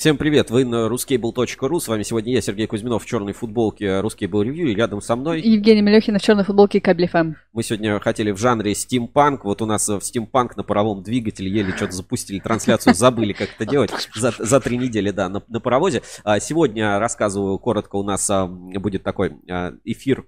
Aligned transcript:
Всем 0.00 0.16
привет, 0.16 0.48
вы 0.48 0.64
на 0.64 0.86
ruscable.ru, 0.86 1.78
с 1.78 1.86
вами 1.86 2.04
сегодня 2.04 2.32
я, 2.32 2.40
Сергей 2.40 2.66
Кузьминов, 2.66 3.04
в 3.04 3.06
черной 3.06 3.34
футболке 3.34 4.00
RusCable 4.00 4.46
Review, 4.46 4.70
и 4.70 4.74
рядом 4.74 5.02
со 5.02 5.14
мной... 5.14 5.42
Евгения 5.42 5.82
Мелехина 5.82 6.18
в 6.18 6.22
черной 6.22 6.42
футболке 6.42 6.80
Кабель 6.80 7.06
ФМ. 7.06 7.34
Мы 7.52 7.62
сегодня 7.62 8.00
хотели 8.00 8.30
в 8.30 8.38
жанре 8.38 8.74
стимпанк, 8.74 9.44
вот 9.44 9.60
у 9.60 9.66
нас 9.66 9.86
в 9.86 10.00
стимпанк 10.00 10.56
на 10.56 10.62
паровом 10.62 11.02
двигателе 11.02 11.50
еле 11.50 11.76
что-то 11.76 11.92
запустили 11.92 12.38
трансляцию, 12.38 12.94
забыли 12.94 13.34
как 13.34 13.50
это 13.54 13.66
делать 13.70 13.90
за, 14.14 14.32
за 14.38 14.60
три 14.60 14.78
недели, 14.78 15.10
да, 15.10 15.28
на, 15.28 15.42
на 15.46 15.60
паровозе. 15.60 16.00
А 16.24 16.40
сегодня 16.40 16.98
рассказываю 16.98 17.58
коротко, 17.58 17.96
у 17.96 18.02
нас 18.02 18.30
а, 18.30 18.46
будет 18.46 19.02
такой 19.02 19.36
а, 19.50 19.74
эфир 19.84 20.24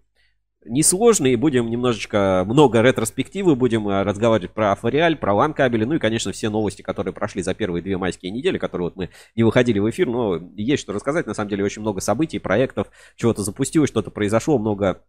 несложный, 0.65 1.37
будем 1.37 1.71
немножечко 1.71 2.45
много 2.47 2.81
ретроспективы, 2.81 3.57
будем 3.57 3.89
э, 3.89 4.03
разговаривать 4.03 4.53
про 4.53 4.75
Фориаль, 4.75 5.16
про 5.16 5.34
LAN 5.34 5.55
кабели, 5.55 5.84
ну 5.84 5.95
и, 5.95 5.98
конечно, 5.98 6.33
все 6.33 6.51
новости, 6.51 6.83
которые 6.83 7.12
прошли 7.12 7.43
за 7.43 7.55
первые 7.55 7.83
две 7.83 7.97
майские 7.97 8.30
недели, 8.30 8.59
которые 8.59 8.87
вот 8.87 8.97
мы 8.97 9.11
не 9.37 9.43
выходили 9.43 9.79
в 9.79 9.89
эфир, 9.91 10.06
но 10.09 10.41
есть 10.56 10.83
что 10.83 10.93
рассказать, 10.93 11.27
на 11.27 11.34
самом 11.34 11.51
деле 11.51 11.65
очень 11.65 11.83
много 11.83 12.01
событий, 12.01 12.39
проектов, 12.39 12.89
чего-то 13.17 13.43
запустилось, 13.43 13.91
что-то 13.91 14.11
произошло, 14.11 14.59
много 14.59 15.03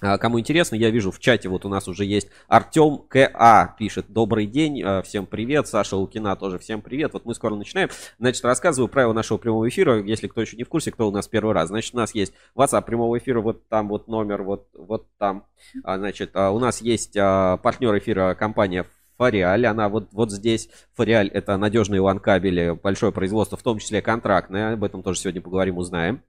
кому 0.00 0.38
интересно, 0.38 0.74
я 0.76 0.90
вижу 0.90 1.10
в 1.10 1.18
чате, 1.18 1.48
вот 1.48 1.64
у 1.64 1.68
нас 1.68 1.88
уже 1.88 2.04
есть 2.04 2.28
Артем 2.48 2.98
КА 3.08 3.74
пишет. 3.78 4.06
Добрый 4.08 4.46
день, 4.46 4.82
а, 4.82 5.02
всем 5.02 5.26
привет. 5.26 5.68
Саша 5.68 5.96
Лукина 5.96 6.36
тоже 6.36 6.58
всем 6.58 6.82
привет. 6.82 7.14
Вот 7.14 7.24
мы 7.24 7.34
скоро 7.34 7.54
начинаем. 7.54 7.88
Значит, 8.18 8.44
рассказываю 8.44 8.88
правила 8.88 9.12
нашего 9.14 9.38
прямого 9.38 9.66
эфира, 9.68 10.02
если 10.02 10.28
кто 10.28 10.42
еще 10.42 10.56
не 10.56 10.64
в 10.64 10.68
курсе, 10.68 10.92
кто 10.92 11.08
у 11.08 11.10
нас 11.10 11.28
первый 11.28 11.54
раз. 11.54 11.68
Значит, 11.68 11.94
у 11.94 11.96
нас 11.96 12.14
есть 12.14 12.34
WhatsApp 12.54 12.82
прямого 12.82 13.16
эфира, 13.16 13.40
вот 13.40 13.66
там 13.68 13.88
вот 13.88 14.06
номер, 14.06 14.42
вот, 14.42 14.68
вот 14.74 15.06
там. 15.18 15.46
А, 15.82 15.96
значит, 15.96 16.36
у 16.36 16.58
нас 16.58 16.82
есть 16.82 17.14
партнер 17.14 17.96
эфира 17.96 18.34
компания 18.34 18.84
Фориаль, 19.16 19.66
она 19.66 19.88
вот, 19.88 20.08
вот 20.12 20.30
здесь. 20.30 20.68
Фориаль 20.94 21.28
это 21.28 21.56
надежные 21.56 22.02
лан-кабели, 22.02 22.78
большое 22.82 23.12
производство, 23.12 23.56
в 23.56 23.62
том 23.62 23.78
числе 23.78 24.02
контрактное. 24.02 24.74
Об 24.74 24.84
этом 24.84 25.02
тоже 25.02 25.20
сегодня 25.20 25.40
поговорим, 25.40 25.78
узнаем. 25.78 26.22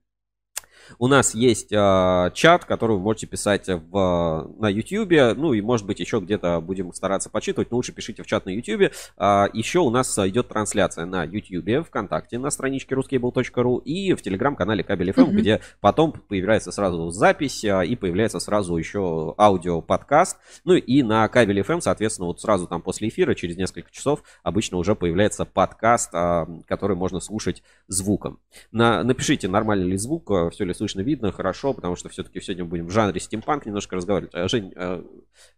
У 0.98 1.06
нас 1.08 1.34
есть 1.34 1.72
э, 1.72 2.30
чат, 2.34 2.64
который 2.64 2.96
вы 2.96 3.02
можете 3.02 3.26
писать 3.26 3.68
в, 3.68 4.50
на 4.58 4.68
YouTube. 4.68 5.36
Ну 5.36 5.52
и, 5.52 5.60
может 5.60 5.86
быть, 5.86 6.00
еще 6.00 6.20
где-то 6.20 6.60
будем 6.60 6.92
стараться 6.92 7.30
почитывать. 7.30 7.70
Но 7.70 7.76
лучше 7.76 7.92
пишите 7.92 8.22
в 8.22 8.26
чат 8.26 8.46
на 8.46 8.50
YouTube. 8.50 8.82
Э, 8.82 8.90
а, 9.16 9.48
еще 9.52 9.80
у 9.80 9.90
нас 9.90 10.18
идет 10.18 10.48
трансляция 10.48 11.04
на 11.04 11.24
YouTube, 11.24 11.86
ВКонтакте, 11.86 12.38
на 12.38 12.50
страничке 12.50 12.94
ruskable.ru 12.94 13.82
и 13.82 14.14
в 14.14 14.22
телеграм-канале 14.22 14.82
Кабель 14.82 15.10
FM, 15.10 15.28
mm-hmm. 15.28 15.32
где 15.32 15.60
потом 15.80 16.12
появляется 16.12 16.72
сразу 16.72 17.10
запись 17.10 17.64
э, 17.64 17.86
и 17.86 17.96
появляется 17.96 18.40
сразу 18.40 18.76
еще 18.76 19.34
аудио-подкаст. 19.38 20.38
Ну 20.64 20.74
и 20.74 21.02
на 21.02 21.28
Кабель 21.28 21.60
FM, 21.60 21.80
соответственно, 21.80 22.26
вот 22.26 22.40
сразу 22.40 22.66
там 22.66 22.82
после 22.82 23.08
эфира, 23.08 23.34
через 23.34 23.56
несколько 23.56 23.90
часов, 23.90 24.22
обычно 24.42 24.78
уже 24.78 24.94
появляется 24.94 25.44
подкаст, 25.44 26.10
э, 26.14 26.46
который 26.66 26.96
можно 26.96 27.20
слушать 27.20 27.62
звуком. 27.86 28.38
На, 28.72 29.02
напишите, 29.02 29.48
нормальный 29.48 29.88
ли 29.88 29.96
звук, 29.96 30.30
все 30.52 30.64
ли 30.64 30.74
слышно, 30.78 31.00
видно, 31.02 31.30
хорошо, 31.32 31.74
потому 31.74 31.96
что 31.96 32.08
все-таки 32.08 32.40
сегодня 32.40 32.64
будем 32.64 32.86
в 32.86 32.90
жанре 32.90 33.20
стимпанк 33.20 33.66
немножко 33.66 33.96
разговаривать. 33.96 34.34
А, 34.34 34.48
Жень, 34.48 34.72
а 34.76 35.04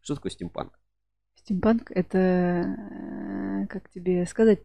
что 0.03 0.17
такое 0.17 0.33
стимпанк? 0.33 0.73
Стимпанк— 1.37 1.91
это, 1.95 2.19
э, 2.19 3.67
как 3.69 3.89
тебе 3.91 4.27
сказать, 4.27 4.65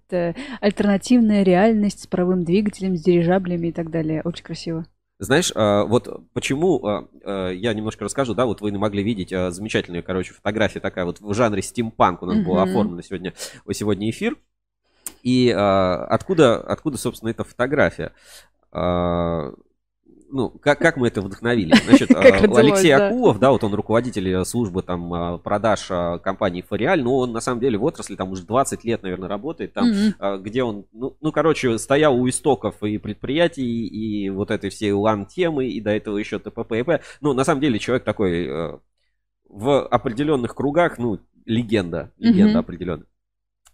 альтернативная 0.60 1.44
реальность 1.44 2.04
с 2.04 2.08
паровым 2.08 2.44
двигателем, 2.44 2.98
с 2.98 3.04
дирижаблями 3.04 3.68
и 3.68 3.72
так 3.72 3.92
далее. 3.92 4.22
Очень 4.24 4.44
красиво. 4.44 4.86
Знаешь, 5.18 5.52
а, 5.56 5.86
вот 5.86 6.10
почему, 6.34 7.08
я 7.24 7.74
немножко 7.74 8.04
расскажу, 8.04 8.34
да, 8.34 8.46
вот 8.46 8.62
вы 8.62 8.72
могли 8.72 9.04
видеть 9.04 9.30
замечательную, 9.30 10.04
короче, 10.04 10.34
фотография 10.34 10.80
такая 10.80 11.06
вот 11.06 11.22
в 11.22 11.34
жанре 11.34 11.62
стимпанк 11.62 12.22
у 12.22 12.26
нас 12.26 12.38
mm-hmm. 12.38 12.44
была 12.44 12.64
оформлена 12.64 13.02
сегодня, 13.02 13.34
сегодня 13.72 14.10
эфир. 14.10 14.36
И 15.24 15.50
откуда, 15.50 16.58
откуда, 16.58 16.98
собственно, 16.98 17.30
эта 17.30 17.44
фотография? 17.44 18.12
Ну, 20.36 20.50
как, 20.50 20.80
как 20.80 20.98
мы 20.98 21.08
это 21.08 21.22
вдохновили? 21.22 21.74
Значит, 21.86 22.12
а, 22.12 22.20
Алексей 22.20 22.92
Акулов, 22.92 23.40
да, 23.40 23.52
вот 23.52 23.64
он 23.64 23.74
руководитель 23.74 24.30
э, 24.30 24.46
службы 24.46 24.84
там 24.84 25.14
а, 25.14 25.38
продаж 25.38 25.88
компании 26.22 26.62
Фориаль, 26.62 27.02
но 27.02 27.18
он 27.18 27.32
на 27.32 27.40
самом 27.40 27.62
деле 27.62 27.78
в 27.78 27.84
отрасли 27.84 28.16
там 28.16 28.32
уже 28.32 28.44
20 28.44 28.84
лет, 28.84 29.04
наверное, 29.04 29.30
работает, 29.30 29.74
там, 29.74 29.88
где 30.42 30.64
он, 30.64 30.86
ну, 30.94 31.16
ну, 31.22 31.32
короче, 31.32 31.78
стоял 31.78 32.16
у 32.16 32.28
истоков 32.30 32.84
и 32.84 32.98
предприятий, 32.98 33.88
и 33.88 34.30
вот 34.30 34.52
этой 34.52 34.70
всей 34.70 34.92
лан-темы, 34.92 35.68
и 35.68 35.82
до 35.82 35.92
этого 35.92 36.18
еще 36.18 36.40
ТПП 36.40 36.74
и. 36.74 37.02
Ну, 37.22 37.34
на 37.34 37.44
самом 37.44 37.62
деле 37.62 37.80
человек 37.80 38.04
такой 38.04 38.46
э, 38.46 38.78
в 39.50 39.88
определенных 39.88 40.56
кругах, 40.56 40.98
ну, 40.98 41.20
легенда, 41.46 42.12
легенда 42.18 42.60
определенная. 42.60 43.08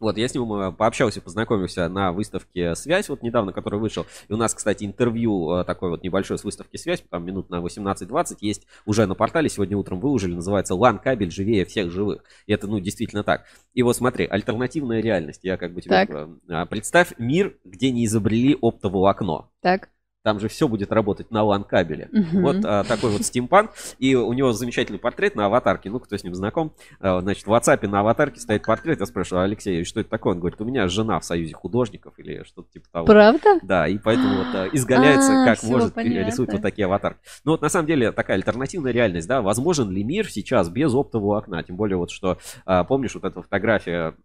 Вот, 0.02 0.18
я 0.18 0.28
с 0.28 0.34
ним 0.34 0.52
э, 0.54 0.72
пообщался, 0.72 1.22
познакомился 1.22 1.88
на 1.88 2.12
выставке 2.12 2.74
«Связь», 2.74 3.08
вот 3.08 3.22
недавно, 3.22 3.54
который 3.54 3.80
вышел. 3.80 4.08
И 4.28 4.34
у 4.34 4.38
нас, 4.38 4.54
кстати, 4.54 4.84
интервью 4.84 5.54
э, 5.54 5.64
такой 5.64 5.92
вот 5.92 6.04
небольшой 6.04 6.40
с 6.40 6.44
выставки 6.44 6.78
«Связь», 6.78 7.04
там 7.08 7.24
минут 7.24 7.52
на 7.52 7.62
18-20 7.62 8.38
есть 8.42 8.66
уже 8.88 9.06
на 9.06 9.14
портале, 9.14 9.48
сегодня 9.48 9.78
утром 9.78 10.00
выложили, 10.00 10.34
называется 10.34 10.74
«Лан 10.74 10.98
кабель 10.98 11.30
живее 11.30 11.66
всех 11.66 11.92
живых». 11.92 12.24
И 12.48 12.52
это, 12.52 12.66
ну, 12.66 12.80
действительно 12.80 13.24
так. 13.24 13.46
И 13.76 13.84
вот 13.84 13.96
смотри, 13.96 14.26
альтернативная 14.26 15.02
реальность. 15.02 15.42
Я 15.44 15.56
как 15.58 15.72
бы 15.72 15.82
тебе... 15.82 15.92
Так. 15.92 16.10
Э, 16.50 16.66
представь 16.66 17.14
мир, 17.20 17.56
где 17.64 17.92
не 17.92 18.06
изобрели 18.06 18.58
оптоволокно. 18.60 19.50
Так. 19.62 19.90
Там 20.24 20.40
же 20.40 20.50
все 20.50 20.68
будет 20.68 20.92
работать 20.92 21.32
на 21.32 21.40
LAN 21.40 21.64
кабеле. 21.64 22.10
Uh-huh. 22.14 22.42
Вот 22.42 22.58
а, 22.64 22.84
такой 22.84 23.12
вот 23.12 23.24
стимпанк. 23.24 23.72
И 23.98 24.14
у 24.14 24.32
него 24.34 24.54
замечательный 24.54 25.00
портрет 25.00 25.36
на 25.36 25.48
аватарке. 25.48 25.90
Ну, 25.90 26.00
кто 26.00 26.16
с 26.16 26.24
ним 26.24 26.36
знаком. 26.36 26.74
А, 27.00 27.22
значит, 27.22 27.48
в 27.48 27.52
WhatsApp 27.52 27.88
на 27.88 28.02
аватарке 28.02 28.40
стоит 28.40 28.64
портрет. 28.64 29.00
Я 29.00 29.08
спрашиваю, 29.08 29.46
Алексей, 29.46 29.84
что 29.84 30.00
это 30.00 30.10
такое? 30.10 30.34
Он 30.34 30.40
говорит, 30.40 30.62
у 30.62 30.66
меня 30.66 30.88
жена 30.88 31.20
в 31.20 31.26
союзе 31.26 31.54
художников 31.54 32.14
или 32.18 32.44
что-то 32.44 32.72
типа 32.72 32.86
того. 32.92 33.06
Правда? 33.08 33.60
Да, 33.64 33.88
и 33.88 33.98
поэтому 33.98 34.38
вот 34.38 34.48
а, 34.54 34.68
изгаляется, 34.72 35.42
а, 35.42 35.46
как 35.46 35.64
может, 35.64 35.96
понятно. 35.96 36.28
рисует 36.28 36.54
вот 36.54 36.62
такие 36.62 36.86
аватарки. 36.86 37.20
Ну, 37.44 37.54
вот 37.54 37.62
на 37.62 37.70
самом 37.70 37.88
деле 37.88 38.12
такая 38.12 38.38
альтернативная 38.38 38.92
реальность, 38.92 39.28
да. 39.28 39.42
Возможен 39.42 39.90
ли 39.90 40.04
мир 40.04 40.30
сейчас 40.30 40.70
без 40.70 40.94
оптового 40.94 41.40
окна? 41.40 41.64
Тем 41.64 41.78
более 41.78 41.98
вот 41.98 42.12
что, 42.12 42.38
а, 42.66 42.84
помнишь, 42.84 43.16
вот 43.16 43.24
эта 43.24 43.42
фотография 43.42 44.16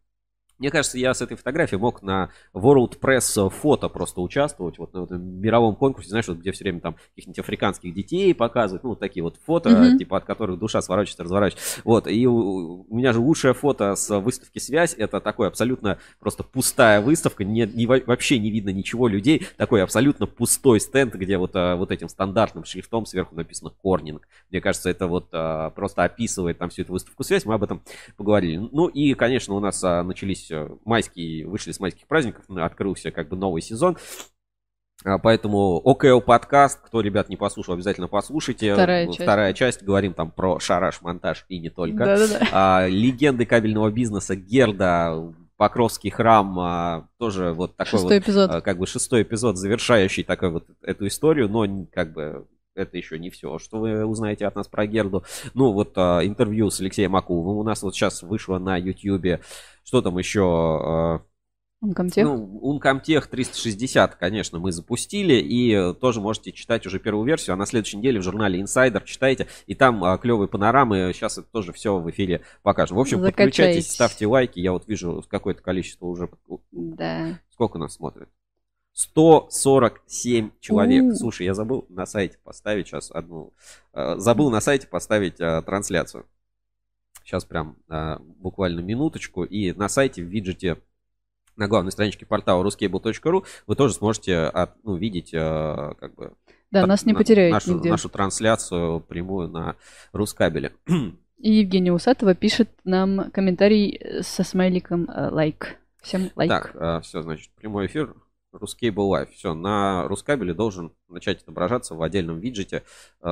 мне 0.59 0.71
кажется, 0.71 0.99
я 0.99 1.13
с 1.13 1.21
этой 1.21 1.37
фотографией 1.37 1.79
мог 1.79 2.03
на 2.03 2.31
World 2.55 2.99
Press 2.99 3.51
фото 3.51 3.89
просто 3.89 4.21
участвовать, 4.21 4.79
вот 4.79 4.95
на 4.95 5.05
этом 5.05 5.23
мировом 5.41 5.77
конкурсе, 5.77 6.11
знаешь, 6.11 6.29
вот 6.29 6.39
где 6.39 6.53
все 6.53 6.65
время 6.65 6.81
там 6.81 6.97
каких-нибудь 7.11 7.39
африканских 7.39 7.95
детей 7.95 8.35
показывают, 8.35 8.83
ну, 8.83 8.91
вот 8.91 9.01
такие 9.01 9.23
вот 9.23 9.37
фото, 9.45 9.71
mm-hmm. 9.71 9.99
типа 9.99 10.19
от 10.19 10.25
которых 10.25 10.59
душа 10.59 10.81
сворачивается, 10.81 11.25
разворачивается. 11.25 11.81
Вот, 11.85 12.07
и 12.07 12.27
у, 12.27 12.87
у 12.89 12.97
меня 12.97 13.13
же 13.13 13.21
лучшее 13.21 13.55
фото 13.55 13.95
с 13.95 14.19
выставки 14.21 14.59
«Связь», 14.59 14.95
это 14.97 15.21
такой 15.21 15.49
абсолютно 15.49 15.99
просто 16.21 16.43
пустая 16.43 17.01
выставка, 17.01 17.45
не, 17.45 17.67
не, 17.67 17.87
вообще 17.87 18.39
не 18.39 18.51
видно 18.51 18.71
ничего 18.71 19.09
людей, 19.09 19.47
такой 19.57 19.83
абсолютно 19.83 20.27
пустой 20.27 20.81
стенд, 20.81 21.15
где 21.15 21.37
вот, 21.39 21.53
а, 21.55 21.77
вот 21.77 21.91
этим 21.91 22.09
стандартным 22.09 22.65
шрифтом 22.65 23.07
сверху 23.07 23.35
написано 23.35 23.71
«Корнинг». 23.83 24.27
Мне 24.51 24.61
кажется, 24.61 24.89
это 24.89 25.07
вот 25.07 25.29
а, 25.33 25.71
просто 25.71 26.05
описывает 26.05 26.59
там 26.59 26.71
всю 26.71 26.83
эту 26.83 26.93
выставку 26.93 27.25
«Связь», 27.25 27.45
мы 27.45 27.55
об 27.55 27.63
этом 27.63 27.83
поговорили. 28.17 28.57
Ну 28.57 28.87
и, 28.89 29.15
конечно, 29.15 29.55
у 29.55 29.61
нас 29.61 29.83
а, 29.85 30.03
начались 30.03 30.46
есть 30.47 30.51
э, 30.51 30.69
майские, 30.85 31.47
вышли 31.47 31.73
с 31.73 31.81
майских 31.81 32.07
праздников, 32.07 32.45
открылся 32.49 33.11
как 33.11 33.29
бы 33.29 33.37
новый 33.37 33.63
сезон. 33.63 33.97
А, 35.05 35.19
поэтому 35.19 35.77
ОКО 35.77 36.21
подкаст, 36.21 36.81
кто, 36.83 37.01
ребят, 37.01 37.29
не 37.29 37.37
послушал, 37.37 37.75
обязательно 37.75 38.09
послушайте. 38.09 38.73
Вторая 38.73 39.07
часть. 39.07 39.23
Вторая 39.23 39.53
часть. 39.53 39.83
Говорим 39.83 40.15
там 40.15 40.31
про 40.31 40.59
шараш, 40.59 41.03
монтаж 41.03 41.45
и 41.49 41.59
не 41.59 41.71
только. 41.71 42.05
Да-да-да. 42.05 42.49
А, 42.53 42.87
легенды 42.89 43.45
кабельного 43.47 43.91
бизнеса 43.91 44.37
Герда, 44.37 45.33
Покровский 45.57 46.11
храм, 46.11 46.59
а, 46.59 47.09
тоже 47.19 47.53
вот 47.53 47.77
такой 47.77 47.91
шестой 47.91 48.19
вот, 48.19 48.25
эпизод. 48.25 48.51
А, 48.51 48.61
как 48.61 48.79
бы 48.79 48.87
шестой 48.87 49.23
эпизод, 49.23 49.57
завершающий 49.57 50.23
такой 50.23 50.51
вот 50.51 50.67
эту 50.83 51.07
историю, 51.07 51.49
но 51.49 51.87
как 51.93 52.13
бы 52.13 52.47
это 52.77 52.97
еще 52.97 53.19
не 53.19 53.31
все, 53.31 53.59
что 53.59 53.79
вы 53.79 54.05
узнаете 54.05 54.47
от 54.47 54.55
нас 54.55 54.69
про 54.69 54.87
Герду. 54.87 55.25
Ну, 55.55 55.73
вот 55.73 55.93
а, 55.97 56.21
интервью 56.25 56.71
с 56.71 56.81
Алексеем 56.81 57.17
Акуловым 57.17 57.57
у 57.57 57.63
нас 57.63 57.83
вот 57.83 57.95
сейчас 57.95 58.23
вышло 58.23 58.59
на 58.59 58.77
YouTube. 58.77 59.41
Что 59.85 60.03
там 60.03 60.19
еще? 60.19 60.43
А, 60.43 61.23
Uncomtech? 61.85 62.23
Ну, 62.23 62.79
Uncomtech 62.79 63.29
360, 63.29 64.17
конечно, 64.17 64.59
мы 64.59 64.73
запустили, 64.73 65.35
и 65.35 65.95
тоже 65.95 66.21
можете 66.21 66.53
читать 66.53 66.87
уже 66.87 66.99
первую 66.99 67.27
версию, 67.27 67.55
а 67.55 67.57
на 67.57 67.67
следующей 67.67 67.99
неделе 67.99 68.21
в 68.21 68.23
журнале 68.23 68.61
Insider 68.61 69.03
читайте, 69.05 69.47
и 69.67 69.75
там 69.75 70.03
а, 70.03 70.17
клевые 70.19 70.49
панорамы, 70.49 71.13
сейчас 71.15 71.39
это 71.39 71.49
тоже 71.51 71.73
все 71.73 71.99
в 71.99 72.11
эфире 72.11 72.43
покажем. 72.63 72.97
В 72.97 73.01
общем, 73.01 73.21
Закачайте. 73.21 73.51
подключайтесь, 73.51 73.93
ставьте 73.93 74.27
лайки, 74.27 74.59
я 74.59 74.73
вот 74.73 74.87
вижу 74.89 75.25
какое-то 75.29 75.63
количество 75.63 76.07
уже... 76.07 76.31
Да. 76.73 77.39
Сколько 77.51 77.79
нас 77.79 77.95
смотрит? 77.95 78.29
147 78.97 80.53
человек. 80.59 81.03
У-у-у. 81.03 81.15
Слушай, 81.15 81.45
я 81.45 81.53
забыл 81.53 81.85
на 81.91 82.07
сайте 82.07 82.39
поставить 82.43 82.87
сейчас 82.87 83.11
одну. 83.11 83.53
Э, 83.93 84.15
забыл 84.17 84.51
на 84.51 84.63
сайте 84.63 84.87
поставить 84.87 85.39
а, 85.39 85.61
трансляцию. 85.61 86.25
Сейчас 87.23 87.45
прям 87.45 87.77
а, 87.91 88.19
буквально 88.39 88.81
минуточку. 88.81 89.45
И 89.45 89.73
на 89.73 89.91
сайте 89.91 90.23
в 90.23 90.29
виджете 90.29 90.79
на 91.57 91.69
главной 91.69 91.93
страничке 91.93 92.25
портала 92.25 92.67
ruscable.ru 92.67 93.45
вы 93.67 93.77
тоже 93.77 93.93
сможете 93.93 94.39
от, 94.39 94.83
ну, 94.83 94.97
видеть 94.97 95.35
а, 95.35 95.93
как 96.01 96.15
бы 96.15 96.33
да, 96.71 96.87
нас 96.87 97.05
не 97.05 97.13
потеряют 97.13 97.53
нашу, 97.53 97.75
нигде. 97.75 97.91
нашу 97.91 98.09
трансляцию 98.09 99.01
прямую 99.01 99.49
на 99.49 99.77
Рускабеле. 100.13 100.73
И 101.37 101.53
Евгения 101.53 101.93
Усатова 101.93 102.35
пишет 102.35 102.71
нам 102.85 103.31
комментарий 103.31 104.23
со 104.23 104.43
смайликом 104.43 105.07
лайк. 105.07 105.77
Всем 106.01 106.31
лайк. 106.35 106.49
Так, 106.49 107.03
все, 107.03 107.21
значит, 107.21 107.51
прямой 107.57 107.87
эфир 107.87 108.15
Рускейбл 108.53 109.15
Live. 109.15 109.33
Все, 109.33 109.55
на 109.55 110.09
Рускабеле 110.09 110.55
должен 110.55 110.93
начать 111.09 111.43
отображаться 111.43 111.95
в 111.95 112.03
отдельном 112.03 112.41
виджете. 112.41 112.85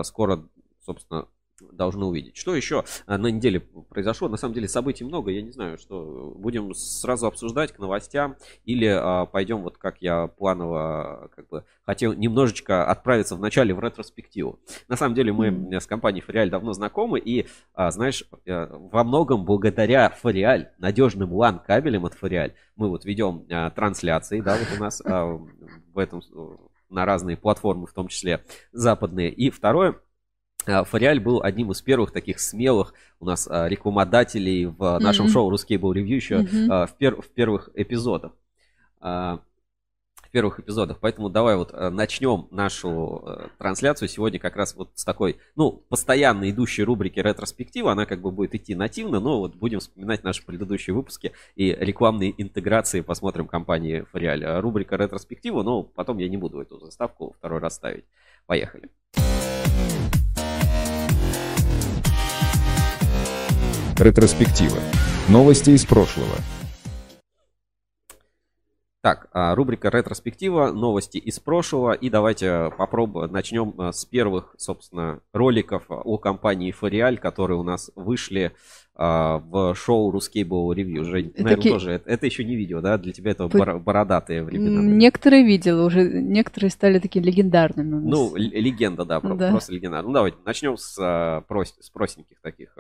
Скоро, 0.03 0.49
собственно, 0.85 1.29
должны 1.73 2.05
увидеть. 2.05 2.37
Что 2.37 2.55
еще 2.55 2.85
а, 3.07 3.19
на 3.19 3.29
неделе 3.29 3.61
произошло? 3.61 4.29
На 4.29 4.37
самом 4.37 4.55
деле 4.55 4.69
событий 4.69 5.05
много, 5.05 5.31
я 5.31 5.43
не 5.43 5.51
знаю, 5.51 5.79
что 5.79 6.33
будем 6.37 6.75
сразу 6.75 7.27
обсуждать 7.27 7.73
к 7.73 7.79
новостям 7.79 8.37
или 8.65 8.87
а, 8.87 9.27
пойдем 9.27 9.63
вот 9.63 9.79
как 9.79 9.99
я 10.01 10.27
планово 10.27 11.31
как 11.35 11.49
бы 11.49 11.65
хотел 11.85 12.13
немножечко 12.13 12.87
отправиться 12.87 13.37
вначале 13.37 13.75
в 13.75 13.81
ретроспективу. 13.81 14.59
На 14.89 14.97
самом 14.97 15.15
деле 15.15 15.33
мы 15.33 15.49
mm-hmm. 15.49 15.81
с 15.81 15.87
компанией 15.87 16.23
Фориаль 16.23 16.51
давно 16.51 16.73
знакомы 16.73 17.19
и, 17.19 17.47
а, 17.75 17.91
знаешь, 17.91 18.25
э, 18.47 18.67
во 18.71 19.05
многом 19.05 19.45
благодаря 19.45 20.11
Фориаль, 20.11 20.71
надежным 20.79 21.33
LAN 21.33 21.61
кабелем 21.65 22.07
от 22.07 22.15
Фориаль, 22.15 22.55
мы 22.77 22.89
вот 22.89 23.05
ведем 23.05 23.47
а, 23.51 23.71
трансляции, 23.71 24.41
да, 24.41 24.57
вот 24.57 24.69
у 24.77 24.81
нас 24.81 25.03
а, 25.05 25.39
в 25.93 25.99
этом 25.99 26.23
на 26.91 27.05
разные 27.05 27.37
платформы, 27.37 27.87
в 27.87 27.93
том 27.93 28.09
числе 28.09 28.45
западные. 28.73 29.31
И 29.31 29.51
второе, 29.51 29.97
Фориаль 30.67 31.21
был 31.21 31.43
одним 31.43 31.73
из 31.73 31.83
первых 31.83 32.11
таких 32.11 32.41
смелых 32.41 32.95
у 33.21 33.27
нас 33.27 33.47
а, 33.51 33.69
рекламодателей 33.69 34.67
в 34.67 34.99
нашем 34.99 35.27
mm-hmm. 35.27 35.33
шоу 35.33 35.51
«Русский 35.51 35.77
был 35.77 35.93
ревью» 35.93 36.17
еще 36.17 36.37
mm-hmm. 36.37 36.67
а, 36.71 36.87
в, 36.87 36.97
пер- 36.97 37.21
в 37.21 37.29
первых 37.29 37.71
эпизодах. 37.75 38.33
В 39.01 39.41
первых 40.33 40.59
эпизодах. 40.59 40.99
Поэтому 40.99 41.31
давай 41.31 41.55
вот 41.57 41.73
начнем 41.73 42.49
нашу 42.51 43.51
трансляцию 43.59 44.09
сегодня 44.09 44.41
как 44.41 44.57
раз 44.57 44.75
вот 44.75 44.91
с 44.95 45.05
такой, 45.05 45.37
ну, 45.55 45.85
постоянно 45.89 46.51
идущей 46.51 46.83
рубрики 46.83 47.21
ретроспектива. 47.21 47.93
Она 47.93 48.05
как 48.05 48.21
бы 48.21 48.33
будет 48.33 48.55
идти 48.55 48.75
нативно, 48.75 49.21
но 49.21 49.39
вот 49.39 49.55
будем 49.55 49.79
вспоминать 49.79 50.25
наши 50.25 50.45
предыдущие 50.45 50.95
выпуски 50.95 51.33
и 51.55 51.71
рекламные 51.71 52.35
интеграции 52.43 53.03
посмотрим 53.03 53.47
компании 53.47 54.07
Фориаль. 54.11 54.45
Рубрика 54.61 54.97
ретроспектива, 54.97 55.63
но 55.63 55.85
потом 55.85 56.19
я 56.19 56.29
не 56.29 56.37
буду 56.37 56.61
эту 56.61 56.81
заставку 56.81 57.37
второй 57.39 57.61
раз 57.61 57.77
ставить. 57.77 58.05
Поехали. 58.47 58.91
Ретроспектива. 63.99 64.79
Новости 65.29 65.71
из 65.71 65.85
прошлого. 65.87 66.35
Так, 69.03 69.29
а, 69.33 69.55
рубрика 69.55 69.89
ретроспектива, 69.89 70.73
новости 70.73 71.19
из 71.19 71.39
прошлого. 71.39 71.93
И 71.93 72.11
давайте 72.11 72.73
попробуем, 72.77 73.31
начнем 73.31 73.73
а, 73.79 73.93
с 73.93 74.05
первых, 74.05 74.57
собственно, 74.59 75.21
роликов 75.33 75.85
о 75.89 76.19
компании 76.19 76.73
Фориаль, 76.73 77.19
которые 77.19 77.57
у 77.57 77.63
нас 77.63 77.93
вышли 77.95 78.51
а, 78.97 79.39
в 79.39 79.77
шоу 79.77 80.11
Рускейбл 80.11 80.73
Ревью. 80.73 81.05
Жень, 81.05 81.33
наверное, 81.37 81.57
Таки... 81.57 81.71
тоже. 81.71 81.93
Это, 81.93 82.11
это 82.11 82.27
еще 82.27 82.45
не 82.45 82.57
видео, 82.57 82.81
да? 82.81 82.99
Для 82.99 83.13
тебя 83.13 83.31
это 83.31 83.47
По... 83.47 83.79
бородатые 83.79 84.43
времена. 84.43 84.83
Некоторые 84.83 85.45
видела, 85.45 85.87
уже 85.87 86.03
некоторые 86.03 86.71
стали 86.71 86.99
такими 86.99 87.23
легендарными. 87.23 87.95
Ну, 87.95 88.35
легенда, 88.35 89.05
да, 89.05 89.21
да, 89.21 89.51
просто 89.51 89.73
легендарная. 89.73 90.09
Ну, 90.09 90.15
давайте 90.15 90.39
начнем 90.45 90.77
с, 90.77 90.97
с 90.97 91.91
простеньких 91.93 92.41
таких 92.41 92.77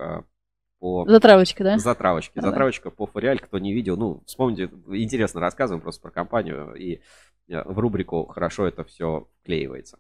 по... 0.84 1.06
Затравочка, 1.08 1.64
да? 1.64 1.78
Затравочки. 1.78 2.34
Давай. 2.34 2.50
Затравочка 2.50 2.90
по 2.90 3.06
Фориаль, 3.06 3.40
кто 3.40 3.58
не 3.58 3.72
видел. 3.72 3.96
Ну, 3.96 4.22
вспомните, 4.26 4.68
интересно 4.88 5.40
рассказываем 5.40 5.80
просто 5.80 6.02
про 6.02 6.10
компанию. 6.10 6.74
И 6.74 7.00
э, 7.48 7.62
в 7.64 7.78
рубрику 7.78 8.26
хорошо 8.26 8.66
это 8.66 8.84
все 8.84 9.26
вклеивается. 9.40 9.98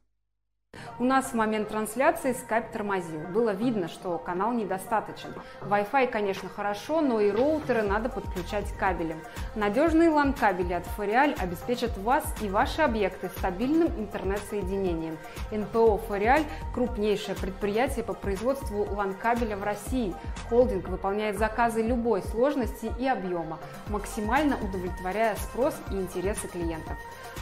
У 0.98 1.04
нас 1.04 1.26
в 1.26 1.34
момент 1.34 1.68
трансляции 1.68 2.32
скайп 2.32 2.70
тормозил. 2.70 3.20
Было 3.20 3.50
видно, 3.50 3.88
что 3.88 4.18
канал 4.18 4.52
недостаточен. 4.52 5.34
Wi-Fi, 5.62 6.08
конечно, 6.08 6.48
хорошо, 6.48 7.00
но 7.00 7.20
и 7.20 7.30
роутеры 7.30 7.82
надо 7.82 8.08
подключать 8.08 8.72
кабелем. 8.78 9.20
Надежные 9.54 10.10
LAN-кабели 10.10 10.72
от 10.72 10.86
Фориаль 10.86 11.34
обеспечат 11.38 11.96
вас 11.98 12.24
и 12.40 12.48
ваши 12.48 12.82
объекты 12.82 13.28
стабильным 13.38 13.88
интернет-соединением. 13.98 15.18
НПО 15.50 15.98
Фориаль– 15.98 16.44
крупнейшее 16.74 17.34
предприятие 17.34 18.04
по 18.04 18.14
производству 18.14 18.84
LAN-кабеля 18.84 19.56
в 19.56 19.64
России. 19.64 20.14
Холдинг 20.48 20.88
выполняет 20.88 21.38
заказы 21.38 21.82
любой 21.82 22.22
сложности 22.22 22.92
и 22.98 23.06
объема, 23.06 23.58
максимально 23.88 24.56
удовлетворяя 24.56 25.36
спрос 25.36 25.74
и 25.90 25.94
интересы 25.94 26.48
клиентов. 26.48 26.96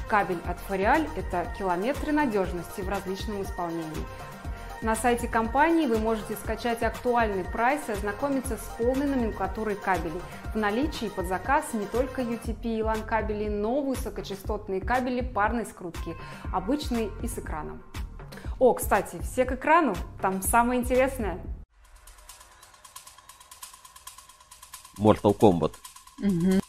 Кабель 0.09 0.41
от 0.47 0.59
Фориаль– 0.61 1.07
это 1.17 1.53
километры 1.59 2.13
надежности 2.13 2.81
в 2.81 2.89
различном 2.89 3.43
исполнении. 3.43 4.07
На 4.83 4.97
сайте 4.97 5.29
компании 5.29 5.87
вы 5.87 5.99
можете 5.99 6.35
скачать 6.35 6.83
актуальный 6.83 7.45
прайс 7.45 7.83
и 7.89 7.93
ознакомиться 7.93 8.57
с 8.57 8.65
полной 8.77 9.07
номенклатурой 9.07 9.77
кабелей. 9.77 10.21
В 10.53 10.57
наличии 10.57 11.07
под 11.09 11.29
заказ 11.29 11.73
не 11.73 11.87
только 11.87 12.23
UTP 12.23 12.65
и 12.65 12.81
LAN 12.81 13.07
кабели, 13.07 13.49
но 13.49 13.81
и 13.81 13.85
высокочастотные 13.85 14.81
кабели 14.81 15.21
парной 15.21 15.67
скрутки, 15.67 16.17
обычные 16.53 17.11
и 17.23 17.29
с 17.29 17.39
экраном. 17.39 17.81
О, 18.59 18.75
кстати, 18.75 19.21
все 19.23 19.45
к 19.45 19.53
экрану, 19.53 19.95
там 20.21 20.43
самое 20.43 20.81
интересное. 20.81 21.39
Mortal 24.99 25.37
Kombat. 25.39 25.75
Угу. 26.19 26.61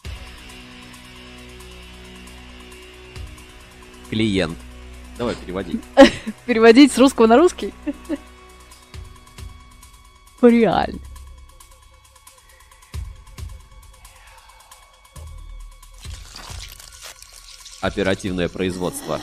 Клиент. 4.14 4.58
Давай 5.18 5.36
переводи. 5.36 5.80
Переводить 6.46 6.92
с 6.92 6.98
русского 6.98 7.28
на 7.28 7.38
русский? 7.38 7.74
Реально. 10.42 11.00
Оперативное 17.82 18.50
производство. 18.50 19.20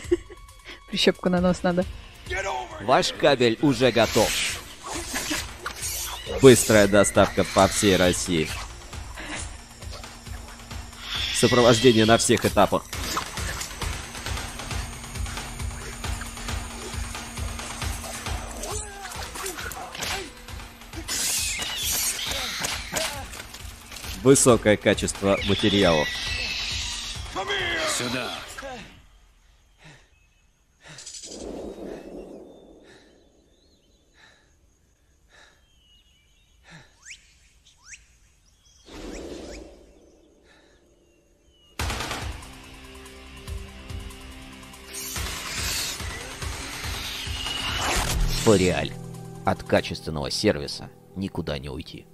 Прищепку 0.88 1.30
на 1.30 1.40
нос 1.40 1.62
надо. 1.62 1.84
Ваш 2.82 3.12
кабель 3.12 3.58
уже 3.62 3.90
готов. 3.92 4.30
Быстрая 6.40 6.86
доставка 6.86 7.44
по 7.54 7.66
всей 7.66 7.96
России. 7.96 8.48
Сопровождение 11.34 12.04
на 12.04 12.18
всех 12.18 12.44
этапах. 12.44 12.84
Высокое 24.22 24.76
качество 24.76 25.36
материалов. 25.48 26.06
Сюда. 27.98 28.30
Фориаль. 48.44 48.92
От 49.44 49.64
качественного 49.64 50.30
сервиса 50.30 50.88
никуда 51.16 51.58
не 51.58 51.68
уйти 51.68 52.06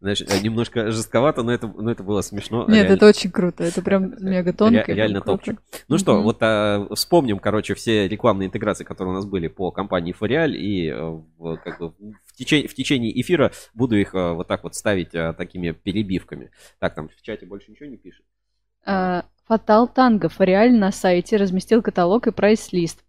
знаешь, 0.00 0.22
э, 0.22 0.40
немножко 0.40 0.90
жестковато, 0.90 1.42
но 1.42 1.52
это, 1.52 1.66
но 1.68 1.90
это 1.90 2.02
было 2.02 2.22
смешно. 2.22 2.64
Нет, 2.66 2.76
реально. 2.76 2.92
это 2.94 3.06
очень 3.06 3.30
круто, 3.30 3.62
это 3.62 3.82
прям 3.82 4.14
мега 4.18 4.52
тонко. 4.54 4.84
Ре- 4.86 4.94
реально 4.94 5.20
топчик. 5.20 5.62
Ну 5.88 5.98
что, 5.98 6.12
mm-hmm. 6.12 6.22
вот 6.22 6.38
а, 6.40 6.88
вспомним, 6.94 7.38
короче, 7.38 7.74
все 7.74 8.08
рекламные 8.08 8.46
интеграции, 8.46 8.84
которые 8.84 9.12
у 9.12 9.16
нас 9.16 9.26
были 9.26 9.48
по 9.48 9.70
компании 9.70 10.12
Фориаль, 10.12 10.56
и 10.56 10.88
э, 10.88 10.98
в, 11.38 11.56
как 11.58 11.78
бы, 11.78 11.92
в, 12.26 12.32
течение, 12.34 12.66
в 12.66 12.74
течение 12.74 13.20
эфира 13.20 13.52
буду 13.74 13.96
их 13.96 14.14
а, 14.14 14.32
вот 14.32 14.48
так 14.48 14.64
вот 14.64 14.74
ставить 14.74 15.14
а, 15.14 15.34
такими 15.34 15.72
перебивками. 15.72 16.50
Так, 16.78 16.94
там 16.94 17.08
в 17.08 17.22
чате 17.22 17.44
больше 17.44 17.70
ничего 17.70 17.88
не 17.88 17.98
пишет. 17.98 18.24
Фатал 18.84 19.88
Танго 19.88 20.30
Фориаль 20.30 20.72
на 20.72 20.92
сайте 20.92 21.36
разместил 21.36 21.82
каталог 21.82 22.26
и 22.26 22.30
прайс-лист. 22.30 23.04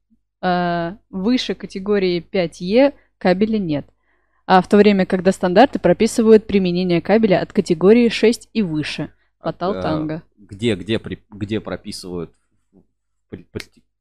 Выше 1.10 1.54
категории 1.54 2.26
5Е 2.30 2.94
кабеля 3.20 3.60
нет 3.60 3.86
а 4.52 4.62
в 4.62 4.68
то 4.68 4.76
время, 4.76 5.06
когда 5.06 5.32
стандарты 5.32 5.80
прописывают 5.80 6.46
применение 6.46 7.02
кабеля 7.02 7.40
от 7.40 7.54
категории 7.54 8.10
6 8.10 8.50
и 8.52 8.62
выше. 8.62 9.14
Патал 9.40 9.78
а, 9.78 9.82
танго. 9.82 10.24
Где, 10.38 10.76
где, 10.76 11.00
где 11.30 11.62
прописывают 11.62 12.34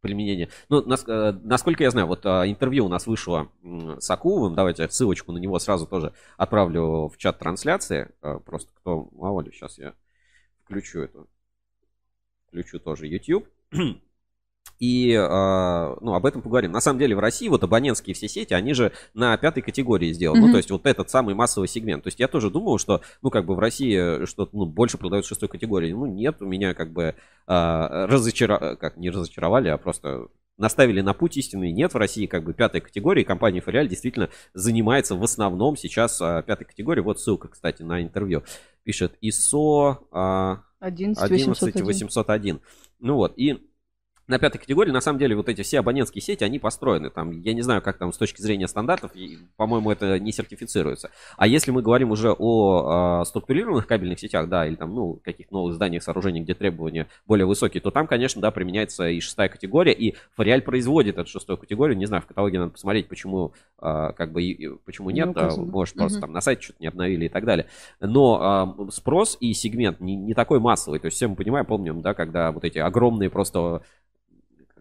применение? 0.01 0.49
Ну, 0.69 0.85
нас, 0.85 1.05
э, 1.07 1.39
насколько 1.45 1.85
я 1.85 1.93
знаю, 1.93 2.09
вот 2.09 2.27
а, 2.27 2.49
интервью 2.49 2.87
у 2.87 2.89
нас 2.89 3.07
вышло 3.07 3.49
с 3.63 4.11
Акуловым, 4.11 4.57
давайте 4.57 4.89
ссылочку 4.89 5.31
на 5.31 5.39
него 5.39 5.57
сразу 5.61 5.87
тоже 5.87 6.15
отправлю 6.37 7.07
в 7.07 7.17
чат 7.17 7.39
трансляции, 7.39 8.09
э, 8.21 8.41
просто 8.45 8.73
кто, 8.75 9.09
мало 9.13 9.43
ли, 9.43 9.53
сейчас 9.53 9.79
я 9.79 9.95
включу 10.65 11.03
эту, 11.03 11.29
включу 12.49 12.81
тоже 12.81 13.07
YouTube. 13.07 13.47
И, 14.81 15.13
э, 15.13 15.97
ну, 16.01 16.15
об 16.15 16.25
этом 16.25 16.41
поговорим. 16.41 16.73
На 16.73 16.81
самом 16.81 16.99
деле 16.99 17.15
в 17.15 17.19
России 17.19 17.49
вот 17.49 17.63
абонентские 17.63 18.15
все 18.15 18.29
сети, 18.29 18.55
они 18.55 18.73
же 18.73 18.93
на 19.13 19.37
пятой 19.37 19.63
категории 19.63 20.11
сделаны. 20.13 20.39
Mm-hmm. 20.39 20.47
Ну, 20.47 20.53
то 20.53 20.57
есть 20.57 20.71
вот 20.71 20.87
этот 20.87 21.11
самый 21.11 21.35
массовый 21.35 21.69
сегмент. 21.69 22.03
То 22.03 22.09
есть 22.09 22.19
я 22.19 22.29
тоже 22.29 22.51
думал, 22.51 22.79
что, 22.79 23.03
ну, 23.21 23.31
как 23.31 23.45
бы 23.45 23.55
в 23.55 23.59
России 23.59 24.25
что-то, 24.25 24.57
ну, 24.57 24.65
больше 24.65 24.97
продают 24.97 25.27
шестой 25.27 25.51
категории. 25.51 25.93
Ну, 25.93 26.07
нет, 26.07 26.37
у 26.41 26.47
меня 26.47 26.73
как 26.73 26.93
бы 26.93 27.03
э, 27.05 27.15
разочаровали, 27.47 28.77
как 28.77 28.97
не 28.97 29.11
разочаровали, 29.11 29.69
а 29.69 29.77
просто 29.77 30.29
наставили 30.61 31.01
на 31.01 31.15
путь 31.15 31.37
истинный. 31.37 31.73
Нет 31.73 31.95
в 31.95 31.97
России 31.97 32.27
как 32.27 32.45
бы 32.45 32.55
пятой 32.55 32.81
категории. 32.81 33.25
Компания 33.25 33.61
Фориаль 33.61 33.89
действительно 33.89 34.29
занимается 34.55 35.15
в 35.15 35.23
основном 35.23 35.77
сейчас 35.77 36.21
а, 36.21 36.43
пятой 36.43 36.67
категорией. 36.67 37.03
Вот 37.03 37.19
ссылка, 37.19 37.49
кстати, 37.49 37.83
на 37.83 38.03
интервью. 38.03 38.45
Пишет 38.85 39.15
ISO 39.23 39.97
а, 40.13 40.61
11801. 40.81 42.61
Ну 43.01 43.17
вот, 43.17 43.33
и 43.37 43.59
на 44.31 44.39
пятой 44.39 44.59
категории, 44.59 44.93
на 44.93 45.01
самом 45.01 45.19
деле, 45.19 45.37
вот 45.37 45.49
эти 45.49 45.63
все 45.63 45.81
абонентские 45.81 46.23
сети, 46.23 46.45
они 46.45 46.59
построены. 46.59 47.11
Там, 47.11 47.43
я 47.43 47.53
не 47.53 47.63
знаю, 47.63 47.83
как 47.83 47.99
там 47.99 48.13
с 48.13 48.17
точки 48.17 48.41
зрения 48.41 48.69
стандартов, 48.69 49.13
по-моему, 49.57 49.91
это 49.91 50.19
не 50.19 50.33
сертифицируется. 50.33 51.11
А 51.37 51.47
если 51.47 51.73
мы 51.73 51.83
говорим 51.83 52.13
уже 52.13 52.33
о 52.39 53.21
э, 53.21 53.25
структурированных 53.25 53.87
кабельных 53.87 54.21
сетях, 54.21 54.49
да, 54.49 54.67
или 54.67 54.77
там, 54.77 54.95
ну, 54.95 55.21
каких-то 55.25 55.53
новых 55.53 55.75
зданиях, 55.75 56.03
сооружений, 56.03 56.41
где 56.41 56.55
требования 56.55 57.09
более 57.27 57.45
высокие, 57.45 57.81
то 57.81 57.91
там, 57.91 58.07
конечно, 58.07 58.41
да, 58.41 58.51
применяется 58.53 59.09
и 59.09 59.21
шестая 59.21 59.49
категория, 59.49 59.93
и 59.93 60.15
Фориаль 60.37 60.63
производит 60.63 61.19
эту 61.19 61.29
шестую 61.29 61.59
категорию. 61.59 61.99
Не 61.99 62.07
знаю, 62.07 62.23
в 62.23 62.27
каталоге 62.27 62.61
надо 62.61 62.71
посмотреть, 62.71 63.09
почему, 63.09 63.53
э, 63.83 64.13
как 64.17 64.33
бы, 64.33 64.43
и, 64.43 64.69
почему 64.85 65.11
нет, 65.11 65.31
а, 65.35 65.51
может, 65.57 65.97
просто 65.97 66.19
угу. 66.19 66.27
там 66.27 66.33
на 66.33 66.41
сайте 66.41 66.63
что-то 66.63 66.79
не 66.81 66.87
обновили 66.87 67.27
и 67.27 67.29
так 67.29 67.45
далее. 67.45 67.67
Но 67.99 68.77
э, 68.79 68.91
спрос 68.93 69.37
и 69.41 69.53
сегмент 69.55 70.01
не, 70.01 70.15
не 70.15 70.35
такой 70.35 70.61
массовый. 70.61 71.01
То 71.01 71.07
есть 71.07 71.17
все 71.17 71.27
мы 71.27 71.35
понимаем, 71.35 71.67
помним, 71.67 72.01
да, 72.01 72.15
когда 72.15 72.53
вот 72.53 72.65
эти 72.65 72.79
огромные 72.79 73.29
просто 73.29 73.83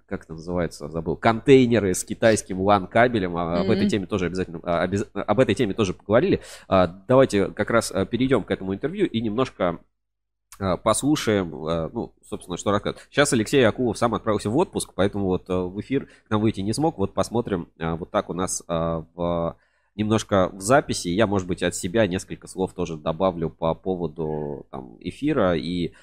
как 0.10 0.24
это 0.24 0.34
называется, 0.34 0.90
забыл, 0.90 1.16
контейнеры 1.16 1.94
с 1.94 2.04
китайским 2.04 2.62
LAN 2.62 2.88
кабелем. 2.88 3.38
Mm-hmm. 3.38 3.60
Об 3.60 3.70
этой 3.70 3.88
теме 3.88 4.06
тоже 4.06 4.26
обязательно, 4.26 4.60
а, 4.64 4.82
обез... 4.82 5.06
об 5.14 5.40
этой 5.40 5.56
теме 5.56 5.74
тоже 5.74 5.94
поговорили. 5.94 6.42
А, 6.68 6.88
давайте 7.08 7.48
как 7.48 7.70
раз 7.70 7.92
а, 7.92 8.06
перейдем 8.06 8.44
к 8.44 8.52
этому 8.52 8.74
интервью 8.74 9.08
и 9.08 9.22
немножко 9.22 9.80
послушаем, 10.84 11.52
ну, 11.94 12.14
собственно, 12.28 12.58
что 12.58 12.72
рассказывает. 12.72 13.08
Сейчас 13.10 13.32
Алексей 13.32 13.66
Акулов 13.66 13.98
сам 13.98 14.14
отправился 14.14 14.50
в 14.50 14.58
отпуск, 14.58 14.92
поэтому 14.94 15.28
вот 15.28 15.48
в 15.48 15.80
эфир 15.80 16.10
к 16.28 16.30
нам 16.30 16.42
выйти 16.42 16.60
не 16.60 16.74
смог. 16.74 16.98
Вот 16.98 17.14
посмотрим, 17.14 17.70
вот 17.78 18.12
так 18.12 18.30
у 18.30 18.34
нас 18.34 18.62
в 18.68 19.56
немножко 19.96 20.50
в 20.52 20.60
записи. 20.60 21.08
Я, 21.08 21.28
может 21.28 21.48
быть, 21.48 21.64
от 21.64 21.76
себя 21.76 22.08
несколько 22.08 22.48
слов 22.48 22.74
тоже 22.74 22.98
добавлю 22.98 23.50
по 23.50 23.74
поводу 23.74 24.66
там, 24.70 24.98
эфира 25.00 25.56
и 25.56 25.94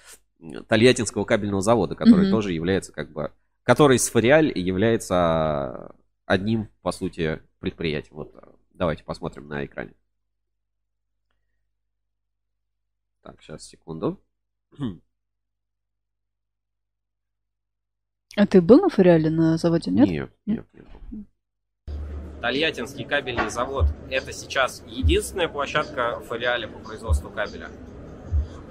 Тольяттинского 0.68 1.24
кабельного 1.24 1.60
завода, 1.62 1.94
который 1.94 2.28
mm-hmm. 2.28 2.30
тоже 2.30 2.52
является 2.52 2.92
как 2.92 3.12
бы 3.12 3.32
который 3.66 3.98
с 3.98 4.08
Фориаль 4.08 4.56
является 4.56 5.92
одним, 6.24 6.70
по 6.82 6.92
сути, 6.92 7.42
предприятием. 7.58 8.14
Вот 8.14 8.32
давайте 8.70 9.02
посмотрим 9.02 9.48
на 9.48 9.66
экране. 9.66 9.92
Так, 13.22 13.42
сейчас, 13.42 13.64
секунду. 13.64 14.22
А 18.36 18.46
ты 18.46 18.62
был 18.62 18.82
на 18.82 18.88
Фориале 18.88 19.30
на 19.30 19.56
заводе, 19.56 19.90
нет? 19.90 20.06
Нет, 20.06 20.30
нет, 20.46 20.66
нет. 20.72 20.86
Тольяттинский 22.40 23.04
кабельный 23.04 23.50
завод– 23.50 23.86
это 24.10 24.32
сейчас 24.32 24.84
единственная 24.86 25.48
площадка 25.48 26.20
Фориаля 26.20 26.68
по 26.68 26.78
производству 26.78 27.30
кабеля. 27.30 27.68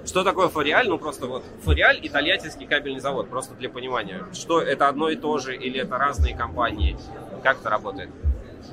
Что 0.06 0.22
такое 0.22 0.48
Фориаль? 0.48 0.88
Ну, 0.88 0.98
просто 0.98 1.26
вот 1.26 1.42
Фориаль 1.64 1.98
и 2.00 2.08
Тольяттинский 2.08 2.66
кабельный 2.66 3.00
завод, 3.00 3.28
просто 3.28 3.54
для 3.54 3.68
понимания. 3.68 4.24
Что 4.32 4.60
это 4.60 4.88
одно 4.88 5.08
и 5.08 5.16
то 5.16 5.36
же 5.38 5.56
или 5.56 5.80
это 5.80 5.98
разные 5.98 6.34
компании? 6.34 6.96
Как 7.42 7.58
это 7.58 7.70
работает? 7.70 8.10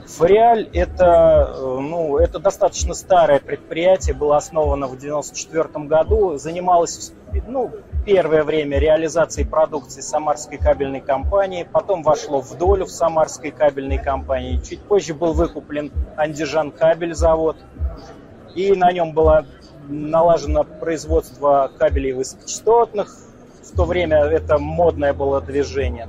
Фориаль 0.05 0.69
это, 0.73 1.55
э, 1.55 1.79
ну, 1.79 2.17
это 2.17 2.39
достаточно 2.39 2.93
старое 2.93 3.39
предприятие, 3.39 4.15
было 4.15 4.37
основано 4.37 4.87
в 4.87 4.93
1994 4.93 5.85
году, 5.85 6.37
занималось 6.37 7.13
ну, 7.47 7.71
первое 8.05 8.43
время 8.43 8.79
реализацией 8.79 9.47
продукции 9.47 10.01
Самарской 10.01 10.57
кабельной 10.57 11.01
компании, 11.01 11.67
потом 11.69 12.03
вошло 12.03 12.41
в 12.41 12.57
долю 12.57 12.85
в 12.85 12.91
Самарской 12.91 13.51
кабельной 13.51 13.97
компании, 13.97 14.61
чуть 14.61 14.81
позже 14.81 15.13
был 15.13 15.33
выкуплен 15.33 15.91
Андижан 16.15 16.71
кабель 16.71 17.13
завод, 17.13 17.57
и 18.55 18.73
на 18.73 18.91
нем 18.91 19.13
была 19.13 19.45
налажено 19.89 20.63
производство 20.63 21.71
кабелей 21.77 22.13
высокочастотных. 22.13 23.15
В 23.63 23.75
то 23.75 23.85
время 23.85 24.23
это 24.25 24.57
модное 24.57 25.13
было 25.13 25.41
движение. 25.41 26.07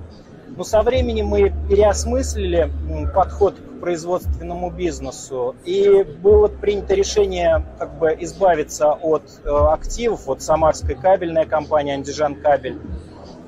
Но 0.56 0.62
со 0.62 0.82
временем 0.82 1.26
мы 1.26 1.52
переосмыслили 1.68 2.70
подход 3.14 3.54
к 3.54 3.80
производственному 3.80 4.70
бизнесу, 4.70 5.56
и 5.64 6.04
было 6.22 6.46
принято 6.48 6.94
решение 6.94 7.64
как 7.78 7.98
бы 7.98 8.16
избавиться 8.20 8.92
от 8.92 9.22
э, 9.44 9.48
активов, 9.48 10.28
от 10.28 10.42
Самарской 10.42 10.94
кабельной 10.94 11.44
компании 11.44 11.94
«Андижан 11.94 12.36
Кабель», 12.36 12.78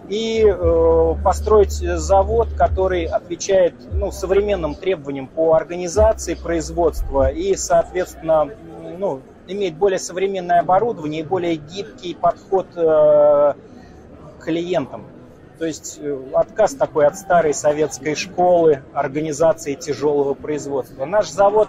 и 0.09 0.45
э, 0.47 1.15
построить 1.25 1.73
завод, 1.73 2.49
который 2.57 3.05
отвечает 3.05 3.75
ну, 3.93 4.11
современным 4.11 4.75
требованиям 4.75 5.27
по 5.27 5.55
организации 5.55 6.35
производства 6.35 7.29
и, 7.29 7.55
соответственно, 7.57 8.51
ну, 8.99 9.21
имеет 9.49 9.77
более 9.77 9.99
современное 9.99 10.61
оборудование 10.61 11.23
и 11.23 11.25
более 11.25 11.57
гибкий 11.57 12.15
подход 12.15 12.67
э, 12.77 12.81
к 12.81 14.45
клиентам. 14.45 15.07
То 15.59 15.65
есть 15.65 15.99
э, 16.01 16.19
отказ 16.35 16.75
такой 16.75 17.07
от 17.07 17.17
старой 17.17 17.55
советской 17.55 18.15
школы 18.15 18.83
организации 18.93 19.75
тяжелого 19.75 20.35
производства. 20.35 21.05
Наш 21.05 21.31
завод 21.31 21.69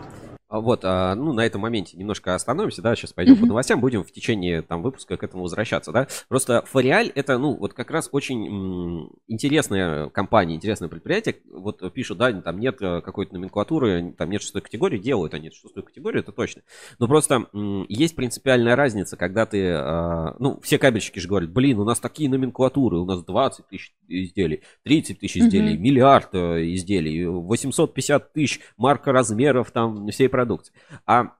вот, 0.49 0.81
а, 0.83 1.15
ну, 1.15 1.33
на 1.33 1.45
этом 1.45 1.61
моменте 1.61 1.97
немножко 1.97 2.33
остановимся, 2.33 2.81
да, 2.81 2.95
сейчас 2.95 3.11
пойдем 3.11 3.33
mm-hmm. 3.33 3.41
по 3.41 3.45
новостям, 3.47 3.81
будем 3.81 4.03
в 4.03 4.11
течение 4.11 4.61
там 4.61 4.81
выпуска 4.81 5.17
к 5.17 5.23
этому 5.23 5.43
возвращаться, 5.43 5.91
да. 5.91 6.07
Просто 6.29 6.63
Фориаль 6.67 7.11
это, 7.15 7.37
ну, 7.37 7.55
вот 7.55 7.73
как 7.73 7.91
раз 7.91 8.07
очень 8.11 8.47
м, 8.47 9.11
интересная 9.27 10.09
компания, 10.09 10.55
интересное 10.55 10.87
предприятие. 10.87 11.37
Вот 11.51 11.81
пишут, 11.93 12.17
да, 12.17 12.31
там 12.41 12.59
нет 12.59 12.81
э, 12.81 13.01
какой-то 13.01 13.33
номенклатуры, 13.33 14.13
там 14.17 14.29
нет 14.29 14.41
шестой 14.41 14.61
категории, 14.61 14.97
делают 14.97 15.33
они 15.33 15.51
шестую 15.51 15.83
категорию, 15.83 16.21
это 16.21 16.31
точно. 16.31 16.61
Но 16.97 17.07
просто 17.07 17.47
м, 17.53 17.85
есть 17.89 18.15
принципиальная 18.15 18.77
разница, 18.77 19.17
когда 19.17 19.45
ты, 19.45 19.71
а, 19.73 20.35
ну, 20.39 20.61
все 20.61 20.77
кабельщики 20.77 21.19
же 21.19 21.27
говорят, 21.27 21.51
блин, 21.51 21.79
у 21.79 21.83
нас 21.83 21.99
такие 21.99 22.29
номенклатуры, 22.29 22.99
у 22.99 23.05
нас 23.05 23.23
20 23.23 23.67
тысяч 23.67 23.93
изделий, 24.07 24.61
30 24.83 25.19
тысяч 25.19 25.37
изделий, 25.37 25.75
mm-hmm. 25.75 25.79
миллиард 25.79 26.29
э, 26.33 26.73
изделий, 26.73 27.25
850 27.25 28.31
тысяч 28.31 28.61
марка 28.77 29.11
размеров 29.11 29.71
там 29.71 30.07
всей 30.07 30.29
продукции. 30.37 30.73
А 31.07 31.33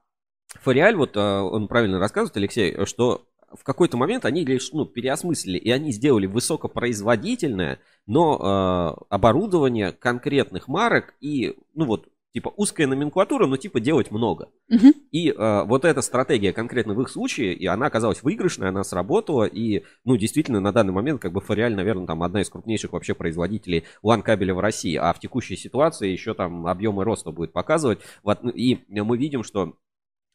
Фориаль, 0.60 0.96
вот 0.96 1.16
э, 1.16 1.20
он 1.20 1.68
правильно 1.68 2.00
рассказывает, 2.00 2.36
Алексей, 2.36 2.84
что 2.84 3.28
в 3.52 3.62
какой-то 3.62 3.96
момент 3.96 4.24
они 4.24 4.44
лишь 4.44 4.72
ну, 4.72 4.86
переосмыслили, 4.86 5.56
и 5.56 5.70
они 5.70 5.92
сделали 5.92 6.26
высокопроизводительное, 6.26 7.78
но 8.06 8.98
э, 9.00 9.04
оборудование 9.08 9.92
конкретных 9.92 10.66
марок 10.66 11.14
и, 11.20 11.56
ну 11.74 11.84
вот, 11.84 12.08
типа 12.34 12.52
узкая 12.56 12.86
номенклатура, 12.86 13.46
но 13.46 13.56
типа 13.56 13.80
делать 13.80 14.10
много. 14.10 14.50
Uh-huh. 14.70 14.92
И 15.10 15.30
э, 15.30 15.64
вот 15.64 15.84
эта 15.84 16.02
стратегия 16.02 16.52
конкретно 16.52 16.94
в 16.94 17.02
их 17.02 17.08
случае, 17.08 17.54
и 17.54 17.66
она 17.66 17.86
оказалась 17.86 18.22
выигрышной, 18.22 18.68
она 18.68 18.84
сработала, 18.84 19.44
и, 19.44 19.84
ну, 20.04 20.16
действительно, 20.16 20.60
на 20.60 20.72
данный 20.72 20.92
момент, 20.92 21.20
как 21.20 21.32
бы 21.32 21.40
Фориаль, 21.40 21.74
наверное, 21.74 22.06
там 22.06 22.22
одна 22.22 22.42
из 22.42 22.50
крупнейших 22.50 22.92
вообще 22.92 23.14
производителей 23.14 23.84
LAN-кабеля 24.04 24.54
в 24.54 24.60
России, 24.60 24.96
а 24.96 25.12
в 25.12 25.20
текущей 25.20 25.56
ситуации 25.56 26.08
еще 26.08 26.34
там 26.34 26.66
объемы 26.66 27.04
роста 27.04 27.32
будет 27.32 27.52
показывать. 27.52 28.00
Вот, 28.22 28.40
и 28.54 28.84
мы 28.88 29.16
видим, 29.16 29.42
что 29.42 29.74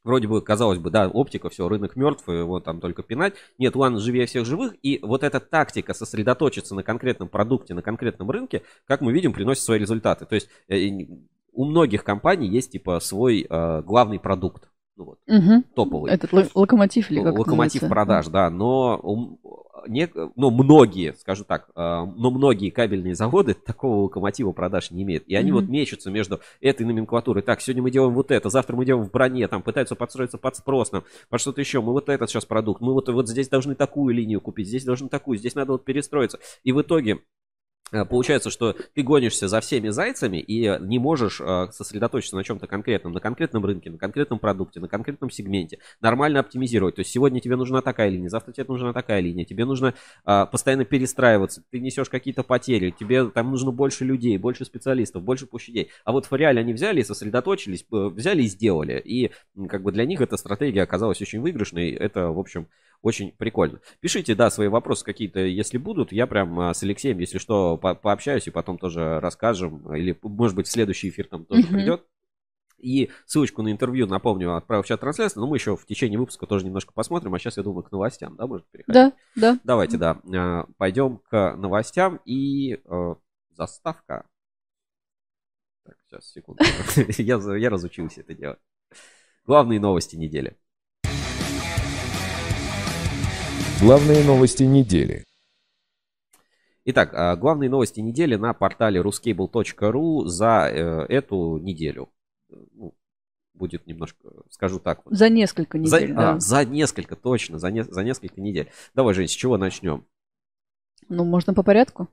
Вроде 0.03 0.27
бы, 0.27 0.41
казалось 0.41 0.79
бы, 0.79 0.89
да, 0.89 1.07
оптика, 1.07 1.49
все, 1.49 1.69
рынок 1.69 1.95
мертв, 1.95 2.27
его 2.27 2.59
там 2.59 2.81
только 2.81 3.03
пинать. 3.03 3.35
Нет, 3.57 3.73
One 3.75 3.99
живее 3.99 4.25
всех 4.25 4.45
живых, 4.45 4.75
и 4.81 4.99
вот 5.01 5.23
эта 5.23 5.39
тактика 5.39 5.93
сосредоточиться 5.93 6.75
на 6.75 6.83
конкретном 6.83 7.29
продукте, 7.29 7.73
на 7.73 7.81
конкретном 7.81 8.29
рынке, 8.29 8.63
как 8.85 8.99
мы 8.99 9.13
видим, 9.13 9.31
приносит 9.31 9.63
свои 9.63 9.79
результаты. 9.79 10.25
То 10.25 10.35
есть 10.35 10.49
э, 10.67 10.89
у 11.53 11.65
многих 11.65 12.03
компаний 12.03 12.47
есть 12.47 12.71
типа 12.71 12.99
свой 12.99 13.45
э, 13.49 13.81
главный 13.83 14.19
продукт. 14.19 14.69
Ну, 14.95 15.05
вот, 15.05 15.19
угу. 15.27 15.63
Топовый. 15.75 16.11
Этот 16.11 16.53
локомотив 16.53 17.09
или 17.09 17.23
как 17.23 17.39
Локомотив 17.39 17.87
продаж, 17.87 18.27
да. 18.27 18.51
Но, 18.51 19.39
не, 19.87 20.07
но 20.35 20.51
многие, 20.51 21.15
скажу 21.15 21.43
так, 21.45 21.69
э, 21.75 21.79
но 21.79 22.29
многие 22.29 22.69
кабельные 22.69 23.15
заводы 23.15 23.53
такого 23.65 24.03
локомотива 24.03 24.51
продаж 24.51 24.91
не 24.91 25.01
имеют. 25.01 25.23
И 25.27 25.35
они 25.35 25.51
угу. 25.51 25.61
вот 25.61 25.69
мечутся 25.69 26.11
между 26.11 26.41
этой 26.61 26.85
номенклатурой. 26.85 27.41
Так, 27.41 27.61
сегодня 27.61 27.81
мы 27.81 27.89
делаем 27.89 28.13
вот 28.13 28.29
это, 28.29 28.49
завтра 28.49 28.75
мы 28.75 28.85
делаем 28.85 29.05
в 29.05 29.11
броне, 29.11 29.47
там 29.47 29.63
пытаются 29.63 29.95
подстроиться 29.95 30.37
под 30.37 30.55
спрос, 30.55 30.91
нам, 30.91 31.03
под 31.29 31.41
что-то 31.41 31.61
еще. 31.61 31.81
Мы 31.81 31.91
вот 31.91 32.09
этот 32.09 32.29
сейчас 32.29 32.45
продукт, 32.45 32.81
мы 32.81 32.93
вот, 32.93 33.09
вот 33.09 33.27
здесь 33.27 33.49
должны 33.49 33.73
такую 33.73 34.13
линию 34.13 34.41
купить, 34.41 34.67
здесь 34.67 34.85
должны 34.85 35.09
такую, 35.09 35.39
здесь 35.39 35.55
надо 35.55 35.71
вот 35.71 35.85
перестроиться. 35.85 36.39
И 36.63 36.71
в 36.71 36.81
итоге 36.81 37.19
Получается, 38.09 38.49
что 38.49 38.75
ты 38.93 39.03
гонишься 39.03 39.47
за 39.47 39.61
всеми 39.61 39.89
зайцами 39.89 40.37
и 40.37 40.77
не 40.79 40.99
можешь 40.99 41.39
э, 41.39 41.67
сосредоточиться 41.71 42.35
на 42.35 42.43
чем-то 42.43 42.67
конкретном, 42.67 43.13
на 43.13 43.19
конкретном 43.19 43.63
рынке, 43.65 43.91
на 43.91 43.97
конкретном 43.97 44.39
продукте, 44.39 44.79
на 44.79 44.87
конкретном 44.87 45.29
сегменте, 45.29 45.79
нормально 46.01 46.39
оптимизировать. 46.39 46.95
То 46.95 47.01
есть 47.01 47.11
сегодня 47.11 47.39
тебе 47.39 47.55
нужна 47.55 47.81
такая 47.81 48.09
линия, 48.09 48.29
завтра 48.29 48.51
тебе 48.51 48.65
нужна 48.67 48.93
такая 48.93 49.19
линия, 49.19 49.45
тебе 49.45 49.65
нужно 49.65 49.93
э, 50.25 50.45
постоянно 50.51 50.85
перестраиваться, 50.85 51.63
ты 51.69 51.79
несешь 51.79 52.09
какие-то 52.09 52.43
потери, 52.43 52.91
тебе 52.91 53.29
там 53.29 53.51
нужно 53.51 53.71
больше 53.71 54.05
людей, 54.05 54.37
больше 54.37 54.65
специалистов, 54.65 55.23
больше 55.23 55.45
площадей. 55.45 55.89
А 56.05 56.11
вот 56.11 56.25
в 56.25 56.35
реале 56.35 56.61
они 56.61 56.73
взяли 56.73 57.01
сосредоточились, 57.03 57.85
э, 57.91 57.95
взяли 57.95 58.43
и 58.43 58.47
сделали. 58.47 58.99
И 59.03 59.31
как 59.67 59.83
бы 59.83 59.91
для 59.91 60.05
них 60.05 60.21
эта 60.21 60.37
стратегия 60.37 60.81
оказалась 60.81 61.21
очень 61.21 61.41
выигрышной. 61.41 61.91
Это, 61.91 62.29
в 62.29 62.39
общем, 62.39 62.67
очень 63.03 63.33
прикольно. 63.33 63.81
Пишите, 63.99 64.33
да, 64.33 64.49
свои 64.49 64.69
вопросы 64.69 65.03
какие-то, 65.03 65.41
если 65.41 65.77
будут. 65.77 66.13
Я 66.13 66.25
прям 66.25 66.57
а, 66.59 66.73
с 66.73 66.81
Алексеем, 66.83 67.19
если 67.19 67.37
что, 67.37 67.77
по- 67.77 67.95
пообщаюсь 67.95 68.47
и 68.47 68.51
потом 68.51 68.77
тоже 68.77 69.19
расскажем. 69.19 69.93
Или, 69.93 70.17
может 70.23 70.55
быть, 70.55 70.67
в 70.67 70.71
следующий 70.71 71.09
эфир 71.09 71.27
там 71.27 71.43
тоже 71.45 71.63
Мгм. 71.63 71.73
придет. 71.73 72.07
И 72.77 73.11
ссылочку 73.25 73.61
на 73.61 73.71
интервью, 73.71 74.07
напомню, 74.07 74.55
отправил 74.55 74.83
в 74.83 74.87
чат 74.87 75.01
трансляции, 75.01 75.39
но 75.39 75.47
мы 75.47 75.57
еще 75.57 75.75
в 75.75 75.85
течение 75.85 76.17
выпуска 76.17 76.47
тоже 76.47 76.65
немножко 76.65 76.93
посмотрим. 76.93 77.33
А 77.33 77.39
сейчас, 77.39 77.57
я 77.57 77.63
думаю, 77.63 77.83
к 77.83 77.91
новостям, 77.91 78.37
да, 78.37 78.47
может 78.47 78.65
переходить? 78.67 78.93
Да, 78.93 79.13
да. 79.35 79.59
Давайте, 79.65 79.97
да, 79.97 80.21
а, 80.33 80.65
пойдем 80.77 81.17
к 81.29 81.55
новостям 81.57 82.21
и 82.23 82.75
э, 82.85 83.15
заставка. 83.51 84.25
Так, 85.83 85.97
сейчас, 86.07 86.31
секунду. 86.31 86.63
я 87.17 87.69
разучился 87.69 88.21
это 88.21 88.33
делать. 88.33 88.59
Главные 89.45 89.81
новости 89.81 90.15
недели. 90.15 90.57
Главные 93.81 94.23
новости 94.23 94.63
недели. 94.63 95.25
Итак, 96.85 97.11
а, 97.13 97.35
главные 97.35 97.69
новости 97.69 97.99
недели 97.99 98.35
на 98.35 98.53
портале 98.53 99.01
ruscable.ru 99.01 100.25
за 100.25 100.69
э, 100.69 101.05
эту 101.09 101.57
неделю. 101.57 102.09
Ну, 102.49 102.93
будет 103.53 103.87
немножко, 103.87 104.29
скажу 104.49 104.79
так. 104.79 105.05
вот. 105.05 105.15
За 105.17 105.29
несколько 105.29 105.77
За, 105.85 105.97
недель, 106.01 106.11
а, 106.13 106.33
да. 106.33 106.39
за 106.39 106.65
несколько, 106.65 107.15
точно, 107.15 107.59
за, 107.59 107.71
не- 107.71 107.83
за 107.83 108.03
несколько 108.03 108.41
недель. 108.41 108.69
Давай, 108.93 109.13
Жень, 109.13 109.27
с 109.27 109.31
чего 109.31 109.57
начнем? 109.57 110.05
Ну, 111.09 111.23
можно 111.25 111.53
по 111.53 111.63
порядку? 111.63 112.07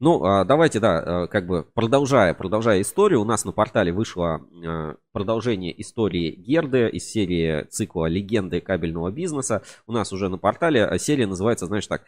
Ну, 0.00 0.24
а, 0.24 0.44
давайте, 0.44 0.78
да, 0.78 0.98
а, 0.98 1.26
как 1.26 1.46
бы 1.46 1.64
продолжая, 1.74 2.32
продолжая 2.32 2.80
историю, 2.82 3.20
у 3.20 3.24
нас 3.24 3.44
на 3.44 3.50
портале 3.50 3.92
вышло 3.92 4.40
а, 4.64 4.94
продолжение 5.10 5.80
истории 5.80 6.30
Герды 6.30 6.88
из 6.88 7.10
серии 7.10 7.64
цикла 7.64 8.06
«Легенды 8.06 8.60
кабельного 8.60 9.10
бизнеса». 9.10 9.62
У 9.88 9.92
нас 9.92 10.12
уже 10.12 10.28
на 10.28 10.38
портале 10.38 10.84
а, 10.84 10.98
серия 10.98 11.26
называется, 11.26 11.66
знаешь 11.66 11.86
так, 11.86 12.04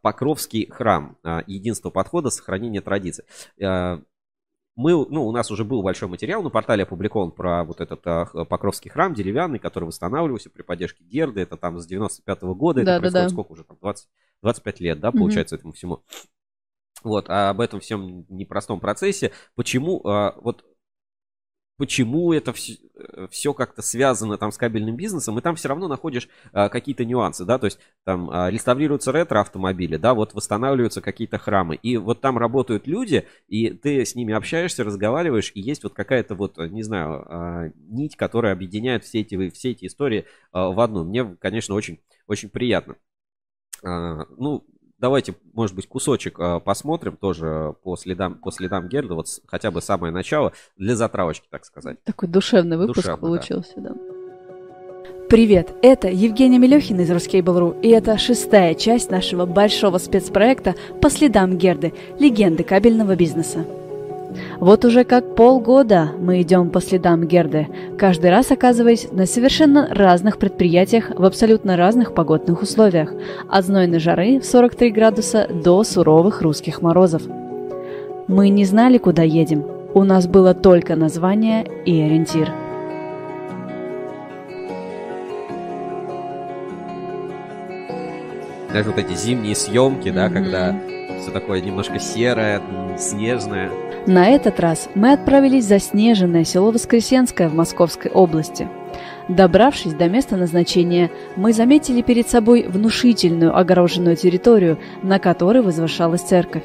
«Покровский 0.00 0.70
храм. 0.70 1.18
Единство 1.46 1.90
подхода, 1.90 2.30
сохранение 2.30 2.80
традиций». 2.80 3.24
Мы, 4.76 4.92
ну, 4.92 5.26
у 5.26 5.32
нас 5.32 5.50
уже 5.50 5.64
был 5.64 5.82
большой 5.82 6.06
материал 6.08 6.42
на 6.42 6.50
портале 6.50 6.82
опубликован 6.82 7.30
про 7.30 7.64
вот 7.64 7.80
этот 7.80 8.06
а, 8.06 8.26
Покровский 8.44 8.90
храм 8.90 9.14
деревянный, 9.14 9.58
который 9.58 9.84
восстанавливался 9.84 10.50
при 10.50 10.60
поддержке 10.60 11.02
Герды. 11.02 11.40
Это 11.40 11.56
там 11.56 11.78
с 11.78 11.86
95 11.86 12.42
года, 12.42 12.82
это 12.82 12.86
Да-да-да. 12.86 13.00
происходит 13.00 13.30
сколько 13.30 13.52
уже, 13.52 13.64
там, 13.64 13.78
20, 13.80 14.08
25 14.42 14.80
лет, 14.80 15.00
да, 15.00 15.12
получается, 15.12 15.56
этому 15.56 15.72
всему. 15.72 16.02
Вот, 17.02 17.26
а 17.28 17.50
об 17.50 17.60
этом 17.60 17.80
всем 17.80 18.26
непростом 18.28 18.80
процессе. 18.80 19.32
Почему, 19.54 20.00
а, 20.06 20.34
вот, 20.40 20.64
почему 21.76 22.32
это 22.32 22.54
все, 22.54 23.52
как-то 23.52 23.82
связано 23.82 24.38
там 24.38 24.50
с 24.50 24.56
кабельным 24.56 24.96
бизнесом, 24.96 25.38
и 25.38 25.42
там 25.42 25.56
все 25.56 25.68
равно 25.68 25.88
находишь 25.88 26.28
а, 26.52 26.70
какие-то 26.70 27.04
нюансы, 27.04 27.44
да, 27.44 27.58
то 27.58 27.66
есть 27.66 27.78
там 28.04 28.30
а, 28.30 28.50
реставрируются 28.50 29.12
ретро-автомобили, 29.12 29.96
да, 29.98 30.14
вот 30.14 30.32
восстанавливаются 30.32 31.02
какие-то 31.02 31.36
храмы, 31.38 31.76
и 31.76 31.98
вот 31.98 32.22
там 32.22 32.38
работают 32.38 32.86
люди, 32.86 33.26
и 33.46 33.70
ты 33.70 34.04
с 34.06 34.14
ними 34.14 34.32
общаешься, 34.32 34.84
разговариваешь, 34.84 35.52
и 35.54 35.60
есть 35.60 35.82
вот 35.84 35.92
какая-то 35.92 36.34
вот, 36.34 36.56
не 36.56 36.82
знаю, 36.82 37.24
а, 37.28 37.70
нить, 37.76 38.16
которая 38.16 38.54
объединяет 38.54 39.04
все 39.04 39.20
эти, 39.20 39.50
все 39.50 39.72
эти 39.72 39.84
истории 39.86 40.24
а, 40.52 40.70
в 40.70 40.80
одну. 40.80 41.04
Мне, 41.04 41.36
конечно, 41.38 41.74
очень, 41.74 42.00
очень 42.26 42.48
приятно. 42.48 42.96
А, 43.82 44.24
Ну, 44.38 44.64
давайте, 44.98 45.34
может 45.52 45.74
быть, 45.74 45.86
кусочек 45.86 46.38
а, 46.38 46.60
посмотрим 46.60 47.16
тоже 47.16 47.74
по 47.82 47.96
следам, 47.96 48.36
по 48.36 48.50
следам 48.50 48.88
Герда, 48.88 49.14
вот 49.14 49.26
хотя 49.46 49.70
бы 49.70 49.80
самое 49.82 50.12
начало, 50.12 50.52
для 50.76 50.96
затравочки, 50.96 51.46
так 51.50 51.64
сказать. 51.64 52.02
Такой 52.04 52.28
душевный 52.28 52.76
выпуск 52.76 52.96
Душевно, 52.96 53.18
получился, 53.18 53.74
да. 53.76 53.92
Привет, 55.28 55.74
это 55.82 56.08
Евгения 56.08 56.58
Мелехина 56.58 57.00
из 57.00 57.10
Ruskable.ru, 57.10 57.80
и 57.80 57.88
это 57.88 58.16
шестая 58.16 58.74
часть 58.74 59.10
нашего 59.10 59.44
большого 59.44 59.98
спецпроекта 59.98 60.76
«По 61.02 61.10
следам 61.10 61.58
Герды. 61.58 61.94
Легенды 62.20 62.62
кабельного 62.62 63.16
бизнеса». 63.16 63.66
Вот 64.60 64.84
уже 64.84 65.04
как 65.04 65.34
полгода 65.34 66.10
мы 66.18 66.42
идем 66.42 66.70
по 66.70 66.80
следам 66.80 67.26
Герды, 67.26 67.68
каждый 67.98 68.30
раз 68.30 68.50
оказываясь 68.50 69.08
на 69.12 69.26
совершенно 69.26 69.88
разных 69.90 70.38
предприятиях 70.38 71.10
в 71.16 71.24
абсолютно 71.24 71.76
разных 71.76 72.14
погодных 72.14 72.62
условиях, 72.62 73.12
от 73.48 73.64
знойной 73.64 73.98
жары 73.98 74.38
в 74.40 74.44
43 74.44 74.90
градуса 74.90 75.48
до 75.48 75.82
суровых 75.84 76.42
русских 76.42 76.82
морозов. 76.82 77.22
Мы 78.28 78.48
не 78.48 78.64
знали, 78.64 78.98
куда 78.98 79.22
едем. 79.22 79.64
У 79.94 80.04
нас 80.04 80.26
было 80.26 80.52
только 80.54 80.96
название 80.96 81.66
и 81.84 82.00
ориентир– 82.00 82.52
Даже 88.76 88.90
вот 88.90 88.98
эти 88.98 89.14
зимние 89.14 89.54
съемки, 89.54 90.10
да, 90.10 90.26
Мгм. 90.26 90.34
когда 90.34 90.78
все 91.18 91.30
такое 91.30 91.62
немножко 91.62 91.98
серое, 91.98 92.60
снежное. 92.98 93.70
На 94.06 94.28
этот 94.28 94.60
раз 94.60 94.88
мы 94.94 95.12
отправились 95.12 95.64
в 95.64 95.68
заснеженное 95.68 96.44
село 96.44 96.70
Воскресенское 96.70 97.48
в 97.48 97.54
Московской 97.54 98.08
области. 98.08 98.68
Добравшись 99.28 99.94
до 99.94 100.08
места 100.08 100.36
назначения, 100.36 101.10
мы 101.34 101.52
заметили 101.52 102.02
перед 102.02 102.28
собой 102.28 102.66
внушительную 102.68 103.56
огороженную 103.58 104.14
территорию, 104.14 104.78
на 105.02 105.18
которой 105.18 105.60
возвышалась 105.60 106.22
церковь. 106.22 106.62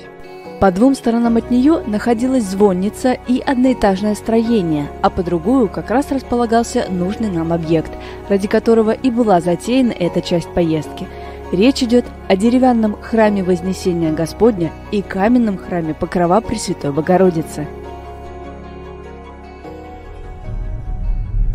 По 0.59 0.71
двум 0.71 0.93
сторонам 0.93 1.37
от 1.37 1.49
нее 1.49 1.81
находилась 1.87 2.43
звонница 2.43 3.17
и 3.27 3.39
одноэтажное 3.39 4.13
строение, 4.13 4.87
а 5.01 5.09
по 5.09 5.23
другую 5.23 5.67
как 5.67 5.89
раз 5.89 6.11
располагался 6.11 6.85
нужный 6.91 7.31
нам 7.31 7.51
объект, 7.51 7.91
ради 8.29 8.47
которого 8.47 8.91
и 8.91 9.09
была 9.09 9.41
затеяна 9.41 9.93
эта 9.93 10.21
часть 10.21 10.49
поездки. 10.53 11.07
Речь 11.51 11.83
идет 11.83 12.05
о 12.29 12.37
деревянном 12.37 12.95
храме 13.01 13.43
Вознесения 13.43 14.13
Господня 14.13 14.71
и 14.93 15.01
каменном 15.01 15.57
храме 15.57 15.93
Покрова 15.93 16.39
Пресвятой 16.39 16.93
Богородицы. 16.93 17.67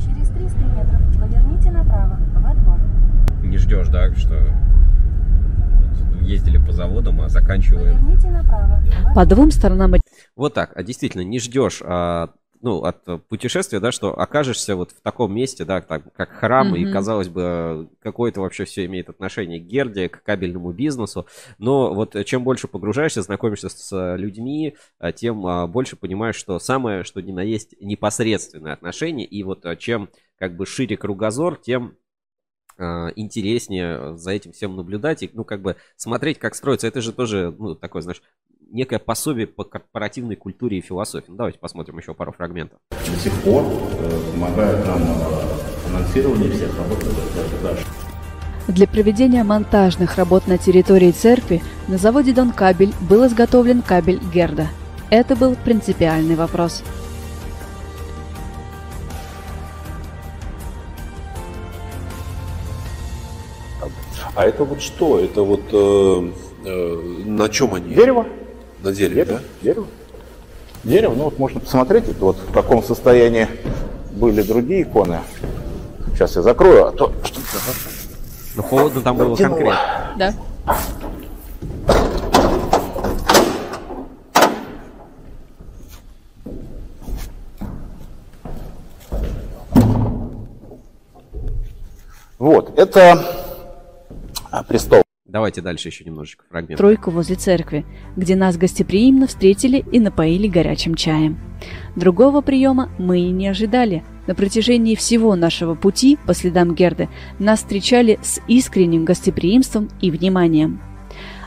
Через 0.04 0.28
300 0.28 0.58
метров 0.58 1.00
поверните 1.18 1.70
направо, 1.70 2.18
во 2.34 2.54
двор. 2.54 2.78
Не 3.42 3.56
ждешь, 3.56 3.88
да, 3.88 4.14
что 4.14 4.34
ездили 6.20 6.58
по 6.58 6.72
заводам, 6.72 7.22
а 7.22 7.30
заканчиваем. 7.30 7.98
Поверните 7.98 8.28
направо, 8.28 8.82
во 9.02 9.14
По 9.14 9.24
двум 9.24 9.50
сторонам 9.50 9.94
от 9.94 10.02
Вот 10.36 10.52
так, 10.52 10.72
а 10.74 10.82
действительно, 10.82 11.22
не 11.22 11.40
ждешь 11.40 11.80
а, 11.82 12.32
ну, 12.66 12.82
от 12.82 13.08
э, 13.08 13.18
путешествия, 13.18 13.78
да, 13.78 13.92
что 13.92 14.18
окажешься 14.18 14.74
вот 14.74 14.90
в 14.90 15.00
таком 15.00 15.32
месте, 15.32 15.64
да, 15.64 15.80
так, 15.80 16.12
как 16.14 16.30
храм, 16.30 16.74
и, 16.74 16.80
Мгм. 16.82 16.92
казалось 16.92 17.28
бы, 17.28 17.88
какое-то 18.02 18.40
вообще 18.40 18.64
все 18.64 18.86
имеет 18.86 19.08
отношение 19.08 19.60
к 19.60 19.62
Герде, 19.62 20.08
к 20.08 20.20
кабельному 20.24 20.72
бизнесу, 20.72 21.28
но 21.58 21.94
вот 21.94 22.16
э, 22.16 22.24
чем 22.24 22.42
больше 22.42 22.66
погружаешься, 22.66 23.22
знакомишься 23.22 23.68
с 23.68 23.92
э, 23.92 24.16
людьми, 24.16 24.74
тем 25.14 25.46
а, 25.46 25.68
больше 25.68 25.94
понимаешь, 25.94 26.34
что 26.34 26.58
самое, 26.58 27.04
что 27.04 27.20
ни 27.20 27.30
на 27.30 27.44
есть, 27.44 27.80
непосредственное 27.80 28.72
отношение, 28.72 29.26
и 29.28 29.44
вот 29.44 29.64
чем 29.78 30.08
как 30.36 30.56
бы 30.56 30.66
шире 30.66 30.96
кругозор, 30.96 31.56
тем 31.56 31.96
интереснее 32.78 34.18
за 34.18 34.32
этим 34.32 34.52
всем 34.52 34.76
наблюдать 34.76 35.22
и, 35.22 35.30
ну, 35.32 35.44
как 35.44 35.62
бы 35.62 35.76
смотреть, 35.96 36.38
как 36.38 36.54
строится. 36.54 36.86
Это 36.86 37.00
же 37.00 37.14
тоже, 37.14 37.54
ну, 37.58 37.74
такое, 37.74 38.02
знаешь, 38.02 38.20
некое 38.70 38.98
пособие 38.98 39.46
по 39.46 39.64
корпоративной 39.64 40.36
культуре 40.36 40.78
и 40.78 40.80
философии. 40.80 41.26
Ну, 41.28 41.36
давайте 41.36 41.58
посмотрим 41.58 41.98
еще 41.98 42.14
пару 42.14 42.32
фрагментов. 42.32 42.78
до 42.90 43.20
сих 43.20 43.32
пор 43.42 43.64
э, 43.64 44.32
помогают 44.32 44.86
нам 44.86 45.02
э, 45.02 45.86
финансирование 45.86 46.50
всех 46.50 46.76
работ 46.76 46.98
Для 48.68 48.86
проведения 48.86 49.44
монтажных 49.44 50.16
работ 50.16 50.46
на 50.46 50.58
территории 50.58 51.12
церкви 51.12 51.62
на 51.88 51.98
заводе 51.98 52.32
Донкабель 52.32 52.92
был 53.08 53.26
изготовлен 53.26 53.82
кабель 53.82 54.20
Герда. 54.32 54.68
Это 55.10 55.36
был 55.36 55.54
принципиальный 55.54 56.34
вопрос. 56.34 56.82
А 64.34 64.44
это 64.44 64.64
вот 64.64 64.82
что? 64.82 65.18
Это 65.18 65.42
вот 65.42 65.62
э, 65.72 66.32
э, 66.66 67.22
на 67.24 67.48
чем 67.48 67.72
они? 67.72 67.94
Дерево. 67.94 68.26
На 68.82 68.92
дереве, 68.92 69.24
дерево, 69.24 69.38
да? 69.38 69.40
Дерево. 69.62 69.86
Дерево, 70.84 71.14
ну 71.14 71.24
вот 71.24 71.38
можно 71.38 71.60
посмотреть, 71.60 72.04
вот 72.18 72.36
в 72.36 72.52
каком 72.52 72.82
состоянии 72.82 73.48
были 74.12 74.42
другие 74.42 74.82
иконы. 74.82 75.20
Сейчас 76.14 76.36
я 76.36 76.42
закрою, 76.42 76.86
а 76.86 76.92
то 76.92 77.12
что 77.24 77.40
Ну 78.54 78.62
холодно 78.62 79.00
там 79.02 79.16
было 79.16 79.36
конкретно. 79.36 80.14
Да. 80.16 80.34
Вот, 92.38 92.78
это 92.78 93.24
а, 94.50 94.62
престол. 94.62 95.05
Давайте 95.28 95.60
дальше 95.60 95.88
еще 95.88 96.04
немножечко 96.04 96.44
фрагмент. 96.48 96.78
Тройку 96.78 97.10
возле 97.10 97.34
церкви, 97.34 97.84
где 98.16 98.36
нас 98.36 98.56
гостеприимно 98.56 99.26
встретили 99.26 99.84
и 99.90 99.98
напоили 99.98 100.46
горячим 100.46 100.94
чаем. 100.94 101.38
Другого 101.96 102.42
приема 102.42 102.90
мы 102.98 103.20
и 103.20 103.30
не 103.30 103.48
ожидали. 103.48 104.04
На 104.28 104.34
протяжении 104.34 104.94
всего 104.94 105.34
нашего 105.34 105.74
пути 105.74 106.16
по 106.26 106.34
следам 106.34 106.74
Герды 106.74 107.08
нас 107.40 107.60
встречали 107.60 108.20
с 108.22 108.40
искренним 108.46 109.04
гостеприимством 109.04 109.88
и 110.00 110.12
вниманием. 110.12 110.80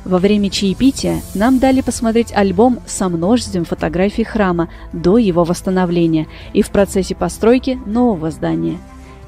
Во 0.03 0.17
время 0.17 0.49
чаепития 0.49 1.21
нам 1.33 1.59
дали 1.59 1.81
посмотреть 1.81 2.33
альбом 2.33 2.79
со 2.85 3.09
множеством 3.09 3.65
фотографий 3.65 4.23
храма 4.23 4.69
до 4.91 5.17
его 5.17 5.43
восстановления 5.43 6.27
и 6.53 6.61
в 6.61 6.69
процессе 6.69 7.15
постройки 7.15 7.79
нового 7.85 8.31
здания. 8.31 8.77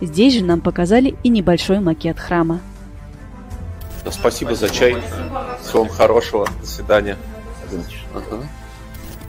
Здесь 0.02 0.34
же 0.34 0.44
нам 0.44 0.62
показали 0.62 1.16
и 1.24 1.30
небольшой 1.30 1.80
макет 1.80 2.20
храма. 2.20 2.60
Спасибо 4.10 4.56
за 4.56 4.70
чай. 4.70 4.96
Всего 5.64 5.84
вам 5.84 5.90
хорошего. 5.90 6.48
До 6.62 6.68
свидания. 6.68 7.18
Ага. 8.14 8.44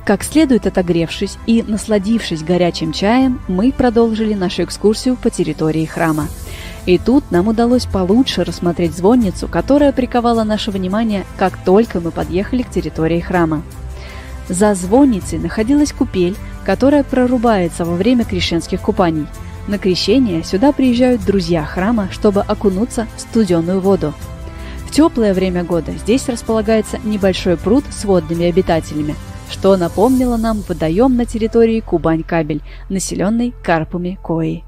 Как 0.05 0.25
следует 0.25 0.67
отогревшись 0.67 1.39
и 1.47 1.63
насладившись 1.63 2.43
горячим 2.43 2.93
чаем, 2.93 3.41
мы 3.47 3.71
продолжили 3.71 4.35
нашу 4.35 4.65
экскурсию 4.65 5.17
по 5.17 5.31
территории 5.31 5.85
храма. 5.85 6.29
И 6.87 6.99
тут 6.99 7.31
нам 7.31 7.47
удалось 7.47 7.87
получше 7.87 8.43
рассмотреть 8.43 8.97
звонницу, 8.97 9.47
которая 9.47 9.93
приковала 9.93 10.43
наше 10.43 10.73
внимание, 10.73 11.25
как 11.37 11.57
только 11.65 12.01
мы 12.01 12.11
подъехали 12.11 12.63
к 12.63 12.71
территории 12.71 13.21
храма. 13.21 13.63
За 14.49 14.75
звонницей 14.75 15.39
находилась 15.39 15.93
купель, 15.93 16.37
которая 16.65 17.05
прорубается 17.05 17.85
во 17.85 17.95
время 17.95 18.25
крещенских 18.25 18.81
купаний. 18.81 19.27
На 19.69 19.79
крещение 19.79 20.43
сюда 20.43 20.73
приезжают 20.73 21.25
друзья 21.25 21.65
храма, 21.65 22.09
чтобы 22.11 22.41
окунуться 22.41 23.07
в 23.17 23.21
студеную 23.21 23.79
воду. 23.79 24.13
Теплое 24.93 25.33
время 25.33 25.65
года 25.65 25.93
здесь 25.93 26.29
располагается 26.29 26.99
небольшой 27.03 27.57
пруд 27.57 27.83
с 27.91 28.05
водными 28.05 28.45
обитателями, 28.45 29.15
что 29.51 29.79
напомнило 29.79 30.37
нам 30.37 30.63
водоем 30.69 31.17
на 31.17 31.25
территории 31.25 31.81
Кубань-Кабель, 31.81 32.61
населенный 32.91 33.55
карпами 33.65 34.19
Кои. 34.23 34.65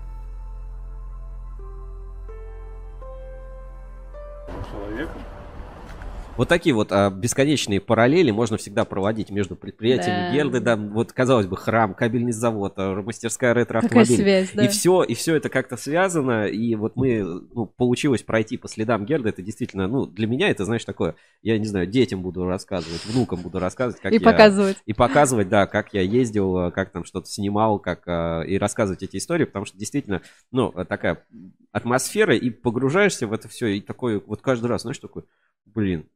Вот 6.37 6.49
такие 6.49 6.75
вот 6.75 6.91
а, 6.91 7.11
бесконечные 7.11 7.81
параллели 7.81 8.31
можно 8.31 8.57
всегда 8.57 8.85
проводить 8.85 9.31
между 9.31 9.55
предприятиями 9.55 10.31
Да. 10.31 10.33
Герды, 10.35 10.61
да, 10.61 10.77
вот 10.77 11.13
казалось 11.13 11.47
бы 11.47 11.57
храм, 11.57 11.95
кабельный 11.95 12.33
завод, 12.33 12.75
а, 12.77 13.03
мастерская 13.03 13.55
ретро-автомобиль. 13.55 14.17
связь, 14.17 14.51
да. 14.53 14.65
И 14.65 14.69
все, 14.69 15.05
и 15.05 15.15
все 15.15 15.37
это 15.37 15.49
как-то 15.49 15.77
связано, 15.77 16.47
и 16.47 16.75
вот 16.75 16.97
мы, 16.97 17.23
ну, 17.23 17.67
получилось 17.67 18.23
пройти 18.23 18.57
по 18.57 18.69
следам 18.69 19.05
Герды, 19.05 19.29
это 19.29 19.43
действительно, 19.43 19.87
ну, 19.87 20.07
для 20.07 20.27
меня 20.27 20.51
это, 20.51 20.65
знаешь, 20.65 20.85
такое, 20.85 21.15
я 21.43 21.59
не 21.59 21.67
знаю, 21.67 21.87
детям 21.87 22.23
буду 22.23 22.45
рассказывать, 22.47 23.05
внукам 23.07 23.41
буду 23.41 23.61
рассказывать, 23.61 24.03
как 24.03 24.13
И 24.13 24.17
я... 24.17 24.21
показывать. 24.21 24.77
И 24.87 24.93
показывать, 24.93 25.49
да, 25.49 25.67
как 25.67 25.95
я 25.95 26.01
ездил, 26.01 26.57
а, 26.59 26.71
как 26.73 26.91
там 26.91 27.05
что-то 27.05 27.29
снимал, 27.29 27.79
как 27.79 28.03
а, 28.07 28.43
и 28.43 28.59
рассказывать 28.59 29.03
эти 29.05 29.19
истории, 29.19 29.45
потому 29.45 29.67
что 29.67 29.79
действительно, 29.79 30.21
ну, 30.51 30.73
такая 30.89 31.25
атмосфера, 31.71 32.35
и 32.35 32.51
погружаешься 32.51 33.27
в 33.29 33.33
это 33.33 33.49
все, 33.49 33.67
и 33.69 33.81
такой 33.81 34.19
вот 34.19 34.41
каждый 34.41 34.67
раз, 34.67 34.83
знаешь, 34.83 34.99
такой, 34.99 35.25
блин, 35.67 36.07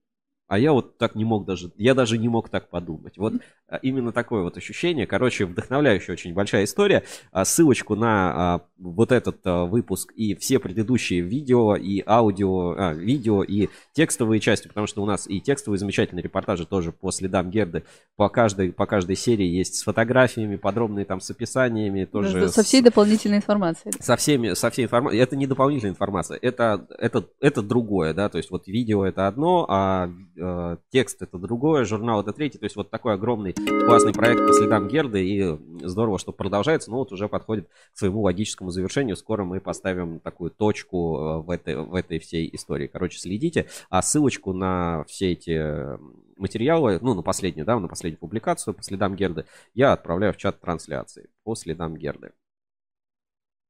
а 0.49 0.59
я 0.59 0.73
вот 0.73 0.97
так 0.99 1.15
не 1.15 1.25
мог 1.25 1.45
даже, 1.45 1.71
я 1.77 1.95
даже 1.95 2.19
не 2.19 2.29
мог 2.29 2.49
так 2.49 2.69
подумать. 2.71 3.19
Вот 3.19 3.35
а, 3.69 3.77
именно 3.77 4.13
такое 4.13 4.43
вот 4.43 4.57
ощущение. 4.57 5.07
Короче, 5.07 5.45
вдохновляющая 5.45 6.15
очень 6.15 6.33
большая 6.35 6.65
история. 6.65 7.05
А, 7.33 7.45
Ссылочку 7.45 7.95
на 7.97 8.55
а, 8.55 8.61
вот 8.79 9.13
этот 9.13 9.39
выпуск 9.45 10.13
и 10.17 10.35
все 10.35 10.59
предыдущие 10.59 11.21
видео 11.21 11.77
и 11.77 12.03
аудио, 12.07 12.75
а, 12.79 12.95
видео 12.95 13.43
и 13.43 13.69
текстовые 13.93 14.41
части, 14.41 14.69
потому 14.69 14.87
что 14.87 15.03
у 15.03 15.07
нас 15.07 15.29
и 15.29 15.41
текстовые 15.41 15.79
замечательные 15.79 16.23
репортажи 16.23 16.65
тоже 16.67 16.93
по 16.93 17.11
следам 17.11 17.51
Герды. 17.51 17.83
По 18.17 18.29
каждой, 18.29 18.73
по 18.73 18.87
каждой 18.87 19.17
серии 19.17 19.47
есть 19.47 19.75
с 19.77 19.83
фотографиями, 19.83 20.57
подробные 20.57 21.05
там 21.05 21.21
с 21.21 21.31
описаниями. 21.31 22.05
Тоже 22.05 22.41
Да, 22.41 22.49
Со 22.49 22.63
всей 22.63 22.81
с- 22.81 22.85
дополнительной 22.85 23.37
информацией. 23.39 23.93
со 24.01 24.17
всеми, 24.17 24.55
со 24.55 24.71
всей 24.71 24.85
информацией. 24.87 25.23
Это 25.23 25.37
не 25.37 25.47
дополнительная 25.47 25.93
информация, 25.93 26.39
это, 26.41 26.87
это, 26.99 27.27
это 27.41 27.63
другое, 27.63 28.15
да, 28.15 28.29
то 28.29 28.39
есть 28.39 28.51
вот 28.51 28.67
видео 28.67 29.05
это 29.05 29.27
одно, 29.29 29.67
а 29.69 30.11
э, 30.39 30.77
текст 30.91 31.23
это 31.23 31.39
другое, 31.39 31.85
журнал 31.85 32.21
это 32.23 32.33
третье, 32.33 32.59
то 32.59 32.65
есть 32.65 32.77
вот 32.77 32.91
такой 32.91 33.15
огромный 33.15 33.53
классный 33.53 34.13
проект 34.13 34.47
по 34.47 34.53
следам 34.53 34.89
Герды, 34.89 35.27
и 35.27 35.59
здорово, 35.87 36.19
что 36.19 36.33
продолжается, 36.33 36.91
но 36.91 36.99
вот 36.99 37.13
уже 37.13 37.29
подходит 37.29 37.69
к 37.95 37.99
своему 37.99 38.23
логическому 38.23 38.71
завершению, 38.71 39.17
скоро 39.17 39.45
мы 39.45 39.61
поставим 39.61 40.21
такую 40.21 40.51
точку 40.51 41.17
э, 41.17 41.39
в 41.43 41.51
этой, 41.51 41.77
в 41.77 41.95
этой 41.95 42.19
всей 42.19 42.49
истории. 42.55 42.87
Короче, 42.87 43.19
следите, 43.19 43.67
а 43.91 44.03
ссылочку 44.03 44.53
на 44.53 45.05
все 45.05 45.33
эти 45.33 45.99
материалы, 46.39 46.99
ну, 47.03 47.15
на 47.15 47.23
последнюю, 47.23 47.67
да, 47.67 47.79
на 47.79 47.89
последнюю 47.89 48.19
публикацию 48.19 48.75
по 48.75 48.83
следам 48.83 49.17
Герды, 49.17 49.45
я 49.75 49.93
отправляю 49.93 50.33
в 50.33 50.37
чат 50.37 50.61
трансляции 50.61 51.29
по 51.43 51.55
следам 51.55 51.97
Герды. 51.97 52.33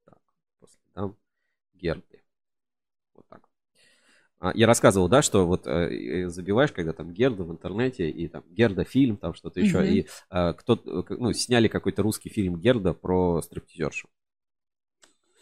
Так, 0.04 0.18
по 0.60 0.66
следам 0.66 1.16
Герды. 1.74 2.17
А, 4.40 4.52
Я 4.54 4.66
рассказывал, 4.66 5.08
да, 5.08 5.22
что 5.22 5.46
вот 5.46 5.66
э, 5.66 6.28
забиваешь, 6.28 6.72
когда 6.72 6.92
там 6.92 7.12
Герда 7.12 7.44
в 7.44 7.50
интернете, 7.50 8.08
и 8.08 8.28
там 8.28 8.44
Герда 8.50 8.84
фильм, 8.84 9.16
там 9.16 9.34
что-то 9.34 9.60
еще, 9.60 9.78
Мгм. 9.78 9.86
и 9.86 10.06
кто-то, 10.30 11.04
э, 11.08 11.14
ну, 11.18 11.32
сняли 11.32 11.68
какой-то 11.68 12.02
русский 12.02 12.28
фильм 12.28 12.58
Герда 12.58 12.94
про 12.94 13.42
стриптизершу. 13.42 14.08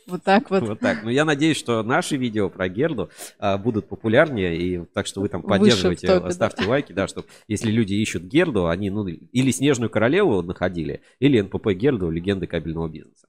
Вот 0.06 0.22
так 0.22 0.50
вот. 0.50 0.62
Вот 0.62 0.80
так. 0.80 1.02
Ну, 1.02 1.10
я 1.10 1.24
надеюсь, 1.24 1.56
что 1.56 1.82
наши 1.82 2.16
видео 2.16 2.48
про 2.48 2.68
Герду 2.68 3.10
а, 3.38 3.58
будут 3.58 3.88
популярнее, 3.88 4.56
и 4.56 4.84
так 4.94 5.06
что 5.06 5.20
вы 5.20 5.28
там 5.28 5.42
поддерживаете, 5.42 6.06
топе, 6.06 6.26
да. 6.26 6.30
ставьте 6.30 6.64
лайки, 6.64 6.92
да, 6.92 7.08
чтобы 7.08 7.26
если 7.48 7.70
люди 7.72 7.94
ищут 7.94 8.22
Герду, 8.22 8.68
они, 8.68 8.88
ну, 8.90 9.06
или 9.06 9.50
Снежную 9.50 9.90
Королеву 9.90 10.42
находили, 10.42 11.02
или 11.18 11.40
НПП 11.40 11.72
Герду, 11.72 12.10
легенды 12.10 12.46
кабельного 12.46 12.88
бизнеса. 12.88 13.26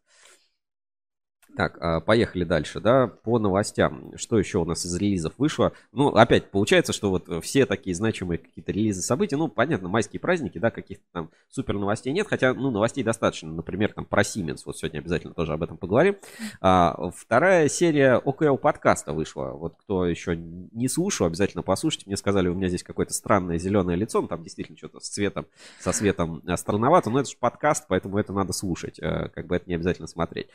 Так, 1.58 1.76
а, 1.82 2.02
поехали 2.02 2.44
дальше, 2.44 2.80
да, 2.80 3.08
по 3.08 3.40
новостям. 3.40 4.16
Что 4.16 4.38
еще 4.38 4.60
у 4.60 4.66
нас 4.66 4.86
из 4.86 4.96
релизов 4.96 5.34
вышло? 5.40 5.74
Ну, 5.92 6.10
опять, 6.10 6.52
получается, 6.52 6.94
что 6.94 7.10
вот 7.10 7.44
все 7.44 7.66
такие 7.66 7.96
значимые 7.96 8.38
какие-то 8.38 8.72
релизы 8.72 9.02
событий, 9.02 9.36
ну, 9.36 9.48
понятно, 9.48 9.90
майские 9.90 10.20
праздники, 10.20 10.60
да, 10.60 10.70
каких-то 10.70 11.04
там 11.14 11.32
супер 11.50 11.74
новостей 11.74 12.14
нет, 12.14 12.28
хотя, 12.30 12.54
ну, 12.54 12.70
новостей 12.70 13.04
достаточно. 13.04 13.52
Например, 13.52 13.92
там 13.92 14.06
про 14.06 14.22
Siemens, 14.22 14.60
вот 14.66 14.78
сегодня 14.78 15.00
обязательно 15.00 15.34
тоже 15.34 15.52
об 15.52 15.64
этом 15.64 15.78
поговорим. 15.78 16.18
А, 16.62 17.10
вторая 17.16 17.68
серия 17.70 18.18
ОКЛ 18.18 18.58
подкаста 18.58 19.14
вышла. 19.14 19.46
Вот 19.54 19.78
кто 19.80 20.06
еще 20.06 20.38
не 20.38 20.88
слушал, 20.88 21.26
обязательно 21.26 21.64
послушайте. 21.64 22.04
Мне 22.06 22.18
сказали, 22.18 22.50
у 22.50 22.54
меня 22.54 22.68
здесь 22.68 22.84
какое-то 22.84 23.16
странное 23.16 23.58
зеленое 23.58 23.98
лицо, 23.98 24.22
ну, 24.22 24.28
там 24.28 24.44
действительно 24.44 24.78
что-то 24.78 25.00
с 25.00 25.10
цветом, 25.10 25.48
со 25.80 25.92
светом 25.92 26.44
а, 26.46 26.56
странновато, 26.56 27.10
но 27.10 27.20
это 27.20 27.32
же 27.32 27.38
подкаст, 27.40 27.86
поэтому 27.88 28.20
это 28.20 28.32
надо 28.32 28.54
слушать, 28.54 29.00
э, 29.00 29.30
как 29.30 29.48
бы 29.48 29.56
это 29.56 29.68
не 29.68 29.74
обязательно 29.74 30.08
смотреть. 30.08 30.50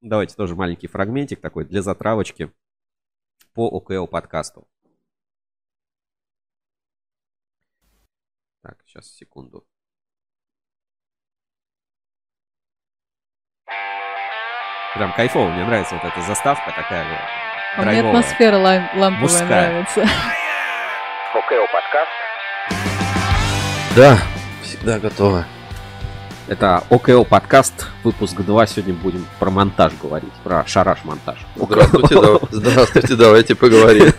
Давайте 0.00 0.34
тоже 0.34 0.54
маленький 0.56 0.86
фрагментик 0.86 1.40
такой 1.40 1.64
для 1.64 1.82
затравочки 1.82 2.52
по 3.52 3.68
ОКЛ 3.68 4.06
подкасту. 4.06 4.66
Так, 8.62 8.78
сейчас, 8.86 9.06
секунду. 9.10 9.66
Прям 14.94 15.12
кайфово, 15.12 15.48
мне 15.50 15.64
нравится 15.64 15.94
вот 15.94 16.04
эта 16.04 16.20
заставка 16.22 16.72
такая. 16.72 17.04
вот, 17.08 17.18
А 17.76 17.82
мне 17.82 17.84
драйвовая. 17.92 18.20
атмосфера 18.20 18.56
лам- 18.56 18.90
ламповая 18.96 19.20
Мужская. 19.20 19.46
нравится. 19.70 20.00
ОКО 21.34 21.66
подкаст. 21.72 22.10
Да, 23.96 24.18
всегда 24.62 24.98
готово. 24.98 25.46
Это 26.50 26.82
ОКЛ 26.90 27.22
подкаст, 27.22 27.86
выпуск 28.02 28.40
2. 28.40 28.66
Сегодня 28.66 28.92
будем 28.92 29.24
про 29.38 29.50
монтаж 29.52 29.92
говорить, 30.02 30.32
про 30.42 30.66
шараш-монтаж. 30.66 31.46
Здравствуйте, 31.54 32.20
да- 32.20 32.40
здравствуйте, 32.50 33.14
давайте 33.14 33.54
поговорим. 33.54 34.12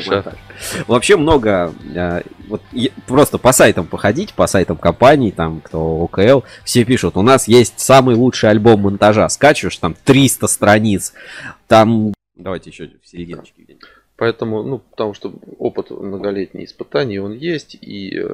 Ша- 0.00 0.14
монтаж. 0.14 0.34
Вообще 0.86 1.16
много, 1.16 1.74
э, 1.92 2.22
вот 2.46 2.62
просто 3.08 3.38
по 3.38 3.50
сайтам 3.50 3.88
походить, 3.88 4.32
по 4.32 4.46
сайтам 4.46 4.76
компаний, 4.76 5.32
там, 5.32 5.60
кто 5.60 6.04
ОКЛ, 6.04 6.44
все 6.62 6.84
пишут, 6.84 7.16
у 7.16 7.22
нас 7.22 7.48
есть 7.48 7.80
самый 7.80 8.14
лучший 8.14 8.48
альбом 8.48 8.82
монтажа, 8.82 9.28
скачиваешь 9.28 9.76
там 9.78 9.96
300 10.04 10.46
страниц, 10.46 11.14
там... 11.66 12.14
Давайте 12.36 12.70
еще 12.70 12.92
в 13.02 13.08
серединочке 13.08 13.60
где-нибудь. 13.60 13.88
Поэтому, 14.14 14.62
ну, 14.62 14.78
потому 14.78 15.14
что 15.14 15.34
опыт 15.58 15.90
многолетний 15.90 16.66
испытаний, 16.66 17.18
он 17.18 17.32
есть, 17.32 17.74
и 17.74 18.24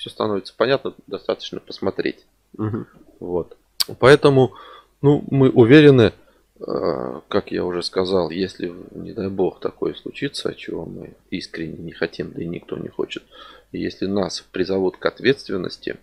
все 0.00 0.08
становится 0.08 0.54
понятно, 0.56 0.94
достаточно 1.06 1.60
посмотреть. 1.60 2.24
Мгм. 2.56 2.86
Вот. 3.20 3.56
Поэтому, 3.98 4.54
ну, 5.02 5.22
мы 5.30 5.50
уверены, 5.50 6.12
э, 6.58 7.20
как 7.28 7.52
я 7.52 7.64
уже 7.66 7.82
сказал, 7.82 8.30
если, 8.30 8.72
не 8.92 9.12
дай 9.12 9.28
бог, 9.28 9.60
такое 9.60 9.92
случится, 9.92 10.54
чего 10.54 10.86
мы 10.86 11.14
искренне 11.28 11.76
не 11.76 11.92
хотим, 11.92 12.32
да 12.32 12.42
и 12.42 12.46
никто 12.46 12.78
не 12.78 12.88
хочет, 12.88 13.24
если 13.72 14.06
нас 14.06 14.40
призовут 14.52 14.96
к 14.96 15.04
ответственности, 15.04 15.98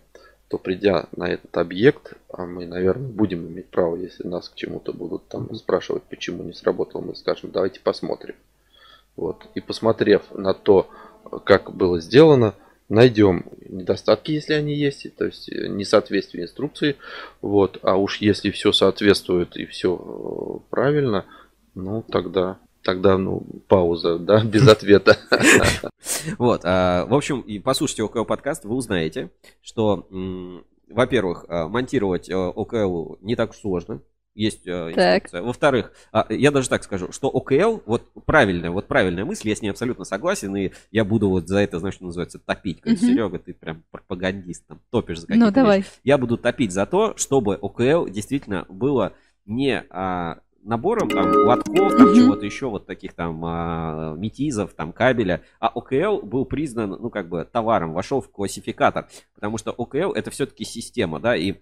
то 0.46 0.58
придя 0.58 1.06
на 1.16 1.28
этот 1.28 1.56
объект, 1.56 2.12
а 2.32 2.46
мы, 2.46 2.66
наверное, 2.66 3.08
будем 3.08 3.48
иметь 3.48 3.66
право, 3.66 3.96
если 3.96 4.26
нас 4.26 4.48
к 4.48 4.54
чему-то 4.54 4.92
будут 4.92 5.26
там 5.26 5.52
спрашивать, 5.56 6.04
почему 6.04 6.44
не 6.44 6.52
сработало, 6.52 7.02
мы 7.02 7.16
скажем, 7.16 7.50
давайте 7.50 7.80
посмотрим. 7.80 8.36
Вот. 9.16 9.44
И 9.56 9.60
посмотрев 9.60 10.22
на 10.32 10.54
то, 10.54 10.88
как 11.44 11.74
было 11.74 12.00
сделано, 12.00 12.54
найдем 12.88 13.44
недостатки, 13.68 14.32
если 14.32 14.54
они 14.54 14.74
есть, 14.74 15.14
то 15.16 15.26
есть 15.26 15.48
несоответствие 15.50 16.44
инструкции. 16.44 16.96
Вот. 17.40 17.78
А 17.82 17.96
уж 17.96 18.18
если 18.18 18.50
все 18.50 18.72
соответствует 18.72 19.56
и 19.56 19.66
все 19.66 20.62
правильно, 20.70 21.24
ну 21.74 22.02
тогда 22.02 22.58
тогда, 22.82 23.18
ну, 23.18 23.44
пауза, 23.66 24.18
да, 24.18 24.42
без 24.44 24.66
ответа. 24.66 25.18
Вот, 26.38 26.62
а, 26.64 27.04
в 27.06 27.14
общем, 27.14 27.40
и 27.40 27.58
послушайте 27.58 28.02
ОКЛ 28.02 28.24
подкаст, 28.24 28.64
вы 28.64 28.74
узнаете, 28.74 29.30
что, 29.62 30.08
во-первых, 30.88 31.44
а, 31.48 31.68
монтировать 31.68 32.30
ОКЛ 32.30 33.16
не 33.20 33.36
так 33.36 33.54
сложно, 33.54 34.00
есть 34.38 34.68
инструкция. 34.68 35.42
Во-вторых, 35.42 35.92
я 36.28 36.50
даже 36.50 36.68
так 36.68 36.84
скажу, 36.84 37.12
что 37.12 37.28
ОКЛ, 37.28 37.82
вот 37.86 38.10
правильная, 38.24 38.70
вот 38.70 38.86
правильная 38.86 39.24
мысль, 39.24 39.48
я 39.48 39.56
с 39.56 39.62
ней 39.62 39.70
абсолютно 39.70 40.04
согласен, 40.04 40.54
и 40.56 40.70
я 40.90 41.04
буду 41.04 41.28
вот 41.28 41.48
за 41.48 41.58
это, 41.58 41.78
знаешь, 41.78 41.94
что 41.96 42.04
называется, 42.04 42.38
топить. 42.38 42.80
Как 42.80 42.96
Серега, 42.98 43.38
ты 43.38 43.52
прям 43.52 43.82
пропагандист, 43.90 44.66
там, 44.66 44.80
топишь 44.90 45.20
за 45.20 45.26
какие-то 45.26 45.46
Ну, 45.46 45.52
давай. 45.52 45.84
Я 46.04 46.18
буду 46.18 46.38
топить 46.38 46.72
за 46.72 46.86
то, 46.86 47.16
чтобы 47.16 47.56
ОКЛ 47.56 48.06
действительно 48.08 48.64
было 48.68 49.12
не 49.44 49.84
набором 50.62 51.08
там 51.08 51.32
лотков, 51.46 51.96
там 51.96 52.14
чего-то 52.14 52.44
еще, 52.44 52.68
вот 52.68 52.86
таких 52.86 53.14
там 53.14 53.42
а, 53.44 54.14
метизов, 54.16 54.74
там 54.74 54.92
кабеля, 54.92 55.42
а 55.60 55.68
ОКЛ 55.68 56.26
был 56.26 56.44
признан, 56.44 56.90
ну, 56.90 57.10
как 57.10 57.28
бы 57.28 57.48
товаром, 57.50 57.92
вошел 57.92 58.20
в 58.20 58.30
классификатор, 58.30 59.08
потому 59.34 59.56
что 59.56 59.70
ОКЛ 59.70 60.12
это 60.12 60.30
все-таки 60.30 60.64
система, 60.64 61.20
да, 61.20 61.36
и 61.36 61.54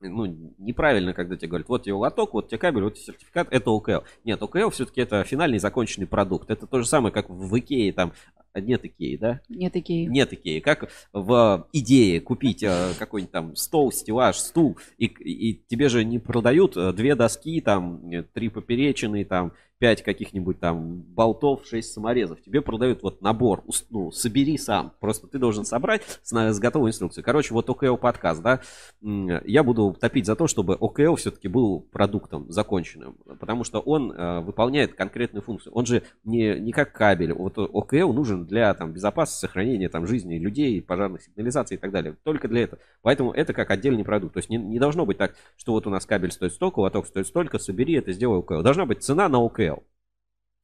ну, 0.00 0.26
неправильно, 0.58 1.12
когда 1.12 1.36
тебе 1.36 1.48
говорят, 1.48 1.68
вот 1.68 1.82
тебе 1.82 1.94
лоток, 1.94 2.34
вот 2.34 2.48
тебе 2.48 2.58
кабель, 2.58 2.84
вот 2.84 2.94
тебе 2.94 3.04
сертификат, 3.06 3.48
это 3.50 3.70
ОКЛ. 3.70 4.04
Нет, 4.24 4.42
ОКЛ 4.42 4.70
все-таки 4.70 5.00
это 5.00 5.24
финальный 5.24 5.58
законченный 5.58 6.06
продукт. 6.06 6.50
Это 6.50 6.66
то 6.66 6.78
же 6.78 6.86
самое, 6.86 7.12
как 7.12 7.28
в 7.28 7.58
Икее, 7.58 7.92
там, 7.92 8.12
нет 8.54 8.84
Икеи, 8.84 9.16
да? 9.16 9.40
Нет 9.48 9.76
Икеи. 9.76 10.06
Нет 10.06 10.32
Икеи. 10.32 10.60
Как 10.60 10.90
в 11.12 11.68
идее 11.72 12.20
купить 12.20 12.62
э, 12.62 12.92
какой-нибудь 12.98 13.32
там 13.32 13.56
стол, 13.56 13.92
стеллаж, 13.92 14.36
стул, 14.36 14.78
и, 14.98 15.06
и 15.06 15.62
тебе 15.68 15.88
же 15.88 16.04
не 16.04 16.18
продают 16.18 16.74
две 16.94 17.14
доски, 17.14 17.60
там, 17.60 18.00
три 18.32 18.48
поперечины, 18.48 19.24
там, 19.24 19.52
5 19.78 20.02
каких-нибудь 20.02 20.60
там 20.60 21.02
болтов, 21.02 21.66
6 21.66 21.92
саморезов. 21.92 22.40
Тебе 22.42 22.60
продают 22.60 23.02
вот 23.02 23.22
набор, 23.22 23.64
ну, 23.90 24.10
собери 24.10 24.58
сам. 24.58 24.92
Просто 25.00 25.26
ты 25.26 25.38
должен 25.38 25.64
собрать 25.64 26.02
с, 26.22 26.32
с 26.32 26.58
готовой 26.58 26.90
инструкцией. 26.90 27.24
Короче, 27.24 27.54
вот 27.54 27.70
ОКЛ 27.70 27.96
подкаст, 27.96 28.42
да, 28.42 28.60
я 29.00 29.62
буду 29.62 29.96
топить 29.98 30.26
за 30.26 30.36
то, 30.36 30.46
чтобы 30.46 30.74
ОКЛ 30.74 31.14
все-таки 31.14 31.48
был 31.48 31.80
продуктом 31.80 32.50
законченным, 32.50 33.16
потому 33.38 33.64
что 33.64 33.80
он 33.80 34.12
э, 34.12 34.40
выполняет 34.40 34.94
конкретную 34.94 35.42
функцию. 35.42 35.72
Он 35.74 35.86
же 35.86 36.02
не, 36.24 36.58
не 36.58 36.72
как 36.72 36.92
кабель. 36.92 37.32
Вот 37.32 37.58
ОКЛ 37.58 38.12
нужен 38.12 38.46
для 38.46 38.74
там, 38.74 38.92
безопасности, 38.92 39.40
сохранения 39.40 39.88
там, 39.88 40.06
жизни 40.06 40.38
людей, 40.38 40.82
пожарных 40.82 41.22
сигнализаций 41.22 41.76
и 41.76 41.80
так 41.80 41.92
далее. 41.92 42.16
Только 42.24 42.48
для 42.48 42.62
этого. 42.62 42.80
Поэтому 43.02 43.32
это 43.32 43.52
как 43.52 43.70
отдельный 43.70 44.04
продукт. 44.04 44.34
То 44.34 44.38
есть 44.38 44.50
не, 44.50 44.56
не 44.56 44.78
должно 44.78 45.06
быть 45.06 45.18
так, 45.18 45.34
что 45.56 45.72
вот 45.72 45.86
у 45.86 45.90
нас 45.90 46.04
кабель 46.06 46.32
стоит 46.32 46.52
столько, 46.52 46.80
лоток 46.80 47.06
стоит 47.06 47.26
столько, 47.26 47.58
собери 47.58 47.94
это, 47.94 48.12
сделай 48.12 48.40
ОКЛ. 48.40 48.62
Должна 48.62 48.86
быть 48.86 49.02
цена 49.02 49.28
на 49.28 49.38
ОКЛ. 49.70 49.82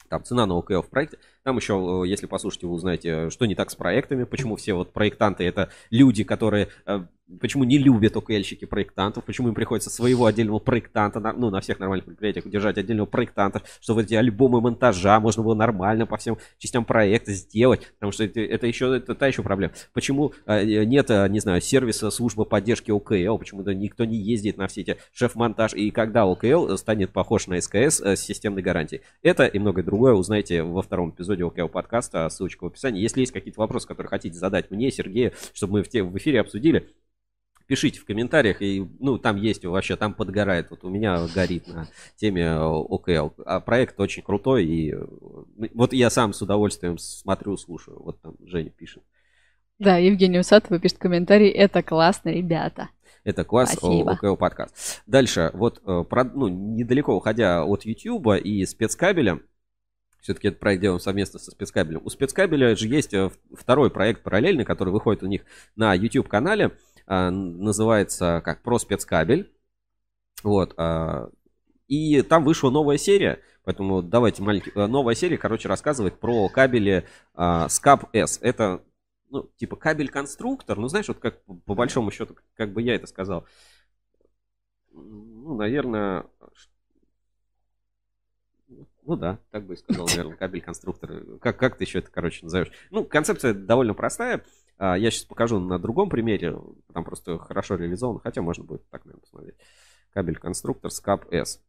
Там 0.08 0.24
цена 0.24 0.46
на 0.46 0.54
ОКЛ 0.54 0.80
в 0.80 0.90
проекте. 0.90 1.18
Там 1.44 1.57
еще, 1.59 2.02
э, 2.04 2.09
если 2.09 2.26
послушаете, 2.26 2.66
вы 2.66 2.72
узнаете, 2.72 3.30
что 3.30 3.44
не 3.44 3.54
так 3.54 3.70
с 3.70 3.76
проектами, 3.76 4.24
почему 4.24 4.57
все 4.57 4.72
вот 4.72 4.92
проектанты 4.92 5.44
это 5.44 5.70
люди, 5.90 6.24
которые 6.24 6.68
э, 6.87 7.04
почему 7.40 7.64
не 7.64 7.78
любят 7.78 8.16
ОКЛщики 8.16 8.64
проектантов, 8.64 9.24
почему 9.24 9.48
им 9.48 9.54
приходится 9.54 9.90
своего 9.90 10.26
отдельного 10.26 10.59
проектанта, 10.59 11.20
ну, 11.20 11.50
на 11.50 11.61
всех 11.61 11.78
нормальных 11.78 12.07
предприятиях 12.07 12.46
удержать 12.46 12.78
отдельного 12.78 13.07
проектанта, 13.07 13.62
чтобы 13.80 14.02
эти 14.02 14.14
альбомы 14.14 14.61
монтажа 14.61 15.18
можно 15.20 15.42
было 15.42 15.54
нормально 15.54 16.07
по 16.07 16.16
всем 16.16 16.38
частям 16.59 16.85
проекта 16.85 17.33
сделать, 17.33 17.92
потому 17.94 18.12
что 18.12 18.24
это, 18.24 18.40
это 18.40 18.66
еще, 18.66 18.94
это 18.96 19.14
та 19.14 19.26
еще 19.26 19.42
проблема. 19.42 19.72
Почему 19.92 20.33
э, 20.46 20.85
нет, 20.85 21.11
э, 21.11 21.26
не 21.28 21.40
знаю, 21.40 21.61
сервиса 21.61 22.11
службы 22.11 22.44
поддержки 22.44 22.90
ОКЛ, 22.90 23.38
почему-то 23.38 23.74
никто 23.74 24.04
не 24.04 24.16
ездит 24.16 24.57
на 24.57 24.66
все 24.66 24.83
эти 24.83 24.96
шеф-монтаж, 25.12 25.74
и 25.74 25.90
когда 25.90 26.24
ОКЛ 26.24 26.76
станет 26.76 27.11
похож 27.11 27.46
на 27.46 27.61
СКС 27.61 28.00
э, 28.00 28.16
с 28.16 28.20
системной 28.20 28.62
гарантией. 28.62 29.02
Это 29.22 29.46
и 29.46 29.59
многое 29.59 29.85
другое 29.85 30.12
узнаете 30.12 30.62
во 30.62 30.83
втором 30.83 31.11
эпизоде 31.11 31.34
ОКЛ 31.42 31.68
подкаста, 31.68 32.29
ссылочка 32.29 32.64
в 32.64 32.66
описании. 32.68 33.03
Если 33.03 33.20
есть 33.20 33.33
какие-то 33.33 33.61
вопросы, 33.61 33.88
которые 33.88 34.11
хотите 34.11 34.37
задать 34.37 34.70
мне, 34.70 34.90
Сергею, 34.90 35.33
чтобы 35.53 35.75
мы 35.75 35.83
в, 35.83 35.88
те, 35.88 36.03
в 36.03 36.16
эфире 36.16 36.40
обсудили, 36.40 36.88
пишите 37.66 38.01
в 38.01 38.05
комментариях, 38.05 38.61
и, 38.62 38.87
ну, 39.01 39.18
там 39.18 39.37
есть 39.37 39.64
вообще, 39.64 39.97
там 39.97 40.14
подгорает, 40.14 40.70
вот 40.70 40.85
у 40.85 40.90
меня 40.90 41.27
горит 41.35 41.66
на 41.68 41.88
теме 42.16 42.42
э, 42.42 42.59
ОКЛ. 42.59 43.42
А 43.47 43.61
проект 43.61 43.99
очень 44.01 44.23
крутой, 44.23 44.64
и 44.64 44.92
э, 44.92 45.07
вот 45.75 45.92
я 45.92 46.11
сам 46.11 46.33
с 46.33 46.42
удовольствием 46.42 46.99
смотрю, 46.99 47.57
слушаю, 47.57 48.03
вот 48.03 48.20
там 48.20 48.35
Женя 48.44 48.70
пишет. 48.70 49.03
Да, 49.79 49.97
Евгений 49.97 50.38
Усатова 50.38 50.79
пишет 50.79 50.99
комментарий, 50.99 51.49
это 51.49 51.83
классно, 51.83 52.29
ребята. 52.31 52.90
Это 53.25 53.44
класс. 53.44 53.77
ОКЛ 53.81 54.37
подкаст. 54.37 55.03
Дальше, 55.07 55.51
вот, 55.55 55.81
э, 55.87 56.05
про, 56.09 56.25
ну, 56.25 56.49
недалеко 56.49 57.14
уходя 57.14 57.64
от 57.64 57.87
YouTube 57.87 58.35
и 58.44 58.64
спецкабеля, 58.66 59.40
все-таки 60.24 60.48
этот 60.48 60.58
проект 60.58 60.80
делаем 60.80 61.00
совместно 61.00 61.38
со 61.38 61.50
спецкабелем. 61.50 62.00
У 62.02 62.08
спецкабеля 62.08 62.74
же 62.74 62.88
есть 62.88 63.14
второй 63.52 63.90
проект 63.90 64.22
параллельный, 64.22 64.64
который 64.64 64.88
выходит 64.88 65.22
у 65.22 65.26
них 65.26 65.42
на 65.76 65.92
YouTube-канале. 65.92 66.78
А, 67.06 67.30
называется 67.30 68.40
как 68.42 68.62
про 68.62 68.78
спецкабель. 68.78 69.52
Вот. 70.42 70.72
А, 70.78 71.28
и 71.88 72.22
там 72.22 72.42
вышла 72.42 72.70
новая 72.70 72.96
серия. 72.96 73.42
Поэтому 73.64 74.00
давайте 74.00 74.42
маленький... 74.42 74.72
Э, 74.74 74.87
новая 74.87 75.14
серия, 75.14 75.37
короче, 75.37 75.68
рассказывает 75.68 76.18
про 76.18 76.48
кабели 76.48 77.06
uh, 77.34 77.66
SCAP 77.66 78.08
S. 78.14 78.38
Это, 78.40 78.82
ну, 79.28 79.50
типа 79.56 79.76
кабель-конструктор. 79.76 80.78
Ну, 80.78 80.88
знаешь, 80.88 81.08
вот 81.08 81.18
как 81.18 81.42
по 81.66 81.74
большому 81.74 82.10
счету, 82.10 82.34
как 82.56 82.72
бы 82.72 82.80
я 82.80 82.94
это 82.94 83.06
сказал. 83.06 83.46
Ну, 84.90 85.56
наверное, 85.56 86.24
ну 89.06 89.16
да, 89.16 89.38
так 89.50 89.66
бы 89.66 89.74
и 89.74 89.76
сказал, 89.76 90.06
наверное, 90.06 90.36
кабель-конструктор. 90.38 91.38
Как, 91.40 91.58
как 91.58 91.76
ты 91.76 91.84
еще 91.84 91.98
это, 91.98 92.10
короче, 92.10 92.44
назовешь? 92.44 92.72
Ну, 92.90 93.04
концепция 93.04 93.54
довольно 93.54 93.94
простая. 93.94 94.44
А, 94.78 94.96
я 94.96 95.10
сейчас 95.10 95.24
покажу 95.24 95.58
на 95.58 95.78
другом 95.78 96.08
примере. 96.08 96.58
Там 96.92 97.04
просто 97.04 97.38
хорошо 97.38 97.76
реализован. 97.76 98.18
Хотя 98.18 98.42
можно 98.42 98.64
будет 98.64 98.88
так, 98.90 99.04
наверное, 99.04 99.22
посмотреть. 99.22 99.54
Кабель-конструктор 100.12 100.90
SCAP 100.90 101.28
S. 101.30 101.60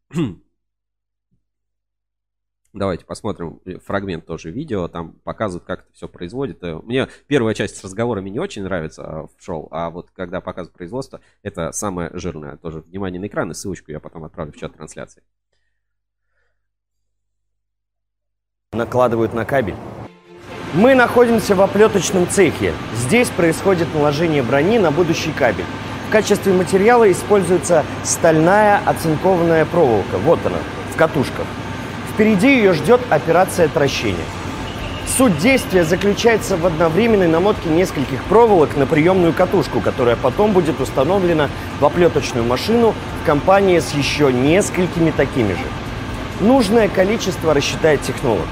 Давайте 2.75 3.05
посмотрим 3.05 3.61
фрагмент 3.85 4.25
тоже 4.25 4.51
видео. 4.51 4.89
Там 4.89 5.13
показывают, 5.23 5.65
как 5.65 5.81
это 5.81 5.93
все 5.93 6.09
производит. 6.09 6.61
Э, 6.61 6.75
мне 6.83 7.07
первая 7.27 7.53
часть 7.53 7.77
с 7.77 7.83
разговорами 7.85 8.29
не 8.29 8.39
очень 8.39 8.63
нравится 8.63 9.03
а, 9.03 9.27
в 9.27 9.31
шоу, 9.41 9.69
а 9.71 9.89
вот 9.89 10.11
когда 10.11 10.41
показывают 10.41 10.75
производство, 10.75 11.21
это 11.41 11.71
самое 11.71 12.11
жирное. 12.15 12.57
Тоже 12.57 12.81
внимание 12.81 13.21
на 13.21 13.27
экран 13.27 13.49
и 13.49 13.53
ссылочку 13.53 13.91
я 13.91 14.01
потом 14.01 14.25
отправлю 14.25 14.51
в 14.51 14.57
чат 14.57 14.73
трансляции. 14.73 15.23
Накладывают 18.75 19.33
на 19.33 19.45
кабель. 19.45 19.75
Мы 20.73 20.95
находимся 20.95 21.55
в 21.55 21.61
оплеточном 21.61 22.27
цехе. 22.27 22.73
Здесь 22.93 23.29
происходит 23.29 23.88
наложение 23.95 24.43
брони 24.43 24.77
на 24.77 24.91
будущий 24.91 25.31
кабель. 25.31 25.63
В 26.09 26.11
качестве 26.11 26.51
материала 26.51 27.09
используется 27.09 27.85
стальная 28.03 28.81
оцинкованная 28.85 29.63
проволока. 29.63 30.17
Вот 30.25 30.39
она, 30.45 30.57
в 30.93 30.97
катушках. 30.97 31.45
Впереди 32.13 32.57
ее 32.57 32.73
ждет 32.73 32.99
операция 33.09 33.69
трощения. 33.69 34.25
Суть 35.17 35.38
действия 35.38 35.85
заключается 35.85 36.57
в 36.57 36.65
одновременной 36.65 37.27
намотке 37.27 37.69
нескольких 37.69 38.21
проволок 38.25 38.75
на 38.75 38.85
приемную 38.85 39.31
катушку, 39.31 39.79
которая 39.79 40.17
потом 40.17 40.51
будет 40.51 40.81
установлена 40.81 41.49
в 41.79 41.85
оплеточную 41.85 42.45
машину 42.45 42.93
в 43.21 43.25
компании 43.25 43.79
с 43.79 43.93
еще 43.93 44.33
несколькими 44.33 45.11
такими 45.11 45.53
же. 45.53 45.65
Нужное 46.41 46.89
количество 46.89 47.53
рассчитает 47.53 48.01
технолог. 48.01 48.45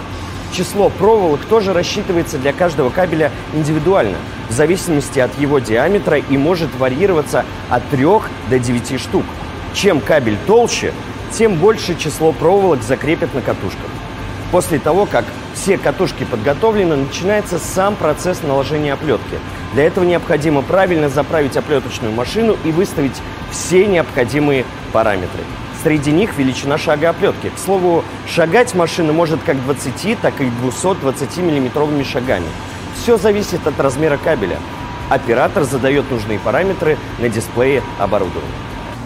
Число 0.53 0.91
проволок 0.91 1.43
тоже 1.45 1.73
рассчитывается 1.73 2.37
для 2.37 2.53
каждого 2.53 2.91
кабеля 2.91 3.31
индивидуально, 3.55 4.17
в 4.49 4.53
зависимости 4.53 5.17
от 5.17 5.35
его 5.39 5.57
диаметра 5.57 6.19
и 6.19 6.37
может 6.37 6.69
варьироваться 6.75 7.43
от 7.69 7.89
3 7.89 8.05
до 8.51 8.59
9 8.59 9.01
штук. 9.01 9.23
Чем 9.73 9.99
кабель 9.99 10.37
толще, 10.45 10.93
тем 11.31 11.55
больше 11.55 11.95
число 11.95 12.31
проволок 12.31 12.83
закрепят 12.83 13.33
на 13.33 13.41
катушках. 13.41 13.89
После 14.51 14.77
того, 14.77 15.07
как 15.07 15.25
все 15.55 15.79
катушки 15.79 16.23
подготовлены, 16.23 16.97
начинается 16.97 17.57
сам 17.57 17.95
процесс 17.95 18.43
наложения 18.43 18.93
оплетки. 18.93 19.39
Для 19.73 19.85
этого 19.85 20.03
необходимо 20.03 20.61
правильно 20.61 21.09
заправить 21.09 21.57
оплеточную 21.57 22.13
машину 22.13 22.55
и 22.63 22.71
выставить 22.71 23.19
все 23.49 23.87
необходимые 23.87 24.65
параметры. 24.91 25.41
Среди 25.83 26.11
них 26.13 26.37
величина 26.37 26.77
шага 26.77 27.09
оплетки. 27.09 27.49
К 27.49 27.59
слову, 27.59 28.05
шагать 28.25 28.73
машина 28.73 29.11
может 29.11 29.43
как 29.43 29.61
20, 29.63 30.17
так 30.21 30.39
и 30.39 30.49
220 30.61 31.37
миллиметровыми 31.37 32.03
шагами. 32.03 32.47
Все 32.95 33.17
зависит 33.17 33.67
от 33.67 33.77
размера 33.81 34.17
кабеля. 34.17 34.57
Оператор 35.09 35.63
задает 35.63 36.09
нужные 36.09 36.39
параметры 36.39 36.97
на 37.19 37.27
дисплее 37.27 37.83
оборудования. 37.99 38.47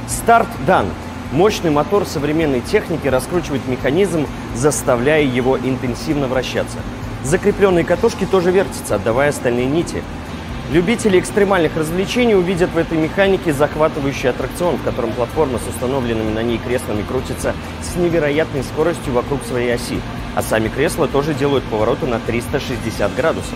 Старт 0.08 0.48
дан. 0.68 0.86
Мощный 1.32 1.72
мотор 1.72 2.06
современной 2.06 2.62
техники 2.62 3.08
раскручивает 3.08 3.68
механизм, 3.68 4.28
заставляя 4.56 5.24
его 5.24 5.58
интенсивно 5.58 6.28
вращаться. 6.28 6.78
Закрепленные 7.24 7.84
катушки 7.86 8.26
тоже 8.26 8.52
вертятся, 8.52 8.96
отдавая 8.96 9.30
остальные 9.30 9.66
нити. 9.66 10.04
Любители 10.70 11.18
экстремальных 11.18 11.78
развлечений 11.78 12.36
увидят 12.36 12.72
в 12.72 12.78
этой 12.78 12.98
механике 12.98 13.54
захватывающий 13.54 14.30
аттракцион, 14.30 14.76
в 14.76 14.84
котором 14.84 15.14
платформа 15.14 15.60
с 15.60 15.68
установленными 15.70 16.30
на 16.30 16.44
ней 16.44 16.58
креслами 16.58 17.04
крутится 17.04 17.56
с 17.82 17.96
невероятной 17.96 18.64
скоростью 18.64 19.14
вокруг 19.14 19.42
своей 19.46 19.74
оси, 19.74 20.02
а 20.36 20.42
сами 20.42 20.68
кресла 20.68 21.08
тоже 21.08 21.34
делают 21.34 21.64
повороты 21.64 22.06
на 22.06 22.20
360 22.20 23.16
градусов. 23.16 23.56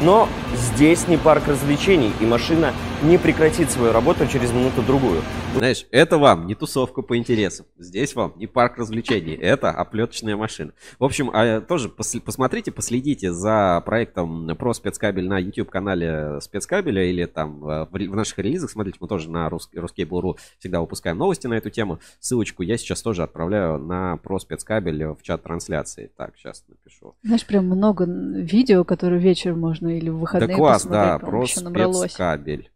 Но 0.00 0.28
здесь 0.54 1.08
не 1.08 1.16
парк 1.16 1.48
развлечений, 1.48 2.12
и 2.20 2.24
машина 2.24 2.72
не 3.02 3.18
прекратит 3.18 3.70
свою 3.70 3.92
работу 3.92 4.26
через 4.26 4.52
минуту-другую. 4.52 5.22
Знаешь, 5.56 5.86
это 5.90 6.18
вам 6.18 6.46
не 6.46 6.54
тусовка 6.54 7.02
по 7.02 7.16
интересам. 7.16 7.66
Здесь 7.78 8.14
вам 8.14 8.32
не 8.36 8.46
парк 8.46 8.78
развлечений. 8.78 9.34
Это 9.34 9.70
оплеточная 9.70 10.36
машина. 10.36 10.72
В 11.00 11.04
общем, 11.04 11.30
а, 11.32 11.60
тоже 11.60 11.88
пос- 11.88 12.20
посмотрите, 12.20 12.70
последите 12.70 13.32
за 13.32 13.82
проектом 13.84 14.56
про 14.56 14.72
спецкабель 14.72 15.26
на 15.26 15.38
YouTube-канале 15.38 16.40
спецкабеля 16.40 17.04
или 17.04 17.24
там 17.24 17.64
э, 17.64 17.86
в, 17.90 18.14
наших 18.14 18.38
релизах. 18.38 18.70
Смотрите, 18.70 18.98
мы 19.00 19.08
тоже 19.08 19.30
на 19.30 19.48
Ruskable.ru 19.48 20.36
всегда 20.60 20.80
выпускаем 20.80 21.18
новости 21.18 21.48
на 21.48 21.54
эту 21.54 21.70
тему. 21.70 21.98
Ссылочку 22.20 22.62
я 22.62 22.76
сейчас 22.76 23.02
тоже 23.02 23.24
отправляю 23.24 23.78
на 23.78 24.16
про 24.18 24.38
спецкабель 24.38 25.06
в 25.06 25.22
чат 25.22 25.42
трансляции. 25.42 26.10
Так, 26.16 26.34
сейчас 26.36 26.64
напишу. 26.68 27.14
Знаешь, 27.22 27.44
прям 27.44 27.66
много 27.66 28.04
видео, 28.04 28.84
которые 28.84 29.20
вечером 29.20 29.60
можно 29.60 29.87
или 29.88 30.08
в 30.08 30.18
выходные 30.18 30.48
Да 30.48 30.54
класс, 30.54 30.84
да, 30.84 31.18
про 31.18 31.46
спецкабель. 31.46 32.70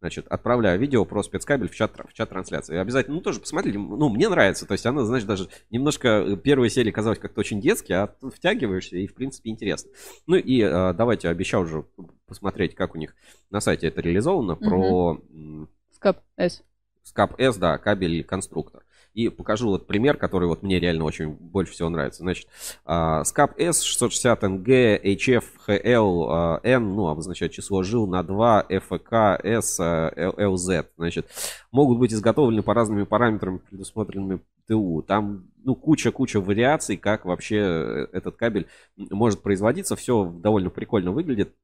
Значит, 0.00 0.26
отправляю 0.26 0.80
видео 0.80 1.04
про 1.04 1.22
спецкабель 1.22 1.68
в 1.68 1.74
чат, 1.76 1.92
в 1.96 2.12
чат 2.12 2.28
трансляции. 2.28 2.76
Обязательно, 2.76 3.16
ну, 3.16 3.22
тоже 3.22 3.38
посмотрите. 3.38 3.78
Ну, 3.78 4.08
мне 4.08 4.28
нравится. 4.28 4.66
То 4.66 4.72
есть 4.72 4.84
она, 4.84 5.04
знаешь, 5.04 5.22
даже 5.22 5.48
немножко 5.70 6.08
э, 6.08 6.36
первая 6.36 6.68
серия 6.68 6.90
казалась 6.90 7.20
как-то 7.20 7.38
очень 7.38 7.60
детски, 7.60 7.92
а 7.92 8.08
тут 8.08 8.34
втягиваешься, 8.34 8.96
и, 8.96 9.06
в 9.06 9.14
принципе, 9.14 9.50
интересно. 9.50 9.92
Ну, 10.26 10.34
и 10.34 10.60
э, 10.60 10.92
давайте, 10.94 11.28
обещал 11.28 11.62
уже 11.62 11.84
посмотреть, 12.26 12.74
как 12.74 12.96
у 12.96 12.98
них 12.98 13.14
на 13.50 13.60
сайте 13.60 13.86
это 13.86 14.00
реализовано, 14.00 14.56
про 14.56 15.20
м, 15.32 15.68
Скап 15.92 16.20
S. 16.36 16.64
Скап 17.04 17.38
S, 17.38 17.56
да, 17.56 17.78
кабель 17.78 18.24
конструктор. 18.24 18.81
И 19.14 19.28
покажу 19.28 19.68
вот 19.68 19.86
пример, 19.86 20.16
который 20.16 20.48
вот 20.48 20.62
мне 20.62 20.78
реально 20.78 21.04
очень 21.04 21.30
больше 21.30 21.72
всего 21.72 21.88
нравится. 21.88 22.22
Значит, 22.22 22.48
Скап 22.84 23.58
S 23.58 23.82
660 23.82 24.42
NG 24.44 25.02
HF 25.02 25.44
HL 25.68 26.60
N, 26.62 26.94
ну, 26.94 27.08
обозначает 27.08 27.52
число 27.52 27.82
жил 27.82 28.06
на 28.06 28.22
2 28.22 28.66
FK 28.70 29.40
S 29.44 29.78
а, 29.80 30.10
LZ. 30.16 30.86
Значит, 30.96 31.26
могут 31.70 31.98
быть 31.98 32.12
изготовлены 32.12 32.62
по 32.62 32.74
разными 32.74 33.04
параметрам, 33.04 33.58
предусмотренными 33.58 34.40
ТУ. 34.66 35.04
Там, 35.06 35.44
ну, 35.64 35.74
куча-куча 35.74 36.40
вариаций, 36.40 36.96
как 36.96 37.24
вообще 37.24 37.56
э, 37.56 38.06
этот 38.12 38.36
кабель 38.36 38.68
может 38.96 39.42
производиться. 39.42 39.96
Все 39.96 40.24
довольно 40.24 40.70
прикольно 40.70 41.12
выглядит. 41.12 41.54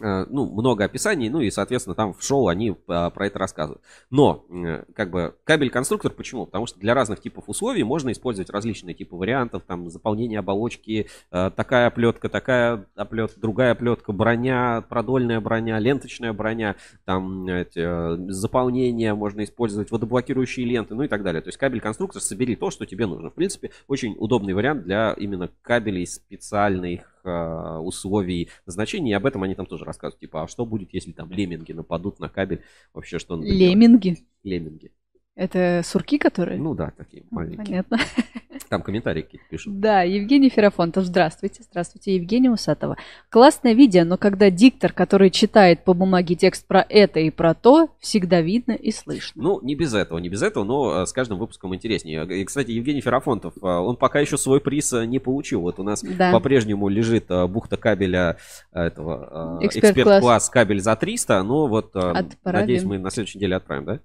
Э, 0.00 0.26
ну, 0.28 0.50
много 0.52 0.84
описаний, 0.84 1.30
ну 1.30 1.40
и, 1.40 1.50
соответственно, 1.50 1.94
там 1.94 2.12
в 2.12 2.22
шоу 2.22 2.48
они 2.48 2.76
а, 2.86 3.08
про 3.08 3.28
это 3.28 3.38
рассказывают. 3.38 3.82
Но, 4.10 4.44
э, 4.50 4.84
как 4.94 5.10
бы, 5.10 5.34
кабель-конструктор 5.44 6.12
почему? 6.12 6.44
Потому 6.44 6.66
что 6.66 6.78
для 6.78 6.92
разных 6.92 7.20
типов 7.20 7.44
условий 7.46 7.82
можно 7.82 8.12
использовать 8.12 8.50
различные 8.50 8.94
типы 8.94 9.16
вариантов, 9.16 9.62
там, 9.66 9.88
заполнение 9.88 10.40
оболочки, 10.40 11.08
э, 11.30 11.50
такая 11.56 11.86
оплетка, 11.86 12.28
такая 12.28 12.84
оплетка, 12.94 13.40
другая 13.40 13.72
оплетка, 13.72 14.12
броня, 14.12 14.84
продольная 14.86 15.40
броня, 15.40 15.78
ленточная 15.78 16.34
броня, 16.34 16.76
там, 17.06 17.46
эти, 17.48 18.30
заполнение, 18.30 19.14
можно 19.14 19.44
использовать 19.44 19.90
водоблокирующие 19.90 20.66
ленты, 20.66 20.94
ну 20.94 21.04
и 21.04 21.08
так 21.08 21.22
далее. 21.22 21.40
То 21.40 21.48
есть 21.48 21.58
кабель-конструктор 21.58 22.20
собери 22.20 22.54
то, 22.54 22.70
что 22.70 22.84
тебе 22.84 23.06
нужно. 23.06 23.30
В 23.30 23.34
принципе, 23.34 23.70
очень 23.88 24.14
удобный 24.18 24.52
вариант 24.52 24.84
для 24.84 25.14
именно 25.14 25.48
кабелей 25.62 26.06
специальных 26.06 27.15
условий 27.26 28.50
назначения, 28.66 29.10
и 29.10 29.14
об 29.14 29.26
этом 29.26 29.42
они 29.42 29.54
там 29.54 29.66
тоже 29.66 29.84
рассказывают. 29.84 30.20
Типа, 30.20 30.42
а 30.42 30.48
что 30.48 30.64
будет, 30.64 30.94
если 30.94 31.12
там 31.12 31.30
лемминги 31.30 31.72
нападут 31.72 32.18
на 32.20 32.28
кабель? 32.28 32.62
Вообще, 32.94 33.18
что 33.18 33.36
делать? 33.36 33.58
Лемминги. 33.58 34.26
Лемминги. 34.42 34.92
Это 35.36 35.82
сурки, 35.84 36.16
которые? 36.16 36.58
Ну 36.58 36.74
да, 36.74 36.92
такие 36.96 37.22
маленькие. 37.30 37.82
Понятно. 37.84 37.98
Там 38.70 38.80
комментарии 38.80 39.20
какие-то 39.20 39.46
пишут. 39.50 39.78
Да, 39.80 40.00
Евгений 40.00 40.48
Ферафонтов, 40.48 41.04
здравствуйте. 41.04 41.62
Здравствуйте, 41.62 42.14
Евгения 42.14 42.50
Усатова. 42.50 42.96
Классное 43.28 43.74
видео, 43.74 44.04
но 44.04 44.16
когда 44.16 44.48
диктор, 44.48 44.94
который 44.94 45.28
читает 45.28 45.84
по 45.84 45.92
бумаге 45.92 46.36
текст 46.36 46.66
про 46.66 46.84
это 46.88 47.20
и 47.20 47.28
про 47.30 47.52
то, 47.52 47.90
всегда 48.00 48.40
видно 48.40 48.72
и 48.72 48.90
слышно. 48.90 49.42
Ну, 49.42 49.60
не 49.60 49.74
без 49.74 49.92
этого, 49.92 50.16
не 50.18 50.30
без 50.30 50.42
этого, 50.42 50.64
но 50.64 51.02
э, 51.02 51.06
с 51.06 51.12
каждым 51.12 51.38
выпуском 51.38 51.74
интереснее. 51.74 52.26
И, 52.40 52.42
кстати, 52.46 52.70
Евгений 52.70 53.02
Ферафонтов, 53.02 53.52
э, 53.58 53.66
он 53.66 53.96
пока 53.96 54.20
еще 54.20 54.38
свой 54.38 54.62
приз 54.62 54.90
э, 54.94 55.04
не 55.04 55.18
получил. 55.18 55.60
Вот 55.60 55.78
у 55.78 55.82
нас 55.82 56.02
Да. 56.02 56.32
по-прежнему 56.32 56.88
лежит 56.88 57.26
бухта 57.28 57.76
кабеля 57.76 58.38
этого 58.72 59.58
Эксперт-класс. 59.60 59.90
эксперт-класс 59.90 60.48
кабель 60.48 60.80
за 60.80 60.96
300, 60.96 61.42
но 61.42 61.66
вот 61.66 61.94
Отправим. 61.94 62.60
надеюсь, 62.60 62.84
мы 62.84 62.98
на 62.98 63.10
следующей 63.10 63.36
неделе 63.36 63.56
отправим, 63.56 63.84
да? 63.84 64.00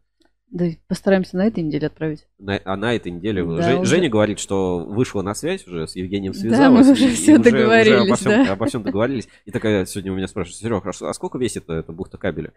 Да, 0.51 0.65
постараемся 0.89 1.37
на 1.37 1.47
этой 1.47 1.63
неделе 1.63 1.87
отправить. 1.87 2.27
На, 2.37 2.59
а 2.65 2.75
на 2.75 2.93
этой 2.93 3.09
неделе 3.11 3.41
Да, 3.43 3.49
уже. 3.49 3.85
Женя 3.85 4.09
говорит, 4.09 4.37
что 4.37 4.79
вышла 4.79 5.21
на 5.21 5.33
связь 5.33 5.65
уже 5.65 5.87
с 5.87 5.95
Евгением 5.95 6.33
Да, 6.33 6.39
связалась. 6.39 6.85
мы 6.87 6.91
уже 6.93 7.05
и- 7.05 7.11
и 7.11 7.15
всё 7.15 7.37
договорились, 7.37 8.07
обо, 8.07 8.15
всем, 8.17 8.45
да. 8.45 8.51
обо 8.51 8.65
всем 8.65 8.83
договорились. 8.83 9.29
И 9.45 9.51
такая 9.51 9.85
сегодня 9.85 10.11
у 10.11 10.15
меня 10.15 10.27
спрашивает, 10.27 10.57
Серега, 10.59 10.91
а 11.09 11.13
сколько 11.13 11.37
весит 11.37 11.69
эта 11.69 11.93
бухта 11.93 12.17
кабеля? 12.17 12.51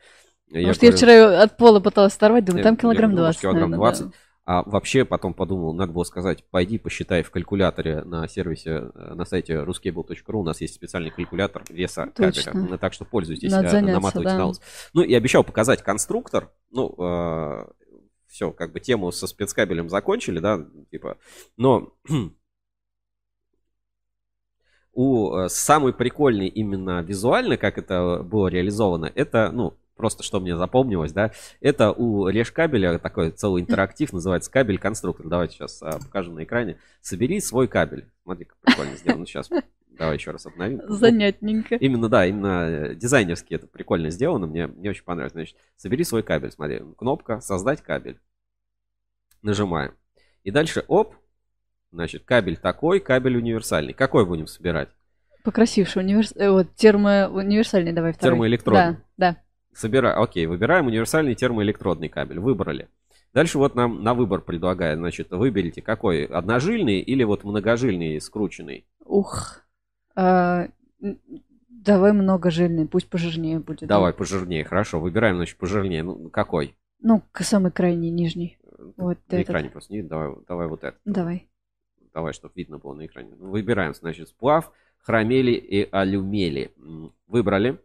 Потому 0.48 0.74
что 0.74 0.86
я 0.86 0.92
вчера 0.92 1.40
от 1.42 1.56
пола 1.56 1.78
пыталась 1.78 2.16
оторвать, 2.16 2.44
думаю, 2.44 2.64
там 2.64 2.74
Я- 2.74 2.80
килограмм 2.80 3.10
я 3.12 3.16
думал, 3.16 3.26
20. 3.26 3.38
что 3.38 3.42
Килограмм 3.48 3.70
наверное, 3.70 3.92
20. 3.92 4.12
А 4.46 4.62
вообще 4.68 5.06
потом 5.06 5.32
подумал, 5.32 5.72
надо 5.72 5.92
было 5.92 6.04
сказать, 6.04 6.44
пойди 6.50 6.76
посчитай 6.76 7.22
в 7.22 7.30
калькуляторе 7.30 8.02
на 8.02 8.28
сервисе, 8.28 8.90
э, 8.94 9.14
на 9.14 9.24
сайте 9.24 9.54
ruscable.ru. 9.54 10.36
У 10.40 10.42
нас 10.42 10.60
есть 10.60 10.74
специальный 10.74 11.10
калькулятор 11.10 11.62
веса 11.70 12.10
Точно. 12.14 12.52
кабеля. 12.52 12.68
Ну, 12.72 12.76
Так 12.78 12.92
что 12.92 13.06
пользуйтесь, 13.06 13.50
Надо 13.52 13.68
э, 13.68 13.70
заняться, 13.70 13.94
наматывайте 13.94 14.32
да. 14.32 14.38
на 14.38 14.46
ус. 14.48 14.60
Ну 14.92 15.00
и 15.02 15.14
обещал 15.14 15.44
показать 15.44 15.82
конструктор. 15.82 16.50
Ну, 16.72 16.94
все, 18.34 18.50
как 18.50 18.72
бы 18.72 18.80
тему 18.80 19.12
со 19.12 19.28
спецкабелем 19.28 19.88
закончили, 19.88 20.40
да, 20.40 20.66
типа. 20.90 21.18
Но 21.56 21.94
у 24.92 25.36
э, 25.36 25.48
самый 25.48 25.92
прикольный 25.92 26.48
именно 26.48 27.00
визуально, 27.00 27.56
как 27.56 27.78
это 27.78 28.24
было 28.24 28.48
реализовано, 28.48 29.10
это, 29.14 29.52
ну, 29.52 29.74
просто 29.94 30.24
что 30.24 30.40
мне 30.40 30.56
запомнилось, 30.56 31.12
да, 31.12 31.30
это 31.60 31.92
у 31.92 32.26
Решкабеля 32.26 32.98
такой 32.98 33.30
целый 33.30 33.62
интерактив, 33.62 34.12
называется 34.12 34.50
кабель 34.50 34.78
конструктор. 34.78 35.28
Давайте 35.28 35.54
сейчас 35.54 35.80
а, 35.80 36.00
покажем 36.00 36.34
на 36.34 36.42
экране. 36.42 36.78
Собери 37.00 37.38
свой 37.38 37.68
кабель. 37.68 38.10
Смотри, 38.24 38.46
как 38.46 38.58
прикольно 38.62 38.96
сделано. 38.96 39.26
Сейчас 39.26 39.48
давай 39.98 40.16
еще 40.16 40.30
раз 40.30 40.46
обновим. 40.46 40.80
Занятненько. 40.88 41.76
Именно, 41.76 42.08
да, 42.08 42.26
именно 42.26 42.68
э, 42.68 42.94
дизайнерски 42.94 43.54
это 43.54 43.66
прикольно 43.66 44.10
сделано. 44.10 44.46
Мне, 44.46 44.66
мне 44.66 44.90
очень 44.90 45.04
понравилось. 45.04 45.32
Значит, 45.32 45.56
собери 45.76 46.04
свой 46.04 46.22
кабель. 46.22 46.50
Смотри, 46.50 46.82
кнопка 46.96 47.40
«Создать 47.40 47.82
кабель». 47.82 48.18
Нажимаем. 49.42 49.94
И 50.42 50.50
дальше, 50.50 50.84
оп, 50.88 51.14
значит, 51.92 52.24
кабель 52.24 52.56
такой, 52.56 53.00
кабель 53.00 53.36
универсальный. 53.36 53.92
Какой 53.92 54.26
будем 54.26 54.46
собирать? 54.46 54.88
Покрасивший 55.42 56.02
универс... 56.02 56.32
э, 56.36 56.50
вот, 56.50 56.74
термоуниверсальный 56.74 57.92
давай 57.92 58.12
второй. 58.12 58.32
Термоэлектродный. 58.32 58.96
Да, 59.16 59.32
да. 59.32 59.36
Собираем, 59.74 60.20
окей, 60.22 60.46
выбираем 60.46 60.86
универсальный 60.86 61.34
термоэлектродный 61.34 62.08
кабель. 62.08 62.38
Выбрали. 62.38 62.88
Дальше 63.34 63.58
вот 63.58 63.74
нам 63.74 64.02
на 64.02 64.14
выбор 64.14 64.40
предлагает, 64.40 64.98
значит, 64.98 65.32
выберите 65.32 65.82
какой, 65.82 66.24
одножильный 66.24 67.00
или 67.00 67.24
вот 67.24 67.42
многожильный 67.42 68.20
скрученный. 68.20 68.86
Ух. 69.04 69.63
А, 70.16 70.68
давай 71.68 72.12
многожильный, 72.12 72.86
пусть 72.86 73.08
пожирнее 73.08 73.58
будет. 73.60 73.88
Давай 73.88 74.12
пожирнее, 74.12 74.64
хорошо, 74.64 75.00
выбираем, 75.00 75.36
значит, 75.36 75.58
пожирнее. 75.58 76.02
Ну, 76.02 76.30
какой? 76.30 76.76
Ну, 77.00 77.22
самый 77.40 77.70
крайний, 77.72 78.10
нижний. 78.10 78.58
Вот 78.96 79.18
на 79.28 79.36
этот. 79.36 79.48
экране 79.50 79.70
просто 79.70 79.92
не 79.92 79.98
видно. 80.00 80.10
давай, 80.10 80.36
давай 80.48 80.66
вот 80.68 80.84
это. 80.84 80.96
Давай. 81.04 81.48
Давай, 82.12 82.32
чтобы 82.32 82.54
видно 82.56 82.78
было 82.78 82.94
на 82.94 83.06
экране. 83.06 83.34
Ну, 83.38 83.50
Выбираем, 83.50 83.94
значит, 83.94 84.28
сплав, 84.28 84.70
хромели 84.98 85.52
и 85.52 85.88
алюмели. 85.90 86.72
Выбрали. 87.26 87.80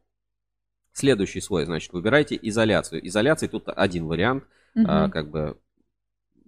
Следующий 0.93 1.41
слой, 1.41 1.65
значит, 1.65 1.93
выбирайте 1.93 2.37
изоляцию. 2.41 3.05
Изоляции 3.07 3.47
тут 3.47 3.65
один 3.67 4.05
вариант, 4.07 4.43
а, 4.75 5.03
Мгм. 5.03 5.11
как 5.11 5.29
бы 5.29 5.57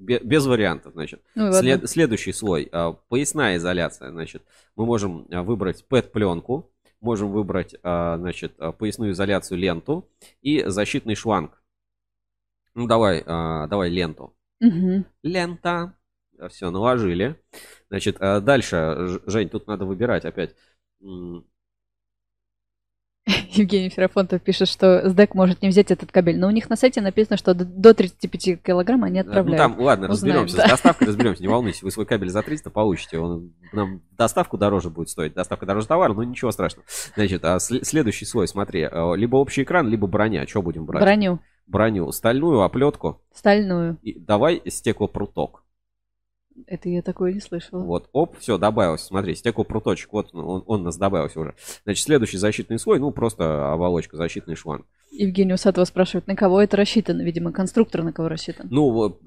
без 0.02 0.46
вариантов, 0.46 0.94
значит. 0.94 1.22
Ну 1.36 1.52
След- 1.52 1.90
следующий 1.90 2.34
слой, 2.34 2.68
а, 2.72 2.94
поясная 2.94 3.58
изоляция, 3.58 4.10
значит, 4.12 4.44
мы 4.76 4.86
можем 4.86 5.28
а, 5.32 5.44
выбрать 5.44 5.86
PET-пленку, 5.90 6.72
можем 7.00 7.32
выбрать, 7.32 7.76
а, 7.84 8.18
значит, 8.18 8.56
поясную 8.78 9.12
изоляцию 9.12 9.60
ленту 9.60 10.10
и 10.42 10.64
защитный 10.66 11.16
шланг. 11.16 11.62
Ну, 12.74 12.88
давай, 12.88 13.24
давай 13.26 13.90
ленту. 13.90 14.34
Мгм. 14.62 15.06
Лента. 15.24 15.94
Все, 16.50 16.72
наложили. 16.72 17.36
Значит, 17.90 18.18
дальше, 18.18 19.20
Жень, 19.28 19.50
тут 19.50 19.68
надо 19.68 19.86
выбирать 19.86 20.24
опять. 20.26 20.56
Евгений 23.52 23.90
Ферафонтов 23.90 24.42
пишет, 24.42 24.68
что 24.68 25.10
СДЭК 25.10 25.36
может 25.36 25.62
не 25.62 25.70
взять 25.70 25.92
этот 25.92 26.12
кабель, 26.12 26.38
но 26.40 26.48
у 26.48 26.52
них 26.52 26.70
на 26.70 26.76
сайте 26.76 27.02
написано, 27.02 27.38
что 27.38 27.54
до- 27.54 27.66
до 27.66 27.94
35 27.94 28.62
килограмм 28.64 29.04
они 29.04 29.22
Ну 29.22 29.28
отправляют. 29.28 29.58
там, 29.58 29.80
ладно, 29.80 30.10
Узнаем, 30.10 30.44
разберемся. 30.44 30.58
да. 30.58 30.68
С 30.68 30.70
доставкой 30.72 31.08
разберемся, 31.08 31.42
не 31.42 31.48
волнуйтесь. 31.48 31.84
Вы 31.84 31.92
свой 31.92 32.06
кабель 32.06 32.30
за 32.30 32.42
300 32.42 32.70
получите. 32.70 33.20
Он 33.20 33.52
нам 33.74 34.02
доставку 34.18 34.58
дороже 34.58 34.90
будет 34.90 35.10
стоить. 35.10 35.34
Доставка 35.34 35.66
дороже 35.66 35.88
товара, 35.88 36.14
но 36.14 36.24
ничего 36.24 36.52
страшного. 36.52 36.86
Значит, 37.16 37.44
а 37.46 37.58
сле- 37.58 37.84
следующий 37.84 38.26
слой, 38.26 38.48
смотри. 38.48 38.82
э, 38.92 39.16
Либо 39.16 39.38
общий 39.38 39.64
экран, 39.64 39.88
либо 39.88 40.08
броня. 40.08 40.46
Что 40.48 40.62
будем 40.62 40.86
брать? 40.86 41.02
Броню, 41.04 41.40
Броню. 41.68 42.12
Стальную, 42.12 42.62
оплетку. 42.62 43.22
стальную. 43.34 43.98
И 44.02 44.20
давай 44.20 44.62
стеклопруток. 44.68 45.61
Это 46.68 46.90
я 46.90 47.02
такое 47.02 47.34
не 47.34 47.40
слышала. 47.40 47.82
Вот, 47.82 48.10
оп, 48.12 48.38
все, 48.40 48.58
добавился. 48.58 49.06
Смотри, 49.06 49.36
стеклопруточек, 49.36 50.12
вот 50.14 50.30
он, 50.34 50.64
он 50.66 50.82
у 50.82 50.84
нас 50.84 50.98
добавился 50.98 51.40
уже. 51.40 51.56
Значит, 51.84 52.04
следующий 52.04 52.38
защитный 52.38 52.80
слой, 52.80 53.00
ну, 53.00 53.12
просто 53.12 53.72
оболочка, 53.72 54.18
защитный 54.18 54.56
шланг. 54.56 54.86
Евгений 55.12 55.54
Усатова 55.54 55.86
спрашивает, 55.86 56.28
на 56.28 56.36
кого 56.36 56.62
это 56.62 56.78
рассчитано? 56.78 57.22
Видимо, 57.22 57.52
конструктор 57.52 58.04
на 58.04 58.14
кого 58.14 58.30
рассчитан. 58.30 58.68
Ну, 58.70 59.18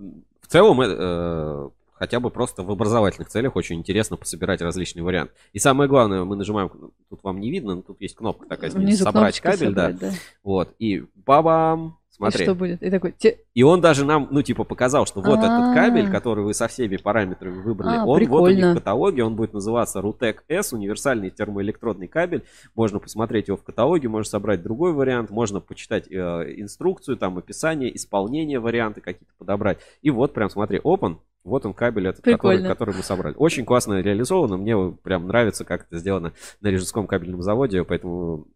в 0.41 0.47
целом, 0.47 0.81
э, 0.81 1.71
хотя 1.95 2.21
бы 2.21 2.31
просто 2.31 2.63
в 2.63 2.71
образовательных 2.71 3.29
целях 3.29 3.57
очень 3.57 3.77
интересно 3.77 4.17
пособирать 4.17 4.61
различные 4.61 5.03
варианты. 5.03 5.35
И 5.53 5.59
самое 5.59 5.89
главное, 5.89 6.25
мы 6.25 6.37
нажимаем, 6.37 6.71
тут 7.09 7.23
вам 7.23 7.41
не 7.41 7.51
видно, 7.51 7.77
но 7.77 7.83
тут 7.83 8.01
есть 8.01 8.15
кнопка 8.15 8.47
такая, 8.47 8.71
снизу, 8.71 8.87
Внизу 8.87 9.05
собрать 9.05 9.41
кабель, 9.41 9.69
собрать, 9.69 9.99
да. 9.99 10.11
да. 10.11 10.17
Вот, 10.43 10.75
и 10.79 11.05
бабам, 11.15 11.99
И 12.15 12.17
смотри. 12.17 12.45
что 12.45 12.55
будет? 12.55 12.81
И 12.83 12.91
такой, 12.91 13.13
те- 13.13 13.39
И 13.55 13.63
он 13.65 13.81
даже 13.81 14.05
нам, 14.05 14.29
ну, 14.31 14.41
типа, 14.43 14.63
показал, 14.63 15.05
что 15.05 15.21
вот 15.21 15.39
этот 15.39 15.51
А. 15.51 15.75
кабель, 15.75 16.09
который 16.11 16.45
вы 16.45 16.55
со 16.55 16.69
всеми 16.69 16.97
параметрами 16.97 17.61
выбрали, 17.61 17.97
А, 17.97 18.05
он 18.05 18.07
вот 18.07 18.15
у 18.15 18.19
них 18.19 18.29
прикольно. 18.29 18.73
в 18.73 18.75
каталоге, 18.77 19.25
он 19.25 19.35
будет 19.35 19.53
называться 19.53 19.99
Rutec 19.99 20.37
S, 20.49 20.73
универсальный 20.73 21.31
термоэлектродный 21.31 22.07
кабель. 22.07 22.45
Можно 22.77 23.01
посмотреть 23.01 23.49
его 23.49 23.57
в 23.57 23.65
каталоге, 23.65 24.09
можно 24.09 24.31
собрать 24.31 24.63
другой 24.63 24.93
вариант, 24.93 25.31
можно 25.31 25.61
почитать 25.61 26.07
э, 26.09 26.15
инструкцию, 26.57 27.17
там, 27.17 27.37
описание, 27.37 27.95
исполнение 27.97 28.61
варианты 28.61 29.01
какие-то 29.01 29.35
подобрать. 29.37 29.79
И 30.03 30.11
вот 30.11 30.33
прям, 30.35 30.51
смотри, 30.51 30.79
open, 30.79 31.17
вот 31.43 31.67
он 31.67 31.75
кабель 31.75 32.07
этот, 32.09 32.19
который, 32.25 32.35
Прикольно. 32.37 32.69
который 32.69 32.95
мы 32.95 33.03
собрали. 33.03 33.35
Очень 33.37 33.65
классно 33.65 34.01
реализовано, 34.01 34.57
мне 34.57 34.77
прям 35.03 35.27
нравится, 35.27 35.65
как 35.65 35.87
это 35.87 35.99
сделано 35.99 36.33
на 36.61 36.69
Рижском 36.69 37.07
кабельном 37.07 37.43
заводе, 37.43 37.85
поэтому 37.85 38.47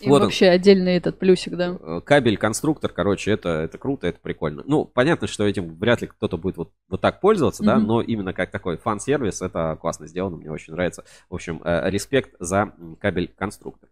и 0.00 0.08
вот 0.08 0.16
он. 0.16 0.22
вообще 0.24 0.48
отдельный 0.48 0.96
этот 0.96 1.18
плюсик, 1.18 1.54
да. 1.56 1.78
Э, 1.80 2.00
кабель-конструктор, 2.04 2.92
короче, 2.92 3.30
это, 3.30 3.48
это 3.48 3.78
круто, 3.78 4.06
это 4.06 4.18
прикольно. 4.20 4.62
Ну, 4.66 4.84
понятно, 4.84 5.26
что 5.26 5.46
этим 5.46 5.74
вряд 5.76 6.02
ли 6.02 6.06
кто-то 6.08 6.36
будет 6.36 6.58
вот, 6.58 6.72
вот 6.88 7.00
так 7.00 7.20
пользоваться, 7.20 7.62
да, 7.62 7.76
Мгм. 7.76 7.86
но 7.86 8.02
именно 8.02 8.34
как 8.34 8.50
такой 8.50 8.76
фан-сервис 8.76 9.40
это 9.40 9.78
классно 9.80 10.06
сделано, 10.06 10.36
мне 10.36 10.50
очень 10.50 10.74
нравится. 10.74 11.04
В 11.30 11.34
общем, 11.34 11.62
э, 11.64 11.88
респект 11.90 12.34
за 12.38 12.72
кабель-конструктор. 13.00 13.88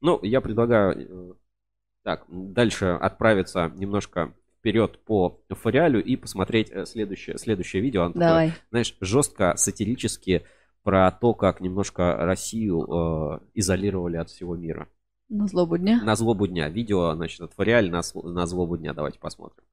Ну, 0.00 0.20
я 0.22 0.40
предлагаю 0.40 1.32
э, 1.32 1.34
так, 2.04 2.24
дальше 2.28 2.86
отправиться 3.00 3.72
немножко 3.74 4.32
вперед 4.60 4.98
по 5.04 5.40
фориалю 5.48 6.02
и 6.02 6.14
посмотреть 6.16 6.70
э, 6.70 6.86
следующее, 6.86 7.38
следующее 7.38 7.82
видео. 7.82 8.02
Оно 8.02 8.12
такое, 8.12 8.28
Давай. 8.28 8.52
знаешь, 8.70 8.96
жестко 9.00 9.54
сатирически 9.56 10.44
про 10.82 11.10
то, 11.10 11.34
как 11.34 11.60
немножко 11.60 12.16
Россию 12.18 12.86
э, 12.88 13.38
изолировали 13.54 14.16
от 14.16 14.30
всего 14.30 14.54
мира. 14.54 14.88
На 15.30 15.46
злобу 15.46 15.78
дня. 15.78 16.02
На 16.02 16.16
злобу 16.16 16.48
дня. 16.48 16.68
Видео, 16.68 17.14
значит, 17.14 17.40
от 17.40 17.52
Фориаль 17.54 17.88
на, 17.88 18.02
на 18.24 18.46
злобу 18.46 18.76
дня. 18.76 18.92
Давайте 18.92 19.20
посмотрим. 19.20 19.64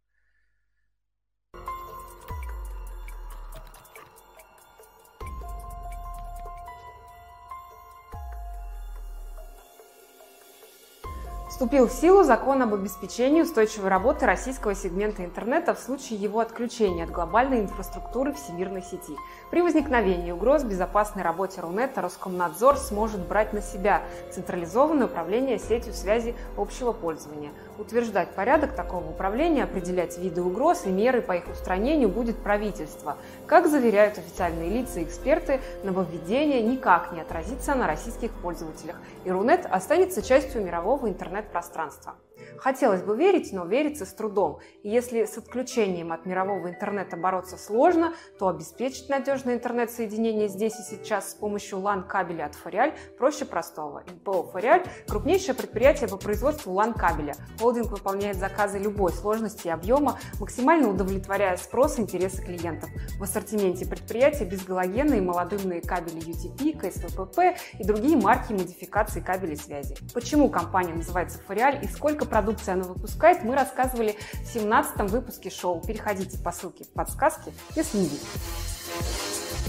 Вступил 11.58 11.88
в 11.88 11.92
силу 11.92 12.22
закон 12.22 12.62
об 12.62 12.76
обеспечении 12.76 13.42
устойчивой 13.42 13.90
работы 13.90 14.28
российского 14.28 14.76
сегмента 14.76 15.26
интернета 15.26 15.74
в 15.74 15.80
случае 15.80 16.20
его 16.20 16.40
отключения 16.40 17.04
от 17.04 17.10
глобальной 17.10 17.62
инфраструктуры 17.62 18.32
всемирной 18.32 18.84
сети. 18.84 19.16
При 19.50 19.64
возникновении 19.64 20.32
угроз 20.32 20.64
безопасной 20.64 21.24
работе 21.24 21.62
Рунета 21.62 22.02
Роскомнадзор 22.02 22.78
сможет 22.78 23.28
брать 23.28 23.54
на 23.54 23.64
себя 23.64 24.04
централизованное 24.32 25.08
управление 25.08 25.58
сетью 25.58 25.94
связи 25.94 26.36
общего 26.58 26.92
пользования. 26.92 27.50
Утверждать 27.78 28.30
порядок 28.30 28.76
такого 28.76 29.08
управления, 29.08 29.64
определять 29.64 30.18
виды 30.18 30.42
угроз 30.42 30.86
и 30.86 30.90
меры 30.90 31.22
по 31.22 31.34
их 31.34 31.48
устранению 31.48 32.10
будет 32.10 32.38
правительство. 32.38 33.18
Как 33.46 33.68
заверяют 33.68 34.18
официальные 34.18 34.70
лица 34.70 35.00
и 35.00 35.04
эксперты, 35.04 35.62
нововведение 35.84 36.62
никак 36.62 37.12
не 37.12 37.22
отразится 37.22 37.76
на 37.76 37.86
российских 37.86 38.32
пользователях, 38.32 38.96
и 39.26 39.32
Рунет 39.32 39.68
останется 39.70 40.24
частью 40.24 40.64
мирового 40.64 41.08
интернет-пространства. 41.08 42.16
Хотелось 42.58 43.02
бы 43.02 43.16
верить, 43.16 43.54
но 43.54 43.66
верится 43.66 44.06
с 44.06 44.14
трудом. 44.14 44.60
И 44.84 44.90
если 44.90 45.26
с 45.26 45.38
отключением 45.38 46.12
от 46.12 46.26
мирового 46.26 46.70
интернета 46.70 47.18
бороться 47.18 47.58
сложно, 47.58 48.14
то 48.40 48.48
обеспечить 48.48 49.10
надежное 49.10 49.56
интернет-соединение 49.56 50.48
здесь 50.48 50.80
и 50.80 50.84
сейчас 50.84 51.32
с 51.32 51.34
помощью 51.34 51.80
LAN-кабеля 51.80 52.46
от 52.46 52.56
Фориаль 52.56 52.94
проще 53.18 53.46
простого. 53.46 54.04
МПО 54.08 54.44
Фориаль– 54.52 54.86
крупнейшее 55.08 55.56
предприятие 55.56 56.10
по 56.10 56.18
производству 56.18 56.74
LAN-кабеля. 56.74 57.36
Холдинг 57.60 57.92
выполняет 57.92 58.38
заказы 58.38 58.78
любой 58.78 59.12
сложности 59.12 59.68
и 59.68 59.72
объема, 59.72 60.20
максимально 60.40 60.90
удовлетворяя 60.90 61.58
спрос 61.58 61.98
и 61.98 62.02
интересы 62.02 62.44
клиентов. 62.44 62.90
В 63.18 63.24
ассортименте 63.24 63.86
предприятия 63.86 64.46
безгалогенные 64.46 65.22
молодымные 65.22 65.82
кабели 65.82 66.22
UTP, 66.22 66.78
КСВПП 66.78 67.58
и 67.80 67.84
другие 67.84 68.18
марки 68.18 68.52
и 68.52 68.56
модификации 68.56 69.22
кабелей 69.22 69.58
связи. 69.58 69.96
Почему 70.14 70.50
компания 70.50 70.94
называется 70.94 71.40
Фориаль 71.48 71.84
и 71.84 71.88
сколько 71.88 72.26
продукции 72.28 72.72
она 72.72 72.84
выпускает, 72.84 73.44
мы 73.44 73.56
рассказывали 73.56 74.16
в 74.44 74.54
17 74.54 75.10
выпуске 75.12 75.50
шоу. 75.50 75.82
Переходите 75.86 76.38
по 76.38 76.52
ссылке 76.52 76.84
в 76.84 76.90
подсказке, 76.90 77.52
не 77.76 77.82
видите. 78.04 78.26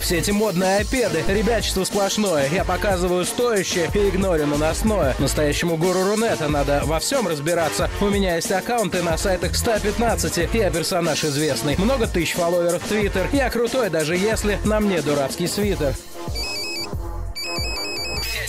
Все 0.01 0.19
эти 0.19 0.31
модные 0.31 0.79
айпеды, 0.79 1.23
ребячество 1.27 1.85
сплошное. 1.85 2.49
Я 2.51 2.65
показываю 2.65 3.25
стоящее 3.25 3.91
и 3.95 4.09
игнорю 4.09 4.47
наносное. 4.47 5.15
Настоящему 5.19 5.77
гуру 5.77 6.05
Рунета 6.05 6.49
надо 6.49 6.83
во 6.85 6.99
всем 7.01 7.27
разбираться. 7.27 7.91
У 8.01 8.07
меня 8.07 8.37
есть 8.37 8.51
аккаунты 8.53 9.03
на 9.03 9.19
сайтах 9.19 9.57
115. 9.57 10.55
Я 10.55 10.71
персонаж 10.71 11.25
известный. 11.25 11.77
Много 11.79 12.07
тысяч 12.07 12.35
фолловеров 12.35 12.83
в 12.83 12.89
Твиттер. 12.89 13.29
Я 13.33 13.51
крутой, 13.51 13.91
даже 13.91 14.17
если 14.17 14.59
на 14.65 14.81
мне 14.81 15.03
дурацкий 15.03 15.47
свитер. 15.47 15.95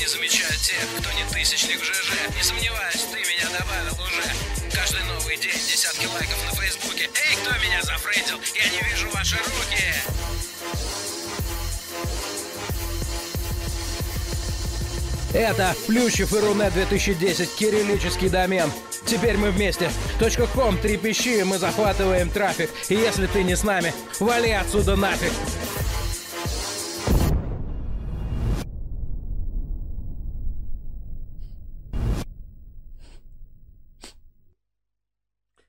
Я 0.10 0.16
не 0.16 0.28
замечаю 0.28 0.53
тех, 0.60 0.88
кто 0.97 1.12
не 1.12 1.24
тысячник 1.32 1.80
в 1.80 1.84
ЖЖ. 1.84 2.12
Не 2.36 2.41
сомневаюсь, 2.41 3.05
ты 3.12 3.20
меня 3.20 3.45
добавил 3.60 3.93
уже. 4.01 4.24
Каждый 4.76 5.03
новый 5.03 5.38
день 5.38 5.51
десятки 5.51 6.07
лайков 6.07 6.45
на 6.45 6.55
Фейсбуке. 6.55 7.03
Эй, 7.03 7.36
кто 7.36 7.51
меня 7.64 7.82
зафрендил? 7.84 8.39
Я 8.55 8.70
не 8.70 8.89
вижу 8.89 9.10
ваши 9.12 9.36
руки. 9.38 9.84
Это 15.34 15.76
Плющев 15.86 16.34
и 16.34 16.39
Рунет 16.39 16.74
2010, 16.74 17.55
кириллический 17.55 18.30
домен. 18.30 18.72
Теперь 19.05 19.38
мы 19.38 19.51
вместе. 19.51 19.91
.com 20.53 20.78
трепещи, 20.80 21.43
мы 21.43 21.60
захватываем 21.60 22.32
трафик. 22.32 22.72
И 22.88 22.95
если 22.95 23.28
ты 23.28 23.43
не 23.43 23.55
с 23.55 23.64
нами, 23.64 23.93
вали 24.20 24.51
отсюда 24.51 24.95
нафиг. 24.95 25.34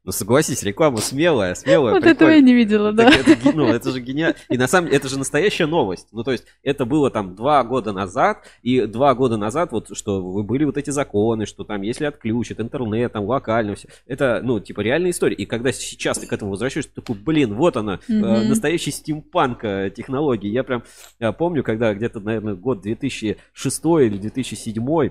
Ну, 0.02 0.12
согласись, 0.12 0.62
реклама 0.62 0.96
смелая, 0.98 1.54
смелая. 1.54 1.92
Вот 1.94 2.04
этого 2.04 2.30
я 2.30 2.40
не 2.40 2.54
видела, 2.54 2.90
да. 2.90 3.10
Так 3.10 3.28
это, 3.28 3.52
ну, 3.54 3.66
это 3.66 3.90
же 3.90 4.00
гениально. 4.00 4.34
И 4.48 4.56
на 4.56 4.66
самом 4.66 4.86
деле, 4.86 4.96
это 4.96 5.08
же 5.08 5.18
настоящая 5.18 5.66
новость. 5.66 6.08
Ну, 6.12 6.24
то 6.24 6.32
есть, 6.32 6.46
это 6.62 6.86
было 6.86 7.10
там 7.10 7.34
два 7.34 7.62
года 7.64 7.92
назад, 7.92 8.46
и 8.62 8.86
два 8.86 9.14
года 9.14 9.36
назад, 9.36 9.72
вот, 9.72 9.94
что 9.94 10.22
вы 10.22 10.42
были 10.42 10.64
вот 10.64 10.78
эти 10.78 10.88
законы, 10.88 11.44
что 11.44 11.64
там, 11.64 11.82
если 11.82 12.06
отключат 12.06 12.60
интернет, 12.60 13.12
там, 13.12 13.24
локально, 13.26 13.74
все. 13.74 13.88
Это, 14.06 14.40
ну, 14.42 14.58
типа, 14.58 14.80
реальная 14.80 15.10
история. 15.10 15.36
И 15.36 15.44
когда 15.44 15.70
сейчас 15.70 16.18
ты 16.18 16.26
к 16.26 16.32
этому 16.32 16.52
возвращаешься, 16.52 16.90
ты 16.94 17.02
такой, 17.02 17.16
блин, 17.16 17.54
вот 17.54 17.76
она, 17.76 18.00
э, 18.08 18.12
Мгм. 18.12 18.48
настоящий 18.48 18.92
стимпанк 18.92 19.64
э, 19.64 19.92
технологии. 19.94 20.48
Я 20.48 20.64
прям 20.64 20.82
э, 21.18 21.30
помню, 21.32 21.62
когда 21.62 21.92
где-то, 21.92 22.20
наверное, 22.20 22.54
год 22.54 22.80
2006 22.80 23.84
или 24.06 24.16
2007 24.16 25.10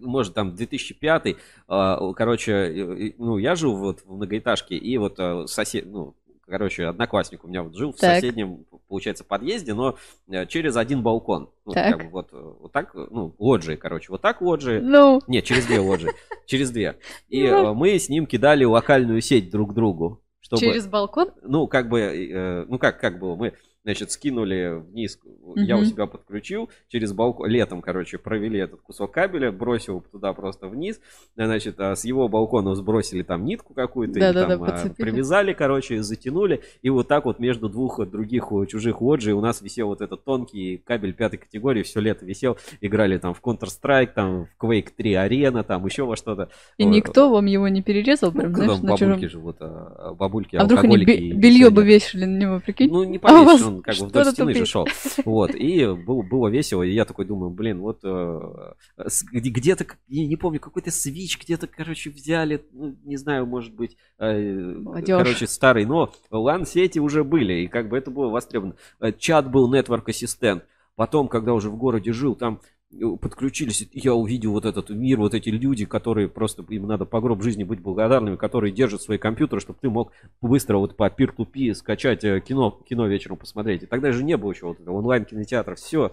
может, 0.00 0.34
там 0.34 0.54
2005, 0.54 1.36
а, 1.68 2.12
короче, 2.14 3.14
ну, 3.18 3.38
я 3.38 3.54
жил 3.54 3.76
вот 3.76 4.00
в 4.00 4.12
многоэтажке, 4.14 4.76
и 4.76 4.98
вот 4.98 5.16
э, 5.18 5.46
сосед, 5.46 5.86
ну, 5.86 6.14
короче, 6.46 6.86
одноклассник 6.86 7.44
у 7.44 7.48
меня 7.48 7.62
вот 7.62 7.74
жил 7.74 7.92
в 7.92 7.96
Так. 7.96 8.16
соседнем, 8.16 8.66
получается, 8.88 9.24
подъезде, 9.24 9.74
но 9.74 9.96
э, 10.28 10.46
через 10.46 10.76
один 10.76 11.02
балкон. 11.02 11.50
Ну, 11.64 11.72
Так. 11.72 11.92
как 11.98 12.04
бы 12.06 12.10
вот, 12.10 12.28
э, 12.32 12.52
вот 12.60 12.72
так, 12.72 12.94
ну, 12.94 13.34
лоджии, 13.38 13.76
короче, 13.76 14.12
вот 14.12 14.20
так 14.20 14.42
лоджии. 14.42 14.78
Ну. 14.80 15.20
Нет, 15.26 15.44
через 15.44 15.66
две 15.66 15.78
лоджии, 15.80 16.10
через 16.46 16.70
две. 16.70 16.98
И 17.28 17.42
Ну. 17.48 17.70
э, 17.70 17.72
мы 17.74 17.98
с 17.98 18.08
ним 18.08 18.26
кидали 18.26 18.64
локальную 18.64 19.20
сеть 19.20 19.50
друг 19.50 19.72
другу. 19.74 20.20
Чтобы, 20.40 20.60
Через 20.60 20.86
балкон? 20.86 21.30
ну, 21.42 21.66
как 21.68 21.88
бы, 21.88 22.66
ну, 22.68 22.78
как, 22.78 23.00
как 23.00 23.18
было, 23.20 23.36
мы 23.36 23.54
значит, 23.84 24.10
скинули 24.12 24.82
вниз, 24.90 25.18
я 25.56 25.76
у 25.76 25.84
себя 25.84 26.06
подключил, 26.06 26.70
через 26.88 27.12
балкон, 27.12 27.48
летом, 27.48 27.82
короче, 27.82 28.18
провели 28.18 28.58
этот 28.60 28.80
кусок 28.80 29.12
кабеля, 29.12 29.50
бросил 29.50 30.04
туда 30.12 30.32
просто 30.32 30.68
вниз, 30.68 31.00
значит, 31.36 31.80
а 31.80 31.96
с 31.96 32.04
его 32.04 32.28
балкона 32.28 32.74
сбросили 32.74 33.22
там 33.22 33.44
нитку 33.44 33.74
какую-то, 33.74 34.18
и 34.18 34.22
Да-да-да, 34.22 34.56
там, 34.56 34.62
а, 34.64 34.66
подцепили. 34.70 35.10
привязали, 35.10 35.52
короче, 35.52 36.02
затянули, 36.02 36.62
и 36.82 36.90
вот 36.90 37.08
так 37.08 37.24
вот 37.24 37.38
между 37.40 37.68
двух 37.68 38.06
других 38.08 38.52
э, 38.52 38.66
чужих 38.66 39.00
лоджий 39.00 39.32
у 39.32 39.40
нас 39.40 39.60
висел 39.62 39.88
вот 39.88 40.00
этот 40.00 40.24
тонкий 40.24 40.78
кабель 40.78 41.12
пятой 41.12 41.38
категории, 41.38 41.82
все 41.82 42.00
лето 42.00 42.24
висел, 42.24 42.56
играли 42.80 43.18
там 43.18 43.34
в 43.34 43.40
Counter-Strike, 43.40 44.12
там 44.14 44.46
в 44.46 44.64
Quake 44.64 44.90
3 44.96 45.14
Арена, 45.14 45.64
там 45.64 45.84
еще 45.86 46.04
во 46.04 46.14
что-то. 46.16 46.50
И 46.78 46.84
Вот. 46.84 46.90
никто 46.90 47.30
вам 47.30 47.46
его 47.46 47.66
не 47.68 47.82
перерезал, 47.82 48.30
прям, 48.32 48.52
Ну, 48.52 48.56
знаешь, 48.56 48.72
там 48.80 48.86
на 48.86 48.96
чужом... 48.96 49.08
бабульки 49.10 49.26
живут, 49.28 49.56
а, 49.60 49.96
а 50.10 50.14
бабульки, 50.14 50.56
А 50.56 50.64
вдруг 50.64 50.84
они 50.84 50.98
белье 50.98 51.70
бы 51.70 51.84
вешали 51.84 52.26
на 52.26 52.38
него, 52.38 52.60
прикинь? 52.60 52.90
Ну, 52.90 53.02
не 53.04 53.18
А 53.22 53.40
у 53.40 53.44
повесишь, 53.44 53.64
вас 53.66 53.71
он 53.76 53.82
как 53.82 53.94
бы 53.96 54.06
вдоль 54.06 54.22
стены 54.32 54.54
же 54.54 54.66
шел. 54.66 54.86
Вот, 55.24 55.54
и 55.54 55.86
был- 55.86 56.22
было 56.22 56.48
весело, 56.48 56.82
и 56.82 56.92
я 56.92 57.04
такой 57.04 57.24
думаю, 57.24 57.50
блин, 57.50 57.80
вот 57.80 58.00
э, 58.04 58.40
где- 59.32 59.50
где-то, 59.50 59.86
я 60.08 60.26
не 60.26 60.36
помню, 60.36 60.60
какой-то 60.60 60.90
свич 60.90 61.38
где-то, 61.40 61.66
короче, 61.66 62.10
взяли, 62.10 62.64
ну, 62.72 62.96
не 63.04 63.16
знаю, 63.16 63.46
может 63.46 63.74
быть, 63.74 63.96
э, 64.18 64.74
короче, 65.18 65.46
старый, 65.46 65.84
но 65.86 66.12
LAN-сети 66.30 66.98
уже 66.98 67.24
были, 67.24 67.54
и 67.64 67.66
как 67.68 67.88
бы 67.88 67.96
это 67.98 68.10
было 68.10 68.28
востребовано. 68.28 68.76
Э, 69.00 69.12
Чат 69.12 69.50
был 69.50 69.72
Network 69.72 70.04
Assistant. 70.06 70.62
Потом, 70.94 71.28
когда 71.28 71.54
уже 71.54 71.70
в 71.70 71.76
городе 71.76 72.12
жил, 72.12 72.34
там 72.34 72.60
э, 72.60 72.81
подключились, 73.20 73.88
я 73.92 74.14
увидел 74.14 74.52
вот 74.52 74.64
этот 74.64 74.90
мир, 74.90 75.18
вот 75.18 75.34
эти 75.34 75.48
люди, 75.48 75.84
которые 75.84 76.28
просто, 76.28 76.62
им 76.68 76.86
надо 76.86 77.04
по 77.04 77.20
гроб 77.20 77.42
жизни 77.42 77.64
быть 77.64 77.80
благодарными, 77.80 78.36
которые 78.36 78.72
держат 78.72 79.02
свои 79.02 79.18
компьютеры, 79.18 79.60
чтобы 79.60 79.78
ты 79.80 79.88
мог 79.88 80.12
быстро 80.40 80.78
вот 80.78 80.96
по 80.96 81.08
peer-to-peer 81.08 81.74
скачать 81.74 82.24
э, 82.24 82.40
кино, 82.40 82.70
кино 82.88 83.06
вечером 83.06 83.36
посмотреть. 83.36 83.84
И 83.84 83.86
тогда 83.86 84.12
же 84.12 84.22
не 84.22 84.36
было 84.36 84.52
еще 84.52 84.66
вот 84.66 84.78
онлайн-кинотеатра, 84.86 85.74
все. 85.74 86.12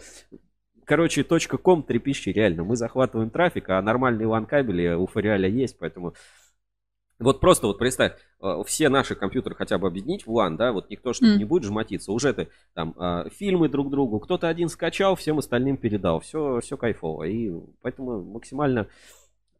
Короче, 0.86 1.24
.com 1.24 1.84
трепещи, 1.84 2.30
реально. 2.30 2.64
Мы 2.64 2.76
захватываем 2.76 3.30
трафик, 3.30 3.70
а 3.70 3.82
нормальные 3.82 4.28
LAN-кабели 4.28 4.96
у 4.96 5.06
Фариаля 5.06 5.48
есть, 5.48 5.78
поэтому... 5.78 6.14
Вот 7.20 7.42
просто 7.42 7.68
вот 7.68 7.78
представь, 7.78 8.14
э, 8.42 8.64
все 8.66 8.88
наши 8.90 9.14
компьютеры 9.16 9.54
хотя 9.56 9.78
бы 9.78 9.88
объединить 9.88 10.26
в 10.26 10.32
LAN, 10.32 10.56
да, 10.56 10.72
вот 10.72 10.90
никто 10.90 11.12
чтобы 11.14 11.32
М. 11.34 11.38
не 11.38 11.44
будет 11.46 11.64
жмотиться. 11.64 12.14
Уже 12.14 12.34
ты 12.34 12.48
там 12.74 12.96
э, 12.98 13.30
фильмы 13.32 13.68
друг 13.68 13.90
другу, 13.90 14.20
кто-то 14.20 14.48
один 14.48 14.70
скачал, 14.70 15.16
всем 15.16 15.38
остальным 15.40 15.78
передал. 15.78 16.22
Все, 16.22 16.60
все 16.62 16.78
кайфово. 16.78 17.24
И 17.24 17.52
поэтому 17.82 18.24
максимально 18.24 18.88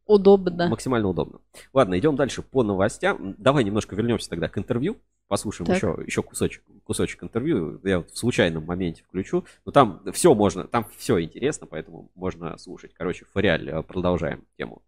Удобно. 0.10 0.70
Максимально 0.70 1.08
удобно. 1.08 1.40
Ладно, 1.72 2.00
идем 2.00 2.16
дальше 2.16 2.42
по 2.42 2.64
новостям. 2.64 3.36
Давай 3.38 3.64
немножко 3.64 3.96
вернемся 3.96 4.28
тогда 4.28 4.50
к 4.50 4.58
интервью. 4.58 4.98
Послушаем 5.28 5.68
Так. 5.68 5.76
еще, 5.78 5.98
еще 6.04 6.24
кусочек, 6.24 6.64
кусочек 6.84 7.24
интервью. 7.24 7.80
Я 7.84 8.00
вот 8.00 8.10
в 8.10 8.18
случайном 8.18 8.66
моменте 8.66 9.04
включу. 9.04 9.46
Но 9.66 9.72
там 9.72 10.02
все 10.12 10.34
можно, 10.34 10.64
там 10.64 10.88
все 10.98 11.22
интересно, 11.22 11.68
поэтому 11.68 12.10
можно 12.16 12.58
слушать. 12.58 12.92
Короче, 12.96 13.26
Фариаль, 13.34 13.70
э, 13.70 13.84
продолжаем 13.84 14.46
тему. 14.58 14.82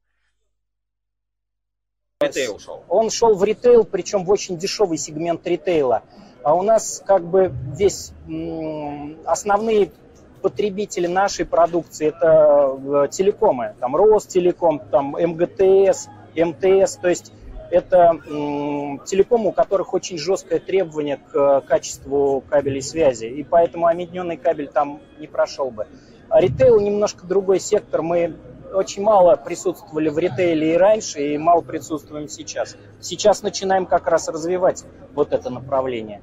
Ритейл 2.22 2.60
шел. 2.60 2.84
Он 2.88 3.10
шел 3.10 3.36
в 3.36 3.44
ритейл, 3.44 3.84
причем 3.84 4.24
в 4.26 4.30
очень 4.30 4.58
дешевый 4.58 4.98
сегмент 4.98 5.46
ритейла. 5.46 6.04
А 6.44 6.56
у 6.56 6.62
нас 6.64 7.04
как 7.06 7.24
бы 7.24 7.52
весь 7.76 8.12
основные 9.26 9.92
потребители 10.42 11.08
нашей 11.08 11.46
продукции 11.46 12.08
это 12.08 12.78
э, 12.84 13.08
телекомы, 13.12 13.76
там 13.80 13.96
Ростелеком, 13.96 14.80
там 14.80 15.12
МГТС, 15.12 16.08
МТС, 16.36 16.98
то 16.98 17.10
есть 17.10 17.32
это 17.70 18.20
телекомы, 19.06 19.50
у 19.50 19.52
которых 19.52 19.94
очень 19.94 20.18
жесткое 20.18 20.60
требование 20.60 21.18
к 21.18 21.36
э, 21.36 21.62
качеству 21.68 22.44
кабелей 22.50 22.82
связи, 22.82 23.26
и 23.26 23.44
поэтому 23.44 23.88
объединенный 23.88 24.38
кабель 24.38 24.68
там 24.68 25.00
не 25.20 25.28
прошел 25.28 25.70
бы. 25.70 25.88
А 26.30 26.42
ритейл 26.42 26.80
немножко 26.80 27.26
другой 27.26 27.60
сектор, 27.60 28.02
мы 28.02 28.36
очень 28.74 29.04
мало 29.04 29.36
присутствовали 29.36 30.10
в 30.10 30.18
ритейле 30.18 30.74
и 30.74 30.78
раньше, 30.78 31.34
и 31.34 31.38
мало 31.38 31.62
присутствуем 31.62 32.28
сейчас. 32.28 32.76
Сейчас 33.00 33.44
начинаем 33.44 33.86
как 33.86 34.08
раз 34.08 34.28
развивать 34.28 34.86
вот 35.14 35.34
это 35.34 35.50
направление. 35.50 36.22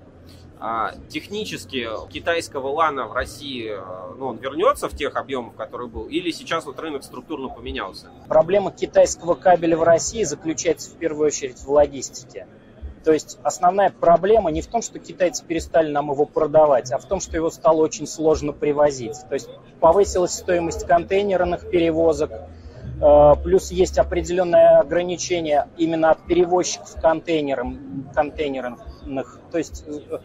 А 0.60 0.94
технически 1.08 1.86
китайского 2.10 2.68
лана 2.68 3.06
в 3.06 3.12
России, 3.12 3.70
э, 3.70 4.14
ну, 4.16 4.26
он 4.26 4.38
вернется 4.38 4.88
в 4.88 4.96
тех 4.96 5.14
объемах, 5.14 5.54
который 5.54 5.86
был, 5.86 6.06
или 6.06 6.32
сейчас 6.32 6.66
вот 6.66 6.80
рынок 6.80 7.04
структурно 7.04 7.48
поменялся? 7.48 8.08
Проблема 8.26 8.72
китайского 8.72 9.34
кабеля 9.34 9.76
в 9.76 9.84
России 9.84 10.24
заключается 10.24 10.90
в 10.90 10.94
первую 10.94 11.28
очередь 11.28 11.58
в 11.58 11.70
логистике. 11.70 12.48
То 13.04 13.12
есть 13.12 13.38
основная 13.42 13.90
проблема 13.90 14.50
не 14.50 14.60
в 14.60 14.66
том, 14.66 14.82
что 14.82 14.98
китайцы 14.98 15.44
перестали 15.44 15.90
нам 15.90 16.10
его 16.10 16.24
продавать, 16.26 16.92
а 16.92 16.98
в 16.98 17.04
том, 17.04 17.20
что 17.20 17.36
его 17.36 17.50
стало 17.50 17.82
очень 17.82 18.06
сложно 18.06 18.52
привозить. 18.52 19.16
То 19.28 19.34
есть 19.34 19.48
повысилась 19.80 20.32
стоимость 20.32 20.86
контейнерных 20.86 21.70
перевозок, 21.70 22.30
э, 22.32 23.34
плюс 23.42 23.70
есть 23.70 23.98
определенное 23.98 24.80
ограничение 24.80 25.68
именно 25.76 26.10
от 26.10 26.22
перевозчиков 26.26 27.00
контейнерам, 27.00 28.10
контейнерных. 28.14 29.38
То 29.50 29.58
есть, 29.58 29.84
э, 29.86 30.18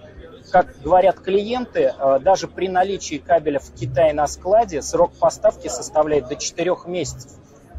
как 0.52 0.76
говорят 0.84 1.20
клиенты, 1.20 1.94
э, 1.98 2.20
даже 2.20 2.48
при 2.48 2.68
наличии 2.68 3.16
кабеля 3.16 3.60
в 3.60 3.72
Китае 3.74 4.14
на 4.14 4.28
складе 4.28 4.82
срок 4.82 5.14
поставки 5.14 5.68
составляет 5.68 6.28
до 6.28 6.36
4 6.36 6.88
месяцев. 6.88 7.32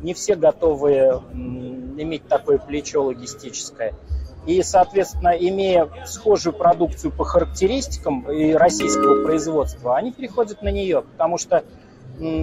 Не 0.03 0.13
все 0.15 0.35
готовы 0.35 1.23
иметь 1.33 2.27
такое 2.29 2.59
плечо 2.59 3.03
логистическое. 3.05 3.95
И, 4.47 4.63
соответственно, 4.63 5.29
имея 5.29 5.89
схожую 6.05 6.53
продукцию 6.53 7.13
по 7.13 7.25
характеристикам 7.25 8.31
и 8.31 8.53
российского 8.53 9.25
производства, 9.25 9.97
они 9.97 10.13
переходят 10.13 10.63
на 10.63 10.69
нее, 10.69 11.03
потому 11.03 11.39
что 11.39 11.65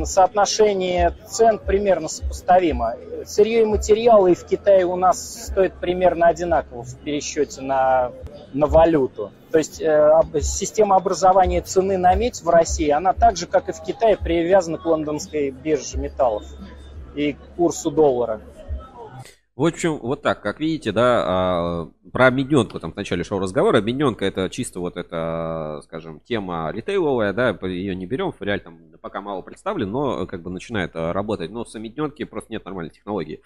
соотношение 0.04 1.14
цен 1.28 1.60
примерно 1.60 2.08
сопоставимо. 2.08 2.96
Сырье 3.26 3.62
и 3.62 3.66
материалы 3.66 4.32
и 4.32 4.36
в 4.36 4.46
Китае 4.46 4.86
у 4.86 4.96
нас 4.96 5.48
стоят 5.48 5.76
примерно 5.76 6.28
одинаково 6.28 6.84
в 6.84 6.98
пересчете 6.98 7.62
на, 7.62 8.12
на 8.54 8.68
валюту. 8.68 9.32
То 9.52 9.58
есть 9.58 9.82
э, 9.82 10.22
система 10.42 10.96
образования 10.96 11.62
цены 11.62 11.98
на 11.98 12.14
медь 12.16 12.42
в 12.42 12.50
России, 12.50 12.90
она 12.90 13.14
так 13.14 13.38
же, 13.38 13.48
как 13.48 13.70
и 13.70 13.72
в 13.72 13.82
Китае, 13.82 14.18
привязана 14.18 14.78
к 14.78 14.86
лондонской 14.86 15.52
бирже 15.52 15.98
металлов 15.98 16.44
и 17.16 17.34
к 17.34 17.40
курсу 17.56 17.92
доллара. 17.92 18.42
В 19.56 19.66
общем, 19.66 19.98
вот 19.98 20.22
так, 20.22 20.42
как 20.42 20.62
видите, 20.62 20.94
да, 20.94 21.24
а, 21.26 21.92
про 22.14 22.28
объединенку 22.28 22.80
там 22.80 22.94
в 22.94 22.96
начале 22.96 23.24
шоу 23.24 23.40
разговора. 23.40 23.80
Объединенка 23.80 24.24
это 24.24 24.50
чисто 24.50 24.80
вот 24.80 24.96
это, 24.96 25.82
скажем, 25.84 26.22
тема 26.22 26.72
ритейловая, 26.72 27.34
да, 27.34 27.50
ее 27.68 27.94
не 27.94 28.06
берем, 28.06 28.34
реаль 28.40 28.62
там 28.62 28.80
пока 29.02 29.20
мало 29.20 29.42
представлен, 29.42 29.92
но 29.92 30.26
как 30.26 30.42
бы 30.42 30.50
начинает 30.50 30.96
а, 30.96 31.12
работать. 31.12 31.52
Но 31.52 31.66
с 31.66 31.76
объединенки 31.76 32.24
просто 32.24 32.54
нет 32.54 32.64
нормальной 32.64 32.92
технологии. 32.92 33.42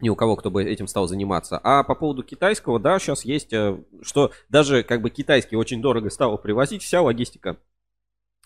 Ни 0.00 0.08
у 0.08 0.16
кого, 0.16 0.36
кто 0.36 0.50
бы 0.50 0.64
этим 0.64 0.88
стал 0.88 1.06
заниматься. 1.06 1.58
А 1.62 1.84
по 1.84 1.94
поводу 1.94 2.24
китайского, 2.24 2.80
да, 2.80 2.98
сейчас 2.98 3.24
есть, 3.24 3.52
э, 3.52 3.78
что 4.02 4.30
даже 4.48 4.84
как 4.84 5.02
бы 5.02 5.10
китайский 5.10 5.56
очень 5.56 5.82
дорого 5.82 6.08
стало 6.10 6.36
привозить, 6.36 6.82
вся 6.82 7.02
логистика 7.02 7.56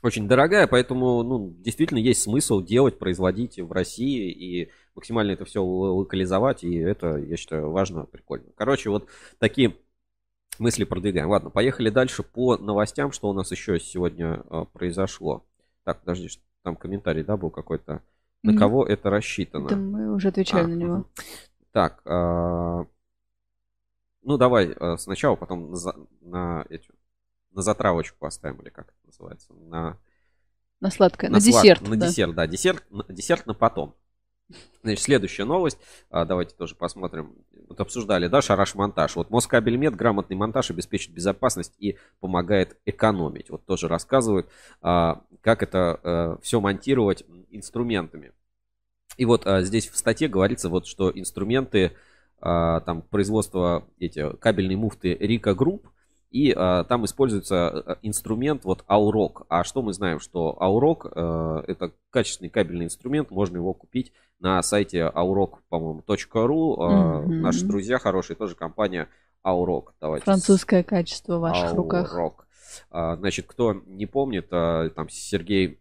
очень 0.02 0.26
дорогая, 0.26 0.66
поэтому, 0.66 1.22
ну, 1.22 1.54
действительно 1.58 1.98
есть 1.98 2.22
смысл 2.22 2.60
делать, 2.60 2.98
производить 2.98 3.60
в 3.60 3.70
России 3.70 4.30
и 4.30 4.70
максимально 4.94 5.32
это 5.32 5.44
все 5.44 5.62
локализовать, 5.62 6.64
и 6.64 6.74
это, 6.76 7.16
я 7.16 7.36
считаю, 7.36 7.70
важно, 7.70 8.04
прикольно. 8.04 8.46
Короче, 8.56 8.90
вот 8.90 9.08
такие 9.38 9.76
мысли 10.58 10.84
продвигаем. 10.84 11.28
Ладно, 11.30 11.50
поехали 11.50 11.90
дальше 11.90 12.22
по 12.22 12.56
новостям, 12.56 13.12
что 13.12 13.28
у 13.30 13.32
нас 13.32 13.50
еще 13.50 13.80
сегодня 13.80 14.42
э, 14.50 14.64
произошло. 14.72 15.44
Так, 15.84 16.00
подожди, 16.00 16.28
что 16.28 16.42
там 16.62 16.76
комментарий, 16.76 17.24
да, 17.24 17.36
был 17.36 17.50
какой-то. 17.50 18.02
На 18.42 18.52
Мгм. 18.52 18.58
кого 18.58 18.84
это 18.86 19.08
рассчитано? 19.08 19.68
Да 19.68 19.76
мы 19.76 20.12
уже 20.12 20.28
отвечали 20.28 20.64
А, 20.64 20.68
на 20.68 20.74
него. 20.74 20.94
мгм. 20.96 21.06
Так, 21.70 22.02
а, 22.04 22.86
ну 24.22 24.36
давай 24.36 24.72
а, 24.72 24.96
сначала, 24.98 25.36
потом 25.36 25.70
на, 25.70 25.76
за- 25.76 25.96
на 26.20 26.66
эти, 26.68 26.88
на 27.52 27.62
затравочку 27.62 28.18
поставим, 28.18 28.60
или 28.60 28.68
как 28.68 28.88
это 28.88 28.96
называется? 29.06 29.52
На, 29.54 29.96
На 30.80 30.90
сладкое, 30.90 31.30
на, 31.30 31.38
слад- 31.38 31.44
десерт. 31.62 31.88
На 31.88 31.96
да. 31.96 32.06
десерт, 32.08 32.34
да, 32.34 32.46
десерт, 32.46 32.84
на- 32.90 33.04
десерт 33.08 33.46
на 33.46 33.54
потом. 33.54 33.94
Значит, 34.82 35.04
следующая 35.04 35.44
новость. 35.44 35.78
А, 36.10 36.24
давайте 36.24 36.54
тоже 36.54 36.74
посмотрим. 36.74 37.34
Вот 37.68 37.80
обсуждали, 37.80 38.26
да, 38.26 38.42
шараш-монтаж. 38.42 39.16
Вот 39.16 39.30
Москабельмет 39.30 39.94
грамотный 39.94 40.36
монтаж 40.36 40.70
обеспечит 40.70 41.12
безопасность 41.12 41.74
и 41.78 41.98
помогает 42.20 42.76
экономить. 42.84 43.50
Вот 43.50 43.64
тоже 43.64 43.88
рассказывают, 43.88 44.48
а, 44.80 45.22
как 45.40 45.62
это 45.62 46.38
все 46.42 46.60
монтировать 46.60 47.24
инструментами. 47.50 48.32
И 49.16 49.24
вот 49.24 49.46
а, 49.46 49.62
здесь 49.62 49.88
в 49.88 49.96
статье 49.96 50.28
говорится, 50.28 50.68
вот, 50.68 50.86
что 50.86 51.10
инструменты 51.14 51.92
а, 52.40 52.80
там 52.80 53.02
производства 53.02 53.86
эти 53.98 54.34
кабельные 54.36 54.76
муфты 54.76 55.14
Рика 55.14 55.54
Групп, 55.54 55.88
и 56.32 56.50
а, 56.56 56.84
там 56.84 57.04
используется 57.04 57.68
а, 57.68 57.98
инструмент 58.00 58.64
вот 58.64 58.84
Aurok. 58.88 59.44
А 59.48 59.64
что 59.64 59.82
мы 59.82 59.92
знаем, 59.92 60.18
что 60.18 60.56
Aurok 60.58 61.12
э, 61.14 61.64
это 61.70 61.92
качественный 62.10 62.48
кабельный 62.48 62.86
инструмент, 62.86 63.30
можно 63.30 63.58
его 63.58 63.74
купить 63.74 64.12
на 64.40 64.62
сайте 64.62 65.00
aurok, 65.14 65.58
по-моему, 65.68 66.02
.ru. 66.06 66.76
А, 66.78 67.20
Мгм. 67.20 67.42
Наши 67.42 67.64
друзья 67.66 67.98
хорошие, 67.98 68.34
тоже 68.36 68.54
компания 68.54 69.08
Aurok. 69.46 69.90
Давайте. 70.00 70.24
Французское 70.24 70.82
качество 70.82 71.36
в 71.36 71.40
ваших 71.40 71.74
руках. 71.74 72.16
Aurok. 72.16 72.44
А, 72.90 73.16
значит, 73.16 73.46
кто 73.46 73.74
не 73.86 74.06
помнит, 74.06 74.48
там 74.48 75.08
Сергей 75.10 75.80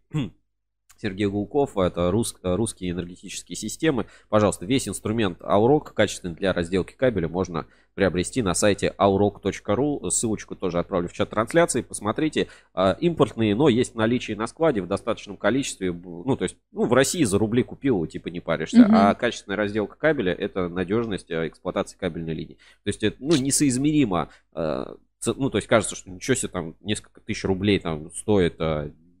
Сергей 1.02 1.26
Гулков, 1.26 1.76
это 1.76 2.12
рус, 2.12 2.36
русские 2.42 2.92
энергетические 2.92 3.56
системы. 3.56 4.06
Пожалуйста, 4.28 4.66
весь 4.66 4.86
инструмент 4.86 5.40
Aurok, 5.40 5.92
качественный 5.94 6.36
для 6.36 6.52
разделки 6.52 6.92
кабеля, 6.92 7.28
можно 7.28 7.66
приобрести 7.94 8.40
на 8.40 8.54
сайте 8.54 8.94
aurok.ru. 8.96 10.10
Ссылочку 10.10 10.54
тоже 10.54 10.78
отправлю 10.78 11.08
в 11.08 11.12
чат 11.12 11.30
трансляции. 11.30 11.82
Посмотрите. 11.82 12.46
А, 12.72 12.96
импортные, 13.00 13.56
но 13.56 13.68
есть 13.68 13.94
в 13.94 13.96
наличии 13.96 14.32
на 14.32 14.46
складе 14.46 14.80
в 14.80 14.86
достаточном 14.86 15.36
количестве. 15.36 15.92
Ну, 15.92 16.36
то 16.36 16.44
есть, 16.44 16.56
ну, 16.70 16.86
в 16.86 16.92
России 16.92 17.24
за 17.24 17.36
рубли 17.36 17.64
купил, 17.64 18.06
типа 18.06 18.28
не 18.28 18.40
паришься. 18.40 18.82
Угу. 18.82 18.92
А 18.92 19.14
качественная 19.14 19.56
разделка 19.56 19.96
кабеля– 19.96 20.32
это 20.38 20.68
надежность 20.68 21.30
а, 21.32 21.48
эксплуатации 21.48 21.98
кабельной 21.98 22.34
линии. 22.34 22.54
То 22.84 22.88
есть, 22.88 23.02
это, 23.02 23.16
ну, 23.18 23.36
несоизмеримо 23.36 24.28
а, 24.52 24.96
ну, 25.24 25.50
то 25.50 25.58
есть 25.58 25.68
кажется, 25.68 25.94
что 25.94 26.10
ничего 26.10 26.34
себе 26.34 26.48
там 26.48 26.74
несколько 26.80 27.20
тысяч 27.20 27.44
рублей 27.44 27.78
там 27.78 28.12
стоит 28.12 28.56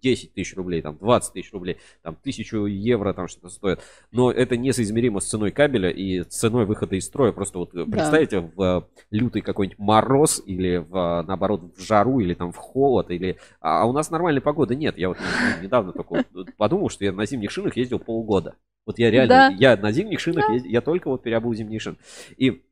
10 0.02 0.34
тысяч 0.34 0.56
рублей, 0.56 0.82
там 0.82 0.96
20 0.98 1.32
тысяч 1.32 1.52
рублей, 1.52 1.78
там 2.02 2.16
тысячу 2.16 2.66
евро 2.66 3.12
там 3.12 3.28
что-то 3.28 3.48
стоит. 3.48 3.80
Но 4.10 4.30
это 4.30 4.56
несоизмеримо 4.56 5.20
с 5.20 5.28
ценой 5.28 5.52
кабеля 5.52 5.90
и 5.90 6.22
ценой 6.24 6.66
выхода 6.66 6.96
из 6.96 7.06
строя. 7.06 7.32
Просто 7.32 7.58
вот 7.58 7.70
да. 7.72 7.84
представьте 7.84 8.50
в 8.54 8.88
лютый 9.10 9.42
какой-нибудь 9.42 9.78
мороз 9.78 10.42
или 10.44 10.76
в, 10.76 11.24
наоборот 11.26 11.76
в 11.76 11.80
жару 11.80 12.20
или 12.20 12.34
там 12.34 12.52
в 12.52 12.56
холод 12.56 13.10
или... 13.10 13.38
А 13.60 13.86
у 13.86 13.92
нас 13.92 14.10
нормальной 14.10 14.40
погоды 14.40 14.76
нет. 14.76 14.98
Я 14.98 15.08
вот 15.08 15.18
недавно 15.62 15.92
только 15.92 16.24
подумал, 16.56 16.90
что 16.90 17.04
я 17.04 17.12
на 17.12 17.24
зимних 17.24 17.50
шинах 17.50 17.76
ездил 17.76 17.98
полгода. 17.98 18.56
Вот 18.84 18.98
я 18.98 19.10
реально, 19.10 19.28
да. 19.28 19.48
я 19.58 19.76
на 19.76 19.92
зимних 19.92 20.18
шинах, 20.18 20.46
да. 20.48 20.54
ездил, 20.54 20.70
я 20.70 20.80
только 20.80 21.08
вот 21.08 21.22
переобул 21.22 21.54
зимние 21.54 21.78
шины. 21.78 21.96
И 22.36 22.64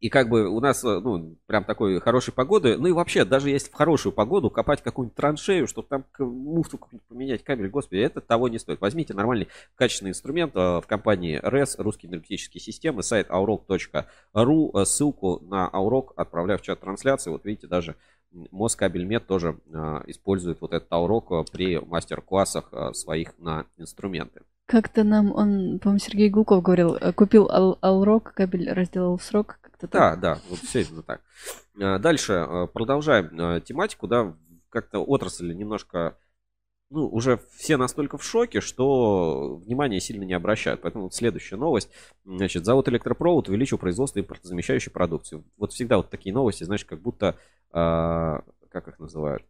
и 0.00 0.10
как 0.10 0.28
бы 0.28 0.48
у 0.48 0.60
нас, 0.60 0.84
э, 0.84 1.00
ну, 1.00 1.36
прям 1.46 1.64
такой 1.64 2.00
хорошей 2.00 2.32
погоды. 2.32 2.76
Ну 2.78 2.86
и 2.86 2.92
вообще, 2.92 3.24
даже 3.24 3.50
если 3.50 3.70
в 3.70 3.74
хорошую 3.74 4.12
погоду 4.12 4.48
копать 4.48 4.80
какую-нибудь 4.80 5.16
траншею, 5.16 5.66
чтобы 5.66 5.88
там 5.88 6.04
муфту 6.18 6.78
поменять 7.08 7.42
кабель, 7.42 7.68
господи, 7.68 8.00
это 8.00 8.20
того 8.20 8.48
не 8.48 8.58
стоит. 8.58 8.80
Возьмите 8.80 9.12
нормальный 9.12 9.48
качественный 9.74 10.10
инструмент 10.10 10.54
э, 10.54 10.80
в 10.80 10.84
компании 10.86 11.40
RES, 11.42 11.74
русские 11.78 12.10
энергетические 12.10 12.60
системы, 12.60 13.02
сайт 13.02 13.28
aurok.ru. 13.28 14.80
Э, 14.80 14.84
ссылку 14.84 15.40
на 15.40 15.68
Aurok 15.72 16.10
отправляю 16.14 16.58
в 16.60 16.62
чат 16.62 16.80
трансляции. 16.80 17.30
Вот 17.30 17.44
видите, 17.44 17.66
даже 17.66 17.96
Москабельмет 18.30 19.26
тоже 19.26 19.58
использует 20.06 20.60
вот 20.60 20.72
этот 20.72 20.90
Aurok 20.92 21.46
при 21.50 21.78
мастер-классах 21.78 22.70
своих 22.94 23.36
на 23.38 23.64
инструменты. 23.78 24.42
Как-то 24.66 25.02
нам, 25.02 25.32
он, 25.32 25.78
по-моему, 25.78 25.98
Сергей 25.98 26.28
Гулков 26.28 26.62
говорил, 26.62 26.98
купил 27.16 27.48
Алрок, 27.80 28.34
кабель 28.34 28.70
разделал 28.70 29.16
в 29.16 29.22
срок, 29.22 29.58
да, 29.86 30.16
да, 30.16 30.40
вот 30.48 30.58
все 30.60 30.82
именно 30.82 31.02
так. 31.02 31.22
А, 31.80 31.98
дальше 31.98 32.32
а, 32.32 32.66
продолжаем 32.66 33.30
а, 33.38 33.60
тематику, 33.60 34.06
да, 34.08 34.36
как-то 34.70 34.98
отрасль 35.00 35.54
немножко, 35.54 36.18
ну, 36.90 37.06
уже 37.06 37.40
все 37.56 37.76
настолько 37.76 38.18
в 38.18 38.24
шоке, 38.24 38.60
что 38.60 39.56
внимание 39.64 40.00
сильно 40.00 40.24
не 40.24 40.34
обращают. 40.34 40.80
Поэтому 40.82 41.04
вот 41.04 41.14
следующая 41.14 41.56
новость. 41.56 41.90
Значит, 42.24 42.64
завод 42.64 42.88
Электропровод 42.88 43.48
увеличил 43.48 43.78
производство 43.78 44.20
импортозамещающей 44.20 44.90
продукции. 44.90 45.44
Вот 45.56 45.72
всегда 45.72 45.98
вот 45.98 46.10
такие 46.10 46.34
новости, 46.34 46.64
знаешь, 46.64 46.84
как 46.84 47.00
будто, 47.00 47.36
как 47.70 48.88
их 48.88 48.98
называют? 48.98 49.44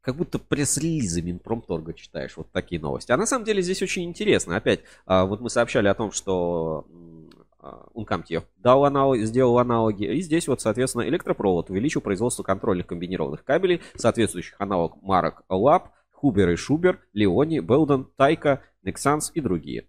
как 0.00 0.14
будто 0.14 0.38
пресс-релизы 0.38 1.20
Минпромторга 1.20 1.92
читаешь, 1.92 2.36
вот 2.36 2.52
такие 2.52 2.80
новости. 2.80 3.10
А 3.10 3.16
на 3.16 3.26
самом 3.26 3.44
деле 3.44 3.60
здесь 3.60 3.82
очень 3.82 4.04
интересно. 4.04 4.56
Опять, 4.56 4.82
вот 5.04 5.40
мы 5.40 5.50
сообщали 5.50 5.88
о 5.88 5.94
том, 5.94 6.12
что 6.12 6.86
Uncomtech 7.94 8.44
дал 8.56 8.84
аналог, 8.84 9.18
сделал 9.20 9.58
аналоги. 9.58 10.04
И 10.04 10.20
здесь 10.20 10.48
вот, 10.48 10.60
соответственно, 10.60 11.08
электропровод 11.08 11.70
увеличил 11.70 12.00
производство 12.00 12.42
контрольных 12.42 12.86
комбинированных 12.86 13.44
кабелей, 13.44 13.80
соответствующих 13.94 14.56
аналог 14.58 15.00
марок 15.02 15.42
Lab, 15.48 15.88
Хубер 16.10 16.50
и 16.50 16.56
Шубер, 16.56 17.00
Леони, 17.12 17.60
Белден, 17.60 18.06
Тайка, 18.16 18.62
Nexans 18.84 19.30
и 19.34 19.40
другие. 19.40 19.88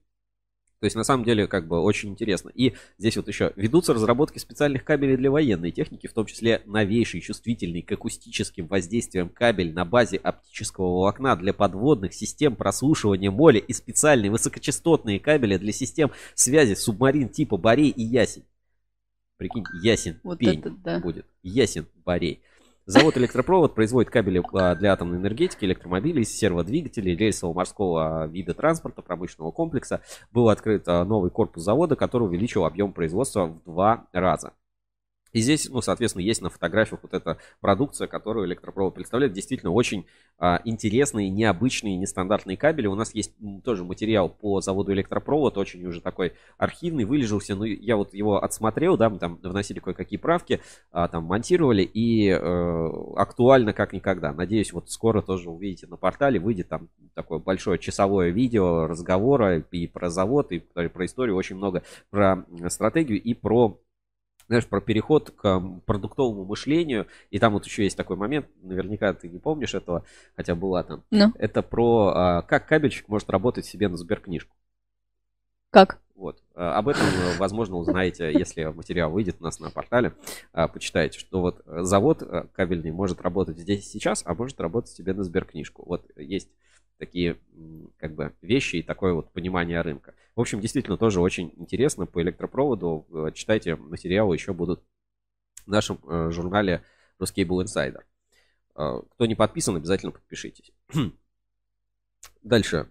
То 0.79 0.85
есть, 0.85 0.95
на 0.95 1.03
самом 1.03 1.23
деле, 1.23 1.47
как 1.47 1.67
бы 1.67 1.81
очень 1.81 2.09
интересно. 2.09 2.49
И 2.49 2.73
здесь 2.99 3.17
вот 3.17 3.27
еще 3.27 3.51
ведутся 3.55 3.93
разработки 3.93 4.37
специальных 4.37 4.83
кабелей 4.83 5.17
для 5.17 5.31
военной 5.31 5.71
техники, 5.71 6.05
в 6.05 6.13
том 6.13 6.27
числе 6.27 6.61
новейший, 6.65 7.21
чувствительный 7.21 7.81
к 7.81 7.91
акустическим 7.91 8.67
воздействиям 8.67 9.29
кабель 9.29 9.73
на 9.73 9.85
базе 9.85 10.17
оптического 10.17 10.85
волокна 10.85 11.35
для 11.35 11.53
подводных 11.53 12.13
систем 12.13 12.55
прослушивания 12.55 13.31
моля 13.31 13.59
и 13.59 13.73
специальные 13.73 14.29
высокочастотные 14.29 15.19
кабели 15.19 15.57
для 15.57 15.71
систем 15.71 16.11
связи 16.35 16.75
субмарин 16.75 17.29
типа 17.29 17.57
Борей 17.57 17.89
и 17.89 18.03
Ясень. 18.03 18.45
Прикинь, 19.37 19.65
Ясень, 19.81 20.19
вот 20.23 20.39
пень 20.39 20.59
это, 20.59 20.69
да. 20.69 20.99
будет. 20.99 21.25
Ясен, 21.43 21.87
Борей. 22.05 22.41
Завод 22.89 23.17
«Электропровод» 23.17 23.75
производит 23.75 24.09
кабели 24.09 24.41
а, 24.53 24.73
для 24.73 24.93
атомной 24.93 25.17
энергетики, 25.17 25.65
электромобилей, 25.65 26.23
серводвигателей, 26.23 27.17
рельсового 27.17 27.53
морского 27.53 28.23
а, 28.23 28.27
вида 28.27 28.53
транспорта, 28.53 29.01
промышленного 29.01 29.51
комплекса. 29.51 30.01
Был 30.31 30.47
открыт 30.47 30.87
а, 30.87 31.03
новый 31.03 31.29
корпус 31.29 31.63
завода, 31.63 31.97
который 31.97 32.23
увеличил 32.23 32.63
объем 32.63 32.93
производства 32.93 33.47
в 33.47 33.61
два 33.65 34.07
раза. 34.13 34.53
И 35.37 35.39
здесь, 35.39 35.69
ну, 35.69 35.81
соответственно, 35.81 36.23
есть 36.23 36.41
на 36.41 36.49
фотографиях 36.49 37.01
вот 37.03 37.13
эта 37.13 37.37
продукция, 37.61 38.07
которую 38.07 38.47
электропровод 38.47 38.95
представляет. 38.95 39.33
Действительно, 39.33 39.71
очень 39.71 40.07
а, 40.39 40.59
интересные, 40.65 41.29
необычные, 41.29 41.95
нестандартные 41.95 42.57
кабели. 42.57 42.87
У 42.87 42.95
нас 42.95 43.13
есть 43.13 43.33
тоже 43.63 43.83
материал 43.83 44.29
по 44.29 44.61
заводу 44.61 44.93
электропровод, 44.93 45.59
очень 45.59 45.85
уже 45.85 46.01
такой 46.01 46.33
архивный, 46.57 47.03
вылежался. 47.03 47.53
Ну, 47.53 47.65
я 47.65 47.97
вот 47.97 48.15
его 48.15 48.43
отсмотрел, 48.43 48.97
да, 48.97 49.11
мы 49.11 49.19
там 49.19 49.39
вносили 49.43 49.77
кое-какие 49.77 50.17
правки, 50.17 50.59
а, 50.91 51.07
там 51.07 51.25
монтировали, 51.25 51.83
и 51.83 52.29
э, 52.29 52.89
актуально 53.15 53.73
как 53.73 53.93
никогда. 53.93 54.33
Надеюсь, 54.33 54.73
вот 54.73 54.89
скоро 54.89 55.21
тоже 55.21 55.51
увидите 55.51 55.85
на 55.85 55.97
портале, 55.97 56.39
выйдет 56.39 56.69
там 56.69 56.89
такое 57.13 57.37
большое 57.37 57.77
часовое 57.77 58.31
видео 58.31 58.87
разговора 58.87 59.59
и 59.59 59.85
про 59.85 60.09
завод, 60.09 60.51
и 60.51 60.57
про 60.57 61.05
историю, 61.05 61.35
очень 61.35 61.57
много 61.57 61.83
про 62.09 62.43
стратегию 62.69 63.21
и 63.21 63.35
про 63.35 63.79
знаешь, 64.47 64.65
про 64.65 64.81
переход 64.81 65.31
к 65.31 65.61
продуктовому 65.85 66.45
мышлению. 66.45 67.07
И 67.31 67.39
там 67.39 67.53
вот 67.53 67.65
еще 67.65 67.83
есть 67.83 67.97
такой 67.97 68.15
момент, 68.15 68.47
наверняка 68.61 69.13
ты 69.13 69.27
не 69.29 69.39
помнишь 69.39 69.73
этого, 69.73 70.05
хотя 70.35 70.55
была 70.55 70.83
там. 70.83 71.03
No. 71.11 71.27
Ну. 71.27 71.33
Это 71.37 71.61
про 71.61 72.13
а, 72.15 72.41
как 72.41 72.67
кабельщик 72.67 73.07
может 73.07 73.29
работать 73.29 73.65
себе 73.65 73.87
на 73.87 73.97
сберкнижку. 73.97 74.55
Как? 75.69 75.99
Вот. 76.15 76.41
А, 76.55 76.77
об 76.77 76.87
этом, 76.87 77.03
возможно, 77.37 77.75
узнаете, 77.75 78.31
если 78.31 78.63
материал 78.63 79.11
выйдет 79.11 79.37
у 79.39 79.43
нас 79.43 79.59
на 79.59 79.69
портале. 79.69 80.13
А, 80.53 80.67
почитайте, 80.67 81.19
что 81.19 81.41
вот 81.41 81.61
завод 81.65 82.23
кабельный 82.53 82.91
может 82.91 83.21
работать 83.21 83.59
здесь 83.59 83.85
и 83.85 83.89
сейчас, 83.89 84.23
а 84.25 84.33
может 84.33 84.59
работать 84.59 84.91
себе 84.91 85.13
на 85.13 85.23
сберкнижку. 85.23 85.83
Вот 85.85 86.09
есть 86.15 86.49
такие 86.97 87.37
как 87.97 88.13
бы 88.15 88.33
вещи 88.41 88.77
и 88.77 88.83
такое 88.83 89.13
вот 89.13 89.31
понимание 89.31 89.81
рынка. 89.81 90.13
В 90.35 90.41
общем, 90.41 90.59
действительно 90.59 90.97
тоже 90.97 91.19
очень 91.21 91.53
интересно 91.57 92.05
по 92.05 92.21
электропроводу. 92.21 93.07
Э, 93.11 93.31
читайте 93.33 93.75
материалы, 93.75 94.35
еще 94.35 94.53
будут 94.53 94.83
в 95.65 95.69
нашем 95.69 95.99
э, 96.03 96.29
журнале 96.31 96.83
Ruscable 97.19 97.63
Insider. 97.63 98.01
Э, 98.75 99.01
кто 99.11 99.25
не 99.25 99.35
подписан, 99.35 99.75
обязательно 99.75 100.11
подпишитесь. 100.11 100.71
Дальше 102.43 102.89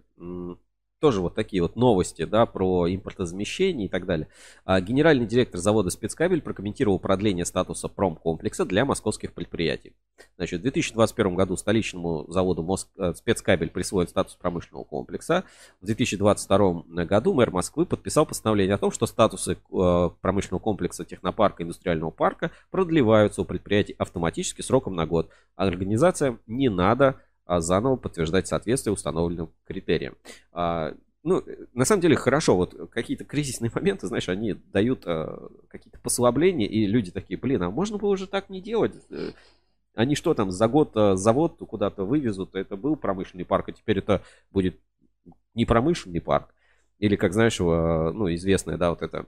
тоже 0.99 1.21
вот 1.21 1.35
такие 1.35 1.61
вот 1.61 1.75
новости, 1.75 2.25
да, 2.25 2.45
про 2.45 2.87
импортозамещение 2.87 3.87
и 3.87 3.89
так 3.89 4.05
далее. 4.05 4.27
А, 4.65 4.81
генеральный 4.81 5.25
директор 5.25 5.59
завода 5.59 5.89
«Спецкабель» 5.89 6.41
прокомментировал 6.41 6.99
продление 6.99 7.45
статуса 7.45 7.87
промкомплекса 7.87 8.65
для 8.65 8.85
московских 8.85 9.33
предприятий. 9.33 9.93
Значит, 10.37 10.59
в 10.59 10.63
2021 10.63 11.35
году 11.35 11.55
столичному 11.55 12.25
заводу. 12.29 12.67
Э, 12.97 13.13
«Спецкабель» 13.13 13.69
присвоен 13.69 14.07
статус 14.07 14.35
промышленного 14.35 14.83
комплекса. 14.83 15.43
В 15.81 15.85
2022 15.85 17.05
году 17.05 17.33
мэр 17.33 17.51
Москвы 17.51 17.85
подписал 17.85 18.25
постановление 18.25 18.75
о 18.75 18.79
том, 18.79 18.91
что 18.91 19.05
статусы 19.05 19.53
э, 19.53 20.09
промышленного 20.21 20.61
комплекса 20.61 21.05
технопарка 21.05 21.63
индустриального 21.63 22.09
парка 22.09 22.51
продлеваются 22.71 23.41
у 23.41 23.45
предприятий 23.45 23.95
автоматически 23.97 24.61
сроком 24.61 24.95
на 24.95 25.05
год. 25.05 25.29
Организациям 25.55 26.39
не 26.47 26.69
надо 26.69 27.21
заново 27.47 27.95
подтверждать 27.95 28.47
соответствие 28.47 28.93
установленным 28.93 29.49
критериям. 29.65 30.15
А, 30.51 30.93
ну, 31.23 31.43
на 31.73 31.85
самом 31.85 32.01
деле 32.01 32.15
хорошо, 32.15 32.55
вот 32.55 32.89
какие-то 32.91 33.25
кризисные 33.25 33.71
моменты, 33.75 34.07
знаешь, 34.07 34.29
они 34.29 34.53
дают 34.53 35.03
а, 35.05 35.49
какие-то 35.67 35.99
послабления, 35.99 36.67
и 36.67 36.85
люди 36.85 37.11
такие, 37.11 37.39
блин, 37.39 37.63
а 37.63 37.71
можно 37.71 37.97
было 37.97 38.09
уже 38.09 38.27
так 38.27 38.49
не 38.49 38.61
делать? 38.61 38.93
Э, 39.09 39.31
они 39.95 40.15
что 40.15 40.33
там, 40.33 40.51
за 40.51 40.67
год 40.67 40.91
завод 40.93 41.57
куда-то 41.57 42.05
вывезут, 42.05 42.55
это 42.55 42.75
был 42.75 42.95
промышленный 42.95 43.45
парк, 43.45 43.69
а 43.69 43.71
теперь 43.71 43.99
это 43.99 44.21
будет 44.51 44.79
не 45.55 45.65
промышленный 45.65 46.21
парк. 46.21 46.53
Или, 46.99 47.15
как 47.15 47.33
знаешь, 47.33 47.59
ну, 47.59 48.33
известная, 48.33 48.77
да, 48.77 48.89
вот 48.91 49.01
это 49.01 49.25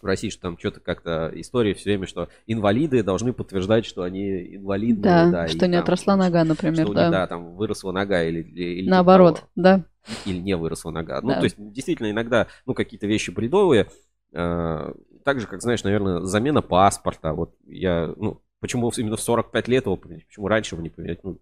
в 0.00 0.06
России, 0.06 0.28
что 0.28 0.42
там 0.42 0.58
что-то 0.58 0.80
как-то 0.80 1.30
история 1.34 1.74
все 1.74 1.90
время, 1.90 2.06
что 2.06 2.28
инвалиды 2.46 3.02
должны 3.02 3.32
подтверждать, 3.32 3.86
что 3.86 4.02
они 4.02 4.56
инвалиды. 4.56 5.00
Да, 5.00 5.30
да 5.30 5.48
что 5.48 5.66
не 5.66 5.74
там, 5.74 5.82
отросла 5.82 6.16
нога, 6.16 6.44
например, 6.44 6.84
что 6.84 6.94
да. 6.94 7.06
Не, 7.06 7.10
да, 7.12 7.26
там 7.26 7.56
выросла 7.56 7.92
нога 7.92 8.22
или... 8.22 8.42
или 8.42 8.88
Наоборот, 8.88 9.36
того, 9.36 9.48
да. 9.56 9.84
Или 10.24 10.38
не 10.38 10.56
выросла 10.56 10.90
нога. 10.90 11.20
Ну, 11.20 11.28
да. 11.28 11.34
Ну, 11.34 11.40
то 11.40 11.44
есть, 11.44 11.56
действительно, 11.58 12.10
иногда, 12.10 12.46
ну, 12.66 12.74
какие-то 12.74 13.06
вещи 13.06 13.30
бредовые, 13.30 13.88
э, 14.32 14.92
так 15.24 15.40
же, 15.40 15.46
как, 15.46 15.62
знаешь, 15.62 15.82
наверное, 15.82 16.20
замена 16.20 16.62
паспорта. 16.62 17.32
Вот 17.32 17.54
я, 17.66 18.12
ну, 18.16 18.40
Почему 18.60 18.90
именно 18.96 19.16
в 19.16 19.20
45 19.20 19.68
лет 19.68 19.86
его 19.86 19.96
поменять? 19.96 20.26
Почему 20.26 20.48
раньше 20.48 20.74
его 20.74 20.82
не 20.82 20.88
поменять? 20.88 21.22
Ну, 21.22 21.38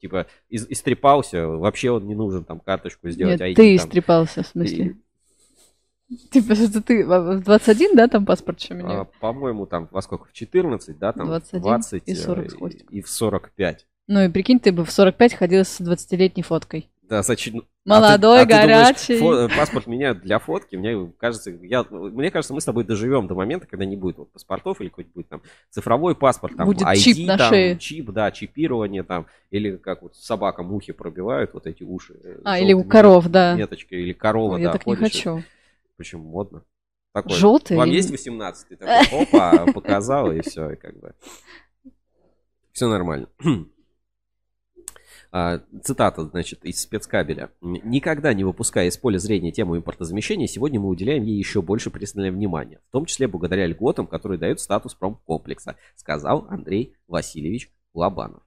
типа, 0.00 0.26
из, 0.48 0.66
истрепался, 0.68 1.46
вообще 1.46 1.90
он 1.90 2.06
не 2.06 2.14
нужен 2.14 2.44
там 2.44 2.60
карточку 2.60 3.08
сделать. 3.08 3.40
Нет, 3.40 3.50
ID, 3.50 3.54
ты 3.54 3.76
там. 3.76 3.86
истрепался, 3.86 4.42
в 4.42 4.46
смысле. 4.46 4.96
Типа, 6.30 6.54
что 6.54 6.82
ты 6.82 7.04
в 7.06 7.40
21, 7.42 7.94
да, 7.94 8.08
там 8.08 8.24
паспорт 8.24 8.60
еще 8.60 8.74
А, 8.74 8.76
менял? 8.76 9.08
по-моему, 9.20 9.66
там 9.66 9.88
во 9.90 10.00
сколько? 10.00 10.24
В 10.26 10.32
14, 10.32 10.98
да, 10.98 11.12
там 11.12 11.26
21 11.26 11.60
20 11.62 12.02
и 12.06 12.14
40 12.14 12.50
с 12.50 12.54
э, 12.54 12.56
хвостиком. 12.56 12.88
и 12.96 13.02
в 13.02 13.08
45. 13.10 13.86
Ну 14.06 14.20
и 14.24 14.28
прикинь, 14.30 14.58
ты 14.58 14.72
бы 14.72 14.84
в 14.86 14.90
45 14.90 15.34
ходил 15.34 15.64
с 15.64 15.80
20-летней 15.80 16.42
фоткой. 16.42 16.88
Да, 17.02 17.22
зачем? 17.22 17.62
Молодой, 17.84 18.42
а 18.42 18.46
ты, 18.46 18.52
а 18.52 18.56
ты 18.60 18.68
думаешь, 18.68 18.86
горячий. 19.08 19.18
фо- 19.22 19.48
паспорт 19.56 19.86
меняют 19.86 20.20
для 20.20 20.38
фотки. 20.38 20.76
Мне 20.76 21.10
кажется, 21.18 21.50
я, 21.62 21.82
мне 21.90 22.30
кажется, 22.30 22.52
мы 22.52 22.60
с 22.60 22.64
тобой 22.66 22.84
доживем 22.84 23.26
до 23.26 23.34
момента, 23.34 23.66
когда 23.66 23.86
не 23.86 23.96
будет 23.96 24.18
вот 24.18 24.30
паспортов 24.32 24.80
или 24.82 24.88
какой-нибудь 24.88 25.14
будет 25.14 25.28
там 25.28 25.42
цифровой 25.70 26.14
паспорт, 26.14 26.54
там 26.56 26.66
Будет 26.66 26.86
ID, 26.86 26.96
чип 26.96 27.26
на 27.26 27.38
там, 27.38 27.48
шее. 27.50 27.78
чип, 27.78 28.10
да, 28.10 28.30
чипирование 28.30 29.02
там, 29.04 29.26
или 29.50 29.76
как 29.76 30.02
вот 30.02 30.16
собака 30.16 30.62
мухи 30.62 30.92
пробивают 30.92 31.54
вот 31.54 31.66
эти 31.66 31.82
уши. 31.82 32.14
э, 32.22 32.40
А, 32.44 32.58
или 32.58 32.74
у 32.74 32.84
коров, 32.84 33.26
да. 33.28 33.54
Меточкой, 33.54 34.02
или 34.02 34.12
корова, 34.12 34.58
я 34.58 34.66
да, 34.66 34.72
так 34.72 34.86
не 34.86 34.94
ходишь. 34.96 35.12
хочу. 35.14 35.42
Почему 35.98 36.30
модно? 36.30 36.64
Такое. 37.12 37.36
Желтый 37.36 37.76
Вам 37.76 37.90
есть 37.90 38.10
18 38.10 38.68
Ты 38.68 38.76
такой, 38.76 39.22
опа, 39.22 39.66
показал, 39.74 40.30
и 40.30 40.40
все, 40.40 40.70
и 40.70 40.76
как 40.76 40.98
бы. 40.98 41.14
Все 42.72 42.88
нормально. 42.88 43.28
А, 45.30 45.60
Цитата, 45.82 46.24
значит, 46.24 46.64
из 46.64 46.80
спецкабеля. 46.80 47.52
«Никогда 47.60 48.32
не 48.32 48.44
выпуская 48.44 48.86
из 48.86 48.96
поля 48.96 49.18
зрения 49.18 49.52
тему 49.52 49.76
импортозамещения, 49.76 50.46
сегодня 50.46 50.80
мы 50.80 50.88
уделяем 50.88 51.22
ей 51.22 51.36
еще 51.36 51.60
больше 51.60 51.90
пристального 51.90 52.32
внимания, 52.32 52.80
в 52.88 52.92
том 52.92 53.04
числе 53.04 53.28
благодаря 53.28 53.66
льготам, 53.66 54.06
которые 54.06 54.38
дают 54.38 54.58
статус 54.58 54.94
промкомплекса», 54.94 55.76
сказал 55.96 56.46
Андрей 56.48 56.96
Васильевич 57.08 57.70
Лобанов. 57.92 58.42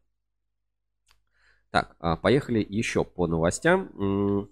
Так, 1.70 1.96
а, 2.00 2.16
поехали 2.18 2.66
еще 2.68 3.04
по 3.04 3.28
новостям. 3.28 4.50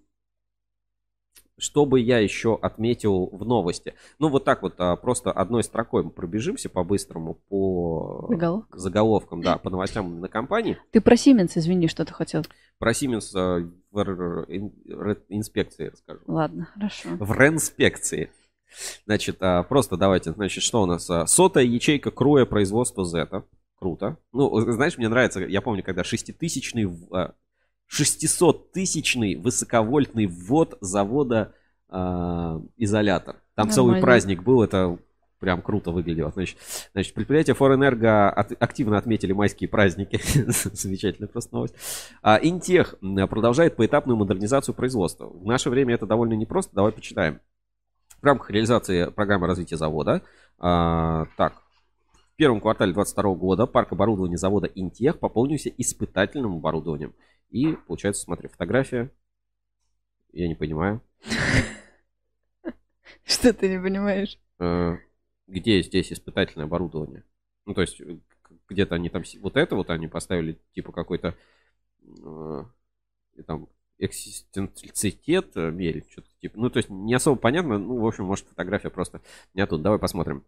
Что 1.59 1.85
бы 1.85 1.99
я 1.99 2.19
еще 2.19 2.57
отметил 2.61 3.27
в 3.27 3.45
новости? 3.45 3.93
Ну, 4.17 4.29
вот 4.29 4.45
так 4.45 4.61
вот, 4.63 4.75
а, 4.77 4.95
просто 4.95 5.31
одной 5.31 5.63
строкой 5.63 6.03
мы 6.03 6.09
пробежимся 6.09 6.69
по-быстрому 6.69 7.35
по 7.49 8.25
Заголовкам. 8.29 8.79
заголовкам, 8.79 9.41
да, 9.41 9.57
по 9.57 9.69
новостям 9.69 10.19
на 10.19 10.27
компании. 10.27 10.77
Ты 10.91 11.01
про 11.01 11.15
Siemens, 11.15 11.51
извини, 11.55 11.87
что 11.87 12.05
ты 12.05 12.13
хотел. 12.13 12.43
Про 12.79 12.91
Siemens 12.91 13.35
э, 13.35 13.69
в 13.91 15.17
инспекции 15.29 15.87
расскажу. 15.87 16.21
Ладно, 16.27 16.69
хорошо. 16.73 17.09
В 17.19 17.33
ренспекции. 17.33 18.31
Значит, 19.05 19.37
а, 19.41 19.63
просто 19.63 19.97
давайте, 19.97 20.31
значит, 20.31 20.63
что 20.63 20.83
у 20.83 20.85
нас? 20.85 21.09
А, 21.09 21.25
Сотая 21.27 21.63
ячейка 21.63 22.11
круя 22.11 22.45
производства 22.45 23.03
Z. 23.03 23.43
Круто. 23.79 24.17
Ну, 24.33 24.59
знаешь, 24.71 24.97
мне 24.97 25.07
нравится, 25.07 25.39
я 25.39 25.61
помню, 25.61 25.83
когда 25.83 26.03
шеститысячный, 26.03 26.87
а, 27.11 27.33
600-тысячный 27.91 29.35
высоковольтный 29.35 30.27
ввод 30.27 30.77
завода 30.81 31.53
а, 31.89 32.61
изолятор. 32.77 33.37
Там 33.55 33.69
целый 33.69 33.87
Нормально. 33.87 34.05
праздник 34.05 34.43
был, 34.43 34.61
это 34.63 34.97
прям 35.39 35.61
круто 35.61 35.91
выглядело. 35.91 36.31
Значит, 36.31 36.57
значит 36.93 37.13
предприятие 37.13 37.55
Форэнерго 37.55 38.29
от- 38.29 38.61
активно 38.61 38.97
отметили 38.97 39.31
майские 39.31 39.69
праздники. 39.69 40.19
Замечательная 40.73 41.29
просто 41.29 41.55
новость. 41.55 41.75
А, 42.21 42.39
Интех 42.41 42.95
продолжает 43.29 43.75
поэтапную 43.75 44.17
модернизацию 44.17 44.75
производства. 44.75 45.27
В 45.27 45.45
наше 45.45 45.69
время 45.69 45.95
это 45.95 46.05
довольно 46.05 46.33
непросто. 46.33 46.75
Давай 46.75 46.91
почитаем. 46.91 47.39
В 48.21 48.25
рамках 48.25 48.51
реализации 48.51 49.05
программы 49.05 49.47
развития 49.47 49.77
завода, 49.77 50.21
а, 50.59 51.25
так, 51.37 51.63
первом 52.39 52.61
квартале 52.61 52.93
2022 52.93 53.35
года 53.35 53.67
парк 53.67 53.91
оборудования 53.91 54.37
завода 54.37 54.67
Интех 54.67 55.19
пополнился 55.19 55.69
испытательным 55.77 56.55
оборудованием. 56.55 57.13
И, 57.49 57.75
получается, 57.85 58.21
смотри, 58.21 58.47
фотография. 58.47 59.11
Я 60.31 60.47
не 60.47 60.55
понимаю. 60.55 61.01
Что 63.25 63.51
ты 63.51 63.67
не 63.67 63.77
понимаешь? 63.77 64.39
Э, 64.57 64.95
Где 65.47 65.81
здесь 65.81 66.13
испытательное 66.13 66.65
оборудование? 66.65 67.25
Ну, 67.65 67.73
то 67.73 67.81
есть, 67.81 67.99
э, 67.99 68.19
где-то 68.69 68.95
они 68.95 69.09
там... 69.09 69.23
Вот 69.41 69.57
это 69.57 69.75
вот 69.75 69.89
они 69.89 70.07
поставили, 70.07 70.61
типа, 70.73 70.93
какой-то... 70.93 71.35
э, 72.07 72.63
там 73.45 73.67
экзистенцитет 73.97 75.57
мерить, 75.57 76.09
что-то 76.09 76.29
типа. 76.39 76.57
Ну, 76.57 76.69
то 76.69 76.77
есть, 76.77 76.89
не 76.89 77.13
особо 77.13 77.37
понятно. 77.37 77.77
Ну, 77.77 77.99
в 77.99 78.07
общем, 78.07 78.23
может, 78.23 78.47
фотография 78.47 78.91
просто 78.91 79.21
не 79.53 79.61
оттуда. 79.61 79.83
Давай 79.83 79.99
посмотрим. 79.99 80.45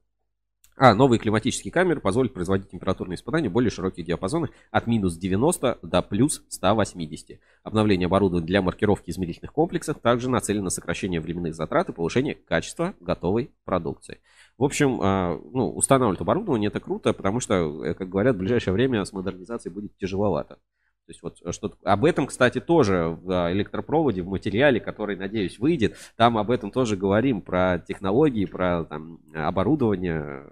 А, 0.77 0.95
новые 0.95 1.19
климатические 1.19 1.71
камеры 1.71 1.99
позволят 1.99 2.33
производить 2.33 2.69
температурные 2.69 3.15
испытания 3.15 3.49
в 3.49 3.51
более 3.51 3.69
широких 3.69 4.05
диапазонах 4.05 4.51
от 4.71 4.87
минус 4.87 5.15
90 5.17 5.79
до 5.81 6.01
плюс 6.01 6.43
180. 6.49 7.39
Обновление 7.63 8.05
оборудования 8.05 8.45
для 8.45 8.61
маркировки 8.61 9.11
измерительных 9.11 9.53
комплексов 9.53 9.99
также 9.99 10.29
нацелено 10.29 10.65
на 10.65 10.69
сокращение 10.69 11.19
временных 11.19 11.55
затрат 11.55 11.89
и 11.89 11.93
повышение 11.93 12.35
качества 12.35 12.95
готовой 12.99 13.51
продукции. 13.65 14.21
В 14.57 14.63
общем, 14.63 14.99
а, 15.01 15.39
ну, 15.51 15.69
устанавливать 15.69 16.21
оборудование 16.21 16.69
это 16.69 16.79
круто, 16.79 17.13
потому 17.13 17.39
что, 17.41 17.85
э, 17.85 17.93
как 17.93 18.09
говорят, 18.09 18.35
в 18.35 18.39
ближайшее 18.39 18.73
время 18.73 19.03
с 19.03 19.11
модернизацией 19.11 19.73
будет 19.73 19.97
тяжеловато. 19.97 20.57
То 21.05 21.11
есть 21.11 21.23
вот 21.23 21.53
что 21.53 21.73
об 21.83 22.05
этом, 22.05 22.27
кстати, 22.27 22.59
тоже 22.59 23.17
в 23.21 23.31
а, 23.31 23.51
электропроводе, 23.51 24.21
в 24.21 24.27
материале, 24.27 24.79
который, 24.79 25.15
надеюсь, 25.17 25.59
выйдет, 25.59 25.97
там 26.15 26.37
об 26.37 26.51
этом 26.51 26.71
тоже 26.71 26.95
говорим, 26.95 27.41
про 27.41 27.83
технологии, 27.85 28.45
про 28.45 28.85
там, 28.85 29.19
оборудование, 29.33 30.51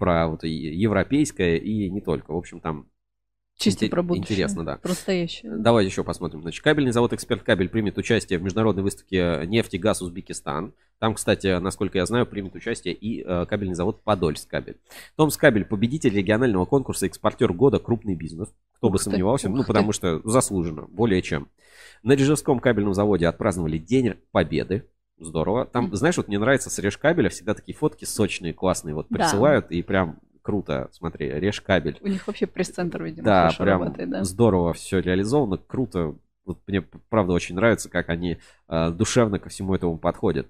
про 0.00 0.26
вот 0.26 0.42
европейское 0.42 1.56
и 1.58 1.88
не 1.88 2.00
только. 2.00 2.32
В 2.32 2.36
общем, 2.36 2.58
там 2.60 2.86
Чисто 3.56 3.84
инте- 3.84 3.90
про 3.90 4.02
будущее. 4.02 4.22
интересно, 4.24 4.64
да. 4.64 4.76
Про 4.78 4.88
настоящее. 4.88 5.52
Давайте 5.58 5.90
еще 5.90 6.02
посмотрим. 6.02 6.40
Значит, 6.40 6.64
кабельный 6.64 6.92
завод 6.92 7.12
«Эксперт 7.12 7.42
Кабель» 7.42 7.68
примет 7.68 7.98
участие 7.98 8.38
в 8.38 8.42
международной 8.42 8.82
выставке 8.82 9.42
«Нефть 9.46 9.74
и 9.74 9.78
газ 9.78 10.00
Узбекистан». 10.02 10.72
Там, 10.98 11.14
кстати, 11.14 11.58
насколько 11.60 11.98
я 11.98 12.06
знаю, 12.06 12.26
примет 12.26 12.54
участие 12.54 12.94
и 12.94 13.22
э, 13.22 13.46
кабельный 13.46 13.74
завод 13.74 14.02
«Подольск 14.02 14.48
Кабель». 14.48 14.78
Томс 15.16 15.36
Кабель– 15.36 15.64
победитель 15.66 16.14
регионального 16.14 16.64
конкурса 16.64 17.06
«Экспортер 17.06 17.52
года. 17.52 17.78
Крупный 17.78 18.14
бизнес». 18.16 18.48
Кто 18.76 18.88
бы 18.88 18.94
Ух 18.96 19.04
ты, 19.04 19.10
сомневался, 19.10 19.48
ну, 19.50 19.60
ты. 19.60 19.66
потому 19.66 19.92
что 19.92 20.20
заслуженно, 20.28 20.86
более 20.88 21.20
чем. 21.22 21.48
На 22.02 22.12
Рижевском 22.12 22.60
кабельном 22.60 22.94
заводе 22.94 23.26
отпраздновали 23.28 23.76
День 23.76 24.14
Победы. 24.32 24.84
Здорово. 25.20 25.66
Там, 25.66 25.94
знаешь, 25.94 26.16
вот 26.16 26.28
мне 26.28 26.38
нравится 26.38 26.70
с 26.70 26.78
Режкабеля 26.78 27.28
всегда 27.28 27.54
такие 27.54 27.76
фотки 27.76 28.04
сочные, 28.06 28.52
классные, 28.54 28.94
вот 28.94 29.06
Да. 29.10 29.16
присылают, 29.18 29.70
и 29.70 29.82
прям 29.82 30.18
круто, 30.42 30.88
смотри, 30.92 31.28
режь 31.30 31.60
кабель. 31.60 31.98
У 32.00 32.08
них 32.08 32.26
вообще 32.26 32.46
пресс-центр, 32.46 33.02
видимо, 33.04 33.24
Да, 33.24 33.40
хорошо 33.42 33.64
прям 33.64 33.82
работает, 33.82 34.10
да. 34.10 34.24
здорово 34.24 34.72
все 34.72 35.00
реализовано, 35.00 35.58
круто. 35.58 36.14
Вот 36.46 36.58
мне 36.66 36.80
правда 36.80 37.34
очень 37.34 37.54
нравится, 37.54 37.90
как 37.90 38.08
они 38.08 38.38
э, 38.68 38.90
душевно 38.90 39.38
ко 39.38 39.50
всему 39.50 39.74
этому 39.74 39.98
подходят. 39.98 40.46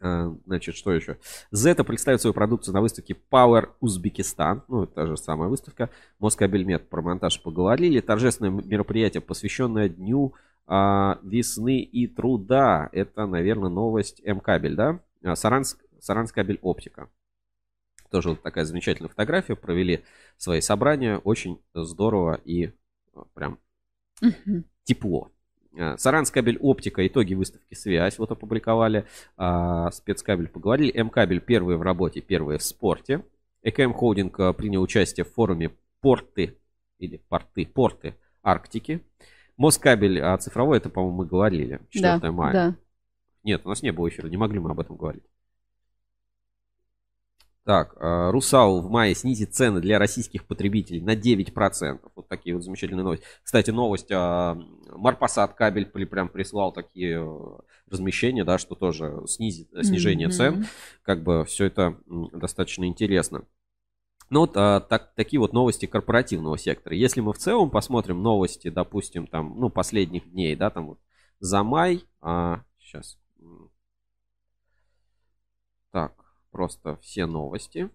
Э, 0.00 0.32
значит, 0.46 0.76
что 0.76 0.92
еще? 0.92 1.18
Zeta 1.52 1.82
представит 1.82 2.20
свою 2.20 2.32
продукцию 2.32 2.74
на 2.74 2.80
выставке 2.80 3.16
Power 3.30 3.70
Узбекистан. 3.80 4.62
Ну, 4.68 4.84
это 4.84 4.94
та 4.94 5.06
же 5.06 5.16
самая 5.16 5.48
выставка. 5.48 5.90
Москабельмет 6.20 6.88
про 6.88 7.02
монтаж 7.02 7.42
поговорили. 7.42 8.00
Торжественное 8.00 8.50
мероприятие, 8.50 9.20
посвященное 9.20 9.88
Дню 9.88 10.32
а, 10.34 10.38
весны 10.66 11.80
и 11.80 12.06
труда. 12.06 12.88
Это, 12.92 13.26
наверное, 13.26 13.70
новость 13.70 14.20
М-кабель, 14.24 14.74
да? 14.74 15.00
А, 15.24 15.36
Саранск, 15.36 15.82
Саранскабель 16.00 16.58
оптика. 16.62 17.08
Тоже 18.10 18.30
вот 18.30 18.42
такая 18.42 18.64
замечательная 18.64 19.08
фотография. 19.08 19.56
Провели 19.56 20.04
свои 20.36 20.60
собрания. 20.60 21.18
Очень 21.18 21.60
здорово 21.74 22.40
и 22.44 22.72
а, 23.14 23.24
прям 23.34 23.58
тепло. 24.84 25.30
А, 25.78 25.96
Саранскабель 25.96 26.58
оптика. 26.58 27.06
Итоги 27.06 27.34
выставки 27.34 27.74
связь. 27.74 28.18
Вот 28.18 28.30
опубликовали. 28.30 29.06
А, 29.36 29.90
Спецкабель 29.90 30.48
поговорили. 30.48 30.96
М-кабель 30.96 31.40
первые 31.40 31.78
в 31.78 31.82
работе, 31.82 32.20
первые 32.20 32.58
в 32.58 32.62
спорте. 32.62 33.24
ЭКМ 33.62 33.92
Холдинг 33.94 34.38
а, 34.40 34.52
принял 34.52 34.82
участие 34.82 35.24
в 35.24 35.32
форуме 35.32 35.74
порты 36.00 36.58
или 36.98 37.16
порты, 37.28 37.66
порты 37.66 38.14
Арктики. 38.42 39.02
Москабель 39.56 40.20
а, 40.20 40.36
цифровой, 40.38 40.78
это, 40.78 40.90
по-моему, 40.90 41.18
мы 41.18 41.26
говорили. 41.26 41.80
4 41.90 42.18
Да, 42.18 42.32
мая. 42.32 42.52
да. 42.52 42.76
Нет, 43.44 43.62
у 43.64 43.68
нас 43.68 43.82
не 43.82 43.92
было 43.92 44.08
эфира, 44.08 44.28
не 44.28 44.36
могли 44.36 44.58
мы 44.58 44.70
об 44.70 44.80
этом 44.80 44.96
говорить. 44.96 45.24
Так, 47.64 47.96
а, 47.98 48.30
Русал 48.30 48.82
в 48.82 48.90
мае 48.90 49.14
снизит 49.14 49.54
цены 49.54 49.80
для 49.80 49.98
российских 49.98 50.44
потребителей 50.46 51.00
на 51.00 51.14
9%. 51.16 52.00
Вот 52.14 52.28
такие 52.28 52.54
вот 52.54 52.62
замечательные 52.62 53.04
новости. 53.04 53.24
Кстати, 53.42 53.70
новость, 53.70 54.10
а, 54.12 54.54
Марпасад 54.90 55.54
кабель 55.54 55.86
прям 55.86 56.28
прислал 56.28 56.72
такие 56.72 57.24
э, 57.24 57.58
размещения, 57.90 58.44
да, 58.44 58.58
что 58.58 58.74
тоже 58.74 59.22
снизит, 59.26 59.70
снижение 59.82 60.28
Мгм. 60.28 60.34
цен. 60.36 60.66
Как 61.02 61.22
бы 61.22 61.44
все 61.46 61.64
это 61.64 61.98
достаточно 62.32 62.84
интересно. 62.84 63.44
Ну 64.30 64.40
вот 64.40 64.56
а, 64.56 64.80
так, 64.80 65.14
такие 65.14 65.38
вот 65.40 65.52
новости 65.52 65.86
корпоративного 65.86 66.58
сектора. 66.58 66.96
Если 66.96 67.20
мы 67.20 67.32
в 67.32 67.38
целом 67.38 67.70
посмотрим 67.70 68.22
новости, 68.22 68.68
допустим, 68.68 69.26
там, 69.26 69.58
ну, 69.58 69.70
последних 69.70 70.30
дней, 70.30 70.56
да, 70.56 70.70
там 70.70 70.86
вот 70.88 70.98
за 71.40 71.62
май, 71.62 72.04
а, 72.20 72.62
сейчас, 72.78 73.18
так, 75.90 76.14
просто 76.50 76.96
все 77.02 77.26
новости. 77.26 77.90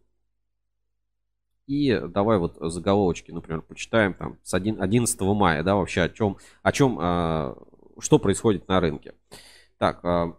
И 1.67 1.99
давай 1.99 2.39
вот 2.39 2.57
заголовочки, 2.59 3.31
например, 3.31 3.61
почитаем 3.61 4.13
там 4.15 4.39
с 4.41 4.53
11 4.53 5.21
мая, 5.21 5.61
да, 5.63 5.75
вообще 5.75 6.01
о 6.01 6.09
чем, 6.09 6.37
о 6.63 6.71
чем, 6.71 6.97
а, 6.99 7.55
что 7.99 8.17
происходит 8.17 8.67
на 8.67 8.79
рынке. 8.79 9.13
Так, 9.77 10.03
а, 10.03 10.35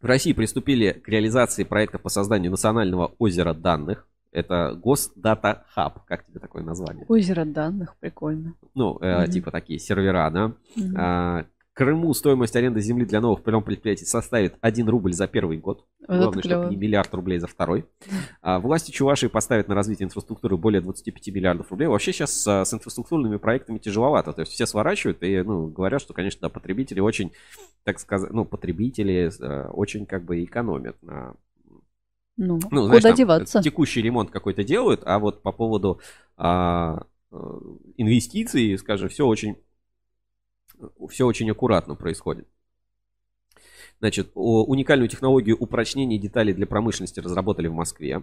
в 0.00 0.04
России 0.06 0.32
приступили 0.32 0.92
к 0.92 1.08
реализации 1.08 1.64
проекта 1.64 1.98
по 1.98 2.10
созданию 2.10 2.50
национального 2.50 3.14
озера 3.18 3.54
данных. 3.54 4.06
Это 4.34 4.74
Госдата 4.74 5.64
Хаб. 5.68 6.04
Как 6.06 6.24
тебе 6.24 6.40
такое 6.40 6.64
название? 6.64 7.06
Озеро 7.08 7.44
данных, 7.44 7.96
прикольно. 8.00 8.54
Ну, 8.74 8.98
э, 9.00 9.24
mm 9.24 9.28
типа 9.28 9.50
такие 9.50 9.78
сервера, 9.78 10.28
да. 10.30 10.52
mm 10.76 10.94
А, 10.96 11.44
Крыму 11.74 12.14
стоимость 12.14 12.54
аренды 12.54 12.80
земли 12.80 13.04
для 13.04 13.20
новых 13.20 13.42
предприятий 13.42 14.04
составит 14.04 14.54
1 14.60 14.88
рубль 14.88 15.12
за 15.12 15.26
первый 15.26 15.58
год. 15.58 15.84
Вот 16.06 16.18
Главное, 16.18 16.42
чтобы 16.44 16.70
не 16.70 16.76
миллиард 16.76 17.12
рублей 17.12 17.40
за 17.40 17.48
второй. 17.48 17.84
А 18.42 18.60
власти 18.60 18.92
Чувашии 18.92 19.26
поставят 19.26 19.66
на 19.66 19.74
развитие 19.74 20.06
инфраструктуры 20.06 20.56
более 20.56 20.80
25 20.80 21.28
миллиардов 21.34 21.72
рублей. 21.72 21.88
Вообще 21.88 22.12
сейчас 22.12 22.30
с, 22.30 22.64
с 22.64 22.72
инфраструктурными 22.72 23.38
проектами 23.38 23.78
тяжеловато. 23.78 24.32
То 24.32 24.42
есть 24.42 24.52
все 24.52 24.66
сворачивают 24.66 25.24
и 25.24 25.42
ну, 25.42 25.66
говорят, 25.66 26.00
что, 26.00 26.14
конечно, 26.14 26.42
да, 26.42 26.48
потребители 26.48 27.00
очень, 27.00 27.32
так 27.82 27.98
сказать, 27.98 28.30
ну, 28.30 28.44
потребители 28.44 29.32
э, 29.36 29.68
очень 29.70 30.06
как 30.06 30.24
бы 30.24 30.44
экономят 30.44 31.02
на 31.02 31.34
ну, 32.36 32.60
ну 32.70 32.84
знаешь, 32.84 33.02
куда 33.02 33.14
деваться? 33.14 33.62
Текущий 33.62 34.02
ремонт 34.02 34.30
какой-то 34.30 34.64
делают, 34.64 35.02
а 35.04 35.18
вот 35.18 35.42
по 35.42 35.52
поводу 35.52 36.00
а, 36.36 37.06
э, 37.30 37.36
инвестиций, 37.96 38.76
скажем, 38.78 39.08
все 39.08 39.26
очень 39.26 39.56
все 41.08 41.26
очень 41.26 41.50
аккуратно 41.50 41.94
происходит. 41.94 42.46
Значит, 44.00 44.32
уникальную 44.34 45.08
технологию 45.08 45.56
упрочнения 45.56 46.18
деталей 46.18 46.52
для 46.52 46.66
промышленности 46.66 47.20
разработали 47.20 47.68
в 47.68 47.72
Москве. 47.72 48.22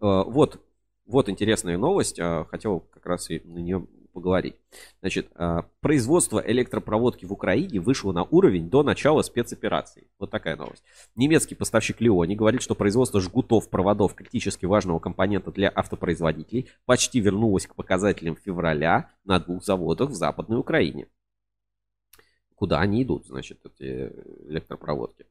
Э, 0.00 0.24
вот, 0.26 0.60
вот 1.06 1.28
интересная 1.28 1.78
новость, 1.78 2.18
э, 2.18 2.46
хотел 2.50 2.80
как 2.80 3.06
раз 3.06 3.30
и 3.30 3.40
на 3.44 3.58
нее 3.58 3.86
поговорить. 4.10 4.56
Значит, 5.00 5.28
э, 5.34 5.62
производство 5.80 6.42
электропроводки 6.44 7.24
в 7.24 7.32
Украине 7.32 7.80
вышло 7.80 8.12
на 8.12 8.24
уровень 8.24 8.68
до 8.68 8.82
начала 8.82 9.22
спецоперации. 9.22 10.08
Вот 10.18 10.30
такая 10.30 10.56
новость. 10.56 10.82
Немецкий 11.16 11.54
поставщик 11.54 12.00
Леони 12.00 12.36
говорит, 12.36 12.62
что 12.62 12.74
производство 12.74 13.20
жгутов 13.20 13.70
проводов 13.70 14.14
критически 14.14 14.66
важного 14.66 14.98
компонента 14.98 15.50
для 15.50 15.72
автопроизводителей 15.74 16.68
почти 16.84 17.20
вернулось 17.20 17.66
к 17.66 17.74
показателям 17.74 18.36
февраля 18.36 19.10
на 19.24 19.38
двух 19.40 19.64
заводах 19.64 20.10
в 20.10 20.14
Западной 20.14 20.58
Украине 20.58 21.06
куда 22.60 22.80
они 22.80 23.02
идут, 23.02 23.26
значит, 23.26 23.58
эти 23.64 24.12
электропроводки. 24.46 25.24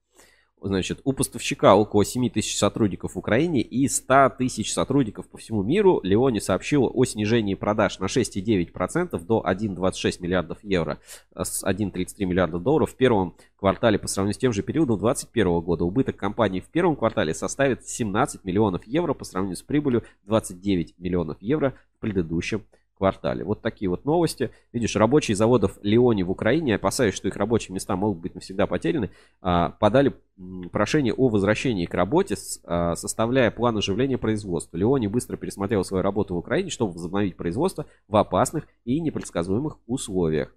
Значит, 0.62 1.00
у 1.06 1.14
поставщика 1.14 1.76
около 1.76 2.04
7 2.04 2.30
тысяч 2.30 2.58
сотрудников 2.58 3.16
в 3.16 3.18
Украине 3.18 3.62
и 3.62 3.88
100 3.88 4.32
тысяч 4.38 4.74
сотрудников 4.74 5.30
по 5.30 5.38
всему 5.38 5.64
миру. 5.64 6.02
Леони 6.04 6.40
сообщил 6.40 6.92
о 6.94 7.06
снижении 7.06 7.56
продаж 7.56 8.00
на 8.00 8.06
6,9% 8.06 9.18
до 9.26 9.44
1,26 9.48 10.22
миллиардов 10.22 10.58
евро 10.62 11.00
с 11.34 11.64
1,33 11.64 12.26
миллиарда 12.26 12.60
долларов 12.60 12.92
в 12.92 12.96
первом 12.96 13.36
квартале 13.56 13.98
по 13.98 14.08
сравнению 14.08 14.36
с 14.36 14.38
тем 14.38 14.52
же 14.52 14.62
периодом 14.62 15.00
2021 15.00 15.62
года. 15.62 15.86
Убыток 15.86 16.18
компании 16.18 16.60
в 16.60 16.68
первом 16.68 16.98
квартале 16.98 17.34
составит 17.34 17.88
17 17.88 18.44
миллионов 18.44 18.86
евро 18.86 19.14
по 19.14 19.24
сравнению 19.24 19.56
с 19.56 19.64
прибылью 19.64 20.04
29 20.26 20.96
миллионов 20.98 21.38
евро 21.42 21.74
в 21.96 22.02
предыдущем 22.02 22.66
квартале. 23.00 23.44
Вот 23.44 23.62
такие 23.62 23.90
вот 23.90 24.06
новости. 24.06 24.52
Видишь, 24.72 24.96
рабочие 24.96 25.36
заводов 25.36 25.80
Леони 25.82 26.22
в 26.22 26.30
Украине, 26.30 26.76
опасаясь, 26.76 27.16
что 27.16 27.28
их 27.28 27.36
рабочие 27.38 27.74
места 27.74 27.96
могут 27.96 28.20
быть 28.20 28.36
навсегда 28.36 28.68
потеряны, 28.68 29.10
а, 29.42 29.70
подали 29.70 30.14
прошение 30.72 31.14
о 31.14 31.30
возвращении 31.30 31.86
к 31.86 31.94
работе, 31.94 32.36
а, 32.66 32.96
составляя 32.96 33.50
план 33.50 33.78
оживления 33.78 34.18
производства. 34.18 34.78
Леони 34.78 35.08
быстро 35.08 35.38
пересмотрел 35.38 35.84
свою 35.84 36.04
работу 36.04 36.36
в 36.36 36.38
Украине, 36.38 36.70
чтобы 36.70 36.94
возобновить 36.94 37.38
производство 37.38 37.86
в 38.08 38.16
опасных 38.18 38.68
и 38.86 39.00
непредсказуемых 39.00 39.80
условиях. 39.88 40.54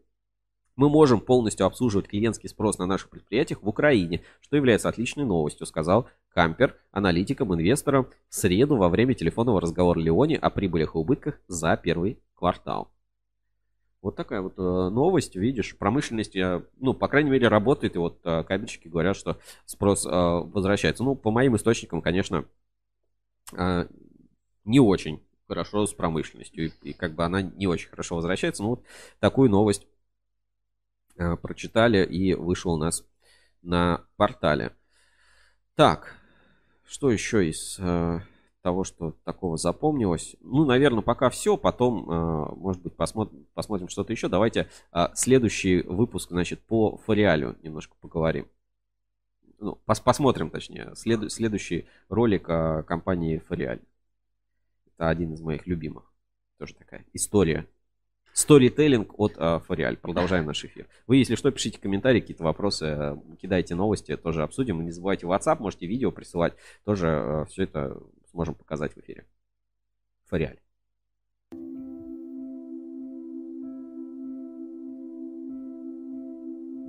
Мы 0.74 0.88
можем 0.88 1.20
полностью 1.20 1.66
обслуживать 1.66 2.08
клиентский 2.08 2.48
спрос 2.48 2.78
на 2.78 2.86
наших 2.86 3.10
предприятиях 3.10 3.62
в 3.62 3.68
Украине, 3.68 4.22
что 4.40 4.56
является 4.56 4.88
отличной 4.88 5.24
новостью, 5.24 5.66
сказал 5.66 6.08
Кампер 6.30 6.78
аналитикам, 6.92 7.54
инвесторам 7.54 8.08
в 8.28 8.34
среду 8.34 8.76
во 8.76 8.88
время 8.88 9.14
телефонного 9.14 9.60
разговора 9.60 9.98
Леони 9.98 10.34
о 10.34 10.48
прибылях 10.48 10.94
и 10.94 10.98
убытках 10.98 11.38
за 11.46 11.76
первый 11.76 12.18
квартал. 12.34 12.90
Вот 14.00 14.16
такая 14.16 14.40
вот 14.40 14.54
э, 14.58 14.60
новость, 14.62 15.36
видишь, 15.36 15.76
промышленность, 15.76 16.34
э, 16.34 16.64
ну, 16.80 16.94
по 16.94 17.06
крайней 17.06 17.30
мере, 17.30 17.48
работает, 17.48 17.94
и 17.94 17.98
вот 17.98 18.18
э, 18.24 18.42
кабельщики 18.42 18.88
говорят, 18.88 19.16
что 19.16 19.38
спрос 19.64 20.04
возвращается. 20.04 21.04
Ну, 21.04 21.14
по 21.14 21.30
моим 21.30 21.54
источникам, 21.54 22.02
конечно, 22.02 22.46
не 24.64 24.80
очень 24.80 25.22
хорошо 25.46 25.86
с 25.86 25.92
промышленностью, 25.92 26.66
и, 26.66 26.90
и 26.90 26.92
как 26.94 27.14
бы 27.14 27.24
она 27.24 27.42
не 27.42 27.66
очень 27.66 27.90
хорошо 27.90 28.16
возвращается. 28.16 28.62
Ну, 28.62 28.70
вот 28.70 28.84
такую 29.20 29.50
новость 29.50 29.86
прочитали 31.42 32.04
и 32.04 32.34
вышел 32.34 32.72
у 32.72 32.76
нас 32.76 33.04
на 33.62 34.04
портале. 34.16 34.74
Так, 35.74 36.16
что 36.84 37.10
еще 37.10 37.48
из 37.48 37.78
э, 37.78 38.20
того, 38.60 38.84
что 38.84 39.12
такого 39.24 39.56
запомнилось? 39.56 40.36
Ну, 40.40 40.64
наверное, 40.64 41.02
пока 41.02 41.30
все. 41.30 41.56
Потом, 41.56 42.10
э, 42.10 42.54
может 42.56 42.82
быть, 42.82 42.94
посмотрим, 42.94 43.46
посмотрим 43.54 43.88
что-то 43.88 44.12
еще. 44.12 44.28
Давайте 44.28 44.68
э, 44.92 45.06
следующий 45.14 45.82
выпуск, 45.82 46.30
значит, 46.30 46.60
по 46.60 46.98
Фориалю 46.98 47.56
немножко 47.62 47.96
поговорим. 48.00 48.48
Ну, 49.58 49.76
пос 49.86 50.00
посмотрим, 50.00 50.50
точнее, 50.50 50.92
след 50.96 51.32
следующий 51.32 51.86
ролик 52.08 52.48
о 52.48 52.82
компании 52.82 53.38
Фориаль. 53.38 53.80
Это 54.86 55.08
один 55.08 55.32
из 55.32 55.40
моих 55.40 55.66
любимых. 55.66 56.12
Тоже 56.58 56.74
такая 56.74 57.06
история 57.12 57.66
Сторителлинг 58.32 59.18
от 59.18 59.36
uh, 59.36 59.60
Фориаль. 59.60 59.96
Продолжаем 59.98 60.46
наш 60.46 60.64
эфир. 60.64 60.88
Вы, 61.06 61.16
если 61.16 61.34
что, 61.34 61.50
пишите 61.50 61.78
комментарии, 61.78 62.20
какие-то 62.20 62.44
вопросы, 62.44 62.86
э, 62.86 63.16
кидайте 63.40 63.74
новости, 63.74 64.16
тоже 64.16 64.42
обсудим. 64.42 64.82
Не 64.82 64.90
забывайте 64.90 65.26
WhatsApp, 65.26 65.58
можете 65.58 65.86
видео 65.86 66.10
присылать. 66.10 66.54
Тоже 66.84 67.06
uh, 67.06 67.46
все 67.46 67.64
это 67.64 68.00
сможем 68.30 68.54
показать 68.54 68.94
в 68.94 69.00
эфире. 69.00 69.26
Фориаль. 70.28 70.58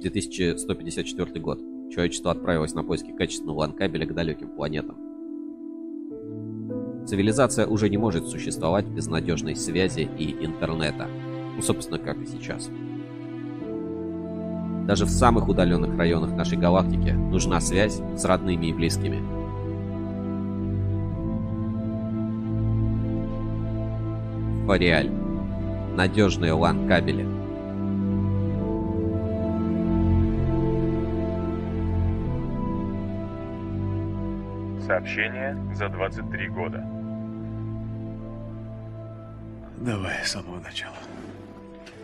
«2154 0.02 1.40
год. 1.40 1.60
Человечество 1.94 2.32
отправилось 2.32 2.74
на 2.74 2.84
поиски 2.84 3.12
качественного 3.12 3.60
лан-кабеля 3.60 4.06
к 4.06 4.14
далеким 4.14 4.56
планетам. 4.56 4.98
Цивилизация 7.06 7.68
уже 7.68 7.90
не 7.90 7.98
может 7.98 8.28
существовать 8.28 8.86
без 8.86 9.08
надежной 9.08 9.56
связи 9.56 10.10
и 10.18 10.32
интернета. 10.46 11.10
Ну, 11.56 11.62
собственно, 11.62 12.00
как 12.00 12.18
и 12.18 12.26
сейчас. 12.26 12.70
Даже 14.86 15.06
в 15.06 15.10
самых 15.10 15.48
удаленных 15.48 15.98
районах 15.98 16.32
нашей 16.32 16.58
галактики 16.58 17.12
нужна 17.12 17.62
связь 17.62 18.02
с 18.18 18.26
родными 18.26 18.68
и 18.68 18.74
близкими. 18.74 19.22
Фориаль. 24.66 25.10
Надежные 25.96 26.54
LAN-кабели. 26.54 27.28
Сообщение 34.86 35.58
за 35.76 35.88
23 35.90 36.50
года. 36.50 36.84
Давай 39.78 40.16
с 40.24 40.32
самого 40.32 40.60
начала. 40.60 40.96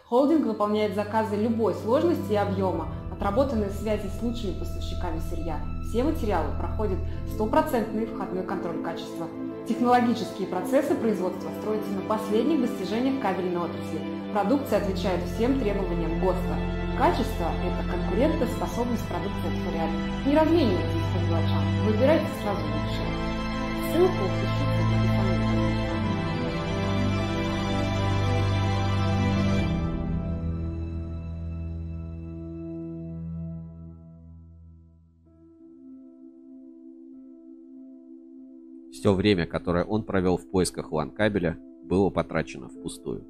Холдинг 0.09 0.47
выполняет 0.47 0.95
заказы 0.95 1.35
любой 1.35 1.75
сложности 1.75 2.31
и 2.31 2.35
объема, 2.35 2.87
отработанные 3.11 3.69
связи 3.69 4.07
с 4.07 4.23
лучшими 4.23 4.57
поставщиками 4.57 5.19
сырья. 5.29 5.59
Все 5.87 6.03
материалы 6.03 6.49
проходят 6.57 6.97
стопроцентный 7.31 8.07
входной 8.07 8.41
контроль 8.41 8.81
качества. 8.81 9.27
Технологические 9.67 10.47
процессы 10.47 10.95
производства 10.95 11.51
строятся 11.61 11.91
на 11.91 12.01
последних 12.09 12.61
достижениях 12.61 13.21
кабельной 13.21 13.61
отрасли. 13.61 14.01
Продукция 14.33 14.79
отвечает 14.79 15.21
всем 15.25 15.59
требованиям 15.59 16.19
ГОСТа. 16.21 16.57
Качество– 16.97 17.45
это 17.61 17.87
конкурентоспособность 17.87 19.07
продукции 19.07 19.61
Фориаль. 19.61 19.93
Не 20.25 20.35
разменивайтесь 20.35 21.05
по 21.13 21.21
мелочам, 21.21 21.85
выбирайте 21.85 22.25
сразу 22.41 22.65
лучшее. 22.65 23.13
Ссылку 23.93 24.25
пишите 24.25 25.05
в 25.05 25.08
Все 38.99 39.13
время, 39.13 39.45
которое 39.45 39.85
он 39.85 40.03
провел 40.03 40.35
в 40.35 40.45
поисках 40.51 40.91
лан-кабеля, 40.91 41.57
было 41.85 42.09
потрачено 42.09 42.67
впустую. 42.67 43.23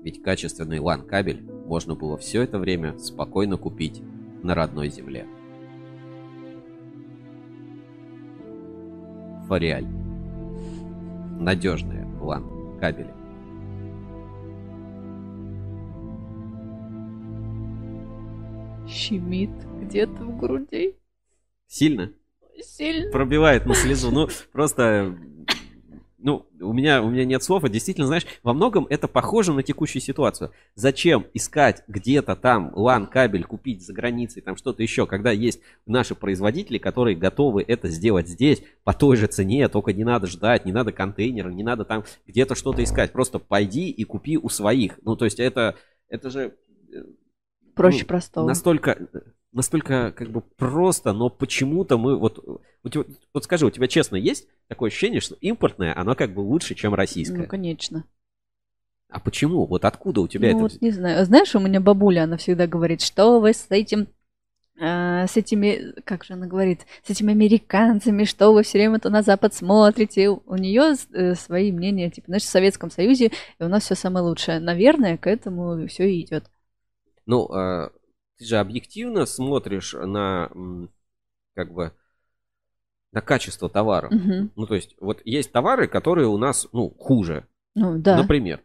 Ведь 0.00 0.22
качественный 0.22 0.78
лан-кабель 0.78 1.42
можно 1.66 1.96
было 1.96 2.16
все 2.18 2.42
это 2.42 2.60
время 2.60 2.96
спокойно 2.98 3.56
купить 3.56 4.00
на 4.44 4.54
родной 4.54 4.90
земле. 4.90 5.26
Фориаль. 9.48 9.88
Надежные 11.40 12.06
LAN 12.20 12.78
кабели. 12.78 13.12
Щемит 18.86 19.50
где-то 19.80 20.22
в 20.22 20.38
груди. 20.38 20.99
Сильно? 21.70 22.12
Сильно. 22.60 23.12
Пробивает 23.12 23.64
на 23.64 23.74
слезу. 23.74 24.10
Ну, 24.10 24.28
просто 24.52 25.16
ну, 26.18 26.46
у 26.60 26.72
меня, 26.72 27.00
у 27.00 27.08
меня 27.08 27.24
нет 27.24 27.44
слов, 27.44 27.62
а 27.62 27.68
действительно, 27.68 28.08
знаешь, 28.08 28.26
во 28.42 28.52
многом 28.52 28.86
это 28.90 29.06
похоже 29.06 29.52
на 29.52 29.62
текущую 29.62 30.02
ситуацию. 30.02 30.50
Зачем 30.74 31.26
искать 31.32 31.84
где-то 31.86 32.34
там 32.34 32.72
LAN 32.74 33.06
кабель 33.06 33.44
купить 33.44 33.86
за 33.86 33.92
границей, 33.92 34.42
там 34.42 34.56
что-то 34.56 34.82
еще, 34.82 35.06
когда 35.06 35.30
есть 35.30 35.60
наши 35.86 36.16
производители, 36.16 36.78
которые 36.78 37.16
готовы 37.16 37.62
это 37.62 37.88
сделать 37.88 38.28
здесь 38.28 38.62
по 38.82 38.92
той 38.92 39.16
же 39.16 39.28
цене, 39.28 39.68
только 39.68 39.92
не 39.92 40.04
надо 40.04 40.26
ждать, 40.26 40.66
не 40.66 40.72
надо 40.72 40.90
контейнера, 40.90 41.50
не 41.50 41.62
надо 41.62 41.84
там 41.84 42.04
где-то 42.26 42.56
что-то 42.56 42.82
искать. 42.82 43.12
Просто 43.12 43.38
пойди 43.38 43.90
и 43.90 44.02
купи 44.02 44.36
у 44.36 44.48
своих. 44.48 44.98
Ну, 45.04 45.14
то 45.14 45.24
есть 45.24 45.38
это, 45.38 45.76
это 46.08 46.30
же... 46.30 46.56
э, 46.92 47.04
Проще 47.76 48.00
ну, 48.00 48.08
простого. 48.08 48.46
Настолько, 48.46 49.08
настолько 49.52 50.12
как 50.12 50.30
бы 50.30 50.42
просто, 50.42 51.12
но 51.12 51.28
почему-то 51.28 51.98
мы 51.98 52.16
вот, 52.16 52.44
вот, 52.82 53.08
вот, 53.34 53.44
скажи, 53.44 53.66
у 53.66 53.70
тебя 53.70 53.88
честно 53.88 54.16
есть 54.16 54.48
такое 54.68 54.88
ощущение, 54.88 55.20
что 55.20 55.34
импортное, 55.36 55.96
оно 55.96 56.14
как 56.14 56.32
бы 56.32 56.40
лучше, 56.40 56.74
чем 56.74 56.94
российское? 56.94 57.38
Ну, 57.38 57.46
конечно. 57.46 58.04
А 59.08 59.18
почему? 59.18 59.66
Вот 59.66 59.84
откуда 59.84 60.20
у 60.20 60.28
тебя 60.28 60.52
ну, 60.52 60.66
это? 60.66 60.74
вот 60.74 60.82
не 60.82 60.90
знаю. 60.90 61.24
Знаешь, 61.24 61.54
у 61.54 61.60
меня 61.60 61.80
бабуля, 61.80 62.24
она 62.24 62.36
всегда 62.36 62.66
говорит, 62.66 63.00
что 63.00 63.40
вы 63.40 63.52
с 63.52 63.66
этим 63.68 64.06
э, 64.78 65.26
с 65.26 65.36
этими, 65.36 66.00
как 66.02 66.22
же 66.24 66.34
она 66.34 66.46
говорит, 66.46 66.86
с 67.04 67.10
этими 67.10 67.32
американцами, 67.32 68.24
что 68.24 68.52
вы 68.52 68.62
все 68.62 68.78
время 68.78 69.00
то 69.00 69.10
на 69.10 69.22
Запад 69.22 69.52
смотрите. 69.52 70.28
У 70.28 70.56
нее 70.56 70.94
э, 71.12 71.34
свои 71.34 71.72
мнения, 71.72 72.10
типа, 72.10 72.26
знаешь, 72.28 72.44
в 72.44 72.48
Советском 72.48 72.90
Союзе 72.90 73.32
и 73.58 73.64
у 73.64 73.68
нас 73.68 73.84
все 73.84 73.96
самое 73.96 74.24
лучшее. 74.24 74.60
Наверное, 74.60 75.18
к 75.18 75.26
этому 75.26 75.88
все 75.88 76.08
и 76.08 76.22
идет. 76.22 76.44
Ну, 77.26 77.48
э, 77.52 77.90
ты 78.40 78.46
же 78.46 78.56
объективно 78.56 79.26
смотришь 79.26 79.92
на, 79.92 80.50
как 81.54 81.72
бы, 81.74 81.92
на 83.12 83.20
качество 83.20 83.68
товара. 83.68 84.08
Мгм. 84.10 84.50
Ну, 84.56 84.66
то 84.66 84.74
есть, 84.74 84.96
вот 84.98 85.20
есть 85.26 85.52
товары, 85.52 85.86
которые 85.86 86.26
у 86.26 86.38
нас, 86.38 86.66
ну, 86.72 86.88
хуже. 86.88 87.46
Ну, 87.74 87.98
да. 87.98 88.16
Например, 88.16 88.62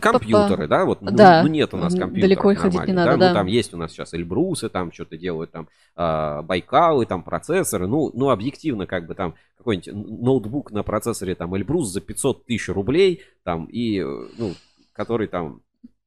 компьютеры, 0.00 0.68
да, 0.68 0.84
вот, 0.84 1.00
ну, 1.00 1.10
Да. 1.10 1.42
ну, 1.42 1.48
нет 1.48 1.74
у 1.74 1.78
нас 1.78 1.94
компьютеров 1.94 2.20
Далеко 2.20 2.50
и 2.52 2.54
ходить 2.54 2.86
не 2.86 2.92
надо, 2.92 3.12
да, 3.12 3.16
да. 3.16 3.28
ну, 3.28 3.34
там 3.34 3.46
есть 3.48 3.74
у 3.74 3.76
нас 3.76 3.90
сейчас 3.90 4.14
Эльбрусы, 4.14 4.68
там 4.68 4.92
что-то 4.92 5.16
делают, 5.16 5.50
там, 5.50 5.68
а, 5.96 6.42
Байкалы, 6.42 7.06
там, 7.06 7.24
процессоры, 7.24 7.88
ну, 7.88 8.12
ну, 8.14 8.28
объективно, 8.28 8.86
как 8.86 9.06
бы, 9.08 9.14
там, 9.14 9.34
какой-нибудь 9.56 9.92
ноутбук 9.94 10.70
на 10.70 10.84
процессоре, 10.84 11.34
там, 11.34 11.56
Эльбрус 11.56 11.88
за 11.88 12.00
500 12.00 12.44
тысяч 12.44 12.68
рублей, 12.68 13.22
там, 13.42 13.64
и, 13.64 13.98
э, 13.98 14.28
ну, 14.38 14.52
который, 14.92 15.26
там, 15.26 15.62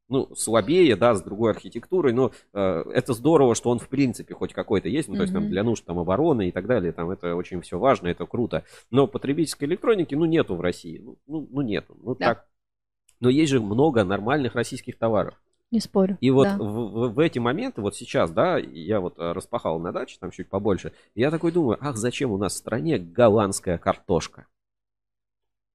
ну, 0.10 0.34
слабее, 0.36 0.95
да, 0.95 1.16
с 1.16 1.22
другой 1.22 1.51
архитектурой, 1.51 2.14
но 2.14 2.32
э, 2.53 2.84
это 2.93 3.14
здорово, 3.14 3.55
что 3.55 3.70
он 3.70 3.80
в 3.80 3.89
принципе 3.89 4.34
хоть 4.34 4.53
какой-то 4.53 4.88
есть, 4.88 5.10
ну, 5.10 5.16
то 5.16 5.22
есть 5.24 5.34
там 5.34 5.49
для 5.49 5.64
нужд 5.64 5.84
там 5.86 5.99
обороны 5.99 6.47
и 6.47 6.51
так 6.51 6.66
далее, 6.68 6.91
там 6.93 7.10
это 7.10 7.36
очень 7.36 7.62
все 7.62 7.78
важно, 7.78 8.08
это 8.08 8.26
круто, 8.26 8.64
но 8.89 9.08
потребительской 9.08 9.68
электроники, 9.68 10.16
ну, 10.16 10.26
нету 10.26 10.55
в 10.55 10.62
России, 10.62 10.99
ну, 10.99 11.18
ну, 11.28 11.47
ну, 11.51 11.62
нету, 11.62 11.97
ну, 12.01 12.16
Да. 12.16 12.26
так. 12.26 12.47
Но 13.20 13.30
есть 13.30 13.51
же 13.51 13.60
много 13.60 14.03
нормальных 14.03 14.55
российских 14.55 14.97
товаров. 14.97 15.34
Не 15.72 15.82
спорю. 15.82 16.18
И 16.22 16.30
вот 16.30 16.45
да. 16.45 16.58
в, 16.58 16.64
в- 16.64 17.14
в 17.14 17.20
эти 17.20 17.39
моменты, 17.39 17.82
вот 17.82 17.95
сейчас, 17.95 18.32
да, 18.32 18.58
я 18.58 19.01
вот 19.01 19.20
э, 19.20 19.32
распахал 19.34 19.80
на 19.80 19.91
даче, 19.91 20.18
там 20.20 20.32
чуть 20.32 20.47
побольше, 20.49 20.93
я 21.14 21.30
такой 21.30 21.51
думаю, 21.51 21.78
ах, 21.82 21.97
зачем 21.97 22.32
у 22.32 22.38
нас 22.38 22.53
в 22.53 22.58
стране 22.58 22.97
голландская 22.97 23.78
картошка? 23.78 24.47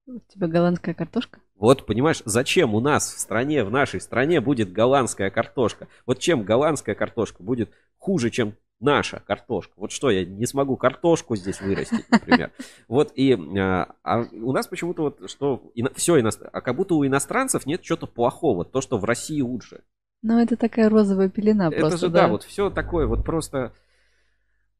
У 0.07 0.19
тебя 0.19 0.47
голландская 0.47 0.95
картошка? 0.95 1.39
Вот, 1.63 1.85
понимаешь, 1.85 2.21
зачем 2.25 2.75
у 2.75 2.81
нас 2.81 3.13
в 3.13 3.19
стране, 3.19 3.63
в 3.63 3.71
нашей 3.71 4.01
стране 4.01 4.41
будет 4.41 4.73
голландская 4.73 5.29
картошка? 5.29 5.87
Вот 6.05 6.19
чем 6.19 6.43
голландская 6.43 6.93
картошка 6.93 7.41
будет 7.41 7.71
хуже, 7.99 8.31
чем 8.31 8.55
наша 8.81 9.23
картошка? 9.25 9.71
Вот 9.77 9.93
что, 9.93 10.09
я 10.09 10.25
не 10.25 10.45
смогу 10.45 10.75
картошку 10.75 11.37
здесь 11.37 11.61
вырастить, 11.61 12.03
например. 12.11 12.51
Вот 12.89 13.13
и 13.15 13.31
а, 13.57 13.95
а 14.03 14.25
у 14.33 14.51
нас 14.51 14.67
почему-то 14.67 15.03
вот, 15.03 15.29
что 15.29 15.71
все, 15.95 16.17
а 16.17 16.59
как 16.59 16.75
будто 16.75 16.95
у 16.95 17.07
иностранцев 17.07 17.65
нет 17.65 17.81
чего-то 17.81 18.07
плохого, 18.07 18.65
то, 18.65 18.81
что 18.81 18.97
в 18.97 19.05
России 19.05 19.39
лучше. 19.39 19.83
Ну, 20.21 20.39
это 20.39 20.57
такая 20.57 20.89
розовая 20.89 21.29
пелена 21.29 21.69
Это 21.69 21.79
просто, 21.79 21.97
же, 21.97 22.09
да, 22.09 22.27
вот 22.27 22.43
все 22.43 22.71
такое 22.71 23.07
вот 23.07 23.23
просто... 23.23 23.71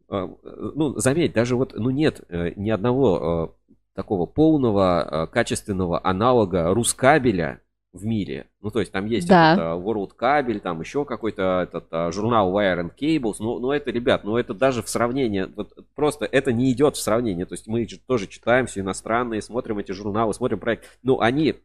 э, 0.10 0.28
Ну, 0.76 1.00
заметь, 1.00 1.32
даже 1.32 1.56
вот, 1.56 1.76
ну, 1.76 1.92
нет 1.92 2.20
э, 2.28 2.52
ни 2.58 2.70
одного 2.72 3.56
э, 3.58 3.63
такого 3.94 4.26
полного 4.26 5.08
э, 5.26 5.28
качественного 5.28 6.00
аналога 6.04 6.74
Рускабеля 6.74 7.62
в 7.94 8.06
мире. 8.06 8.48
Ну, 8.62 8.72
то 8.72 8.80
есть 8.80 8.92
там 8.92 9.06
есть 9.06 9.28
Да. 9.28 9.54
этот, 9.54 9.66
э, 9.66 9.86
World 9.86 10.14
Кабель, 10.16 10.60
там 10.60 10.82
еще 10.82 11.06
какой-то 11.06 11.62
этот 11.62 11.88
э, 11.92 12.12
журнал 12.12 12.52
Wire 12.52 12.82
and 12.82 12.92
Cables. 13.00 13.36
Ну, 13.40 13.60
ну, 13.60 13.72
это, 13.72 13.92
ребят, 13.92 14.24
ну, 14.24 14.38
это 14.38 14.54
даже 14.54 14.82
в 14.82 14.90
сравнении, 14.90 15.44
вот 15.56 15.74
просто 15.96 16.26
это 16.26 16.52
не 16.52 16.72
идет 16.72 16.96
в 16.96 17.02
сравнение. 17.02 17.46
То 17.46 17.54
есть 17.54 17.68
мы 17.68 17.88
же 17.88 18.00
тоже 18.00 18.28
читаем 18.28 18.66
все 18.66 18.82
иностранные, 18.82 19.42
смотрим 19.42 19.78
эти 19.78 19.92
журналы, 19.92 20.34
смотрим 20.34 20.60
проект. 20.60 20.86
Ну, 21.04 21.20
они 21.20 21.56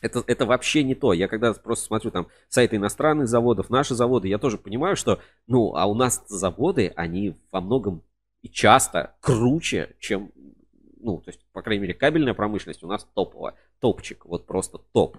это, 0.00 0.22
это 0.26 0.46
вообще 0.46 0.82
не 0.82 0.94
то. 0.94 1.12
Я 1.12 1.28
когда 1.28 1.52
просто 1.52 1.86
смотрю 1.86 2.10
там 2.10 2.28
сайты 2.48 2.76
иностранных 2.76 3.28
заводов, 3.28 3.70
наши 3.70 3.94
заводы, 3.94 4.28
я 4.28 4.38
тоже 4.38 4.58
понимаю, 4.58 4.96
что, 4.96 5.20
ну, 5.46 5.74
а 5.74 5.86
у 5.86 5.94
нас 5.94 6.24
заводы, 6.28 6.92
они 6.96 7.34
во 7.50 7.60
многом 7.60 8.02
и 8.42 8.48
часто 8.48 9.16
круче, 9.20 9.96
чем, 9.98 10.30
ну, 11.06 11.20
то 11.20 11.30
есть, 11.30 11.40
по 11.52 11.62
крайней 11.62 11.82
мере, 11.82 11.94
кабельная 11.94 12.34
промышленность 12.34 12.82
у 12.82 12.88
нас 12.88 13.06
топовая. 13.14 13.54
Топчик, 13.78 14.26
вот 14.26 14.44
просто 14.44 14.78
топ. 14.92 15.18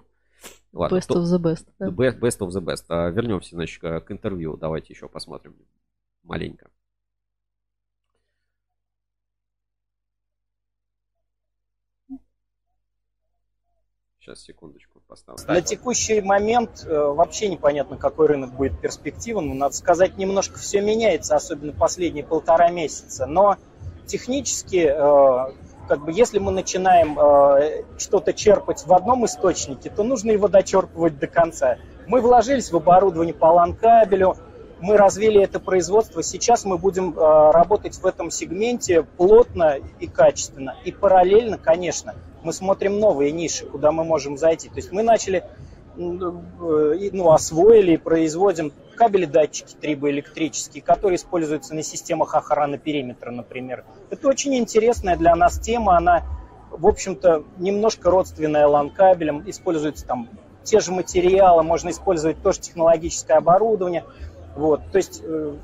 Ладно, 0.74 0.98
Best 0.98 1.06
топ- 1.08 1.16
of 1.16 1.22
the 1.24 1.42
best. 1.42 1.66
да. 1.78 1.86
Best, 1.88 2.20
best 2.20 2.38
of 2.40 2.48
the 2.50 2.60
best. 2.60 2.84
А, 2.90 3.08
вернемся, 3.08 3.56
значит, 3.56 3.80
к 3.80 4.04
интервью. 4.10 4.58
Давайте 4.58 4.92
еще 4.92 5.08
посмотрим 5.08 5.56
маленько. 6.22 6.70
Сейчас, 14.20 14.42
секундочку, 14.42 15.00
поставлю. 15.06 15.42
На 15.46 15.62
текущий 15.62 16.20
момент 16.20 16.84
э, 16.84 16.94
вообще 16.94 17.48
непонятно, 17.48 17.96
какой 17.96 18.26
рынок 18.26 18.52
будет 18.54 18.78
перспективен. 18.78 19.56
Надо 19.56 19.74
сказать, 19.74 20.18
немножко 20.18 20.58
все 20.58 20.82
меняется, 20.82 21.34
особенно 21.34 21.72
последние 21.72 22.24
полтора 22.24 22.70
месяца. 22.70 23.24
Но 23.26 23.56
технически, 24.06 24.86
э, 24.90 25.52
как 25.88 26.04
бы, 26.04 26.12
если 26.12 26.38
мы 26.38 26.52
начинаем 26.52 27.18
э, 27.18 27.84
что-то 27.96 28.32
черпать 28.32 28.86
в 28.86 28.92
одном 28.92 29.24
источнике, 29.24 29.90
то 29.90 30.02
нужно 30.02 30.30
его 30.30 30.46
дочерпывать 30.48 31.18
до 31.18 31.26
конца. 31.26 31.78
Мы 32.06 32.20
вложились 32.20 32.70
в 32.70 32.76
оборудование 32.76 33.34
по 33.34 33.46
лан-кабелю, 33.46 34.36
мы 34.80 34.96
развили 34.96 35.42
это 35.42 35.58
производство. 35.58 36.22
Сейчас 36.22 36.64
мы 36.64 36.78
будем 36.78 37.18
э, 37.18 37.50
работать 37.50 37.96
в 37.96 38.06
этом 38.06 38.30
сегменте 38.30 39.02
плотно 39.02 39.78
и 39.98 40.06
качественно. 40.06 40.76
И 40.84 40.92
параллельно, 40.92 41.58
конечно, 41.58 42.14
мы 42.42 42.52
смотрим 42.52 43.00
новые 43.00 43.32
ниши, 43.32 43.66
куда 43.66 43.90
мы 43.90 44.04
можем 44.04 44.36
зайти. 44.36 44.68
То 44.68 44.76
есть 44.76 44.92
мы 44.92 45.02
начали, 45.02 45.44
ну, 45.98 47.32
освоили 47.32 47.92
и 47.92 47.96
производим 47.96 48.72
кабели 48.96 49.26
датчики 49.26 49.74
трибоэлектрические, 49.80 50.82
которые 50.82 51.16
используются 51.16 51.74
на 51.74 51.82
системах 51.82 52.34
охраны 52.34 52.78
периметра, 52.78 53.30
например. 53.30 53.84
Это 54.10 54.28
очень 54.28 54.56
интересная 54.56 55.16
для 55.16 55.34
нас 55.34 55.58
тема. 55.58 55.96
Она, 55.96 56.24
в 56.70 56.86
общем-то, 56.86 57.44
немножко 57.58 58.10
родственная 58.10 58.66
LAN-кабелям. 58.66 59.48
Используются 59.48 60.06
там 60.06 60.28
те 60.64 60.80
же 60.80 60.92
материалы, 60.92 61.62
можно 61.62 61.90
использовать 61.90 62.42
тоже 62.42 62.60
технологическое 62.60 63.38
оборудование. 63.38 64.04
Вот, 64.54 64.80
то 64.90 64.98
есть 64.98 65.22
э, 65.24 65.54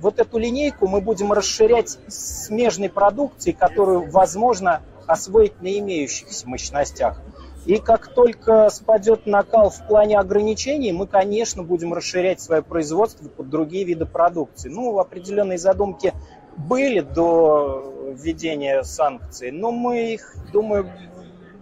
вот 0.00 0.18
эту 0.18 0.38
линейку 0.38 0.86
мы 0.86 1.00
будем 1.00 1.32
расширять 1.32 1.98
смежной 2.08 2.88
продукцией, 2.88 3.54
которую 3.56 4.10
возможно 4.10 4.80
освоить 5.06 5.60
на 5.62 5.78
имеющихся 5.78 6.48
мощностях. 6.48 7.20
И 7.68 7.76
как 7.76 8.14
только 8.14 8.70
спадет 8.70 9.26
накал 9.26 9.68
в 9.68 9.86
плане 9.86 10.18
ограничений, 10.18 10.90
мы, 10.90 11.06
конечно, 11.06 11.62
будем 11.62 11.92
расширять 11.92 12.40
свое 12.40 12.62
производство 12.62 13.28
под 13.28 13.50
другие 13.50 13.84
виды 13.84 14.06
продукции. 14.06 14.70
Ну, 14.70 14.98
определенные 14.98 15.58
задумки 15.58 16.14
были 16.56 17.00
до 17.00 18.14
введения 18.16 18.82
санкций, 18.84 19.50
но 19.50 19.70
мы 19.70 20.14
их, 20.14 20.34
думаю, 20.50 20.90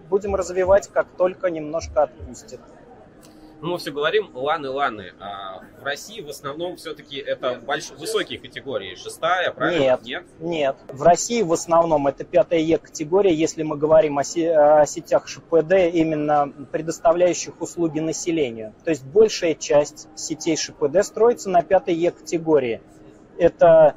будем 0.08 0.36
развивать, 0.36 0.86
как 0.86 1.08
только 1.08 1.50
немножко 1.50 2.04
отпустят. 2.04 2.60
Ну, 3.60 3.72
мы 3.72 3.78
все 3.78 3.90
говорим 3.90 4.30
ланы, 4.34 4.68
ланы. 4.68 5.12
А 5.18 5.62
в 5.80 5.84
России 5.84 6.20
в 6.20 6.28
основном 6.28 6.76
все-таки 6.76 7.16
это 7.16 7.54
больш... 7.54 7.90
высокие 7.90 8.38
категории. 8.38 8.94
Шестая, 8.96 9.50
правильно? 9.50 9.80
Нет, 9.82 10.24
нет. 10.40 10.76
В 10.88 11.02
России 11.02 11.42
в 11.42 11.52
основном 11.52 12.06
это 12.06 12.24
пятая 12.24 12.60
Е 12.60 12.78
категория, 12.78 13.34
если 13.34 13.62
мы 13.62 13.76
говорим 13.76 14.18
о, 14.18 14.24
се- 14.24 14.52
о 14.52 14.86
сетях 14.86 15.26
ШПД, 15.26 15.72
именно 15.92 16.52
предоставляющих 16.70 17.60
услуги 17.60 18.00
населению. 18.00 18.74
То 18.84 18.90
есть 18.90 19.04
большая 19.04 19.54
часть 19.54 20.08
сетей 20.16 20.56
ШПД 20.56 21.02
строится 21.02 21.48
на 21.48 21.62
пятой 21.62 21.94
Е 21.94 22.10
категории. 22.10 22.82
Это 23.38 23.96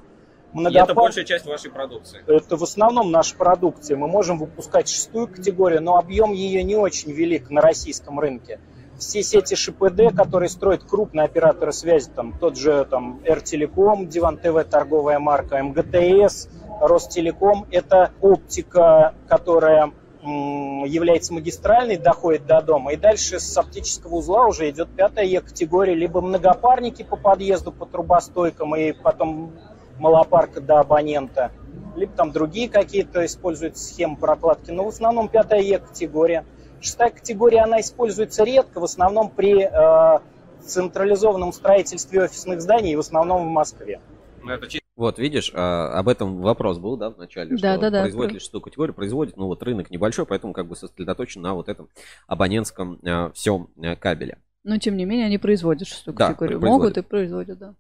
И 0.54 0.74
это 0.74 0.94
большая 0.94 1.26
часть 1.26 1.46
вашей 1.46 1.70
продукции. 1.70 2.24
Это 2.28 2.56
в 2.56 2.64
основном 2.64 3.12
наша 3.12 3.36
продукция. 3.36 3.98
Мы 3.98 4.08
можем 4.08 4.38
выпускать 4.40 4.88
шестую 4.90 5.28
категорию, 5.28 5.82
но 5.82 5.98
объем 5.98 6.32
ее 6.32 6.64
не 6.64 6.76
очень 6.76 7.12
велик 7.12 7.50
на 7.50 7.62
российском 7.62 8.20
рынке. 8.20 8.60
Все 9.00 9.24
сети 9.24 9.56
ШПД, 9.56 10.14
которые 10.16 10.50
строят 10.50 10.84
крупные 10.84 11.24
операторы 11.24 11.72
связи, 11.72 12.10
там 12.14 12.38
тот 12.38 12.58
же 12.58 12.86
там 12.86 13.22
РТелеком, 13.26 14.08
Диван 14.10 14.38
ТВ, 14.38 14.66
торговая 14.70 15.20
марка, 15.20 15.64
МГТС, 15.64 16.50
Ростелеком, 16.82 17.66
это 17.72 18.12
оптика, 18.22 19.14
которая 19.28 19.94
является 20.22 21.34
магистральной, 21.34 21.96
доходит 21.96 22.46
до 22.46 22.62
дома, 22.62 22.92
и 22.92 22.98
дальше 22.98 23.40
с 23.40 23.58
оптического 23.58 24.16
узла 24.16 24.48
уже 24.48 24.70
идет 24.70 24.90
пятая 24.90 25.24
Е-категория, 25.26 25.96
либо 25.96 26.20
многопарники 26.20 27.04
по 27.04 27.16
подъезду, 27.16 27.72
по 27.72 27.86
трубостойкам, 27.86 28.76
и 28.76 28.92
потом 28.92 29.54
малопарка 29.98 30.60
до 30.60 30.82
абонента, 30.82 31.52
либо 31.96 32.12
там 32.12 32.34
другие 32.34 32.68
какие-то 32.68 33.26
используют 33.26 33.78
схемы 33.78 34.18
прокладки, 34.18 34.72
но 34.72 34.84
в 34.84 34.90
основном 34.90 35.30
пятая 35.30 35.62
Е-категория. 35.62 36.44
Шестая 36.82 37.12
категория, 37.12 37.62
она 37.62 37.82
используется 37.82 38.44
редко, 38.44 38.80
в 38.80 38.84
основном 38.84 39.30
при 39.30 39.64
э, 39.64 40.20
централизованном 40.62 41.54
строительстве 41.54 42.24
офисных 42.24 42.62
зданий, 42.62 42.94
и 42.94 42.96
в 42.96 43.00
основном 43.00 43.48
в 43.48 43.50
Москве. 43.50 44.00
Ну, 44.42 44.58
вот, 44.96 45.18
видишь, 45.18 45.52
а, 45.56 45.98
об 45.98 46.10
этом 46.10 46.42
вопрос 46.42 46.78
был, 46.78 46.98
да, 46.98 47.10
в 47.10 47.18
начале, 47.18 47.52
да, 47.52 47.58
что 47.58 47.78
да, 47.78 47.90
да, 47.90 48.02
производит 48.02 48.34
ли 48.34 48.40
шестую 48.40 48.62
категорию, 48.62 48.94
производит, 48.94 49.38
ну 49.38 49.48
вот 49.48 49.64
рынок 49.64 49.90
небольшой, 49.92 50.26
поэтому 50.26 50.52
как 50.52 50.68
бы 50.68 50.76
сосредоточен 50.76 51.42
на 51.42 51.54
вот 51.54 51.70
этом 51.70 51.88
абонентском 52.28 53.00
а, 53.06 53.32
всем 53.32 53.70
а, 53.82 53.96
кабеле. 53.96 54.40
Но 54.64 54.78
тем 54.78 54.98
не 54.98 55.06
менее 55.06 55.28
они 55.28 55.38
производят 55.38 55.88
шестую 55.88 56.16
Да, 56.16 56.28
категорию. 56.28 56.60
производят. 56.60 56.82
Могут 56.82 56.98
и 56.98 57.02
производят, 57.02 57.58
да. 57.58 57.76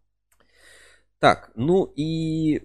Так, 1.20 1.52
ну 1.56 1.91
и 1.93 2.64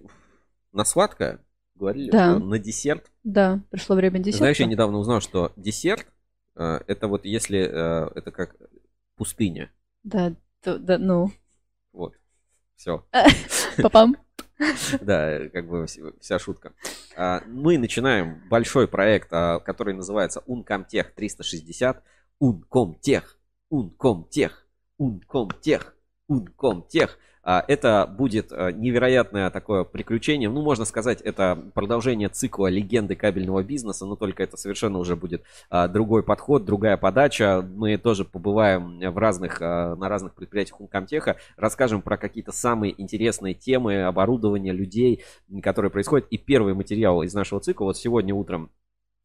на 0.71 0.85
сладкое 0.85 1.39
говорили, 1.75 2.09
Да. 2.09 2.35
что 2.35 2.39
на 2.39 2.57
десерт. 2.57 3.11
Да, 3.25 3.59
пришло 3.71 3.97
время 3.97 4.19
десерта. 4.19 4.37
Знаешь, 4.37 4.59
я 4.61 4.67
недавно 4.67 4.99
узнал, 4.99 5.19
что 5.19 5.51
десерт 5.57 6.05
э, 6.05 6.14
это 6.55 7.07
вот 7.07 7.25
если 7.25 7.59
э, 7.59 8.09
это 8.15 8.31
как 8.31 8.55
пустыня. 9.15 9.71
Да, 10.03 10.35
то- 10.61 10.77
да, 10.79 10.97
ну. 10.97 11.31
Вот. 11.93 12.13
Все. 12.75 13.05
Папам. 13.81 14.15
Да, 15.01 15.49
как 15.49 15.67
бы 15.67 15.83
вс- 15.83 16.15
вся 16.21 16.39
шутка. 16.39 16.73
А, 17.17 17.41
Мы 17.45 17.77
начинаем 17.77 18.41
большой 18.49 18.87
проект, 18.87 19.27
а, 19.31 19.59
который 19.59 19.93
называется 19.93 20.41
Uncomtech 20.47 21.13
360. 21.13 22.01
Uncomtech, 22.41 23.23
Uncomtech, 23.69 24.53
Uncomtech, 24.99 25.93
Uncomtech. 26.29 27.09
А, 27.45 27.63
Это 27.67 28.07
будет 28.07 28.51
а, 28.51 28.71
невероятное 28.71 29.51
такое 29.51 29.83
приключение. 29.83 30.49
Ну, 30.49 30.63
можно 30.63 30.83
сказать, 30.83 31.21
это 31.21 31.63
продолжение 31.75 32.27
цикла 32.27 32.67
легенды 32.67 33.15
кабельного 33.15 33.63
бизнеса, 33.63 34.07
но 34.07 34.15
только 34.15 34.41
это 34.41 34.57
совершенно 34.57 34.97
уже 34.97 35.15
будет 35.15 35.43
а, 35.69 35.87
другой 35.87 36.23
подход, 36.23 36.65
другая 36.65 36.97
подача. 36.97 37.61
Мы 37.61 37.97
тоже 37.97 38.25
побываем 38.25 38.99
в 39.11 39.17
разных, 39.19 39.61
а, 39.61 39.95
на 39.95 40.09
разных 40.09 40.33
предприятиях 40.33 40.81
Uncomtech, 40.81 41.35
расскажем 41.55 42.01
про 42.01 42.17
какие-то 42.17 42.51
самые 42.51 42.99
интересные 42.99 43.53
темы, 43.53 44.03
оборудование 44.03 44.73
людей, 44.73 45.23
которые 45.61 45.91
происходят. 45.91 46.27
И 46.31 46.39
первый 46.39 46.73
материал 46.73 47.21
из 47.21 47.35
нашего 47.35 47.61
цикла 47.61 47.85
вот 47.85 47.97
сегодня 47.97 48.33
утром 48.33 48.71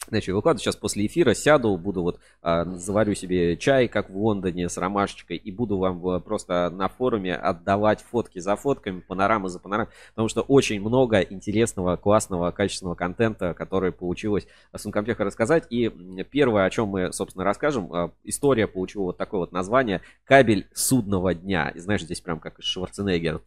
Начал 0.09 0.35
выкладывать, 0.35 0.63
сейчас 0.63 0.77
после 0.77 1.07
эфира 1.07 1.35
сяду, 1.35 1.77
буду 1.77 2.03
вот, 2.03 2.19
а, 2.43 2.65
заварю 2.65 3.15
себе 3.15 3.57
чай, 3.59 3.87
как 3.87 4.09
в 4.09 4.17
Лондоне, 4.17 4.69
с 4.69 4.77
ромашечкой, 4.79 5.37
и 5.37 5.53
буду 5.53 5.77
вам 5.77 6.01
в- 6.01 6.19
просто 6.21 6.71
на 6.71 6.89
форуме 6.89 7.35
отдавать 7.37 8.01
фотки 8.01 8.39
за 8.39 8.57
фотками, 8.57 9.01
панорамы 9.01 9.51
за 9.51 9.59
панорамой, 9.61 9.93
потому 10.15 10.29
что 10.29 10.41
очень 10.41 10.81
много 10.81 11.21
интересного, 11.21 11.97
классного, 11.97 12.51
качественного 12.51 12.95
контента, 12.95 13.53
который 13.53 13.93
получилось 13.93 14.49
с 14.75 14.85
Uncomtech 14.87 15.23
рассказать. 15.23 15.65
И 15.71 15.89
первое, 16.31 16.65
о 16.65 16.71
чем 16.71 16.89
мы, 16.89 17.13
собственно, 17.13 17.45
расскажем, 17.45 17.93
а, 17.93 18.11
история 18.25 18.67
получила 18.67 19.03
вот 19.05 19.19
такое 19.19 19.41
вот 19.41 19.53
название 19.53 20.01
«Кабель 20.25 20.67
судного 20.73 21.35
дня». 21.35 21.69
И 21.69 21.79
знаешь, 21.79 22.03
здесь 22.03 22.21
прям 22.23 22.41
как 22.41 22.59
из 22.59 22.65
Шварценеггера. 22.65 23.43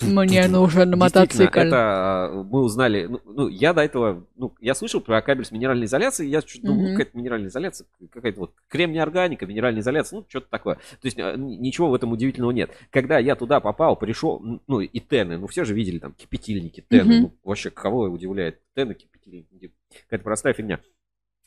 Мне 0.00 0.48
нужен 0.48 0.90
Действительно, 0.90 0.96
мотоцикл. 0.96 1.58
Это 1.58 2.44
мы 2.50 2.62
узнали. 2.62 3.08
Ну, 3.24 3.48
я 3.48 3.72
до 3.72 3.82
этого, 3.82 4.24
ну, 4.40 4.54
я 4.60 4.74
слышал 4.74 5.00
про 5.02 5.20
кабель 5.20 5.44
с 5.44 5.50
минеральной 5.52 5.84
изоляцией. 5.84 6.30
Я 6.30 6.40
что-то 6.40 6.66
ну, 6.68 6.74
Мгм. 6.74 6.90
какая-то 6.92 7.16
минеральная 7.16 7.48
изоляция, 7.50 7.86
какая-то 8.10 8.40
вот 8.40 8.54
кремния 8.68 9.02
органика, 9.02 9.46
минеральная 9.46 9.82
изоляция, 9.82 10.20
ну, 10.20 10.26
что-то 10.28 10.48
такое. 10.48 10.76
То 10.76 11.04
есть 11.04 11.18
н- 11.18 11.60
ничего 11.60 11.90
в 11.90 11.94
этом 11.94 12.10
удивительного 12.12 12.50
нет. 12.52 12.70
Когда 12.90 13.18
я 13.18 13.36
туда 13.36 13.60
попал, 13.60 13.96
пришел, 13.96 14.42
ну, 14.66 14.80
и 14.80 14.98
тены, 15.00 15.36
ну, 15.36 15.46
все 15.46 15.64
же 15.64 15.74
видели 15.74 15.98
там 15.98 16.14
кипятильники, 16.14 16.82
тены. 16.88 17.04
Мгм. 17.14 17.22
Ну, 17.22 17.32
вообще, 17.44 17.70
кого 17.70 18.04
удивляет 18.04 18.60
тены, 18.74 18.94
кипятильники? 18.94 19.72
Какая-то 20.06 20.24
простая 20.24 20.54
фигня. 20.54 20.80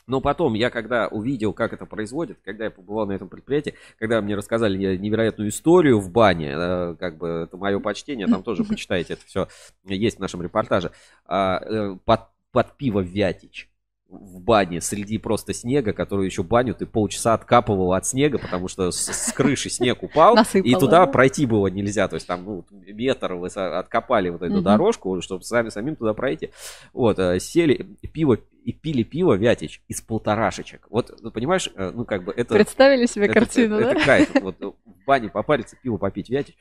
Но 0.06 0.20
потом 0.20 0.54
я 0.54 0.70
когда 0.70 1.08
увидел, 1.08 1.54
как 1.54 1.72
это 1.72 1.86
производит, 1.86 2.38
когда 2.44 2.66
я 2.66 2.72
побывал 2.72 3.08
на 3.08 3.14
этом 3.14 3.30
предприятии, 3.30 3.74
когда 3.98 4.22
мне 4.22 4.36
рассказали 4.36 4.78
не- 4.78 4.98
невероятную 4.98 5.50
историю 5.50 6.00
в 6.00 6.12
бане, 6.12 6.52
э, 6.54 6.96
как 7.00 7.18
бы 7.18 7.28
это 7.48 7.56
мое 7.56 7.80
почтение, 7.80 8.28
там 8.28 8.44
тоже 8.44 8.66
почитайте, 8.66 9.14
это 9.14 9.26
все 9.26 9.48
есть 9.86 10.18
в 10.18 10.20
нашем 10.20 10.42
репортаже, 10.42 10.92
а, 11.26 11.62
э, 11.64 11.98
под, 12.04 12.20
под 12.54 12.78
пиво 12.78 13.02
Вятич 13.02 13.68
в 14.14 14.40
бане 14.42 14.80
среди 14.80 15.18
просто 15.18 15.54
снега, 15.54 15.92
который 15.92 16.28
еще 16.28 16.44
баню 16.44 16.76
ты 16.76 16.86
полчаса 16.86 17.34
откапывал 17.34 17.94
от 17.94 18.06
снега, 18.06 18.38
потому 18.38 18.68
что 18.68 18.92
с, 18.92 19.12
с 19.12 19.34
крыши 19.34 19.70
снег 19.70 20.04
упал, 20.04 20.38
и 20.54 20.74
туда 20.76 21.06
да. 21.06 21.08
пройти 21.08 21.48
было 21.48 21.68
нельзя, 21.68 22.08
то 22.08 22.16
есть 22.16 22.28
там 22.28 22.44
ну, 22.46 22.66
метр 22.70 23.34
вы 23.34 23.48
откопали 23.48 24.30
вот 24.30 24.44
эту 24.44 24.62
дорожку, 24.62 25.20
чтобы 25.22 25.44
сами 25.44 25.70
самим 25.70 25.96
туда 25.96 26.14
пройти. 26.14 26.52
Вот, 26.94 27.18
э, 27.18 27.40
сели, 27.40 27.98
пиво 28.14 28.38
и 28.64 28.72
пили 28.72 29.04
пиво 29.04 29.34
Вятич 29.34 29.82
из 29.88 30.02
полторашечек. 30.02 30.88
Вот, 30.90 31.12
ну, 31.22 31.32
понимаешь, 31.32 31.70
э, 31.76 31.92
ну, 31.94 32.06
как 32.06 32.24
бы 32.24 32.34
это... 32.36 32.54
Представили 32.54 33.08
себе 33.08 33.26
это- 33.26 33.34
картину, 33.34 33.78
это, 33.78 33.86
да? 33.86 33.92
это 33.92 34.06
кайф. 34.06 34.30
Вот 34.42 34.62
э, 34.62 34.66
в 34.66 35.06
бане 35.06 35.30
попариться, 35.30 35.76
пиво 35.82 35.98
попить 35.98 36.30
Вятич. 36.30 36.56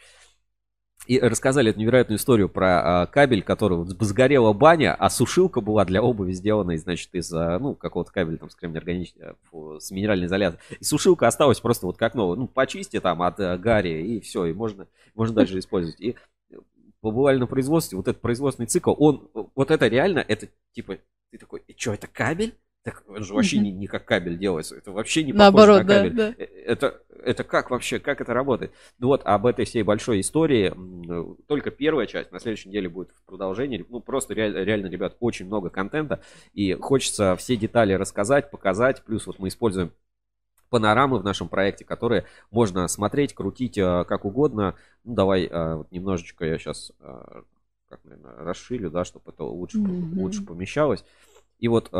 И 1.06 1.18
рассказали 1.18 1.70
эту 1.70 1.80
невероятную 1.80 2.18
историю 2.18 2.48
про 2.48 3.02
а, 3.02 3.06
кабель, 3.06 3.42
который 3.42 3.84
сгорела 4.00 4.52
баня, 4.52 4.94
а 4.94 5.10
сушилка 5.10 5.60
была 5.60 5.84
для 5.84 6.00
обуви 6.00 6.32
сделана, 6.32 6.76
значит, 6.76 7.12
из, 7.12 7.32
а, 7.32 7.58
ну, 7.58 7.74
какого-то 7.74 8.12
кабеля 8.12 8.36
там 8.36 8.50
с 8.50 8.54
кремния 8.54 8.78
органического, 8.78 9.36
фу, 9.50 9.80
с 9.80 9.90
минеральной 9.90 10.26
изоляцией. 10.26 10.62
И 10.78 10.84
сушилка 10.84 11.26
осталась 11.26 11.58
просто 11.58 11.86
вот 11.86 11.96
как 11.96 12.14
новая. 12.14 12.36
Ну, 12.36 12.46
почисти 12.46 13.00
там 13.00 13.22
от 13.22 13.40
э, 13.40 13.58
гари, 13.58 14.16
и 14.16 14.20
все, 14.20 14.44
и 14.44 14.52
можно, 14.52 14.86
можно 15.16 15.34
дальше 15.34 15.58
использовать. 15.58 16.00
И 16.00 16.14
э, 16.50 16.54
побывали 17.00 17.38
на 17.38 17.48
производстве, 17.48 17.96
вот 17.96 18.06
этот 18.06 18.22
производственный 18.22 18.66
цикл, 18.66 18.94
он, 18.96 19.28
вот 19.56 19.72
это 19.72 19.88
реально, 19.88 20.20
это 20.20 20.48
типа, 20.72 20.98
ты 21.32 21.38
такой, 21.38 21.62
и 21.66 21.74
что, 21.76 21.94
это 21.94 22.06
кабель? 22.06 22.54
Так 22.84 23.04
он 23.08 23.22
же 23.22 23.32
вообще 23.32 23.58
Мгм. 23.58 23.64
не, 23.64 23.72
не 23.72 23.86
как 23.86 24.04
кабель 24.04 24.38
делается, 24.38 24.74
это 24.76 24.90
вообще 24.90 25.22
не 25.22 25.32
похоже 25.32 25.54
Наоборот, 25.54 25.82
на 25.82 25.88
да, 25.88 26.02
кабель. 26.02 26.16
да. 26.16 26.34
Э, 26.36 26.44
Это, 26.66 27.00
это 27.24 27.44
как 27.44 27.70
вообще, 27.70 28.00
как 28.00 28.20
это 28.20 28.34
работает? 28.34 28.72
Ну 28.98 29.06
вот, 29.08 29.22
об 29.24 29.46
этой 29.46 29.64
всей 29.64 29.82
большой 29.84 30.20
истории 30.20 30.74
только 31.46 31.70
первая 31.70 32.06
часть, 32.06 32.32
на 32.32 32.40
следующей 32.40 32.70
неделе 32.70 32.88
будет 32.88 33.10
в 33.12 33.22
продолжении. 33.24 33.84
Ну 33.88 34.00
просто 34.00 34.34
реаль- 34.34 34.64
реально, 34.64 34.86
ребят, 34.88 35.16
очень 35.20 35.46
много 35.46 35.70
контента, 35.70 36.22
и 36.54 36.72
хочется 36.74 37.36
все 37.36 37.56
детали 37.56 37.92
рассказать, 37.92 38.50
показать, 38.50 39.02
плюс 39.04 39.26
вот 39.28 39.38
мы 39.38 39.48
используем 39.48 39.92
панорамы 40.70 41.18
в 41.18 41.24
нашем 41.24 41.48
проекте, 41.48 41.84
которые 41.84 42.24
можно 42.50 42.88
смотреть, 42.88 43.34
крутить 43.34 43.78
э, 43.78 44.04
как 44.08 44.24
угодно. 44.24 44.74
Ну, 45.04 45.14
давай 45.14 45.48
э, 45.50 45.84
немножечко 45.92 46.44
я 46.46 46.58
сейчас 46.58 46.92
как, 47.88 48.04
наверное, 48.04 48.36
расширю, 48.38 48.90
да, 48.90 49.04
чтобы 49.04 49.30
это 49.30 49.44
лучше, 49.44 49.78
Мгм. 49.78 50.18
лучше 50.18 50.44
помещалось. 50.44 51.04
И 51.58 51.68
вот 51.68 51.90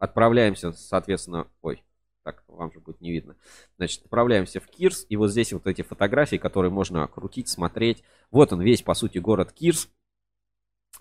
отправляемся, 0.00 0.72
соответственно, 0.72 1.46
ой, 1.62 1.84
так, 2.24 2.42
вам 2.48 2.72
же 2.72 2.80
будет 2.80 3.00
не 3.00 3.12
видно. 3.12 3.36
Значит, 3.76 4.02
отправляемся 4.04 4.60
в 4.60 4.66
Кирс, 4.66 5.06
и 5.08 5.16
вот 5.16 5.30
здесь 5.30 5.52
вот 5.52 5.66
эти 5.66 5.82
фотографии, 5.82 6.36
которые 6.36 6.70
можно 6.70 7.06
крутить, 7.06 7.48
смотреть. 7.48 8.02
Вот 8.30 8.52
он 8.52 8.60
весь, 8.60 8.82
по 8.82 8.94
сути, 8.94 9.18
город 9.18 9.52
Кирс. 9.52 9.88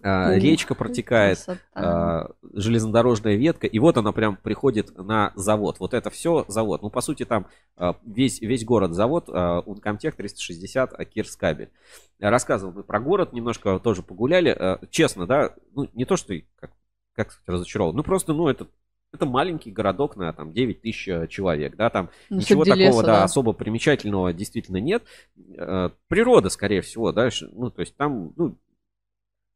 А, 0.01 0.33
речка 0.35 0.75
протекает, 0.75 1.45
а, 1.73 2.31
железнодорожная 2.53 3.35
ветка, 3.35 3.67
и 3.67 3.79
вот 3.79 3.97
она 3.97 4.11
прям 4.13 4.37
приходит 4.37 4.97
на 4.97 5.33
завод. 5.35 5.79
Вот 5.79 5.93
это 5.93 6.09
все 6.09 6.45
завод. 6.47 6.83
Ну, 6.83 6.89
по 6.89 7.01
сути, 7.01 7.25
там 7.25 7.47
а, 7.75 7.97
весь, 8.05 8.39
весь 8.39 8.63
город 8.63 8.93
завод, 8.93 9.25
а, 9.27 9.61
Uncomtech 9.61 10.11
360, 10.11 10.93
а, 10.93 11.05
Кирскабель. 11.05 11.71
Рассказывал 12.19 12.71
мы 12.71 12.83
про 12.83 12.99
город, 12.99 13.33
немножко 13.33 13.77
тоже 13.79 14.03
погуляли. 14.03 14.79
Честно, 14.89 15.25
да, 15.27 15.53
ну, 15.73 15.89
не 15.93 16.05
то, 16.05 16.15
что 16.15 16.33
как, 16.55 16.71
как 17.13 17.31
сказать, 17.31 17.49
разочарован, 17.49 17.95
ну, 17.95 18.03
просто, 18.03 18.33
ну, 18.33 18.47
это 18.47 18.67
это 19.11 19.25
маленький 19.25 19.71
городок 19.71 20.15
на 20.17 20.31
там 20.33 20.51
9 20.53 20.81
тысяч 20.81 21.07
э, 21.07 21.27
человек, 21.27 21.75
да, 21.75 21.89
там 21.89 22.09
Ну, 22.29 22.37
ничего 22.37 22.63
такого, 22.63 22.77
леса, 22.79 23.01
да, 23.01 23.07
да. 23.07 23.23
особо 23.23 23.53
примечательного 23.53 24.33
действительно 24.33 24.77
нет. 24.77 25.03
Э, 25.57 25.89
Природа, 26.07 26.49
скорее 26.49 26.81
всего, 26.81 27.11
да, 27.11 27.31
ш- 27.31 27.47
ну, 27.51 27.71
то 27.71 27.81
есть 27.81 27.95
там, 27.95 28.33
ну, 28.35 28.55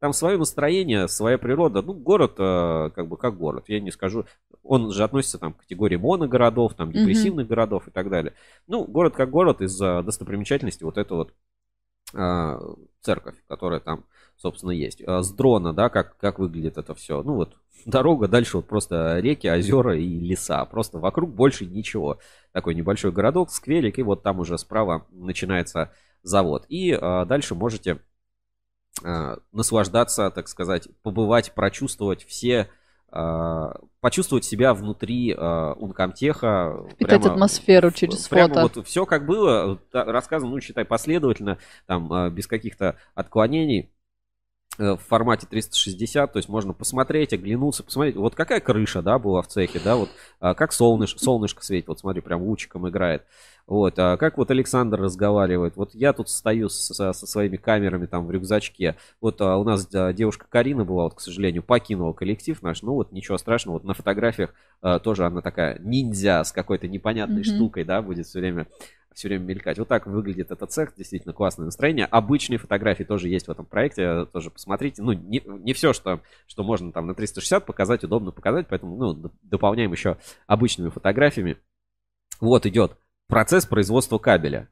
там 0.00 0.12
свое 0.12 0.36
настроение, 0.36 1.08
своя 1.08 1.38
природа. 1.38 1.80
Ну, 1.82 1.94
город, 1.94 2.34
э, 2.38 2.90
как 2.94 3.06
бы, 3.08 3.16
как 3.16 3.36
город. 3.38 3.64
Я 3.68 3.80
не 3.80 3.90
скажу. 3.90 4.26
Он 4.62 4.90
же 4.90 5.04
относится 5.04 5.38
там 5.38 5.52
к 5.54 5.58
категории 5.58 5.96
моногородов, 5.96 6.74
там, 6.74 6.90
депрессивных 6.92 7.46
городов 7.46 7.88
и 7.88 7.90
так 7.90 8.10
далее. 8.10 8.34
Ну, 8.66 8.84
город 8.84 9.14
как 9.14 9.30
город 9.30 9.62
из-за 9.62 10.02
достопримечательности 10.02 10.84
вот 10.84 10.98
это 10.98 11.14
вот 11.14 11.32
церковь, 13.00 13.36
которая 13.48 13.80
там, 13.80 14.04
собственно, 14.36 14.70
есть. 14.70 15.02
А 15.06 15.22
с 15.22 15.32
дрона, 15.32 15.72
да, 15.72 15.88
как, 15.88 16.16
как 16.18 16.38
выглядит 16.38 16.78
это 16.78 16.94
все. 16.94 17.22
Ну 17.22 17.34
вот, 17.34 17.56
дорога, 17.86 18.28
дальше 18.28 18.58
вот 18.58 18.66
просто 18.66 19.18
реки, 19.20 19.48
озера 19.48 19.96
и 19.96 20.18
леса. 20.20 20.64
Просто 20.64 20.98
вокруг 20.98 21.32
больше 21.32 21.66
ничего. 21.66 22.18
Такой 22.52 22.74
небольшой 22.74 23.12
городок, 23.12 23.50
скверик, 23.50 23.98
и 23.98 24.02
вот 24.02 24.22
там 24.22 24.40
уже 24.40 24.58
справа 24.58 25.06
начинается 25.10 25.92
завод. 26.22 26.64
И 26.68 26.92
а, 26.92 27.24
дальше 27.24 27.54
можете 27.54 28.00
а, 29.02 29.38
наслаждаться, 29.52 30.30
так 30.30 30.48
сказать, 30.48 30.88
побывать, 31.02 31.52
прочувствовать 31.52 32.24
все 32.24 32.68
а, 33.10 33.76
почувствовать 34.00 34.44
себя 34.44 34.74
внутри 34.74 35.32
э, 35.32 35.72
Ункомтеха. 35.76 36.84
Впитать 36.90 37.22
прямо, 37.22 37.34
атмосферу 37.34 37.92
через 37.92 38.26
прямо 38.26 38.48
фото. 38.52 38.74
Вот 38.74 38.86
все 38.86 39.06
как 39.06 39.24
было, 39.24 39.78
рассказано, 39.92 40.50
ну, 40.50 40.60
считай, 40.60 40.84
последовательно, 40.84 41.58
там, 41.86 42.34
без 42.34 42.48
каких-то 42.48 42.96
отклонений 43.14 43.93
в 44.78 44.98
формате 45.08 45.46
360, 45.48 46.32
то 46.32 46.36
есть 46.38 46.48
можно 46.48 46.72
посмотреть, 46.72 47.32
оглянуться, 47.32 47.82
посмотреть, 47.82 48.16
вот 48.16 48.34
какая 48.34 48.60
крыша, 48.60 49.02
да, 49.02 49.18
была 49.18 49.42
в 49.42 49.48
цехе, 49.48 49.80
да, 49.82 49.96
вот 49.96 50.10
как 50.40 50.72
солнышко, 50.72 51.18
солнышко 51.22 51.64
светит, 51.64 51.88
вот 51.88 52.00
смотри, 52.00 52.20
прям 52.20 52.42
лучиком 52.42 52.88
играет. 52.88 53.22
Вот, 53.66 53.98
а 53.98 54.18
как 54.18 54.36
вот 54.36 54.50
Александр 54.50 55.00
разговаривает? 55.00 55.76
Вот 55.76 55.94
я 55.94 56.12
тут 56.12 56.28
стою 56.28 56.68
со, 56.68 57.12
со 57.12 57.26
своими 57.26 57.56
камерами 57.56 58.04
там 58.04 58.26
в 58.26 58.30
рюкзачке. 58.30 58.96
Вот 59.22 59.40
а, 59.40 59.56
у 59.56 59.64
нас 59.64 59.88
а, 59.94 60.12
девушка 60.12 60.46
Карина 60.48 60.84
была, 60.84 61.04
вот, 61.04 61.14
к 61.14 61.20
сожалению, 61.20 61.62
покинула 61.62 62.12
коллектив 62.12 62.60
наш. 62.62 62.82
Ну 62.82 62.92
вот 62.92 63.12
ничего 63.12 63.38
страшного. 63.38 63.76
Вот 63.76 63.84
на 63.84 63.94
фотографиях 63.94 64.52
а, 64.82 64.98
тоже 64.98 65.24
она 65.24 65.40
такая 65.40 65.78
ниндзя 65.78 66.44
с 66.44 66.52
какой-то 66.52 66.88
непонятной 66.88 67.40
mm-hmm. 67.40 67.56
штукой, 67.56 67.84
да, 67.84 68.02
будет 68.02 68.26
все 68.26 68.40
время 68.40 68.66
все 69.14 69.28
время 69.28 69.44
мелькать. 69.44 69.78
Вот 69.78 69.88
так 69.88 70.06
выглядит 70.06 70.50
этот 70.50 70.70
цех, 70.72 70.94
действительно 70.96 71.32
классное 71.32 71.64
настроение. 71.64 72.06
Обычные 72.06 72.58
фотографии 72.58 73.04
тоже 73.04 73.28
есть 73.28 73.46
в 73.46 73.50
этом 73.50 73.64
проекте, 73.64 74.26
тоже 74.26 74.50
посмотрите. 74.50 75.02
Ну, 75.02 75.12
не, 75.12 75.42
не 75.44 75.72
все, 75.72 75.92
что, 75.92 76.20
что 76.46 76.64
можно 76.64 76.92
там 76.92 77.06
на 77.06 77.14
360 77.14 77.64
показать, 77.64 78.04
удобно 78.04 78.32
показать, 78.32 78.66
поэтому, 78.68 78.96
ну, 78.96 79.30
дополняем 79.42 79.92
еще 79.92 80.18
обычными 80.46 80.90
фотографиями. 80.90 81.56
Вот 82.40 82.66
идет 82.66 82.96
процесс 83.28 83.66
производства 83.66 84.18
кабеля. 84.18 84.68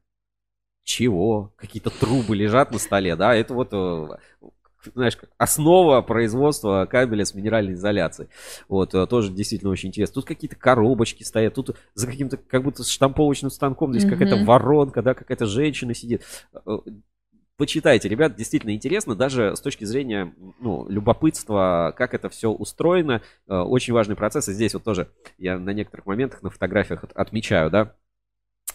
Чего? 0.85 1.53
Какие-то 1.57 1.91
трубы 1.91 2.35
лежат 2.35 2.73
на 2.73 2.79
столе, 2.79 3.15
да? 3.15 3.35
Это 3.35 3.55
вот, 3.55 3.69
э, 3.73 4.09
знаешь, 4.95 5.19
основа 5.39 6.03
производства 6.03 6.87
кабеля 6.91 7.25
с 7.25 7.35
минеральной 7.35 7.75
изоляцией. 7.75 8.29
Вот, 8.69 8.95
э, 8.95 9.07
тоже 9.07 9.33
действительно 9.33 9.71
очень 9.71 9.89
интересно. 9.89 10.15
Тут 10.15 10.27
какие-то 10.27 10.57
коробочки 10.57 11.23
стоят, 11.23 11.55
тут 11.55 11.77
за 11.95 12.07
каким-то, 12.07 12.37
как 12.37 12.63
будто 12.63 12.85
штамповочным 12.85 13.51
станком 13.51 13.93
здесь 13.93 14.05
mm-hmm. 14.05 14.11
какая-то 14.11 14.45
воронка, 14.45 15.03
да, 15.03 15.15
какая-то 15.15 15.47
женщина 15.47 15.95
сидит. 15.95 16.23
Э, 16.67 16.79
почитайте, 17.57 18.09
ребят, 18.09 18.37
действительно 18.37 18.75
интересно, 18.75 19.15
даже 19.15 19.57
с 19.57 19.61
точки 19.61 19.85
зрения 19.85 20.35
ну, 20.61 20.89
любопытства, 20.89 21.95
как 21.97 22.15
это 22.15 22.29
все 22.29 22.51
устроено. 22.51 23.23
Очень 23.47 23.95
важный 23.95 24.17
процесс. 24.17 24.49
И 24.49 24.53
здесь 24.53 24.75
вот 24.75 24.85
тоже 24.85 25.09
я 25.39 25.59
на 25.59 25.71
некоторых 25.71 26.07
моментах 26.07 26.43
на 26.43 26.51
фотографиях 26.51 27.05
отмечаю, 27.15 27.71
да, 27.71 27.95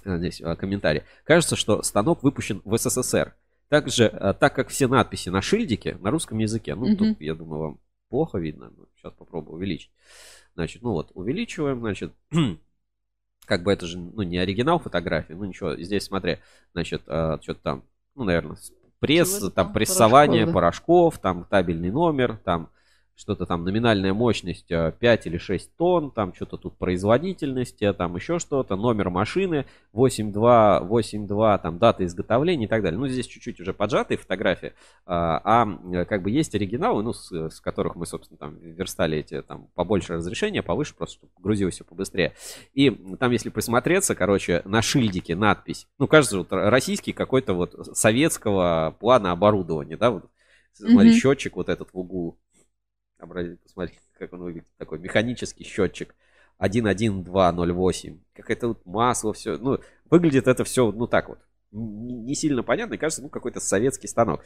Э, 0.07 0.17
здесь 0.17 0.41
э, 0.41 0.55
комментарий. 0.55 1.03
Кажется, 1.23 1.55
что 1.55 1.81
станок 1.83 2.23
выпущен 2.23 2.61
в 2.65 2.77
СССР. 2.77 3.35
Также, 3.69 4.05
э, 4.05 4.33
так 4.33 4.55
как 4.55 4.69
все 4.69 4.87
надписи 4.87 5.29
на 5.29 5.41
шильдике 5.41 5.97
на 6.01 6.11
русском 6.11 6.37
языке, 6.37 6.75
ну, 6.75 6.91
mm-hmm. 6.91 6.95
тут, 6.95 7.21
я 7.21 7.35
думаю, 7.35 7.61
вам 7.61 7.79
плохо 8.09 8.37
видно. 8.37 8.71
Сейчас 8.95 9.13
попробую 9.13 9.55
увеличить. 9.55 9.91
Значит, 10.55 10.81
ну 10.81 10.91
вот, 10.91 11.11
увеличиваем, 11.13 11.79
значит, 11.79 12.13
как 13.45 13.63
бы 13.63 13.71
это 13.71 13.85
же, 13.85 13.97
ну, 13.99 14.21
не 14.23 14.37
оригинал 14.37 14.79
фотографии, 14.79 15.33
ну, 15.33 15.45
ничего, 15.45 15.75
здесь, 15.75 16.03
смотри, 16.03 16.37
значит, 16.73 17.01
что-то 17.03 17.55
там, 17.61 17.83
ну, 18.15 18.23
наверное, 18.23 18.57
пресс, 18.99 19.39
там, 19.39 19.51
там 19.51 19.73
прессование 19.73 20.45
порошков, 20.45 20.53
да. 20.53 20.53
порошков, 20.53 21.17
там 21.19 21.43
табельный 21.45 21.91
номер, 21.91 22.37
там 22.43 22.69
что-то 23.17 23.47
там 23.47 23.63
номинальная 23.63 24.13
мощность 24.13 24.67
5 24.67 25.01
э, 25.01 25.29
или 25.29 25.37
6 25.37 25.75
тонн, 25.75 26.11
там 26.11 26.33
что-то 26.35 26.57
тут 26.57 26.77
производительности, 26.77 27.83
а 27.83 27.93
там 27.93 28.15
еще 28.15 28.37
что-то, 28.37 28.75
номер 28.75 29.09
машины 29.09 29.65
82, 29.93 30.81
82, 30.81 31.57
там 31.57 31.79
дата 31.79 32.05
изготовления 32.05 32.65
и 32.65 32.67
так 32.67 32.83
далее. 32.83 32.99
Ну, 32.99 33.07
здесь 33.07 33.25
чуть-чуть 33.25 33.59
уже 33.59 33.73
поджатые 33.73 34.19
фотографии, 34.19 34.73
а, 35.07 35.41
а 35.43 36.05
как 36.05 36.21
бы 36.21 36.29
есть 36.29 36.53
оригиналы, 36.53 37.01
ну, 37.01 37.11
с, 37.11 37.31
с 37.31 37.59
которых 37.59 37.95
мы, 37.95 38.05
собственно, 38.05 38.37
там 38.37 38.55
верстали 38.59 39.17
эти 39.17 39.41
там 39.41 39.67
побольше 39.73 40.13
разрешения, 40.13 40.61
повыше, 40.61 40.93
просто 40.93 41.15
чтобы 41.15 41.31
грузилось 41.39 41.73
все 41.73 41.83
побыстрее. 41.83 42.33
И 42.75 42.91
там, 43.19 43.31
если 43.31 43.49
присмотреться, 43.49 44.13
короче, 44.13 44.61
на 44.65 44.83
шильдике 44.83 45.35
надпись, 45.35 45.87
ну, 45.97 46.07
кажется, 46.07 46.37
вот 46.37 46.49
российский 46.51 47.13
какой-то 47.13 47.55
вот 47.55 47.97
советского 47.97 48.95
плана 48.99 49.31
оборудования, 49.31 49.97
да, 49.97 50.11
вот, 50.11 50.25
смотри, 50.73 51.09
mm-hmm. 51.09 51.19
счетчик 51.19 51.55
вот 51.55 51.69
этот 51.69 51.89
в 51.91 51.97
углу, 51.97 52.37
Обратите, 53.19 53.57
посмотрите, 53.63 53.99
как 54.17 54.33
он 54.33 54.41
выглядит. 54.43 54.67
Такой 54.77 54.99
механический 54.99 55.63
счетчик. 55.63 56.15
11208. 56.59 58.19
Какая-то 58.33 58.69
вот 58.69 58.85
масло, 58.85 59.33
все. 59.33 59.57
Ну, 59.57 59.79
выглядит 60.09 60.47
это 60.47 60.63
все, 60.63 60.91
ну, 60.91 61.07
так 61.07 61.29
вот. 61.29 61.39
Не 61.71 62.35
сильно 62.35 62.63
понятно. 62.63 62.95
И 62.95 62.97
кажется, 62.97 63.21
ну, 63.21 63.29
какой-то 63.29 63.59
советский 63.59 64.07
станок. 64.07 64.43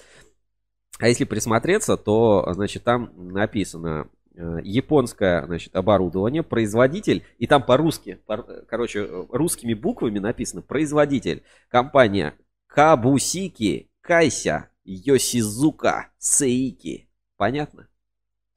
А 1.00 1.08
если 1.08 1.24
присмотреться, 1.24 1.98
то, 1.98 2.46
значит, 2.54 2.84
там 2.84 3.12
написано 3.16 4.10
э, 4.36 4.58
японское, 4.62 5.46
значит, 5.46 5.76
оборудование, 5.76 6.44
производитель, 6.44 7.24
и 7.38 7.48
там 7.48 7.64
по-русски, 7.64 8.20
по, 8.26 8.38
короче, 8.68 9.08
русскими 9.30 9.74
буквами 9.74 10.20
написано 10.20 10.62
производитель, 10.62 11.44
компания 11.70 12.36
Кабусики 12.68 13.90
Кайся 14.02 14.70
Йосизука 14.84 16.12
Сейки. 16.18 17.10
Понятно? 17.38 17.88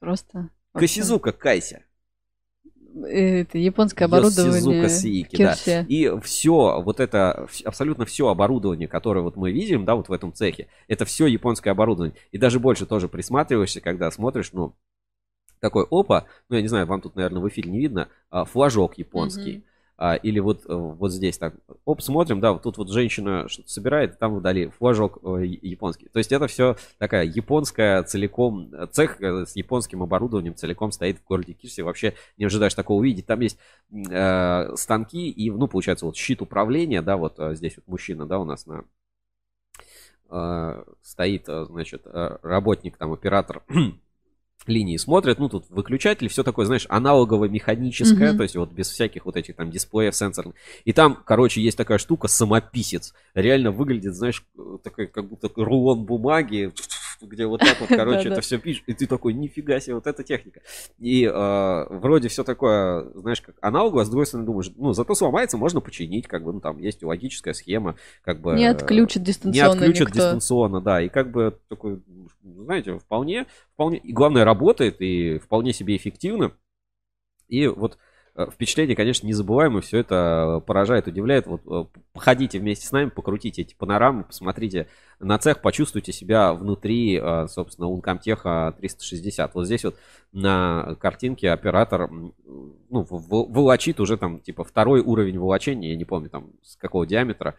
Просто. 0.05 0.49
Косизука 0.71 1.31
Кайся. 1.31 1.81
Это 3.07 3.57
японское 3.57 4.05
оборудование. 4.05 4.87
Сиики, 4.87 5.35
да. 5.35 5.81
И 5.89 6.19
все, 6.21 6.79
вот 6.79 6.99
это, 6.99 7.47
абсолютно 7.63 8.05
все 8.05 8.27
оборудование, 8.27 8.87
которое 8.87 9.21
вот 9.21 9.35
мы 9.35 9.51
видим, 9.51 9.83
да, 9.83 9.95
вот 9.95 10.07
в 10.07 10.13
этом 10.13 10.31
цехе, 10.31 10.67
это 10.87 11.05
все 11.05 11.25
японское 11.25 11.71
оборудование. 11.71 12.15
И 12.31 12.37
даже 12.37 12.59
больше 12.59 12.85
тоже 12.85 13.07
присматриваешься, 13.07 13.81
когда 13.81 14.11
смотришь, 14.11 14.51
ну, 14.53 14.75
такой 15.59 15.87
опа, 15.89 16.27
ну, 16.49 16.57
я 16.57 16.61
не 16.61 16.67
знаю, 16.67 16.85
вам 16.85 17.01
тут, 17.01 17.15
наверное, 17.15 17.41
в 17.41 17.49
эфире 17.49 17.71
не 17.71 17.79
видно, 17.79 18.09
а, 18.29 18.45
флажок 18.45 18.99
японский. 18.99 19.55
Mm-hmm 19.55 19.63
а, 19.97 20.15
или 20.15 20.39
вот, 20.39 20.65
э, 20.65 20.73
вот 20.73 21.11
здесь 21.11 21.37
так, 21.37 21.55
оп, 21.85 22.01
смотрим, 22.01 22.41
да, 22.41 22.51
вот 22.51 22.63
тут 22.63 22.77
вот 22.77 22.89
женщина 22.89 23.47
что-то 23.47 23.69
собирает, 23.69 24.19
там 24.19 24.35
вдали 24.35 24.67
флажок 24.67 25.19
э, 25.23 25.45
японский. 25.45 26.09
То 26.09 26.19
есть 26.19 26.33
это 26.33 26.47
все 26.47 26.75
такая 26.97 27.23
японская 27.23 28.03
целиком, 28.03 28.73
цех 28.91 29.21
э, 29.21 29.45
с 29.45 29.55
японским 29.55 30.03
оборудованием 30.03 30.55
целиком 30.55 30.91
стоит 30.91 31.19
в 31.19 31.23
городе 31.23 31.53
Кирсе. 31.53 31.83
Вообще 31.83 32.13
не 32.37 32.45
ожидаешь 32.45 32.73
такого 32.73 32.99
увидеть. 32.99 33.25
Там 33.25 33.39
есть 33.39 33.57
э, 33.91 34.75
станки 34.75 35.29
и, 35.29 35.49
ну, 35.49 35.67
получается, 35.69 36.05
вот 36.05 36.17
щит 36.17 36.41
управления, 36.41 37.01
да, 37.01 37.15
вот 37.15 37.39
здесь 37.51 37.77
вот 37.77 37.87
мужчина, 37.87 38.25
да, 38.25 38.39
у 38.39 38.45
нас 38.45 38.65
на 38.65 38.83
стоит, 41.03 41.45
значит, 41.45 42.07
работник, 42.41 42.97
там, 42.97 43.13
оператор 43.13 43.61
линии 44.67 44.97
смотрят, 44.97 45.39
ну 45.39 45.49
тут 45.49 45.65
выключатель, 45.69 46.27
все 46.27 46.43
такое, 46.43 46.65
знаешь, 46.65 46.87
аналогово-механическое, 46.89 48.33
mm-hmm. 48.33 48.37
то 48.37 48.43
есть 48.43 48.55
вот 48.55 48.71
без 48.71 48.89
всяких 48.89 49.25
вот 49.25 49.35
этих 49.35 49.55
там 49.55 49.69
дисплеев 49.69 50.15
сенсорных. 50.15 50.55
И 50.85 50.93
там, 50.93 51.21
короче, 51.25 51.61
есть 51.61 51.77
такая 51.77 51.97
штука, 51.97 52.27
самописец. 52.27 53.13
Реально 53.33 53.71
выглядит, 53.71 54.15
знаешь, 54.15 54.43
такой, 54.83 55.07
как 55.07 55.27
будто 55.27 55.49
рулон 55.55 56.05
бумаги, 56.05 56.73
где 57.21 57.45
вот 57.45 57.61
так 57.61 57.79
вот, 57.79 57.89
короче, 57.89 58.29
это 58.29 58.41
все 58.41 58.57
пишешь, 58.57 58.83
и 58.87 58.93
ты 58.93 59.07
такой, 59.07 59.33
нифига 59.33 59.79
себе, 59.79 59.95
вот 59.95 60.07
эта 60.07 60.23
техника. 60.23 60.61
И 60.99 61.25
э, 61.25 61.85
вроде 61.89 62.27
все 62.27 62.43
такое, 62.43 63.09
знаешь, 63.15 63.41
как 63.41 63.55
аналогово, 63.61 64.01
а 64.01 64.05
с 64.05 64.09
другой 64.09 64.25
стороны 64.25 64.45
думаешь, 64.45 64.71
ну, 64.75 64.93
зато 64.93 65.15
сломается, 65.15 65.57
можно 65.57 65.81
починить, 65.81 66.27
как 66.27 66.43
бы, 66.43 66.53
ну, 66.53 66.59
там 66.59 66.79
есть 66.79 67.03
логическая 67.03 67.53
схема, 67.53 67.95
как 68.23 68.41
бы... 68.41 68.53
Не 68.55 68.65
отключат 68.65 69.23
дистанционно 69.23 69.55
Не 69.55 69.61
отключат 69.61 70.11
дистанционно, 70.11 70.81
да, 70.81 71.01
и 71.01 71.09
как 71.09 71.31
бы 71.31 71.57
такой, 71.69 72.01
знаете, 72.43 72.99
вполне, 72.99 73.47
вполне, 73.73 73.97
и 73.97 74.11
главное, 74.11 74.43
работает, 74.43 75.01
и 75.01 75.39
вполне 75.39 75.73
себе 75.73 75.95
эффективно. 75.95 76.51
И 77.47 77.67
вот 77.67 77.97
Э, 77.97 77.97
впечатление, 78.51 78.95
конечно, 78.95 79.25
незабываемое, 79.25 79.81
все 79.81 79.99
это 79.99 80.61
поражает, 80.65 81.07
удивляет. 81.07 81.47
Вот 81.47 81.61
э, 81.65 81.97
походите 82.11 82.59
вместе 82.59 82.85
с 82.85 82.91
нами, 82.91 83.09
покрутите 83.09 83.61
эти 83.61 83.73
панорамы, 83.75 84.25
посмотрите 84.25 84.87
на 85.19 85.37
цех, 85.37 85.61
почувствуйте 85.61 86.11
себя 86.11 86.53
внутри, 86.53 87.17
э, 87.17 87.47
собственно, 87.47 87.85
Uncomtech 87.85 88.75
360. 88.77 89.55
Вот 89.55 89.65
здесь 89.65 89.85
вот 89.85 89.95
на 90.33 90.95
картинке 90.99 91.51
оператор 91.51 92.09
ну, 92.11 93.05
волочит 93.09 94.01
уже 94.01 94.17
там 94.17 94.41
типа 94.41 94.65
второй 94.65 94.99
уровень 94.99 95.39
волочения, 95.39 95.91
я 95.91 95.95
не 95.95 96.05
помню 96.05 96.29
там 96.29 96.51
с 96.61 96.75
какого 96.75 97.07
диаметра, 97.07 97.55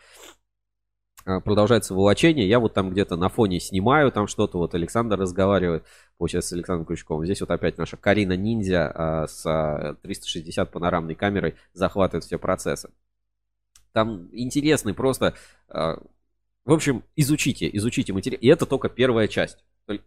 продолжается 1.27 1.93
волочение. 1.93 2.49
Я 2.49 2.61
вот 2.61 2.73
там 2.73 2.91
где-то 2.91 3.17
на 3.17 3.29
фоне 3.29 3.59
снимаю 3.59 4.13
там 4.13 4.29
что-то. 4.29 4.59
Вот 4.59 4.75
Александр 4.75 5.19
разговаривает, 5.19 5.85
получается, 6.19 6.51
с 6.51 6.53
Александром 6.53 6.87
Крючковым. 6.87 7.25
Здесь 7.25 7.41
вот 7.41 7.51
опять 7.51 7.79
наша 7.79 7.97
Карина 7.97 8.37
Ниндзя 8.37 8.93
а, 8.95 9.27
с 9.27 9.97
360 10.03 10.71
панорамной 10.71 11.17
камерой 11.17 11.57
захватывает 11.73 12.25
все 12.25 12.39
процессы. 12.39 12.91
Там 13.93 14.29
интересный 14.33 14.95
просто 14.95 15.35
В 15.69 16.73
общем, 16.73 17.03
изучите, 17.17 17.69
изучите 17.73 18.13
материал. 18.13 18.39
И 18.41 18.47
это 18.47 18.67
только 18.67 18.89
первая 18.89 19.27
часть. 19.27 19.65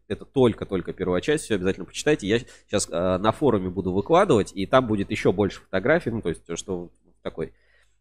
Это 0.08 0.26
только-только 0.26 0.94
первая 0.94 1.22
часть, 1.22 1.46
все 1.46 1.56
обязательно 1.56 1.86
почитайте. 1.86 2.28
Я 2.28 2.40
сейчас 2.40 2.90
на 2.90 3.32
форуме 3.32 3.70
буду 3.70 3.94
выкладывать, 3.94 4.52
и 4.54 4.66
там 4.66 4.88
будет 4.88 5.10
еще 5.10 5.32
больше 5.32 5.62
фотографий, 5.62 6.12
ну, 6.12 6.22
то 6.22 6.30
есть, 6.30 6.44
что 6.56 6.90
такой 7.24 7.54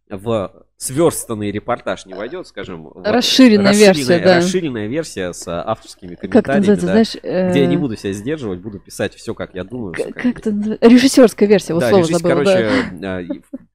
в 0.09 0.67
сверстанный 0.79 1.51
репортаж 1.51 2.07
не 2.07 2.15
войдет, 2.15 2.47
скажем. 2.47 2.85
вот 2.85 3.07
Расширенная 3.07 3.75
версия, 3.75 4.21
да. 4.21 4.37
Расширенная 4.37 4.87
версия 4.87 5.33
с 5.33 5.47
авторскими 5.49 6.15
Как 6.15 6.31
это 6.31 6.43
комментариями, 6.43 6.81
да, 6.81 6.81
знаешь, 6.81 7.15
где 7.15 7.61
я 7.61 7.65
э, 7.65 7.67
не 7.67 7.77
буду 7.77 7.97
себя 7.97 8.13
сдерживать, 8.13 8.61
буду 8.61 8.79
писать 8.79 9.15
все, 9.15 9.35
как 9.35 9.55
я 9.55 9.65
думаю. 9.65 9.95
как 9.95 10.15
Как 10.15 10.39
это? 10.39 10.79
Режиссерская 10.81 11.49
версия, 11.49 11.75
вот 11.75 11.81
да, 11.81 11.91
слово 11.91 12.03
режиссер, 12.03 12.19
забыла. 12.21 12.45
короче, 12.45 12.71
да. 12.93 13.21
э, 13.21 13.27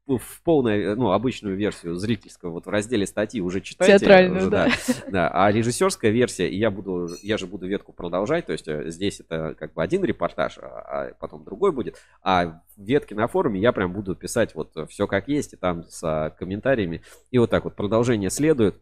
в, 0.08 0.18
в 0.18 0.42
полной, 0.44 0.96
ну, 0.96 1.12
обычную 1.12 1.56
версию 1.56 1.96
зрительского, 1.96 2.52
вот 2.52 2.66
в 2.66 2.70
разделе 2.70 3.06
статьи 3.06 3.42
уже 3.42 3.62
читайте. 3.62 4.00
Театральную, 4.00 4.42
уже, 4.42 4.50
да. 4.50 4.70
да. 5.10 5.30
А 5.30 5.52
режиссерская 5.52 6.12
версия, 6.12 6.50
и 6.50 6.58
я 6.58 6.72
буду, 6.72 7.10
я 7.22 7.38
же 7.38 7.48
буду 7.48 7.68
ветку 7.68 7.94
продолжать, 7.94 8.46
то 8.46 8.54
есть 8.54 8.68
э, 8.68 8.90
здесь 8.90 9.20
это 9.20 9.56
как 9.58 9.74
бы 9.74 9.84
один 9.84 10.04
репортаж, 10.04 10.58
а 10.58 10.84
а 10.84 11.14
потом 11.20 11.44
другой 11.44 11.72
будет, 11.72 11.98
а 12.22 12.62
в 12.76 12.82
ветке 12.82 13.16
на 13.16 13.28
форуме 13.28 13.60
я 13.60 13.72
прям 13.72 13.94
буду 13.94 14.16
писать 14.16 14.56
вот 14.56 14.72
все 14.90 15.08
как 15.08 15.28
есть, 15.28 15.54
и 15.54 15.58
там 15.58 15.84
с 15.90 16.04
а, 16.04 16.30
комментариями, 16.94 17.02
и 17.32 17.38
вот 17.38 17.50
так 17.50 17.64
вот 17.64 17.76
продолжение 17.76 18.30
следует. 18.30 18.82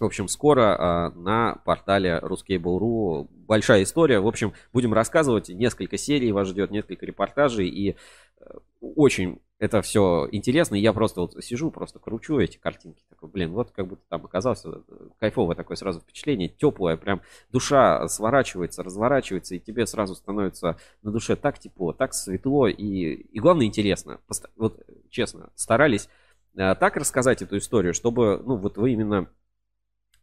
В 0.00 0.04
общем, 0.04 0.26
скоро 0.26 0.76
а, 0.76 1.10
на 1.10 1.56
портале 1.64 2.18
Ruskable.ru 2.20 3.28
большая 3.30 3.84
история. 3.84 4.18
В 4.18 4.26
общем, 4.26 4.52
будем 4.72 4.92
рассказывать. 4.92 5.48
Несколько 5.50 5.96
серий 5.98 6.32
вас 6.32 6.48
ждет, 6.48 6.72
несколько 6.72 7.06
репортажей. 7.06 7.68
И 7.68 7.90
э, 8.40 8.44
очень 8.80 9.38
это 9.60 9.82
все 9.82 10.28
интересно. 10.32 10.74
Я 10.74 10.92
просто 10.92 11.20
вот 11.20 11.44
сижу, 11.44 11.70
просто 11.70 12.00
кручу 12.00 12.40
эти 12.40 12.58
картинки. 12.58 13.04
Такой, 13.08 13.28
блин, 13.28 13.52
вот 13.52 13.70
как 13.70 13.86
будто 13.86 14.02
там 14.08 14.24
оказался. 14.24 14.68
э, 14.88 15.08
Кайфовое 15.20 15.54
такое 15.54 15.76
сразу 15.76 16.00
впечатление. 16.00 16.48
Теплое. 16.48 16.96
Прям 16.96 17.22
душа 17.52 18.08
сворачивается, 18.08 18.82
разворачивается. 18.82 19.54
И 19.54 19.60
тебе 19.60 19.86
сразу 19.86 20.16
становится 20.16 20.76
на 21.02 21.12
душе 21.12 21.36
так 21.36 21.60
тепло, 21.60 21.92
так 21.92 22.14
светло. 22.14 22.66
И, 22.66 22.74
и 22.74 23.38
главное, 23.38 23.66
интересно. 23.66 24.18
Вот 24.56 24.84
честно, 25.08 25.50
старались 25.54 26.06
э, 26.06 26.23
так 26.54 26.96
рассказать 26.96 27.42
эту 27.42 27.58
историю, 27.58 27.94
чтобы, 27.94 28.42
ну, 28.44 28.56
вот 28.56 28.76
вы 28.76 28.92
именно 28.92 29.28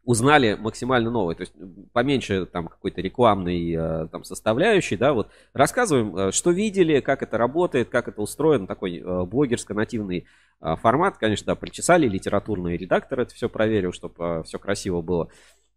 узнали 0.04 0.56
максимально 0.60 1.12
новое, 1.12 1.36
то 1.36 1.42
есть 1.42 1.54
поменьше 1.94 2.48
там 2.48 2.68
какой-то 2.68 3.02
рекламной 3.02 3.72
э, 3.72 4.08
там 4.08 4.24
составляющей, 4.24 4.98
да, 4.98 5.14
вот 5.14 5.30
рассказываем, 5.54 6.18
э, 6.18 6.32
что 6.32 6.50
видели, 6.50 7.02
как 7.02 7.22
это 7.22 7.38
работает, 7.38 7.90
как 7.90 8.08
это 8.08 8.20
устроено, 8.22 8.66
такой 8.66 9.00
блогерско-нативный 9.00 10.26
формат, 10.60 11.18
конечно, 11.18 11.46
да, 11.48 11.56
причесали 11.56 12.08
литературный 12.08 12.78
редактор, 12.78 13.20
это 13.22 13.34
все 13.36 13.48
проверил, 13.48 13.92
чтобы 13.92 14.44
все 14.44 14.58
красиво 14.58 15.02
было. 15.02 15.30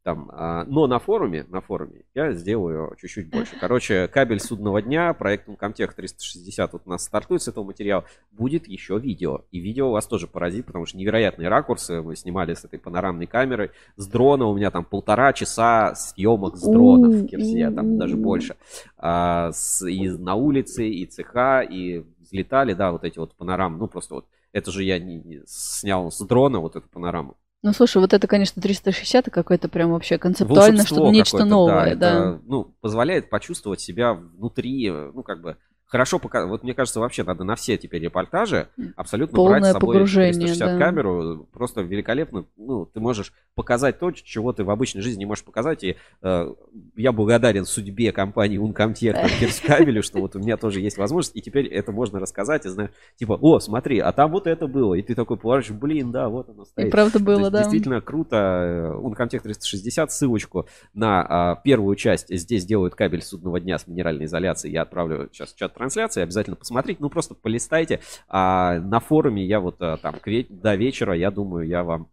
Там, 0.05 0.31
а, 0.35 0.64
но 0.66 0.86
на 0.86 0.98
форуме, 0.98 1.47
на 1.48 1.62
форуме 1.62 2.02
я 2.14 2.31
сделаю 2.32 2.94
чуть-чуть 3.01 3.31
больше. 3.31 3.56
Короче, 3.59 4.06
кабель 4.06 4.39
судного 4.39 4.82
дня, 4.82 5.14
проект 5.14 5.48
Uncomtech 5.48 5.94
360 5.97 6.74
вот 6.74 6.82
у 6.85 6.90
нас 6.90 7.05
стартует 7.05 7.40
с 7.40 7.48
этого 7.48 7.64
материала. 7.64 8.05
Будет 8.31 8.68
еще 8.68 8.98
видео. 8.98 9.47
И 9.51 9.60
видео 9.60 9.90
вас 9.90 10.06
тоже 10.06 10.26
поразит, 10.26 10.66
потому 10.66 10.85
что 10.85 10.98
невероятные 10.98 11.48
ракурсы. 11.48 12.02
Мы 12.02 12.16
снимали 12.16 12.52
с 12.52 12.66
этой 12.66 12.78
панорамной 12.78 13.26
камерой. 13.26 13.70
С 13.97 14.06
дрона 14.06 14.44
у 14.44 14.55
меня 14.55 14.70
там 14.70 14.85
полтора 14.85 15.32
часа 15.32 15.94
съемок 15.94 16.56
с 16.59 16.62
дрона 16.68 17.09
в 17.09 17.26
Кирсе, 17.26 17.70
там 17.70 17.97
даже 17.97 18.16
больше. 18.18 18.56
А, 18.98 19.52
с- 19.52 19.89
и 19.89 20.10
на 20.10 20.35
улице, 20.35 20.86
и 20.86 21.06
цеха, 21.06 21.62
и 21.62 22.05
взлетали, 22.20 22.74
да, 22.74 22.93
вот 22.93 23.05
эти 23.05 23.18
вот 23.18 23.35
панорамы. 23.35 23.78
Ну, 23.78 23.86
просто 23.89 24.16
вот 24.16 24.26
это 24.52 24.70
же 24.70 24.85
я 24.85 24.98
не, 24.98 25.16
не 25.16 25.40
снял 25.47 26.10
с 26.12 26.18
дрона 26.26 26.60
вот 26.60 26.76
эту 26.76 26.86
панораму. 26.90 27.39
Ну, 27.65 27.73
слушай, 27.73 27.97
вот 27.97 28.12
это, 28.12 28.27
конечно, 28.27 28.61
360, 28.61 29.31
какое-то 29.31 29.70
прям 29.70 29.93
вообще 29.93 30.19
концептуально, 30.19 30.85
что-то 30.85 31.09
нечто 31.09 31.47
новое, 31.47 31.95
да. 31.95 32.12
да. 32.12 32.19
это, 32.35 32.41
ну, 32.45 32.65
позволяет 32.82 33.31
почувствовать 33.31 33.81
себя 33.81 34.12
внутри, 34.12 34.86
э, 34.91 35.11
ну, 35.15 35.23
как 35.23 35.41
бы, 35.41 35.57
хорошо 35.86 36.19
пока 36.19 36.47
Вот 36.47 36.62
мне 36.62 36.74
кажется, 36.74 37.01
вообще 37.01 37.24
надо 37.24 37.44
на 37.44 37.56
все 37.56 37.77
теперь 37.77 38.02
репортажи 38.02 38.69
абсолютно 38.97 39.36
Полное 39.36 39.61
брать 39.61 39.70
с 39.70 39.73
собой 39.73 39.94
погружение, 39.94 40.32
360 40.32 40.69
да. 40.69 40.78
камеру. 40.78 41.48
Просто 41.52 41.82
великолепно. 41.82 42.47
Ну, 42.56 42.86
ты 42.86 43.01
можешь 43.01 43.32
показать 43.55 43.98
то, 43.98 44.11
чего 44.11 44.52
ты 44.52 44.65
в 44.65 44.70
обычной 44.70 45.02
жизни 45.02 45.20
не 45.20 45.27
можешь 45.27 45.44
показать. 45.44 45.85
И 45.85 45.97
э, 46.23 46.55
я 46.97 47.12
благодарен 47.12 47.65
судьбе 47.65 48.12
компании 48.12 48.59
Uncomtech, 48.59 49.39
Кирскабелю, 49.39 50.02
что 50.02 50.20
вот 50.20 50.36
у 50.36 50.39
меня 50.39 50.56
тоже 50.56 50.81
есть 50.81 50.98
возможность, 50.98 51.36
и 51.36 51.43
теперь 51.43 51.66
это 51.66 51.93
можно 51.93 52.19
рассказать, 52.19 52.66
и 52.66 52.69
знаешь, 52.69 52.90
типа, 53.16 53.39
о, 53.40 53.61
смотри, 53.61 53.98
а 54.01 54.12
там 54.12 54.32
вот 54.32 54.47
это 54.47 54.66
было. 54.66 54.94
И 54.94 55.02
ты 55.02 55.15
такой 55.15 55.36
поворачиваешь, 55.36 55.81
блин, 55.81 56.11
да, 56.11 56.28
вот 56.28 56.48
оно 56.48 56.65
стоит. 56.65 56.90
правда 56.90 57.19
То 57.19 57.24
было, 57.24 57.51
да. 57.51 57.61
Действительно 57.61 58.01
круто. 58.01 58.36
Э, 58.36 58.93
Uncomtech 58.94 59.40
360, 59.40 60.11
ссылочку 60.11 60.66
на 60.93 61.24
а, 61.28 61.56
первую 61.56 61.94
часть. 61.97 62.35
Здесь 62.35 62.65
делают 62.65 62.94
кабель 62.94 63.23
судного 63.23 63.61
дня 63.61 63.78
с 63.78 63.86
минеральной 63.86 64.24
изоляцией. 64.24 64.73
Я 64.73 64.82
отправлю 64.82 65.28
сейчас 65.32 65.52
чат 65.52 65.74
трансляции. 65.75 66.23
Обязательно 66.23 66.57
посмотрите. 66.57 66.99
Ну, 67.01 67.11
просто 67.11 67.35
полистайте. 67.35 68.01
А 68.29 68.79
на 68.81 69.01
форуме 69.01 69.45
я 69.45 69.61
вот 69.61 69.77
а, 69.81 69.97
там 69.97 70.17
до 70.25 70.75
вечера, 70.75 71.15
я 71.17 71.31
думаю, 71.31 71.67
я 71.67 71.85
вам 71.85 72.09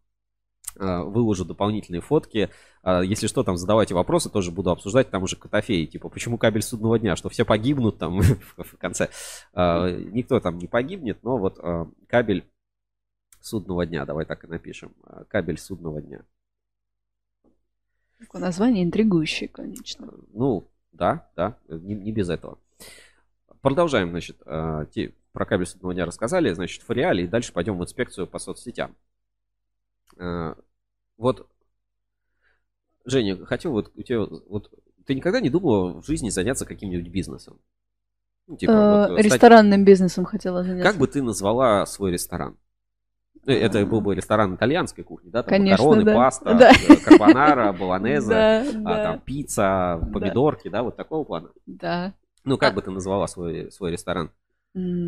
а, 0.77 1.03
выложу 1.03 1.45
дополнительные 1.45 2.01
фотки. 2.01 2.49
А, 2.83 3.01
Если 3.01 3.27
что, 3.27 3.43
там 3.43 3.57
задавайте 3.57 3.93
вопросы, 3.93 4.29
тоже 4.29 4.51
буду 4.51 4.71
обсуждать. 4.71 5.09
Там 5.09 5.23
уже 5.23 5.35
котофеи, 5.35 5.85
типа, 5.85 6.09
почему 6.09 6.37
кабель 6.37 6.61
судного 6.61 6.99
дня? 6.99 7.15
Что 7.15 7.29
все 7.29 7.45
погибнут 7.45 7.97
там 7.97 8.21
в 8.57 8.77
конце. 8.77 9.09
Никто 9.53 10.39
там 10.39 10.57
не 10.57 10.67
погибнет, 10.67 11.23
но 11.23 11.37
вот 11.37 11.59
кабель 12.07 12.45
судного 13.39 13.85
дня, 13.85 14.05
давай 14.05 14.25
так 14.25 14.43
и 14.43 14.47
напишем. 14.47 14.93
Кабель 15.29 15.57
судного 15.57 16.01
дня. 16.01 16.23
Название 18.33 18.83
интригующее, 18.83 19.49
конечно. 19.49 20.13
Ну, 20.33 20.67
да, 20.91 21.27
да, 21.35 21.57
не, 21.67 21.95
не 21.95 22.11
без 22.11 22.29
этого. 22.29 22.57
Продолжаем, 23.61 24.09
значит, 24.09 24.37
а, 24.45 24.85
те- 24.85 25.13
про 25.33 25.45
кабель 25.45 25.65
судного 25.67 25.93
дня 25.93 26.05
рассказали, 26.05 26.51
значит, 26.53 26.83
в 26.87 26.91
реале, 26.91 27.23
и 27.23 27.27
дальше 27.27 27.53
пойдем 27.53 27.77
в 27.77 27.83
инспекцию 27.83 28.27
по 28.27 28.39
соцсетям. 28.39 28.95
А, 30.19 30.55
Вот, 31.17 31.47
Женя, 33.05 33.45
хотел 33.45 33.71
вот 33.73 33.91
у 33.95 34.01
тебя, 34.01 34.21
вот, 34.21 34.71
ты 35.05 35.13
никогда 35.15 35.39
не 35.39 35.49
думала 35.51 36.01
в 36.01 36.05
жизни 36.05 36.29
заняться 36.29 36.65
каким-нибудь 36.65 37.09
бизнесом? 37.11 37.59
Ну, 38.47 38.57
типа, 38.57 38.71
Э, 38.71 39.07
вот, 39.09 39.19
стать- 39.19 39.25
Ресторанным 39.25 39.85
бизнесом 39.85 40.25
хотела 40.25 40.63
заняться. 40.63 40.89
Как 40.91 40.99
бы 40.99 41.07
ты 41.07 41.21
назвала 41.21 41.85
свой 41.85 42.11
ресторан? 42.11 42.57
Э, 43.45 43.53
Это 43.53 43.85
был 43.85 44.01
бы 44.01 44.13
ресторан 44.15 44.55
итальянской 44.55 45.03
кухни, 45.03 45.29
да? 45.29 45.43
Там 45.43 45.49
Конечно, 45.49 45.83
макароны, 45.85 46.05
да. 46.05 46.15
паста, 46.15 46.53
Да. 46.55 46.71
э, 46.71 46.95
карбонара, 46.97 47.71
болонезе, 47.79 48.29
Да, 48.29 48.61
а, 48.61 48.71
да. 48.83 49.03
там 49.03 49.19
пицца, 49.21 50.09
помидорки, 50.13 50.67
да, 50.69 50.83
вот 50.83 50.95
такого 50.95 51.23
плана. 51.23 51.49
Да. 51.67 52.13
Ну, 52.43 52.57
как 52.57 52.71
А- 52.71 52.75
бы 52.75 52.81
ты 52.81 52.91
назвала 52.91 53.27
свой, 53.27 53.71
свой 53.71 53.91
ресторан? 53.91 54.31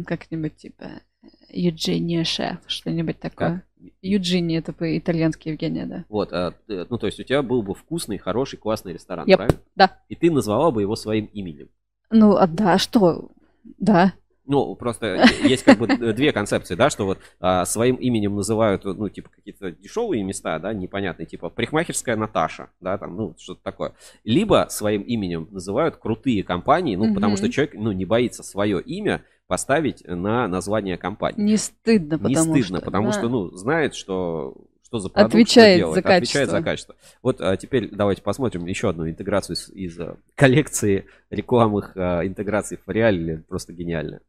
Как-нибудь 0.06 0.56
типа 0.58 1.02
Юджиния 1.50 2.24
шеф, 2.24 2.58
что-нибудь 2.68 3.20
такое. 3.20 3.64
Юджини 4.02 4.58
это 4.58 4.74
по-итальянски 4.74 5.50
Евгения, 5.50 5.86
да. 5.86 6.06
Вот, 6.10 6.32
а, 6.34 6.52
ты- 6.68 6.86
ну, 6.90 6.98
то 6.98 7.06
есть 7.08 7.20
у 7.20 7.24
тебя 7.24 7.42
был 7.42 7.62
бы 7.64 7.74
вкусный, 7.74 8.18
хороший, 8.18 8.58
классный 8.58 8.94
ресторан, 8.94 9.28
Yep, 9.28 9.36
правильно? 9.38 9.60
да. 9.76 10.00
И 10.10 10.16
ты 10.16 10.32
назвала 10.32 10.72
бы 10.72 10.82
его 10.82 10.96
своим 10.96 11.26
именем. 11.26 11.70
Ну, 12.10 12.36
а 12.36 12.48
да, 12.48 12.78
что? 12.78 13.32
Да. 13.78 14.14
Ну, 14.46 14.76
просто 14.76 15.24
есть 15.44 15.64
как 15.64 15.78
бы 15.78 15.88
две 15.88 16.34
концепции, 16.34 16.76
да, 16.76 16.90
что 16.90 17.06
вот 17.06 17.20
а, 17.40 17.66
своим 17.66 17.96
именем 17.96 18.36
называют, 18.36 18.84
ну, 18.84 19.08
типа, 19.08 19.30
какие-то 19.34 19.72
дешевые 19.72 20.22
места, 20.24 20.60
да, 20.60 20.74
непонятные, 20.74 21.26
типа, 21.26 21.50
парикмахерская 21.50 22.16
Наташа, 22.18 22.68
да, 22.82 22.98
там, 22.98 23.16
ну, 23.16 23.36
что-то 23.40 23.62
такое. 23.64 23.94
Либо 24.26 24.68
своим 24.70 25.02
именем 25.04 25.48
называют 25.52 25.96
крутые 25.96 26.44
компании, 26.44 26.96
ну, 26.98 27.14
потому 27.14 27.34
Мгм. 27.34 27.38
что 27.38 27.50
человек, 27.50 27.74
ну, 27.76 27.92
не 27.94 28.04
боится 28.06 28.44
свое 28.44 28.82
имя 28.82 29.24
поставить 29.48 30.04
на 30.06 30.48
название 30.48 30.98
компании. 30.98 31.42
Не 31.42 31.58
стыдно, 31.58 32.16
Не 32.16 32.36
потому 32.36 32.56
стыдно, 32.56 32.78
что, 32.80 32.86
потому 32.86 33.08
да. 33.08 33.14
что, 33.14 33.30
ну, 33.30 33.50
знает, 33.52 33.94
что, 33.96 34.56
что 34.86 35.00
за 35.00 35.10
продукт, 35.10 35.36
Отвечает 35.36 35.78
что 35.80 35.88
делает, 35.88 36.04
за 36.06 36.16
отвечает 36.16 36.50
за 36.50 36.62
качество. 36.62 36.94
качество. 36.94 37.18
Вот 37.22 37.40
а, 37.42 37.56
теперь 37.58 37.90
давайте 37.92 38.22
посмотрим 38.22 38.66
еще 38.66 38.90
одну 38.90 39.08
интеграцию 39.10 39.56
из, 39.56 39.70
из, 39.70 40.00
а, 40.00 40.18
коллекции 40.36 41.06
рекламных 41.30 41.94
а, 41.96 42.26
интеграций 42.26 42.78
в 42.86 42.90
реале, 42.92 43.44
просто 43.48 43.72
гениально. 43.74 44.20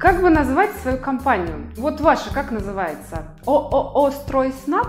Как 0.00 0.22
бы 0.22 0.30
назвать 0.30 0.70
свою 0.80 0.96
компанию? 0.96 1.70
Вот 1.76 2.00
ваша 2.00 2.32
как 2.32 2.50
называется? 2.50 3.24
ООО 3.44 4.10
«Стройснаб»? 4.10 4.88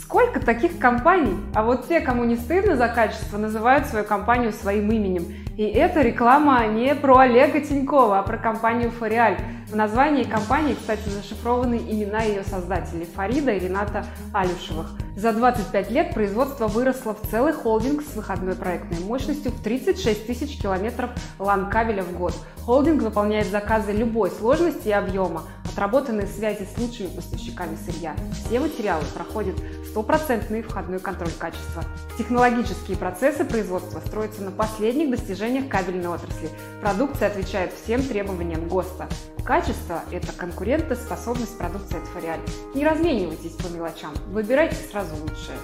Сколько 0.00 0.38
таких 0.38 0.78
компаний? 0.78 1.36
А 1.52 1.64
вот 1.64 1.88
те, 1.88 1.98
кому 1.98 2.22
не 2.22 2.36
стыдно 2.36 2.76
за 2.76 2.86
качество, 2.86 3.38
называют 3.38 3.86
свою 3.86 4.04
компанию 4.04 4.52
своим 4.52 4.92
именем. 4.92 5.45
И 5.56 5.62
эта 5.62 6.02
реклама 6.02 6.66
не 6.66 6.94
про 6.94 7.16
Олега 7.20 7.60
Тинькова, 7.60 8.18
а 8.18 8.22
про 8.22 8.36
компанию 8.36 8.90
«Фориаль». 8.90 9.38
В 9.70 9.74
названии 9.74 10.22
компании, 10.22 10.74
кстати, 10.74 11.08
зашифрованы 11.08 11.76
имена 11.76 12.22
ее 12.24 12.44
создателей– 12.44 13.08
Фарида 13.16 13.52
и 13.52 13.60
Рената 13.60 14.04
Алюшевых. 14.34 14.90
За 15.16 15.32
25 15.32 15.90
лет 15.90 16.12
производство 16.12 16.68
выросло 16.68 17.14
в 17.14 17.26
целый 17.30 17.54
холдинг 17.54 18.02
с 18.02 18.14
выходной 18.14 18.54
проектной 18.54 19.00
мощностью 19.00 19.50
в 19.50 19.62
36 19.62 20.26
тысяч 20.26 20.60
километров 20.60 21.10
лан-кабеля 21.38 22.02
в 22.02 22.12
год. 22.12 22.34
Холдинг 22.60 23.02
выполняет 23.02 23.46
заказы 23.46 23.92
любой 23.92 24.30
сложности 24.30 24.88
и 24.88 24.92
объема, 24.92 25.44
отработанные 25.64 26.26
связи 26.26 26.66
с 26.66 26.78
лучшими 26.78 27.06
поставщиками 27.06 27.76
сырья. 27.76 28.14
Все 28.34 28.60
материалы 28.60 29.04
проходят 29.14 29.56
стопроцентный 29.96 30.60
входной 30.60 31.00
контроль 31.00 31.32
качества. 31.38 31.82
Технологические 32.18 32.98
процессы 32.98 33.46
производства 33.46 34.00
строятся 34.00 34.42
на 34.42 34.50
последних 34.50 35.10
достижениях 35.10 35.70
кабельной 35.70 36.08
отрасли. 36.08 36.50
Продукция 36.82 37.28
отвечает 37.28 37.72
всем 37.72 38.02
требованиям 38.02 38.68
ГОСТа. 38.68 39.08
Качество– 39.42 40.02
это 40.12 40.32
конкурентоспособность 40.32 41.56
продукции 41.56 41.96
от 41.96 42.06
Фориаль. 42.08 42.40
Не 42.74 42.86
разменивайтесь 42.86 43.52
по 43.52 43.68
мелочам, 43.68 44.12
выбирайте 44.26 44.76
сразу 44.90 45.14
лучшее. 45.14 45.56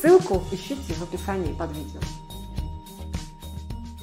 Ссылку 0.00 0.40
ищите 0.52 0.92
в 0.94 1.02
описании 1.02 1.52
под 1.52 1.72
видео. 1.72 1.98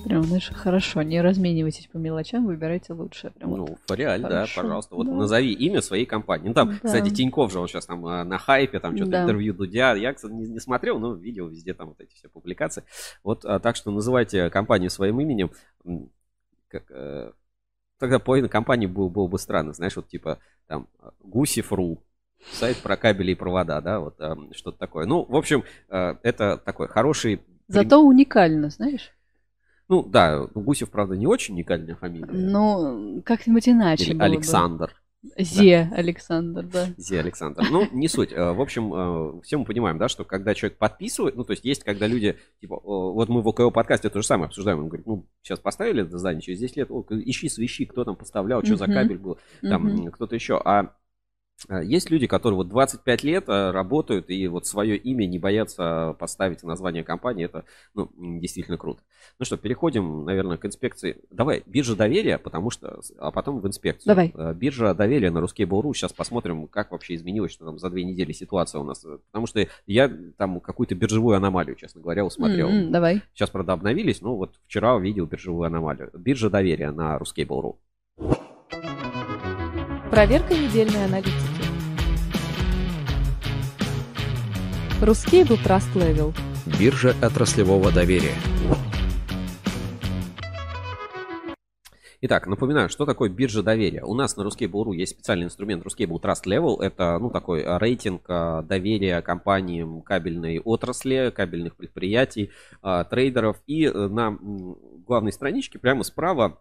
Прям, 0.07 0.23
знаешь, 0.23 0.49
хорошо, 0.53 1.01
не 1.01 1.21
разменивайтесь 1.21 1.87
по 1.87 1.97
мелочам, 1.97 2.45
выбирайте 2.45 2.93
лучшее. 2.93 3.31
Прям 3.31 3.49
Ну, 3.49 3.65
вот. 3.65 3.79
Фориаль, 3.87 4.21
да, 4.21 4.45
пожалуйста. 4.55 4.95
Вот 4.95 5.05
да. 5.05 5.13
назови 5.13 5.51
имя 5.51 5.81
своей 5.81 6.05
компании. 6.05 6.47
Ну, 6.47 6.53
там, 6.53 6.69
Да. 6.69 6.79
кстати, 6.83 7.13
Тиньков 7.13 7.51
же 7.51 7.59
он 7.59 7.67
сейчас 7.67 7.85
там 7.85 8.05
а, 8.05 8.23
на 8.23 8.37
хайпе, 8.37 8.79
там 8.79 8.95
что-то 8.95 9.11
Да. 9.11 9.23
интервью 9.23 9.53
Дудя. 9.53 9.95
Я, 9.95 10.13
кстати, 10.13 10.31
не, 10.31 10.47
не 10.47 10.59
смотрел, 10.59 10.99
но 10.99 11.13
видел 11.13 11.49
везде 11.49 11.73
там 11.73 11.89
вот 11.89 11.99
эти 11.99 12.13
все 12.13 12.29
публикации. 12.29 12.83
Вот, 13.23 13.43
а, 13.43 13.59
так 13.59 13.75
что 13.75 13.91
называйте 13.91 14.49
компанию 14.49 14.89
своим 14.89 15.19
именем. 15.19 15.51
Как, 16.69 16.83
э, 16.89 17.31
тогда 17.99 18.19
половина 18.19 18.47
компании 18.47 18.87
было, 18.87 19.09
было 19.09 19.27
бы 19.27 19.39
странно, 19.39 19.73
знаешь, 19.73 19.95
вот 19.95 20.07
типа 20.07 20.39
там 20.67 20.87
Гусев.ру, 21.21 22.01
сайт 22.51 22.77
про 22.77 22.95
кабели 22.95 23.31
и 23.31 23.35
провода, 23.35 23.81
да, 23.81 23.99
вот 23.99 24.15
а, 24.19 24.37
что-то 24.53 24.77
такое. 24.77 25.05
Ну, 25.05 25.25
в 25.27 25.35
общем, 25.35 25.63
э, 25.89 26.15
это 26.23 26.57
такой 26.57 26.87
хороший... 26.87 27.41
Зато 27.67 28.01
уникально, 28.01 28.69
знаешь? 28.69 29.11
Ну, 29.89 30.03
да, 30.03 30.47
Гусев, 30.53 30.89
правда, 30.89 31.15
не 31.15 31.27
очень 31.27 31.55
уникальная 31.55 31.95
фамилия. 31.95 32.27
Ну, 32.31 33.21
как-нибудь 33.25 33.69
иначе 33.69 34.05
Или 34.05 34.13
было 34.13 34.19
бы. 34.19 34.25
Александр. 34.25 34.95
Зе 35.37 35.89
Александр, 35.93 36.63
да. 36.63 36.87
Зе 36.95 37.19
Александр. 37.19 37.63
Ну, 37.71 37.87
не 37.91 38.07
суть. 38.07 38.31
Э, 38.31 38.53
В 38.53 38.61
общем, 38.61 38.93
э, 38.93 39.41
все 39.43 39.57
мы 39.57 39.65
понимаем, 39.65 39.97
да, 39.97 40.07
что 40.07 40.23
когда 40.23 40.53
человек 40.53 40.77
подписывает, 40.77 41.35
ну, 41.35 41.43
то 41.43 41.51
есть 41.51 41.65
есть, 41.65 41.83
когда 41.83 42.07
люди, 42.07 42.37
типа, 42.61 42.79
вот 42.83 43.27
мы 43.27 43.41
в 43.41 43.47
ОКО 43.47 43.71
подкасте 43.71 44.09
то 44.09 44.21
же 44.21 44.27
самое 44.27 44.47
обсуждаем, 44.47 44.79
он 44.79 44.87
говорит, 44.87 45.07
ну, 45.07 45.25
сейчас 45.41 45.59
поставили 45.59 46.03
это 46.03 46.17
здание, 46.17 46.41
через 46.41 46.59
10 46.59 46.77
лет, 46.77 46.91
о, 46.91 47.03
ищи, 47.09 47.49
свищи, 47.49 47.85
кто 47.85 48.03
там 48.05 48.15
поставлял, 48.15 48.63
что 48.63 48.77
за 48.77 48.85
кабель 48.85 49.17
был, 49.17 49.37
там, 49.61 50.11
кто-то 50.11 50.35
еще. 50.35 50.61
А 50.63 50.93
есть 51.81 52.11
люди, 52.11 52.27
которые 52.27 52.57
вот 52.57 52.69
25 52.69 53.23
лет 53.23 53.49
э, 53.49 53.71
работают 53.71 54.29
и 54.29 54.47
вот 54.47 54.67
свое 54.67 54.95
имя 54.95 55.25
не 55.25 55.39
боятся 55.39 56.15
поставить 56.19 56.61
в 56.61 56.67
название 56.67 57.03
компании. 57.03 57.45
Это, 57.45 57.65
ну, 57.95 58.11
действительно 58.15 58.77
круто. 58.77 59.01
Ну 59.39 59.45
что, 59.45 59.57
переходим, 59.57 60.23
наверное, 60.23 60.57
к 60.57 60.65
инспекции. 60.65 61.17
Давай, 61.31 61.63
биржа 61.65 61.95
доверия, 61.95 62.37
потому 62.37 62.69
что, 62.69 63.01
а 63.17 63.31
потом 63.31 63.59
в 63.59 63.67
инспекцию. 63.67 64.07
Давай. 64.07 64.31
Э, 64.35 64.53
Биржа 64.53 64.93
доверия 64.93 65.31
на 65.31 65.39
Ruskable.ru. 65.39 65.93
Сейчас 65.93 66.13
посмотрим, 66.13 66.67
как 66.67 66.91
вообще 66.91 67.15
изменилось, 67.15 67.51
что 67.51 67.65
там 67.65 67.79
за 67.79 67.89
две 67.89 68.03
недели 68.03 68.31
ситуация 68.33 68.79
у 68.79 68.83
нас. 68.83 69.03
Э, 69.03 69.17
Потому 69.31 69.47
что 69.47 69.67
я 69.87 70.11
там 70.37 70.59
какую-то 70.59 70.93
биржевую 70.95 71.37
аномалию, 71.37 71.75
честно 71.75 72.01
говоря, 72.01 72.23
усмотрел. 72.23 72.69
М-м, 72.69 72.91
давай. 72.91 73.21
Сейчас, 73.33 73.49
правда, 73.49 73.73
обновились, 73.73 74.21
но 74.21 74.35
вот 74.35 74.55
вчера 74.67 74.95
увидел 74.95 75.25
биржевую 75.25 75.65
аномалию. 75.65 76.11
Биржа 76.13 76.49
доверия 76.49 76.91
на 76.91 77.17
Ruskable.ru. 77.17 77.75
Проверка 80.09 80.55
недельной 80.55 81.05
аналитики. 81.05 81.46
Ruscable 84.99 85.63
Trust 85.63 85.93
Level. 85.93 86.33
Биржа 86.79 87.13
отраслевого 87.21 87.91
доверия. 87.91 88.33
Итак, 92.21 92.47
напоминаю, 92.47 92.89
что 92.89 93.05
такое 93.05 93.29
биржа 93.29 93.61
доверия. 93.61 94.03
У 94.03 94.15
нас 94.15 94.35
на 94.37 94.41
Ruskable.ru 94.41 94.95
есть 94.95 95.11
специальный 95.11 95.45
инструмент 95.45 95.85
Ruskable 95.85 96.19
Trust 96.19 96.45
Level. 96.47 96.81
Это, 96.81 97.19
ну, 97.19 97.29
такой 97.29 97.61
а, 97.61 97.77
рейтинг 97.77 98.23
а, 98.27 98.63
доверия 98.63 99.21
компаниям 99.21 100.01
кабельной 100.01 100.57
отрасли, 100.57 101.31
кабельных 101.33 101.75
предприятий, 101.75 102.49
а, 102.81 103.03
трейдеров. 103.03 103.61
И 103.67 103.85
э, 103.85 103.91
на 103.91 104.35
главной 105.05 105.31
страничке 105.31 105.77
прямо 105.77 106.03
справа 106.03 106.59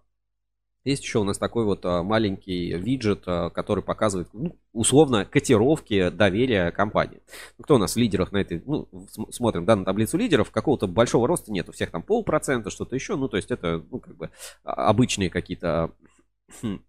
есть 0.91 1.03
еще 1.05 1.19
у 1.19 1.25
нас 1.25 1.39
такой 1.39 1.65
вот 1.65 1.85
а, 1.85 2.03
маленький 2.03 2.73
виджет, 2.77 3.25
а, 3.27 3.51
который 3.51 3.83
показывает, 3.83 4.29
ну, 4.33 4.57
условно, 4.73 5.25
котировки 5.25 6.11
доверия 6.11 6.71
компании. 6.71 7.21
Ну, 7.59 7.65
Кто 7.65 7.75
у 7.77 7.79
нас 7.79 7.95
в 7.95 7.99
лидерах 7.99 8.33
на 8.33 8.39
этой, 8.39 8.63
ну, 8.65 8.89
см- 9.11 9.33
смотрим, 9.33 9.65
да, 9.65 9.77
на 9.77 9.85
таблицу 9.85 10.17
лидеров, 10.19 10.51
какого-то 10.51 10.87
большого 10.87 11.29
роста 11.29 11.53
нет, 11.53 11.69
у 11.69 11.73
всех 11.73 11.91
там 11.91 12.03
полпроцента, 12.03 12.71
что-то 12.71 12.95
еще, 12.95 13.17
ну, 13.17 13.29
то 13.29 13.37
есть 13.37 13.51
это, 13.51 13.85
ну, 13.91 13.99
как 14.01 14.17
бы 14.17 14.31
а, 14.65 14.89
обычные 14.89 15.31
какие-то 15.31 15.93
хм, 16.63 16.81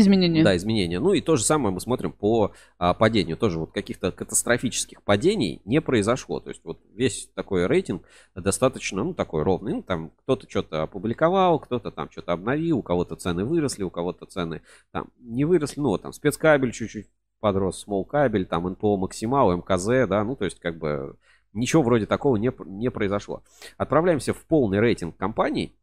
Изменения. 0.00 0.42
да, 0.42 0.56
изменения. 0.56 1.00
Ну 1.00 1.12
и 1.12 1.20
то 1.20 1.36
же 1.36 1.44
самое 1.44 1.72
мы 1.72 1.80
смотрим 1.80 2.12
по 2.12 2.52
а, 2.78 2.94
падению. 2.94 3.36
Тоже 3.36 3.58
вот 3.58 3.72
каких-то 3.72 4.12
катастрофических 4.12 5.02
падений 5.02 5.60
не 5.64 5.80
произошло. 5.80 6.40
То 6.40 6.50
есть 6.50 6.62
вот 6.64 6.80
весь 6.94 7.28
такой 7.34 7.66
рейтинг 7.66 8.02
достаточно, 8.34 9.04
ну, 9.04 9.14
такой 9.14 9.42
ровный. 9.42 9.74
Ну, 9.74 9.82
там 9.82 10.10
кто-то 10.22 10.48
что-то 10.48 10.82
опубликовал, 10.82 11.58
кто-то 11.58 11.90
там 11.90 12.10
что-то 12.10 12.32
обновил, 12.32 12.78
у 12.78 12.82
кого-то 12.82 13.16
цены 13.16 13.44
выросли, 13.44 13.82
у 13.82 13.90
кого-то 13.90 14.26
цены 14.26 14.62
там 14.90 15.06
не 15.18 15.44
выросли. 15.44 15.80
Ну, 15.80 15.90
вот 15.90 16.02
там 16.02 16.12
спецкабель 16.12 16.72
чуть-чуть 16.72 17.08
подрос, 17.40 17.84
small 17.86 18.04
кабель, 18.04 18.46
там 18.46 18.68
НПО 18.70 18.96
максимал, 18.96 19.54
МКЗ, 19.56 20.08
да, 20.08 20.24
ну, 20.24 20.34
то 20.34 20.46
есть 20.46 20.58
как 20.60 20.78
бы 20.78 21.16
ничего 21.52 21.82
вроде 21.82 22.06
такого 22.06 22.36
не, 22.36 22.52
не 22.66 22.90
произошло. 22.90 23.42
Отправляемся 23.76 24.34
в 24.34 24.44
полный 24.44 24.80
рейтинг 24.80 25.16
компаний. 25.16 25.76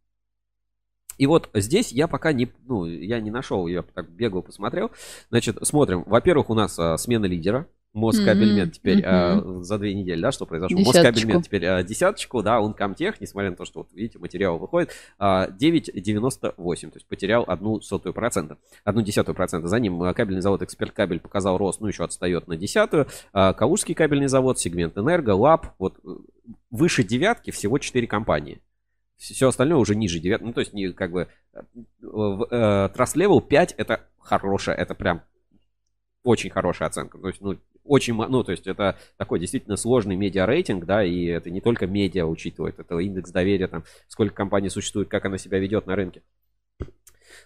И 1.21 1.27
вот 1.27 1.51
здесь 1.53 1.91
я 1.91 2.07
пока 2.07 2.33
не, 2.33 2.51
ну, 2.65 2.87
я 2.87 3.19
не 3.19 3.29
нашел, 3.29 3.67
я 3.67 3.83
так 3.83 4.09
бегал, 4.09 4.41
посмотрел. 4.41 4.89
Значит, 5.29 5.55
смотрим. 5.61 6.03
Во-первых, 6.07 6.49
у 6.49 6.55
нас 6.55 6.79
а, 6.79 6.97
смена 6.97 7.25
лидера. 7.25 7.67
Москабельмет 7.93 8.67
Мгм, 8.67 8.71
теперь 8.71 9.03
а, 9.05 9.35
мгм. 9.35 9.63
за 9.63 9.77
две 9.77 9.93
недели, 9.93 10.19
да, 10.19 10.31
что 10.31 10.47
произошло? 10.47 10.75
Десяточку. 10.75 10.97
Москабельмет 10.97 11.45
теперь 11.45 11.65
а, 11.67 11.83
десяточку, 11.83 12.41
да, 12.41 12.59
он 12.59 12.73
комтех, 12.73 13.21
несмотря 13.21 13.51
на 13.51 13.55
то, 13.55 13.65
что, 13.65 13.81
вот 13.81 13.89
видите, 13.93 14.17
материал 14.17 14.57
выходит, 14.57 14.93
а, 15.19 15.47
9,98, 15.49 16.55
то 16.89 16.95
есть 16.95 17.05
потерял 17.05 17.43
одну 17.45 17.81
сотую 17.81 18.13
процента, 18.13 18.57
одну 18.83 19.03
десятую 19.03 19.35
процента. 19.35 19.67
За 19.67 19.77
ним 19.77 20.01
а, 20.01 20.15
кабельный 20.15 20.41
завод 20.41 20.63
Эксперт 20.63 20.91
Кабель 20.91 21.19
показал 21.19 21.59
рост, 21.59 21.81
ну, 21.81 21.87
еще 21.87 22.03
отстает 22.03 22.47
на 22.47 22.57
десятую. 22.57 23.05
А, 23.31 23.53
Калужский 23.53 23.93
кабельный 23.93 24.27
завод, 24.27 24.57
сегмент 24.57 24.97
Энерго, 24.97 25.35
ЛАБ, 25.35 25.75
вот 25.77 25.99
э, 26.03 26.09
выше 26.71 27.03
девятки 27.03 27.51
всего 27.51 27.77
4 27.77 28.07
компании. 28.07 28.59
Все 29.21 29.47
остальное 29.47 29.77
уже 29.77 29.95
ниже 29.95 30.19
9. 30.19 30.41
Ну, 30.41 30.51
то 30.51 30.61
есть, 30.61 30.73
не 30.73 30.91
как 30.93 31.11
бы 31.11 31.27
э, 31.53 31.61
Trust 32.01 33.15
Level 33.15 33.39
5 33.39 33.75
это 33.77 34.01
хорошая, 34.17 34.75
это 34.75 34.95
прям 34.95 35.21
очень 36.23 36.49
хорошая 36.49 36.89
оценка. 36.89 37.19
То 37.19 37.27
есть, 37.27 37.39
ну, 37.39 37.55
очень, 37.83 38.15
ну, 38.15 38.43
то 38.43 38.51
есть, 38.51 38.65
это 38.65 38.97
такой 39.17 39.39
действительно 39.39 39.77
сложный 39.77 40.15
медиа-рейтинг, 40.15 40.85
да, 40.85 41.03
и 41.03 41.25
это 41.25 41.51
не 41.51 41.61
только 41.61 41.85
медиа 41.85 42.25
учитывает, 42.25 42.79
это 42.79 42.97
индекс 42.97 43.29
доверия, 43.29 43.67
там, 43.67 43.83
сколько 44.07 44.33
компаний 44.33 44.69
существует, 44.69 45.07
как 45.07 45.23
она 45.25 45.37
себя 45.37 45.59
ведет 45.59 45.85
на 45.85 45.95
рынке. 45.95 46.23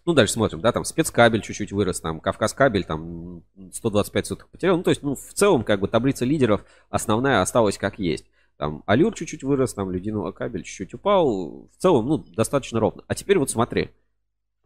Ну, 0.05 0.13
дальше 0.13 0.33
смотрим, 0.33 0.61
да, 0.61 0.71
там 0.71 0.85
спецкабель 0.85 1.41
чуть-чуть 1.41 1.73
вырос, 1.73 1.99
там 1.99 2.21
Кавказ 2.21 2.53
кабель, 2.53 2.85
там 2.85 3.43
125 3.73 4.25
сотых 4.25 4.47
потерял. 4.47 4.77
Ну, 4.77 4.83
то 4.83 4.91
есть, 4.91 5.03
ну, 5.03 5.15
в 5.15 5.33
целом, 5.33 5.63
как 5.63 5.81
бы 5.81 5.89
таблица 5.89 6.23
лидеров 6.23 6.63
основная 6.89 7.41
осталась 7.41 7.77
как 7.77 7.99
есть. 7.99 8.25
Там 8.57 8.83
Алюр 8.85 9.13
чуть-чуть 9.13 9.43
вырос, 9.43 9.73
там 9.73 9.91
Людиного 9.91 10.31
кабель 10.31 10.63
чуть-чуть 10.63 10.93
упал. 10.93 11.67
В 11.67 11.77
целом, 11.77 12.07
ну, 12.07 12.17
достаточно 12.17 12.79
ровно. 12.79 13.03
А 13.07 13.15
теперь 13.15 13.37
вот 13.37 13.49
смотри. 13.49 13.91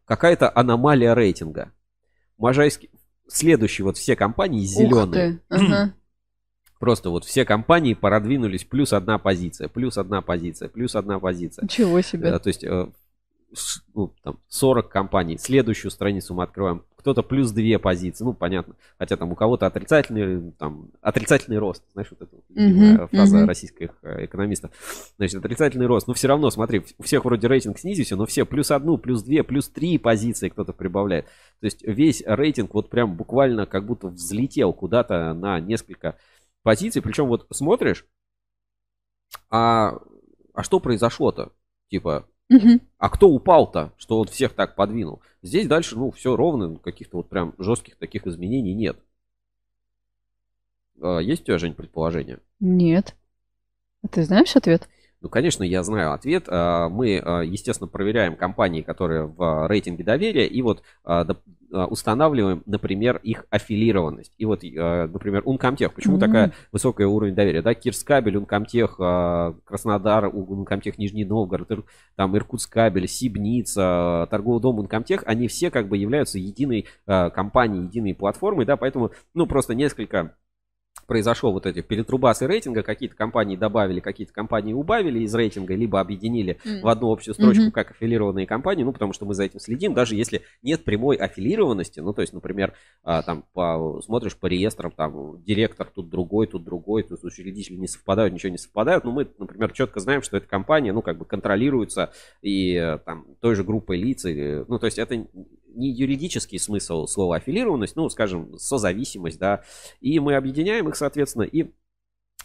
Какая-то 0.05 0.51
аномалия 0.53 1.13
рейтинга. 1.13 1.71
Можайский... 2.37 2.89
Следующий 3.27 3.83
вот 3.83 3.97
все 3.97 4.15
компании 4.15 4.61
Ух 4.61 4.67
зеленые. 4.67 5.39
ты. 5.49 5.55
Ага. 5.55 5.93
Просто 6.79 7.09
вот 7.09 7.25
все 7.25 7.45
компании 7.45 7.93
продвинулись 7.93 8.63
плюс 8.63 8.93
одна 8.93 9.19
позиция, 9.19 9.67
плюс 9.67 9.97
одна 9.97 10.21
позиция, 10.21 10.69
плюс 10.69 10.95
одна 10.95 11.19
позиция. 11.19 11.63
Ничего 11.63 12.01
себе. 12.01 12.29
Э, 12.29 12.39
То 12.39 12.47
есть 12.47 12.63
э, 12.63 12.87
ну, 13.93 14.13
там 14.23 14.39
40 14.47 14.89
компаний. 14.89 15.37
Следующую 15.37 15.91
страницу 15.91 16.33
мы 16.33 16.43
открываем. 16.43 16.83
Кто-то 16.99 17.23
плюс 17.23 17.51
две 17.51 17.79
позиции. 17.79 18.25
Ну, 18.25 18.33
понятно. 18.33 18.75
Хотя 18.97 19.15
там 19.15 19.31
у 19.31 19.35
кого-то 19.35 19.65
отрицательный, 19.65 20.51
там, 20.51 20.89
отрицательный 21.01 21.57
рост. 21.57 21.81
Знаешь, 21.93 22.09
вот 22.11 22.21
эта 22.21 22.35
любимая 22.49 22.93
Мгм, 22.95 23.07
фраза 23.07 23.37
мгм. 23.37 23.47
российских 23.47 23.91
э, 24.01 24.25
экономистов. 24.25 24.71
Значит, 25.15 25.39
отрицательный 25.39 25.85
рост. 25.85 26.09
Но 26.09 26.13
все 26.13 26.27
равно, 26.27 26.49
смотри, 26.49 26.83
у 26.97 27.03
всех 27.03 27.23
вроде 27.23 27.47
рейтинг 27.47 27.79
снизился, 27.79 28.17
но 28.17 28.25
все 28.25 28.45
плюс 28.45 28.69
одну, 28.69 28.97
плюс 28.97 29.23
две, 29.23 29.43
плюс 29.43 29.69
три 29.69 29.97
позиции 29.97 30.49
кто-то 30.49 30.73
прибавляет. 30.73 31.25
То 31.61 31.65
есть 31.67 31.81
весь 31.83 32.21
рейтинг 32.25 32.73
вот 32.73 32.89
прям 32.89 33.15
буквально 33.15 33.65
как 33.65 33.85
будто 33.85 34.09
взлетел 34.09 34.73
куда-то 34.73 35.33
на 35.33 35.61
несколько 35.61 36.17
позиций. 36.63 37.01
Причем 37.01 37.27
вот 37.27 37.47
смотришь, 37.51 38.05
а, 39.49 39.99
а 40.53 40.63
что 40.63 40.81
произошло-то? 40.81 41.53
Типа, 41.89 42.27
Мгм. 42.49 42.81
а 42.97 43.09
кто 43.09 43.29
упал-то, 43.29 43.93
что 43.97 44.17
вот 44.17 44.29
всех 44.31 44.53
так 44.53 44.75
подвинул? 44.75 45.21
Здесь 45.43 45.67
дальше, 45.67 45.95
ну, 45.97 46.09
все 46.11 46.35
ровно, 46.35 46.77
каких-то 46.79 47.17
вот 47.17 47.29
прям 47.29 47.53
жестких 47.59 47.95
таких 47.95 48.25
изменений 48.27 48.73
нет. 48.73 48.97
А, 51.01 51.19
Есть 51.19 51.43
у 51.43 51.45
тебя, 51.45 51.57
Жень, 51.59 51.73
предположение? 51.75 52.39
Нет. 52.59 53.15
А 54.03 54.07
ты 54.07 54.23
знаешь 54.23 54.55
ответ? 54.55 54.89
Ну, 55.21 55.27
конечно, 55.27 55.63
я 55.63 55.83
знаю 55.83 56.13
ответ. 56.13 56.45
А, 56.47 56.87
Мы, 56.87 57.21
а, 57.23 57.41
естественно, 57.41 57.87
проверяем 57.87 58.35
компании, 58.35 58.81
которые 58.81 59.25
в 59.25 59.67
рейтинге 59.67 60.03
доверия. 60.03 60.47
И 60.47 60.61
вот 60.61 60.81
а, 61.03 61.25
устанавливаем, 61.71 62.63
например, 62.65 63.19
их 63.21 63.45
аффилированность. 63.51 64.33
И 64.39 64.45
вот, 64.45 64.63
например, 64.63 65.43
Uncomtech. 65.43 65.89
Почему 65.93 66.13
Мгм. 66.15 66.19
такая 66.21 66.53
высокая 66.71 67.05
уровень 67.05 67.35
доверия? 67.35 67.61
Да, 67.61 67.75
Кирскабель, 67.75 68.37
Uncomtech, 68.37 69.55
Краснодар, 69.65 70.25
Uncomtech, 70.25 70.95
Нижний 70.97 71.25
Новгород, 71.25 71.85
там 72.15 72.35
Иркутскабель, 72.35 73.07
Сибница, 73.07 74.27
торговый 74.31 74.61
дом 74.61 74.79
Uncomtech, 74.79 75.21
они 75.25 75.47
все 75.47 75.69
как 75.69 75.89
бы 75.89 75.97
являются 75.97 76.39
единой 76.39 76.87
компанией, 77.05 77.83
единой 77.83 78.15
платформой, 78.15 78.65
да, 78.65 78.75
поэтому, 78.75 79.11
ну, 79.35 79.45
просто 79.45 79.75
несколько 79.75 80.33
произошел 81.09 81.51
вот 81.51 81.65
эти 81.65 81.81
перетрубасы 81.81 82.45
рейтинга, 82.47 82.83
какие-то 82.83 83.15
компании 83.15 83.57
добавили, 83.57 83.99
какие-то 83.99 84.31
компании 84.31 84.73
убавили 84.73 85.19
из 85.19 85.33
рейтинга, 85.33 85.73
либо 85.73 85.99
объединили 85.99 86.59
М. 86.63 86.81
в 86.81 86.87
одну 86.87 87.11
общую 87.11 87.33
строчку 87.33 87.63
Мгм. 87.63 87.71
как 87.71 87.91
аффилированные 87.91 88.45
компании, 88.45 88.83
ну, 88.83 88.93
потому 88.93 89.11
что 89.11 89.25
мы 89.25 89.33
за 89.33 89.43
этим 89.43 89.59
следим, 89.59 89.95
даже 89.95 90.15
если 90.15 90.43
нет 90.61 90.83
прямой 90.83 91.15
аффилированности, 91.17 91.99
ну, 91.99 92.13
то 92.13 92.21
есть, 92.21 92.31
например, 92.31 92.73
а, 93.03 93.23
там, 93.23 93.43
по, 93.53 93.99
смотришь 94.05 94.37
по 94.37 94.45
реестрам, 94.45 94.91
там, 94.91 95.43
директор 95.43 95.87
тут 95.93 96.09
другой, 96.09 96.45
тут 96.45 96.63
другой, 96.63 97.01
тут 97.01 97.23
учредители 97.23 97.75
не 97.75 97.87
совпадают, 97.87 98.31
ничего 98.33 98.51
не 98.51 98.59
совпадают, 98.59 99.03
но 99.03 99.11
мы, 99.11 99.27
например, 99.39 99.71
четко 99.71 99.99
знаем, 99.99 100.21
что 100.21 100.37
эта 100.37 100.47
компания, 100.47 100.93
ну, 100.93 101.01
как 101.01 101.17
бы 101.17 101.25
контролируется 101.25 102.11
и 102.43 102.75
э, 102.75 102.99
там 102.99 103.25
той 103.41 103.55
же 103.55 103.63
группой 103.63 103.97
лиц, 103.97 104.25
и, 104.25 104.63
ну, 104.67 104.77
то 104.77 104.85
есть, 104.85 104.99
это 104.99 105.25
не 105.79 105.89
юридический 105.89 106.59
смысл 106.59 107.07
слова 107.07 107.37
аффилированность, 107.37 107.95
ну, 107.95 108.09
скажем, 108.09 108.57
созависимость, 108.57 109.39
да, 109.39 109.63
и 110.01 110.19
мы 110.19 110.35
объединяем 110.35 110.87
их, 110.89 110.95
соответственно, 110.95 111.43
и 111.43 111.71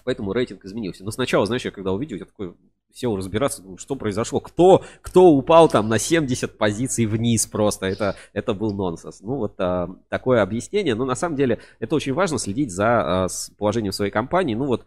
поэтому 0.05 0.32
рейтинг 0.32 0.65
изменился. 0.65 1.05
Но 1.05 1.11
сначала, 1.11 1.47
знаешь, 1.47 1.65
я 1.65 1.70
когда 1.70 1.93
увидел, 1.93 2.16
я 2.16 2.24
такой 2.24 2.55
сел 2.93 3.16
разбираться, 3.16 3.61
думаю, 3.61 3.78
что 3.78 3.97
произошло, 3.97 4.40
кто, 4.40 4.85
кто 5.02 5.32
упал 5.32 5.69
там 5.69 5.89
на 5.89 5.98
70 5.98 6.56
позиций 6.56 7.06
вниз 7.06 7.47
просто, 7.47 7.86
это, 7.86 8.15
это 8.32 8.55
был 8.55 8.73
нонсенс. 8.73 9.20
Ну, 9.20 9.36
вот 9.36 9.55
а, 9.59 9.90
такое 10.09 10.43
объяснение, 10.43 10.94
но 10.94 11.05
на 11.05 11.16
самом 11.16 11.35
деле 11.35 11.59
это 11.81 11.97
очень 11.97 12.12
важно 12.12 12.39
следить 12.39 12.70
за 12.70 13.24
а, 13.24 13.28
положением 13.59 13.93
своей 13.93 14.12
компании, 14.12 14.55
ну, 14.55 14.66
вот 14.66 14.86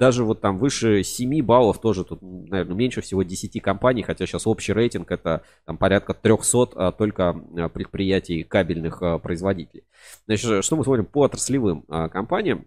даже 0.00 0.24
вот 0.24 0.40
там 0.40 0.56
выше 0.56 1.02
7 1.02 1.44
баллов 1.44 1.78
тоже 1.78 2.04
тут, 2.04 2.22
наверное, 2.22 2.74
меньше 2.74 3.02
всего 3.02 3.22
10 3.22 3.60
компаний, 3.62 4.02
хотя 4.02 4.26
сейчас 4.26 4.46
общий 4.46 4.72
рейтинг 4.72 5.10
это 5.10 5.42
там 5.66 5.76
порядка 5.76 6.14
300 6.14 6.68
а, 6.74 6.90
только 6.90 7.28
а, 7.28 7.68
предприятий 7.68 8.42
кабельных 8.42 9.02
а, 9.02 9.18
производителей. 9.18 9.84
Значит, 10.24 10.64
что 10.64 10.76
мы 10.76 10.84
смотрим 10.84 11.04
по 11.04 11.24
отраслевым 11.24 11.82
компаниям? 11.82 12.66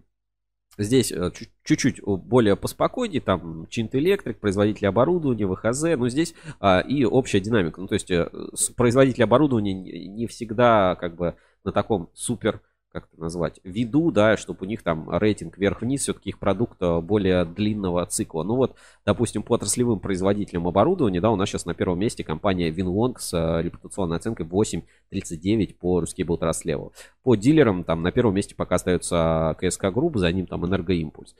Здесь 0.76 1.12
э, 1.12 1.30
чуть- 1.32 1.50
чуть-чуть 1.62 2.02
более 2.02 2.56
поспокойнее, 2.56 3.20
там 3.20 3.66
Чинт 3.68 3.94
Электрик, 3.94 4.40
производители 4.40 4.86
оборудования, 4.86 5.46
ВХЗ, 5.46 5.96
но 5.96 6.08
здесь 6.08 6.34
а, 6.58 6.80
и 6.80 7.04
общая 7.04 7.38
динамика. 7.40 7.80
Ну, 7.80 7.86
то 7.86 7.94
есть 7.94 8.10
э, 8.10 8.28
производители 8.76 9.22
оборудования 9.22 9.74
не 9.74 10.26
всегда 10.26 10.96
как 10.96 11.14
бы 11.14 11.36
на 11.64 11.70
таком 11.72 12.10
супер, 12.14 12.60
как 12.94 13.08
это 13.12 13.20
назвать, 13.20 13.58
виду, 13.64 14.12
да, 14.12 14.36
чтобы 14.36 14.60
у 14.62 14.64
них 14.66 14.84
там 14.84 15.10
рейтинг 15.10 15.58
вверх-вниз, 15.58 16.02
все-таки 16.02 16.30
их 16.30 16.38
продукт 16.38 16.80
э, 16.80 17.00
более 17.00 17.44
длинного 17.44 18.06
цикла. 18.06 18.44
Ну 18.44 18.54
вот, 18.54 18.76
допустим, 19.04 19.42
по 19.42 19.56
отраслевым 19.56 19.98
производителям 19.98 20.68
оборудования, 20.68 21.20
да, 21.20 21.32
у 21.32 21.36
нас 21.36 21.48
сейчас 21.48 21.66
на 21.66 21.74
первом 21.74 21.98
месте 21.98 22.22
компания 22.22 22.70
Winlong 22.70 23.16
с 23.18 23.34
э, 23.34 23.62
репутационной 23.62 24.18
оценкой 24.18 24.46
8.39 24.46 25.74
по 25.74 26.04
Trust 26.04 26.64
Level. 26.64 26.92
По 27.24 27.34
дилерам 27.34 27.82
там 27.82 28.02
на 28.02 28.12
первом 28.12 28.36
месте 28.36 28.54
пока 28.54 28.76
остается 28.76 29.56
КСК 29.60 29.86
Групп, 29.86 30.16
за 30.16 30.30
ним 30.30 30.46
там 30.46 30.64
Энергоимпульс. 30.64 31.34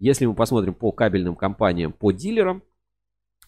Если 0.00 0.26
мы 0.26 0.34
посмотрим 0.34 0.74
по 0.74 0.90
кабельным 0.90 1.36
компаниям, 1.36 1.92
по 1.92 2.10
дилерам, 2.10 2.64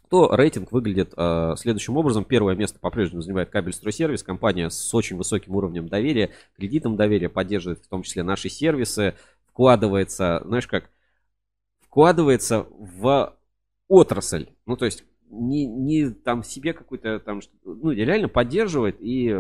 то 0.09 0.35
рейтинг 0.35 0.73
выглядит 0.73 1.13
э, 1.17 1.55
следующим 1.57 1.97
образом. 1.97 2.25
Первое 2.25 2.55
место 2.55 2.79
по-прежнему 2.79 3.23
занимает 3.23 3.51
Кабельстройсервис, 3.51 4.23
компания 4.23 4.71
с 4.71 4.95
очень 4.95 5.17
высоким 5.17 5.55
уровнем 5.55 5.89
доверия, 5.89 6.31
кредитом 6.57 6.97
доверия, 6.97 7.29
поддерживает 7.29 7.81
в 7.81 7.89
том 7.89 8.03
числе 8.03 8.23
наши 8.23 8.49
сервисы, 8.49 9.15
вкладывается, 9.47 10.43
знаешь 10.45 10.67
как, 10.67 10.91
вкладывается 11.81 12.67
в 12.79 13.37
отрасль. 13.89 14.49
Ну, 14.67 14.77
то 14.77 14.85
есть 14.85 15.05
не, 15.31 15.67
не 15.67 16.11
там 16.11 16.43
себе 16.43 16.73
какой-то 16.73 17.19
там, 17.21 17.41
ну, 17.65 17.91
реально 17.91 18.29
поддерживает 18.29 18.97
и 19.01 19.37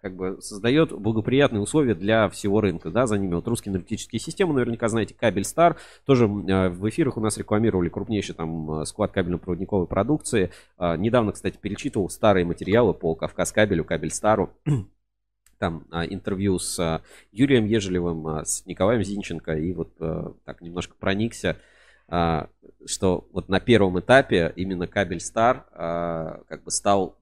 как 0.00 0.16
бы 0.16 0.40
создает 0.40 0.92
благоприятные 0.92 1.60
условия 1.60 1.94
для 1.94 2.28
всего 2.30 2.60
рынка, 2.60 2.90
да, 2.90 3.06
за 3.06 3.18
ними. 3.18 3.34
Вот 3.34 3.46
русские 3.46 3.72
энергетические 3.72 4.18
системы, 4.18 4.54
наверняка 4.54 4.88
знаете, 4.88 5.14
Кабель 5.14 5.44
Стар, 5.44 5.76
тоже 6.06 6.24
э, 6.24 6.68
в 6.70 6.88
эфирах 6.88 7.16
у 7.16 7.20
нас 7.20 7.36
рекламировали 7.36 7.88
крупнейший 7.88 8.34
там 8.34 8.80
э, 8.80 8.84
склад 8.86 9.12
кабельно-проводниковой 9.12 9.86
продукции, 9.86 10.50
А, 10.78 10.96
недавно, 10.96 11.32
кстати, 11.32 11.58
перечитывал 11.58 12.08
старые 12.08 12.44
материалы 12.44 12.94
по 12.94 13.14
Кавказ 13.14 13.52
Кабелю, 13.52 13.84
Кабель 13.84 14.10
Стару, 14.10 14.50
там 15.58 15.84
а, 15.90 16.06
интервью 16.06 16.58
с 16.58 16.78
а, 16.78 17.02
Юрием 17.30 17.66
Ежелевым, 17.66 18.44
с 18.44 18.64
Николаем 18.66 19.04
Зинченко, 19.04 19.52
и 19.52 19.72
вот 19.72 19.92
а, 20.00 20.32
так 20.44 20.62
немножко 20.62 20.94
проникся, 20.98 21.56
что 22.86 23.28
вот 23.32 23.48
на 23.48 23.60
первом 23.60 24.00
этапе 24.00 24.52
именно 24.56 24.88
Кабель 24.88 25.20
Стар 25.20 25.64
как 25.72 26.64
бы 26.64 26.72
стал, 26.72 27.19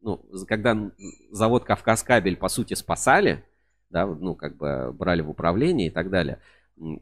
ну, 0.00 0.22
когда 0.46 0.90
завод 1.30 1.64
Кавказ 1.64 2.02
Кабель 2.02 2.36
по 2.36 2.48
сути 2.48 2.74
спасали, 2.74 3.44
да, 3.90 4.06
ну, 4.06 4.34
как 4.34 4.56
бы 4.56 4.92
брали 4.92 5.22
в 5.22 5.30
управление 5.30 5.88
и 5.88 5.90
так 5.90 6.10
далее, 6.10 6.38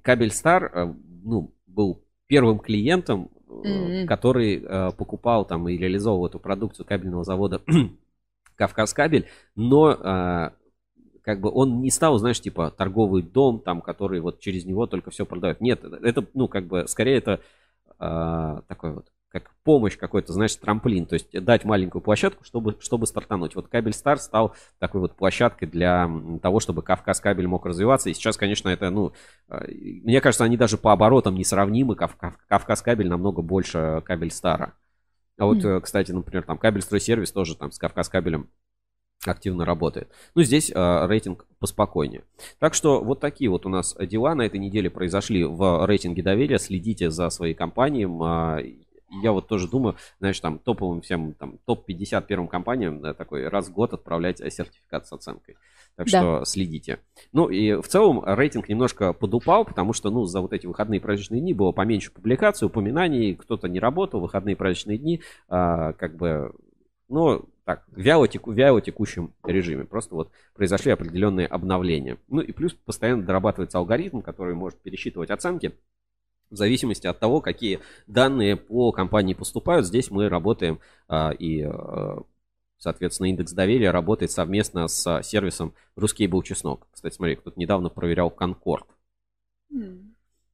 Кабель 0.02 0.32
Стар, 0.32 0.70
а, 0.74 0.94
ну, 1.22 1.52
был 1.66 2.02
первым 2.26 2.58
клиентом, 2.58 3.30
э, 3.48 3.52
Мгм. 3.52 4.06
который 4.06 4.62
э, 4.62 4.90
покупал 4.92 5.44
там 5.44 5.68
и 5.68 5.76
реализовывал 5.76 6.26
эту 6.26 6.38
продукцию 6.38 6.84
кабельного 6.86 7.24
завода 7.24 7.62
Кавказ 8.56 8.92
Кабель, 8.92 9.26
но 9.54 10.52
как 11.28 11.42
бы 11.42 11.50
он 11.52 11.82
не 11.82 11.90
стал, 11.90 12.16
знаешь, 12.16 12.40
типа 12.40 12.70
торговый 12.70 13.22
дом, 13.22 13.60
там, 13.60 13.82
который 13.82 14.18
вот 14.20 14.40
через 14.40 14.64
него 14.64 14.86
только 14.86 15.10
все 15.10 15.26
продает. 15.26 15.60
Нет, 15.60 15.84
это, 15.84 16.26
ну, 16.32 16.48
как 16.48 16.66
бы, 16.66 16.88
скорее 16.88 17.18
это 17.18 17.40
а, 17.98 18.62
такой 18.62 18.94
вот, 18.94 19.12
как 19.30 19.50
помощь 19.62 19.96
какой-то, 19.96 20.32
знаешь, 20.32 20.56
трамплин, 20.56 21.04
то 21.04 21.14
есть 21.14 21.30
дать 21.44 21.64
маленькую 21.64 22.00
площадку, 22.00 22.44
чтобы, 22.44 22.76
чтобы 22.80 23.06
стартануть. 23.06 23.54
Вот 23.54 23.68
Кабель 23.68 23.92
Стар 23.92 24.18
стал 24.18 24.54
такой 24.78 25.02
вот 25.02 25.16
площадкой 25.16 25.66
для 25.66 26.10
того, 26.42 26.60
чтобы 26.60 26.82
Кавказ 26.82 27.20
Кабель 27.20 27.46
мог 27.46 27.66
развиваться. 27.66 28.08
И 28.08 28.14
сейчас, 28.14 28.38
конечно, 28.38 28.70
это, 28.70 28.88
ну, 28.90 29.12
а, 29.48 29.64
мне 29.68 30.20
кажется, 30.22 30.44
они 30.44 30.56
даже 30.56 30.78
по 30.78 30.92
оборотам 30.92 31.34
несравнимы. 31.34 31.94
Кав- 31.94 32.16
Кав- 32.16 32.38
Кавказ 32.48 32.80
Кабель 32.80 33.08
намного 33.08 33.42
больше 33.42 34.02
Кабель 34.06 34.30
Стара. 34.30 34.74
А 35.36 35.44
вот, 35.44 35.62
э, 35.62 35.80
кстати, 35.80 36.10
например, 36.10 36.44
там 36.44 36.58
Кабель 36.58 36.82
Стройсервис 36.82 37.30
тоже 37.30 37.54
там 37.54 37.70
с 37.70 37.78
Кавказ 37.78 38.08
Кабелем 38.08 38.48
активно 39.26 39.64
работает. 39.64 40.10
Ну, 40.34 40.42
здесь 40.42 40.70
э, 40.74 41.06
рейтинг 41.06 41.46
поспокойнее. 41.58 42.24
Так 42.58 42.74
что 42.74 43.02
вот 43.04 43.20
такие 43.20 43.50
вот 43.50 43.66
у 43.66 43.68
нас 43.68 43.94
дела 44.00 44.34
на 44.34 44.42
этой 44.42 44.58
неделе 44.58 44.90
произошли 44.90 45.44
в 45.44 45.86
рейтинге 45.86 46.22
доверия. 46.22 46.58
Следите 46.58 47.10
за 47.10 47.28
своей 47.30 47.54
компанией. 47.54 48.08
А, 48.08 48.58
Я 49.10 49.32
вот 49.32 49.48
тоже 49.48 49.68
думаю, 49.68 49.96
знаешь, 50.18 50.38
там 50.40 50.58
топовым 50.58 51.00
всем, 51.00 51.32
там, 51.34 51.58
топ-50 51.64 52.26
первым 52.26 52.48
компаниям 52.48 53.00
да, 53.00 53.14
такой 53.14 53.48
раз 53.48 53.68
в 53.68 53.72
год 53.72 53.94
отправлять 53.94 54.40
э, 54.40 54.50
сертификат 54.50 55.06
с 55.06 55.12
оценкой. 55.12 55.56
Так 55.96 56.06
Да. 56.06 56.20
что 56.20 56.44
следите. 56.44 57.00
Ну 57.32 57.48
и 57.48 57.74
в 57.74 57.88
целом 57.88 58.22
рейтинг 58.24 58.68
немножко 58.68 59.12
подупал, 59.12 59.64
потому 59.64 59.92
что, 59.92 60.10
ну, 60.10 60.24
за 60.24 60.40
вот 60.40 60.52
эти 60.52 60.66
выходные 60.66 61.00
праздничные 61.00 61.40
дни 61.40 61.54
было 61.54 61.72
поменьше 61.72 62.12
публикаций, 62.12 62.66
упоминаний, 62.66 63.34
кто-то 63.34 63.68
не 63.68 63.80
работал, 63.80 64.20
выходные 64.20 64.56
праздничные 64.56 64.98
дни, 64.98 65.22
а, 65.48 65.94
как 65.94 66.16
бы, 66.16 66.52
ну, 67.08 67.48
так, 67.64 67.84
вяло, 67.90 68.28
теку, 68.28 68.52
вяло 68.52 68.80
текущем 68.80 69.34
режиме. 69.44 69.84
Просто 69.84 70.14
вот 70.14 70.30
произошли 70.54 70.92
определенные 70.92 71.46
обновления. 71.46 72.16
Ну 72.28 72.40
и 72.40 72.52
плюс 72.52 72.72
постоянно 72.72 73.24
дорабатывается 73.24 73.78
алгоритм, 73.78 74.20
который 74.20 74.54
может 74.54 74.78
пересчитывать 74.80 75.30
оценки 75.30 75.74
в 76.50 76.56
зависимости 76.56 77.06
от 77.06 77.18
того, 77.18 77.40
какие 77.40 77.80
данные 78.06 78.56
по 78.56 78.92
компании 78.92 79.34
поступают. 79.34 79.86
Здесь 79.86 80.10
мы 80.10 80.28
работаем 80.28 80.80
а, 81.08 81.30
и, 81.30 81.62
а, 81.62 82.22
соответственно, 82.78 83.28
индекс 83.28 83.52
доверия 83.52 83.90
работает 83.90 84.30
совместно 84.30 84.88
с 84.88 85.22
сервисом 85.22 85.74
Рускейбл 85.96 86.42
Чеснок. 86.42 86.86
Кстати, 86.92 87.14
смотри, 87.14 87.36
кто-то 87.36 87.58
недавно 87.58 87.88
проверял 87.88 88.30
Конкорд. 88.30 88.86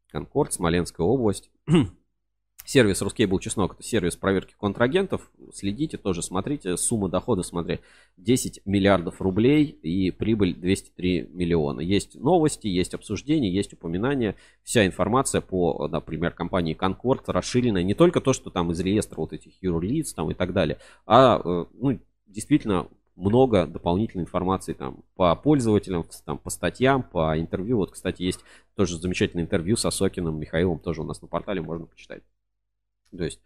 Конкорд, 0.09 0.53
Смоленская 0.53 1.07
область. 1.07 1.51
Сервис 2.67 3.03
Рускейбл 3.03 3.39
Чеснок, 3.41 3.75
это 3.75 3.83
сервис 3.83 4.17
проверки 4.17 4.55
контрагентов. 4.59 5.31
Следите, 5.53 5.99
тоже 5.99 6.23
смотрите. 6.23 6.79
Сумма 6.79 7.11
дохода, 7.11 7.43
смотри, 7.43 7.81
10 8.17 8.63
миллиардов 8.65 9.21
рублей 9.21 9.67
и 9.67 10.11
прибыль 10.11 10.55
203 10.55 11.29
миллиона. 11.33 11.81
Есть 11.81 12.15
новости, 12.15 12.67
есть 12.67 12.95
обсуждения, 12.95 13.51
есть 13.51 13.75
упоминания. 13.75 14.35
Вся 14.63 14.87
информация 14.87 15.43
по, 15.43 15.87
например, 15.89 16.31
компании 16.31 16.73
Конкорд 16.73 17.29
расширенная. 17.29 17.83
Не 17.83 17.95
только 17.95 18.23
то, 18.23 18.33
что 18.33 18.49
там 18.49 18.73
из 18.73 18.81
реестра 18.81 19.17
вот 19.17 19.35
этих 19.35 19.53
юрлиц 19.63 20.15
там 20.15 20.31
и 20.31 20.35
так 20.35 20.55
далее, 20.55 20.79
а 21.07 21.41
э, 21.45 21.65
ну, 21.75 21.99
действительно 22.27 22.89
много 23.17 23.67
дополнительной 23.67 24.25
информации 24.25 24.73
там 24.73 25.05
по 25.17 25.35
пользователям, 25.37 26.05
там, 26.25 26.39
по 26.39 26.51
статьям, 26.51 27.03
по 27.03 27.39
интервью. 27.39 27.77
Вот, 27.77 27.93
кстати, 27.93 28.23
есть 28.23 28.41
тоже 28.75 28.97
замечательное 28.97 29.45
интервью 29.45 29.77
с 29.77 29.85
Осокиным 29.85 30.39
Михаилом, 30.41 30.79
тоже 30.79 31.03
у 31.03 31.05
нас 31.05 31.21
на 31.23 31.29
портале 31.29 31.61
можно 31.61 31.87
почитать. 31.87 32.23
То 33.17 33.25
есть 33.25 33.41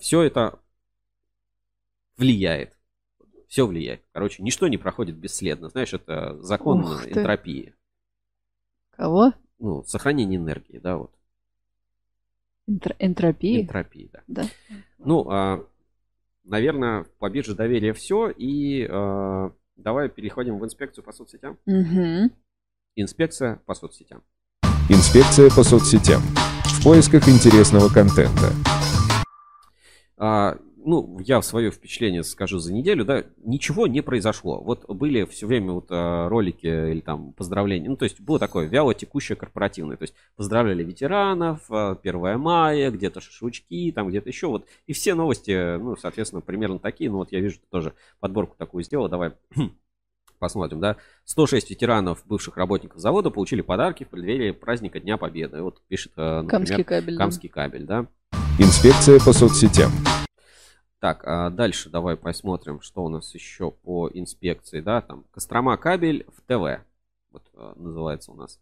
все 0.00 0.22
это 0.22 0.58
влияет. 2.16 2.76
все 3.48 3.66
влияет. 3.66 4.02
Короче, 4.12 4.42
ничто 4.42 4.66
не 4.68 4.76
проходит 4.78 5.16
бесследно. 5.16 5.68
Знаешь, 5.68 5.92
это 5.92 6.40
закон 6.42 6.80
Ух 6.80 7.04
ты. 7.04 7.10
энтропии. 7.10 7.74
Кого? 8.90 9.32
Ну, 9.58 9.84
сохранение 9.84 10.38
энергии, 10.38 10.78
да, 10.78 10.96
вот. 10.96 11.12
Энтро- 12.68 12.96
энтропии? 12.98 13.62
Энтропии, 13.62 14.10
да. 14.12 14.22
Да. 14.26 14.44
Ну, 14.98 15.30
а, 15.30 15.64
наверное, 16.44 17.04
по 17.18 17.30
бирже 17.30 17.54
доверия 17.54 17.92
все. 17.92 18.28
И 18.30 18.86
а, 18.90 19.52
давай 19.76 20.08
переходим 20.08 20.58
в 20.58 20.64
инспекцию 20.64 21.04
по 21.04 21.12
соцсетям. 21.12 21.58
Мгм. 21.66 22.32
Инспекция 22.96 23.60
по 23.66 23.74
соцсетям. 23.74 24.22
Инспекция 24.88 25.50
по 25.50 25.62
соцсетям. 25.62 26.22
В 26.64 26.82
поисках 26.82 27.28
интересного 27.28 27.88
контента. 27.88 28.50
А, 30.18 30.58
ну, 30.86 31.18
я 31.20 31.42
свое 31.42 31.72
впечатление 31.72 32.22
скажу 32.22 32.58
за 32.58 32.72
неделю, 32.72 33.04
да, 33.04 33.24
ничего 33.44 33.88
не 33.88 34.02
произошло. 34.02 34.60
Вот 34.60 34.88
были 34.88 35.24
все 35.24 35.46
время 35.46 35.72
вот 35.72 35.86
а, 35.90 36.28
ролики 36.28 36.66
или 36.66 37.00
там 37.00 37.32
поздравления, 37.32 37.88
ну, 37.88 37.96
то 37.96 38.04
есть 38.04 38.20
было 38.20 38.38
такое 38.38 38.66
вяло 38.66 38.94
текущее 38.94 39.34
корпоративное, 39.34 39.96
то 39.96 40.04
есть 40.04 40.14
поздравляли 40.36 40.84
ветеранов, 40.84 41.60
а, 41.70 41.96
1 41.96 42.38
мая, 42.38 42.90
где-то 42.92 43.20
шашлычки, 43.20 43.90
там 43.92 44.08
где-то 44.08 44.28
еще 44.28 44.46
вот, 44.46 44.66
и 44.86 44.92
все 44.92 45.14
новости, 45.14 45.76
ну, 45.76 45.96
соответственно, 45.96 46.40
примерно 46.40 46.78
такие, 46.78 47.10
ну, 47.10 47.18
вот 47.18 47.32
я 47.32 47.40
вижу, 47.40 47.58
ты 47.58 47.66
тоже 47.68 47.92
подборку 48.20 48.54
такую 48.56 48.84
сделал, 48.84 49.08
давай 49.08 49.32
посмотрим, 50.38 50.78
да. 50.78 50.96
106 51.24 51.68
ветеранов, 51.70 52.22
бывших 52.26 52.56
работников 52.56 53.00
завода, 53.00 53.30
получили 53.30 53.60
подарки 53.60 54.04
в 54.04 54.08
преддверии 54.08 54.52
праздника 54.52 55.00
Дня 55.00 55.16
Победы. 55.16 55.62
Вот 55.62 55.82
пишет, 55.88 56.12
э, 56.16 56.42
например, 56.42 56.50
Камский 56.50 56.84
кабель, 56.84 57.16
да. 57.16 57.24
Камский 57.24 57.48
кабель, 57.48 57.84
да. 57.84 58.06
Инспекция 58.58 59.20
по 59.20 59.34
соцсетям. 59.34 59.90
Так, 60.98 61.24
а 61.26 61.50
дальше 61.50 61.90
давай 61.90 62.16
посмотрим, 62.16 62.80
что 62.80 63.04
у 63.04 63.10
нас 63.10 63.34
еще 63.34 63.70
по 63.70 64.08
инспекции, 64.10 64.80
да, 64.80 65.02
там 65.02 65.24
Кострома 65.30 65.76
кабель 65.76 66.26
в 66.34 66.40
ТВ, 66.40 66.82
вот 67.32 67.42
э, 67.52 67.72
называется 67.76 68.32
у 68.32 68.34
нас 68.34 68.58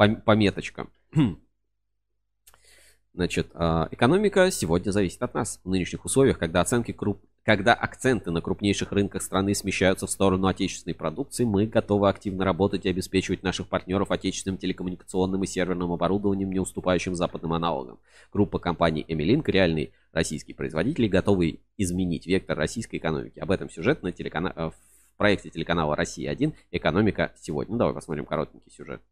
пом- 0.00 0.22
пометочка. 0.22 0.86
Значит, 3.12 3.48
а, 3.54 3.88
экономика 3.90 4.50
сегодня 4.52 4.92
зависит 4.92 5.20
от 5.22 5.34
нас. 5.34 5.60
В 5.64 5.68
нынешних 5.68 6.04
условиях, 6.04 6.38
когда 6.38 6.60
оценки 6.60 6.92
круп... 6.92 7.20
когда 7.42 7.74
акценты 7.74 8.30
на 8.30 8.40
крупнейших 8.40 8.92
рынках 8.92 9.22
страны 9.22 9.52
смещаются 9.56 10.06
в 10.06 10.10
сторону 10.10 10.46
отечественной 10.46 10.94
продукции, 10.94 11.44
мы 11.44 11.66
готовы 11.66 12.08
активно 12.08 12.44
работать 12.44 12.86
и 12.86 12.88
обеспечивать 12.88 13.42
наших 13.42 13.68
партнеров 13.68 14.12
отечественным 14.12 14.58
телекоммуникационным 14.58 15.42
и 15.42 15.46
серверным 15.48 15.90
оборудованием, 15.90 16.52
не 16.52 16.60
уступающим 16.60 17.16
западным 17.16 17.52
аналогам. 17.52 17.98
Группа 18.32 18.60
компаний 18.60 19.04
Emilink, 19.08 19.42
реальные 19.50 19.90
российские 20.12 20.54
производители, 20.54 21.08
готовы 21.08 21.60
изменить 21.78 22.28
вектор 22.28 22.56
российской 22.56 22.96
экономики. 22.96 23.40
Об 23.40 23.50
этом 23.50 23.70
сюжет 23.70 24.04
на 24.04 24.12
телекана... 24.12 24.52
э, 24.54 24.70
в 24.70 25.16
проекте 25.16 25.50
телеканала 25.50 25.96
«Россия-1. 25.96 26.54
Экономика 26.70 27.32
сегодня». 27.36 27.72
Ну, 27.72 27.78
давай 27.78 27.92
посмотрим 27.92 28.24
коротенький 28.24 28.70
сюжет. 28.70 29.02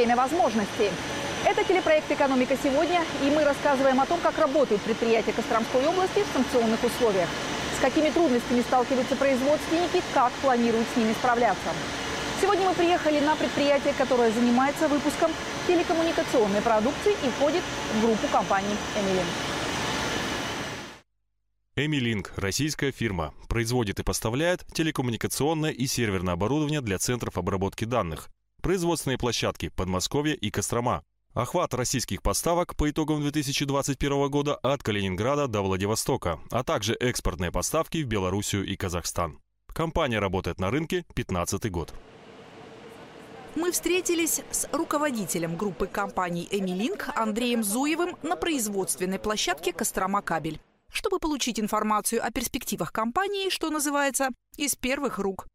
Время 0.00 0.16
возможностей. 0.16 0.90
Это 1.44 1.62
телепроект 1.62 2.10
«Экономика 2.10 2.56
сегодня», 2.62 3.02
и 3.22 3.28
мы 3.28 3.44
рассказываем 3.44 4.00
о 4.00 4.06
том, 4.06 4.18
как 4.20 4.38
работают 4.38 4.80
предприятия 4.80 5.32
Костромской 5.32 5.86
области 5.86 6.22
в 6.22 6.32
санкционных 6.32 6.82
условиях. 6.82 7.28
С 7.76 7.82
какими 7.82 8.08
трудностями 8.08 8.62
сталкиваются 8.62 9.14
производственники, 9.16 10.02
как 10.14 10.32
планируют 10.40 10.86
с 10.94 10.96
ними 10.96 11.12
справляться. 11.12 11.70
Сегодня 12.40 12.66
мы 12.66 12.74
приехали 12.74 13.20
на 13.20 13.36
предприятие, 13.36 13.92
которое 13.92 14.30
занимается 14.30 14.88
выпуском 14.88 15.30
телекоммуникационной 15.66 16.62
продукции 16.62 17.12
и 17.22 17.28
входит 17.36 17.62
в 17.94 18.00
группу 18.00 18.26
компаний 18.28 18.76
«Эмилин». 18.96 19.26
Эмилинк– 21.76 22.32
российская 22.36 22.90
фирма. 22.90 23.34
Производит 23.48 24.00
и 24.00 24.02
поставляет 24.02 24.64
телекоммуникационное 24.72 25.72
и 25.72 25.86
серверное 25.86 26.34
оборудование 26.34 26.80
для 26.80 26.98
центров 26.98 27.36
обработки 27.36 27.84
данных. 27.84 28.30
Производственные 28.60 29.18
площадки 29.18 29.70
Подмосковье 29.70 30.34
и 30.34 30.50
Кострома. 30.50 31.02
Охват 31.32 31.72
российских 31.74 32.22
поставок 32.22 32.76
по 32.76 32.90
итогам 32.90 33.20
2021 33.22 34.28
года 34.28 34.56
от 34.56 34.82
Калининграда 34.82 35.46
до 35.46 35.62
Владивостока, 35.62 36.40
а 36.50 36.64
также 36.64 36.94
экспортные 36.94 37.52
поставки 37.52 38.02
в 38.02 38.06
Белоруссию 38.06 38.66
и 38.66 38.76
Казахстан. 38.76 39.40
Компания 39.72 40.18
работает 40.18 40.58
на 40.58 40.70
рынке 40.70 41.04
15 41.14 41.70
год. 41.70 41.94
Мы 43.54 43.72
встретились 43.72 44.42
с 44.50 44.68
руководителем 44.72 45.56
группы 45.56 45.86
компаний 45.86 46.46
«Эмилинк» 46.50 47.08
Андреем 47.16 47.64
Зуевым 47.64 48.16
на 48.22 48.36
производственной 48.36 49.18
площадке 49.18 49.72
«Кострома 49.72 50.22
Кабель», 50.22 50.60
чтобы 50.92 51.18
получить 51.18 51.58
информацию 51.58 52.24
о 52.24 52.30
перспективах 52.30 52.92
компании, 52.92 53.50
что 53.50 53.70
называется, 53.70 54.28
из 54.56 54.76
первых 54.76 55.18
рук. 55.18 55.46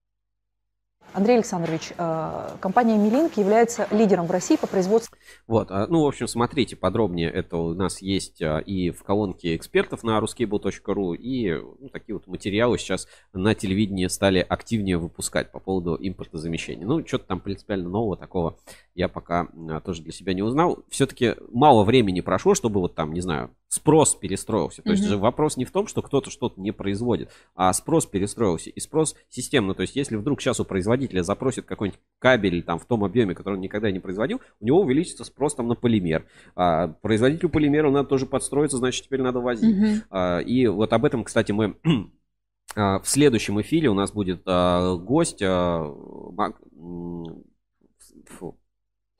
Андрей 1.13 1.35
Александрович, 1.35 1.93
э, 1.97 2.49
компания 2.59 2.97
«Милинк» 2.97 3.37
является 3.37 3.87
лидером 3.91 4.25
в 4.27 4.31
России 4.31 4.57
по 4.57 4.67
производству 4.67 5.15
Вот, 5.47 5.71
а, 5.71 5.87
ну, 5.87 6.03
в 6.03 6.07
общем, 6.07 6.27
смотрите 6.27 6.75
подробнее, 6.75 7.29
это 7.31 7.57
у 7.57 7.73
нас 7.73 8.01
есть 8.01 8.41
а, 8.41 8.59
и 8.59 8.89
в 8.89 9.03
колонке 9.03 9.55
экспертов 9.55 10.03
на 10.03 10.19
ruscable.ru, 10.19 11.15
и 11.15 11.53
ну, 11.79 11.89
такие 11.89 12.15
вот 12.15 12.27
материалы 12.27 12.77
сейчас 12.77 13.07
на 13.33 13.55
телевидении 13.55 14.07
стали 14.07 14.39
активнее 14.39 14.97
выпускать 14.97 15.51
по 15.51 15.59
поводу 15.59 15.97
импортозамещения. 15.99 16.85
Ну, 16.85 17.05
что-то 17.05 17.25
там 17.25 17.39
принципиально 17.39 17.89
нового 17.89 18.17
такого 18.17 18.57
я 18.93 19.07
пока 19.07 19.47
а, 19.69 19.79
тоже 19.81 20.01
для 20.01 20.11
себя 20.11 20.33
не 20.33 20.41
узнал. 20.41 20.79
Все-таки 20.89 21.35
мало 21.51 21.83
времени 21.83 22.21
прошло, 22.21 22.55
чтобы 22.55 22.79
вот 22.79 22.95
там, 22.95 23.13
не 23.13 23.21
знаю, 23.21 23.51
спрос 23.67 24.15
перестроился. 24.15 24.81
То 24.81 24.91
есть 24.91 25.03
же 25.03 25.17
вопрос 25.17 25.57
не 25.57 25.65
в 25.65 25.71
том, 25.71 25.87
что 25.87 26.01
кто-то 26.01 26.29
что-то 26.29 26.59
не 26.61 26.71
производит, 26.71 27.31
а 27.55 27.71
спрос 27.73 28.05
перестроился. 28.05 28.69
И 28.69 28.79
спрос 28.79 29.15
системно. 29.29 29.73
То 29.73 29.81
есть 29.81 29.95
если 29.95 30.15
вдруг 30.15 30.41
сейчас 30.41 30.59
у 30.59 30.65
производителя 30.65 31.23
запросит 31.23 31.65
какой-нибудь 31.65 31.99
кабель 32.19 32.63
там 32.63 32.79
в 32.79 32.85
том 32.85 33.03
объеме, 33.03 33.35
который 33.35 33.55
он 33.55 33.61
никогда 33.61 33.91
не 33.91 33.99
производил, 33.99 34.41
у 34.59 34.65
него 34.65 34.81
увеличится 34.81 35.23
спрос 35.23 35.55
там 35.55 35.67
на 35.67 35.75
полимер. 35.75 36.25
А 36.55 36.87
производителю 36.87 37.49
полимера 37.49 37.89
надо 37.89 38.07
тоже 38.07 38.25
подстроиться, 38.25 38.77
значит 38.77 39.05
теперь 39.05 39.21
надо 39.21 39.39
возить. 39.39 40.03
А, 40.09 40.39
и 40.39 40.67
вот 40.67 40.93
об 40.93 41.05
этом, 41.05 41.23
кстати, 41.23 41.51
мы 41.51 41.75
а, 42.75 42.99
в 42.99 43.07
следующем 43.07 43.59
эфире 43.61 43.89
у 43.89 43.93
нас 43.93 44.11
будет 44.11 44.43
а, 44.45 44.95
гость. 44.95 45.41
а, 45.41 45.93
фу. 48.25 48.57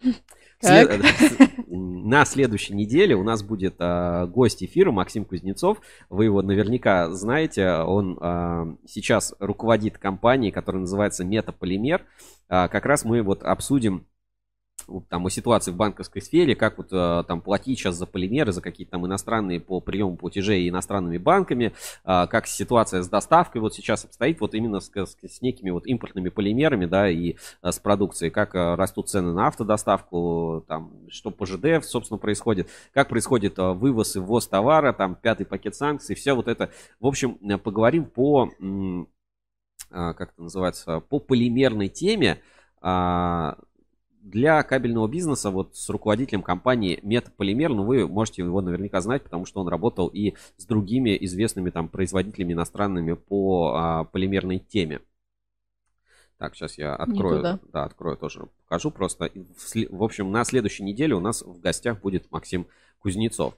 След- 0.68 1.68
На 1.68 2.26
следующей 2.26 2.74
неделе 2.76 3.16
у 3.16 3.24
нас 3.24 3.44
будет 3.44 3.76
а, 3.80 4.28
гость 4.28 4.64
эфира 4.64 4.92
Максим 4.92 5.26
Кузнецов. 5.26 5.80
Вы 6.10 6.26
его 6.26 6.42
наверняка 6.42 7.10
знаете. 7.12 7.68
Он 7.70 8.18
а, 8.22 8.68
сейчас 8.88 9.34
руководит 9.40 9.98
компанией, 9.98 10.52
которая 10.52 10.82
называется 10.82 11.24
Метаполимер. 11.26 12.06
А, 12.48 12.68
как 12.68 12.86
раз 12.86 13.06
мы 13.06 13.22
вот 13.24 13.44
обсудим 13.44 14.06
там 15.10 15.26
о 15.26 15.30
ситуации 15.30 15.72
в 15.72 15.76
банковской 15.76 16.22
сфере, 16.22 16.56
как 16.56 16.78
вот 16.78 16.88
э, 16.91 17.24
там 17.28 17.41
платить 17.41 17.80
сейчас 17.80 17.95
за 17.95 18.06
полимеры, 18.06 18.52
за 18.52 18.62
какие-то 18.62 18.91
там 18.91 19.06
иностранные 19.06 19.60
по 19.60 19.80
приему 19.80 20.16
платежей 20.18 20.68
иностранными 20.70 21.18
банками, 21.18 21.74
а, 22.03 22.28
как 22.28 22.48
ситуация 22.48 23.02
с 23.03 23.10
доставкой 23.10 23.62
вот 23.62 23.74
сейчас 23.74 24.06
обстоит, 24.06 24.40
вот 24.41 24.53
именно 24.53 24.80
с, 24.80 24.90
с- 24.94 25.18
с 25.22 25.41
некими 25.41 25.70
вот 25.70 25.88
импортными 25.88 26.30
полимерами, 26.30 26.86
да, 26.86 27.10
и 27.10 27.36
э, 27.62 27.72
с 27.72 27.80
продукцией, 27.80 28.32
как 28.32 28.56
э, 28.56 28.76
растут 28.76 29.10
цены 29.10 29.34
на 29.34 29.48
автодоставку, 29.48 30.66
там, 30.68 30.91
что 31.10 31.32
по 31.32 31.45
ЖД, 31.45 31.84
собственно, 31.84 32.18
происходит, 32.18 32.70
как 32.94 33.10
происходит 33.10 33.57
э, 33.60 33.72
вывоз 33.74 34.16
и 34.16 34.20
ввоз 34.20 34.48
товара, 34.48 34.94
там, 34.94 35.16
пятый 35.16 35.45
пакет 35.45 35.76
санкций, 35.76 36.16
все 36.16 36.34
вот 36.34 36.48
это. 36.48 36.72
В 36.99 37.07
общем, 37.07 37.38
э, 37.41 37.57
поговорим 37.57 38.06
по, 38.06 38.49
как 39.90 40.34
это 40.34 40.41
называется, 40.41 40.99
по 40.99 41.20
полимерной 41.20 41.88
теме, 41.88 42.41
а, 42.82 43.57
для 44.26 44.64
кабельного 44.64 45.08
бизнеса 45.08 45.52
вот 45.52 45.78
с 45.78 45.88
руководителем 45.88 46.42
компании 46.42 47.00
Метаполимер, 47.04 47.70
ну 47.70 47.86
вы 47.86 48.08
можете 48.08 48.42
его 48.42 48.60
наверняка 48.60 49.00
знать, 49.00 49.24
потому 49.24 49.46
что 49.46 49.62
он 49.62 49.68
работал 49.68 50.08
и 50.08 50.34
с 50.58 50.66
другими 50.66 51.16
известными 51.26 51.70
там 51.70 51.88
производителями 51.88 52.54
иностранными 52.54 53.14
по 53.14 53.74
а, 53.76 54.04
полимерной 54.06 54.58
теме. 54.58 55.02
Так, 56.40 56.56
сейчас 56.56 56.78
я 56.80 56.96
открою, 56.96 57.60
да, 57.72 57.84
открою 57.84 58.18
тоже, 58.18 58.48
покажу 58.64 58.90
просто. 58.90 59.32
В 59.90 60.04
общем, 60.04 60.32
на 60.32 60.44
следующей 60.44 60.84
неделе 60.84 61.14
у 61.14 61.20
нас 61.20 61.44
в 61.44 61.60
гостях 61.60 62.02
будет 62.02 62.30
Максим 62.32 62.68
Кузнецов. 63.00 63.56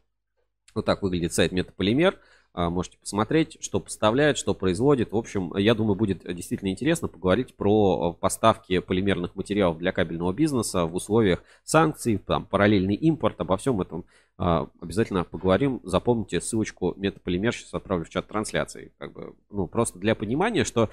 Вот 0.76 0.85
так 0.85 1.02
выглядит 1.02 1.34
сайт 1.34 1.53
Метаполимер. 1.53 2.19
А, 2.57 2.71
Можете 2.71 2.97
посмотреть, 2.97 3.59
что 3.61 3.79
поставляет, 3.79 4.35
что 4.35 4.55
производит. 4.55 5.11
В 5.11 5.15
общем, 5.15 5.55
я 5.57 5.75
думаю, 5.75 5.93
будет 5.93 6.23
действительно 6.23 6.69
интересно 6.69 7.07
поговорить 7.07 7.53
про 7.53 8.13
поставки 8.13 8.79
полимерных 8.79 9.35
материалов 9.35 9.77
для 9.77 9.91
кабельного 9.91 10.34
бизнеса 10.34 10.88
в 10.88 10.95
условиях 10.95 11.43
санкций, 11.63 12.17
там, 12.17 12.47
параллельный 12.47 12.95
импорт. 12.95 13.39
Обо 13.39 13.57
всем 13.57 13.79
этом 13.79 14.05
а, 14.39 14.67
обязательно 14.81 15.23
поговорим. 15.23 15.81
Запомните 15.84 16.41
ссылочку 16.41 16.95
метаполимер, 16.97 17.53
сейчас 17.53 17.75
отправлю 17.75 18.05
в 18.05 18.09
чат 18.09 18.27
трансляции. 18.27 18.91
Как 18.97 19.13
бы, 19.13 19.35
ну, 19.51 19.67
просто 19.67 19.99
для 19.99 20.15
понимания, 20.15 20.63
что 20.63 20.89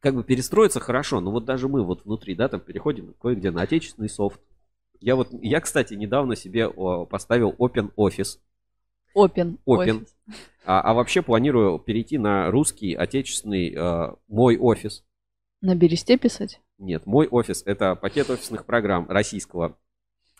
как 0.00 0.14
бы 0.14 0.24
перестроиться 0.24 0.80
хорошо, 0.80 1.20
но 1.20 1.32
вот 1.32 1.44
даже 1.44 1.68
мы 1.68 1.84
вот 1.84 2.06
внутри, 2.06 2.34
да, 2.34 2.48
там 2.48 2.60
переходим 2.60 3.12
кое-где 3.20 3.50
на 3.50 3.60
отечественный 3.60 4.08
софт. 4.08 4.40
Я 5.00 5.16
вот, 5.16 5.28
я, 5.42 5.60
кстати, 5.60 5.92
недавно 5.92 6.34
себе 6.34 6.70
поставил 7.10 7.54
Open 7.58 7.92
Office. 7.98 8.38
Open. 9.16 9.58
Open. 9.66 10.06
А, 10.66 10.80
а 10.80 10.94
вообще 10.94 11.22
планирую 11.22 11.78
перейти 11.78 12.18
на 12.18 12.50
русский, 12.50 12.94
отечественный 12.94 13.72
э, 13.74 14.12
мой 14.28 14.58
офис. 14.58 15.04
На 15.62 15.74
бересте 15.74 16.18
писать? 16.18 16.60
Нет, 16.78 17.06
мой 17.06 17.26
офис 17.28 17.62
это 17.64 17.94
пакет 17.94 18.28
офисных 18.28 18.66
программ 18.66 19.08
российского 19.08 19.78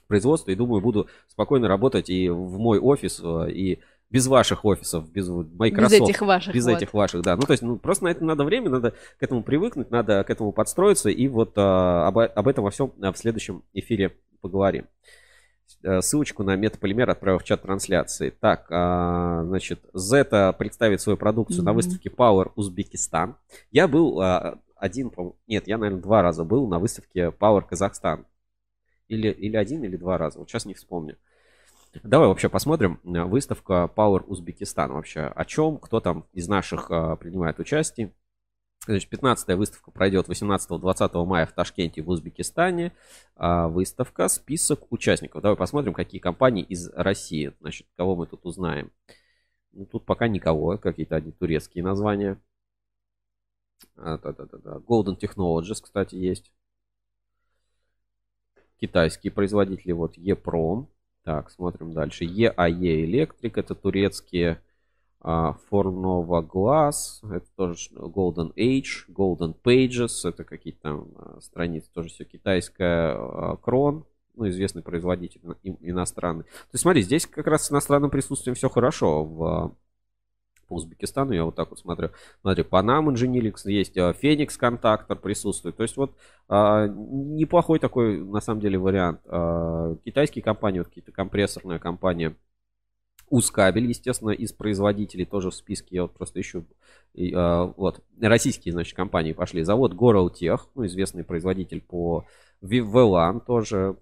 производства. 0.09 0.51
И 0.51 0.57
думаю, 0.57 0.83
буду 0.83 1.09
спокойно 1.29 1.69
работать 1.69 2.11
и 2.11 2.29
в 2.29 2.59
мой 2.59 2.79
офис, 2.79 3.21
э, 3.23 3.51
и 3.51 3.79
без 4.11 4.27
ваших 4.27 4.65
офисов, 4.65 5.11
без 5.11 5.29
Microsoft. 5.29 5.93
Без 5.93 6.09
этих 6.09 6.21
ваших. 6.23 6.55
Без 6.55 6.65
вот. 6.67 6.77
этих 6.77 6.95
ваших, 6.95 7.23
да. 7.23 7.37
Ну, 7.37 7.43
то 7.43 7.53
есть, 7.53 7.63
ну, 7.63 7.77
просто 7.77 8.05
на 8.05 8.09
это 8.09 8.25
надо 8.25 8.45
время, 8.45 8.71
надо 8.71 8.91
к 8.91 9.23
этому 9.23 9.43
привыкнуть, 9.43 9.91
надо 9.91 10.23
к 10.23 10.31
этому 10.31 10.53
подстроиться. 10.53 11.09
И 11.09 11.27
вот 11.29 11.53
а, 11.57 12.07
об, 12.07 12.19
об 12.19 12.49
этом 12.49 12.65
во 12.65 12.71
всем 12.71 12.93
а, 13.01 13.13
в 13.13 13.19
следующем 13.19 13.65
эфире 13.73 14.17
поговорим. 14.41 14.87
Э, 15.83 16.01
Ссылочку 16.01 16.43
на 16.43 16.57
метаполимер 16.57 17.09
отправил 17.11 17.39
в 17.39 17.45
чат 17.45 17.63
трансляции. 17.63 18.31
Так, 18.31 18.67
а, 18.71 19.45
значит, 19.45 19.81
Zeta 19.95 20.53
представит 20.53 21.01
свою 21.01 21.17
продукцию 21.17 21.65
на 21.65 21.71
Мгм. 21.73 21.77
выставке 21.77 22.09
Power 22.09 22.53
Узбекистан. 22.57 23.37
Я 23.71 23.89
был 23.89 24.21
а, 24.21 24.59
один, 24.77 25.11
нет, 25.47 25.67
я, 25.69 25.79
наверное, 25.79 26.03
два 26.03 26.23
раза 26.23 26.45
был 26.45 26.67
на 26.69 26.79
выставке 26.79 27.29
Power 27.39 27.63
Казахстан. 27.67 28.27
Или, 29.09 29.31
или 29.31 29.57
один, 29.57 29.85
или 29.85 29.97
два 29.97 30.19
раза. 30.19 30.39
Вот 30.39 30.49
сейчас 30.49 30.67
не 30.67 30.75
вспомню. 30.75 31.17
Давай 32.03 32.29
вообще 32.29 32.49
посмотрим. 32.49 33.01
э, 33.05 33.25
Выставка 33.25 33.91
Power 33.95 34.25
Узбекистан 34.27 34.93
вообще. 34.93 35.21
О 35.23 35.45
чем, 35.45 35.79
кто 35.79 36.01
там 36.01 36.27
из 36.33 36.49
наших 36.49 36.91
а, 36.91 37.17
принимает 37.17 37.59
участие. 37.59 38.13
Значит, 38.87 39.11
15 39.11 39.49
выставка 39.57 39.91
пройдет 39.91 40.29
18-20 40.29 41.25
мая 41.25 41.47
в 41.47 41.53
Ташкенте 41.53 42.03
в 42.03 42.09
Узбекистане. 42.09 42.93
А, 43.35 43.67
выставка, 43.69 44.29
список 44.29 44.93
участников. 44.93 45.43
Давай 45.43 45.57
посмотрим, 45.57 45.93
какие 45.93 46.21
компании 46.21 46.63
из 46.63 46.89
России. 46.91 47.53
Значит, 47.61 47.89
кого 47.97 48.15
мы 48.15 48.27
тут 48.27 48.45
узнаем. 48.45 48.93
Ну, 49.73 49.87
тут 49.87 50.07
пока 50.07 50.29
никого, 50.29 50.79
какие-то 50.79 51.17
одни 51.17 51.33
турецкие 51.33 51.83
названия. 51.83 52.41
А, 53.97 54.19
да-да-да. 54.19 54.77
Golden 54.87 55.19
Technologies, 55.19 55.83
кстати, 55.83 56.15
есть. 56.15 56.53
Китайские 58.81 59.33
производители, 59.33 59.93
вот 59.93 60.17
EPROM. 60.17 60.87
Так, 61.25 61.51
смотрим 61.51 61.93
дальше. 61.93 62.25
EAE 62.25 63.05
Electric, 63.05 63.53
это 63.57 63.75
турецкие. 63.75 64.63
А, 65.21 65.57
Fornova 65.71 66.47
Glass, 66.47 67.21
это 67.25 67.47
тоже 67.57 67.91
Golden 67.95 68.53
Age, 68.55 69.09
Golden 69.09 69.55
Pages, 69.63 70.29
это 70.29 70.45
какие-то 70.45 70.81
там 70.83 71.09
а, 71.17 71.41
страницы, 71.41 71.91
тоже 71.93 72.09
все 72.11 72.25
китайская. 72.25 73.17
а, 73.17 73.57
Крон, 73.57 74.05
ну, 74.37 74.49
известный 74.49 74.83
производитель 74.83 75.41
иностранный. 75.81 76.45
То 76.45 76.71
есть, 76.73 76.83
смотри, 76.83 77.03
здесь 77.03 77.27
как 77.27 77.47
раз 77.47 77.67
с 77.67 77.73
иностранным 77.73 78.11
присутствием 78.11 78.55
все 78.55 78.69
хорошо. 78.69 79.25
В, 79.25 79.45
а, 79.45 79.73
по 80.69 80.75
Узбекистану 80.75 81.33
я 81.33 81.45
вот 81.45 81.55
так 81.55 81.71
вот 81.71 81.79
смотрю. 81.79 82.11
Смотри, 82.43 82.65
Panam 82.65 83.07
Engineering 83.13 83.57
есть, 83.65 83.97
а, 83.97 84.13
Phoenix 84.13 84.57
Контактор 84.59 85.17
присутствует. 85.17 85.77
То 85.77 85.83
есть 85.83 85.97
вот 85.97 86.15
а, 86.49 86.87
неплохой 86.89 87.79
такой 87.79 88.23
на 88.23 88.41
самом 88.41 88.61
деле 88.61 88.79
вариант. 88.79 89.21
А, 89.27 89.97
Китайские 90.05 90.43
компании, 90.43 90.81
вот 90.81 90.89
какие-то 90.89 91.13
компрессорная 91.13 91.79
компания 91.79 92.37
Узкабель, 93.29 93.87
естественно, 93.87 94.31
из 94.31 94.53
производителей 94.53 95.25
тоже 95.25 95.51
в 95.51 95.55
списке. 95.55 95.97
Я 95.97 96.03
вот 96.03 96.13
просто 96.15 96.41
ищу. 96.41 96.65
И, 97.15 97.33
а, 97.35 97.73
вот. 97.77 98.03
Российские, 98.21 98.73
значит, 98.73 98.97
компании 98.97 99.33
пошли. 99.33 99.63
Завод 99.63 99.95
Горалтех, 99.95 100.69
ну, 100.75 100.87
известный 100.87 101.25
производитель 101.25 101.81
по 101.81 102.25
VLAN 102.63 103.45
тоже, 103.45 103.97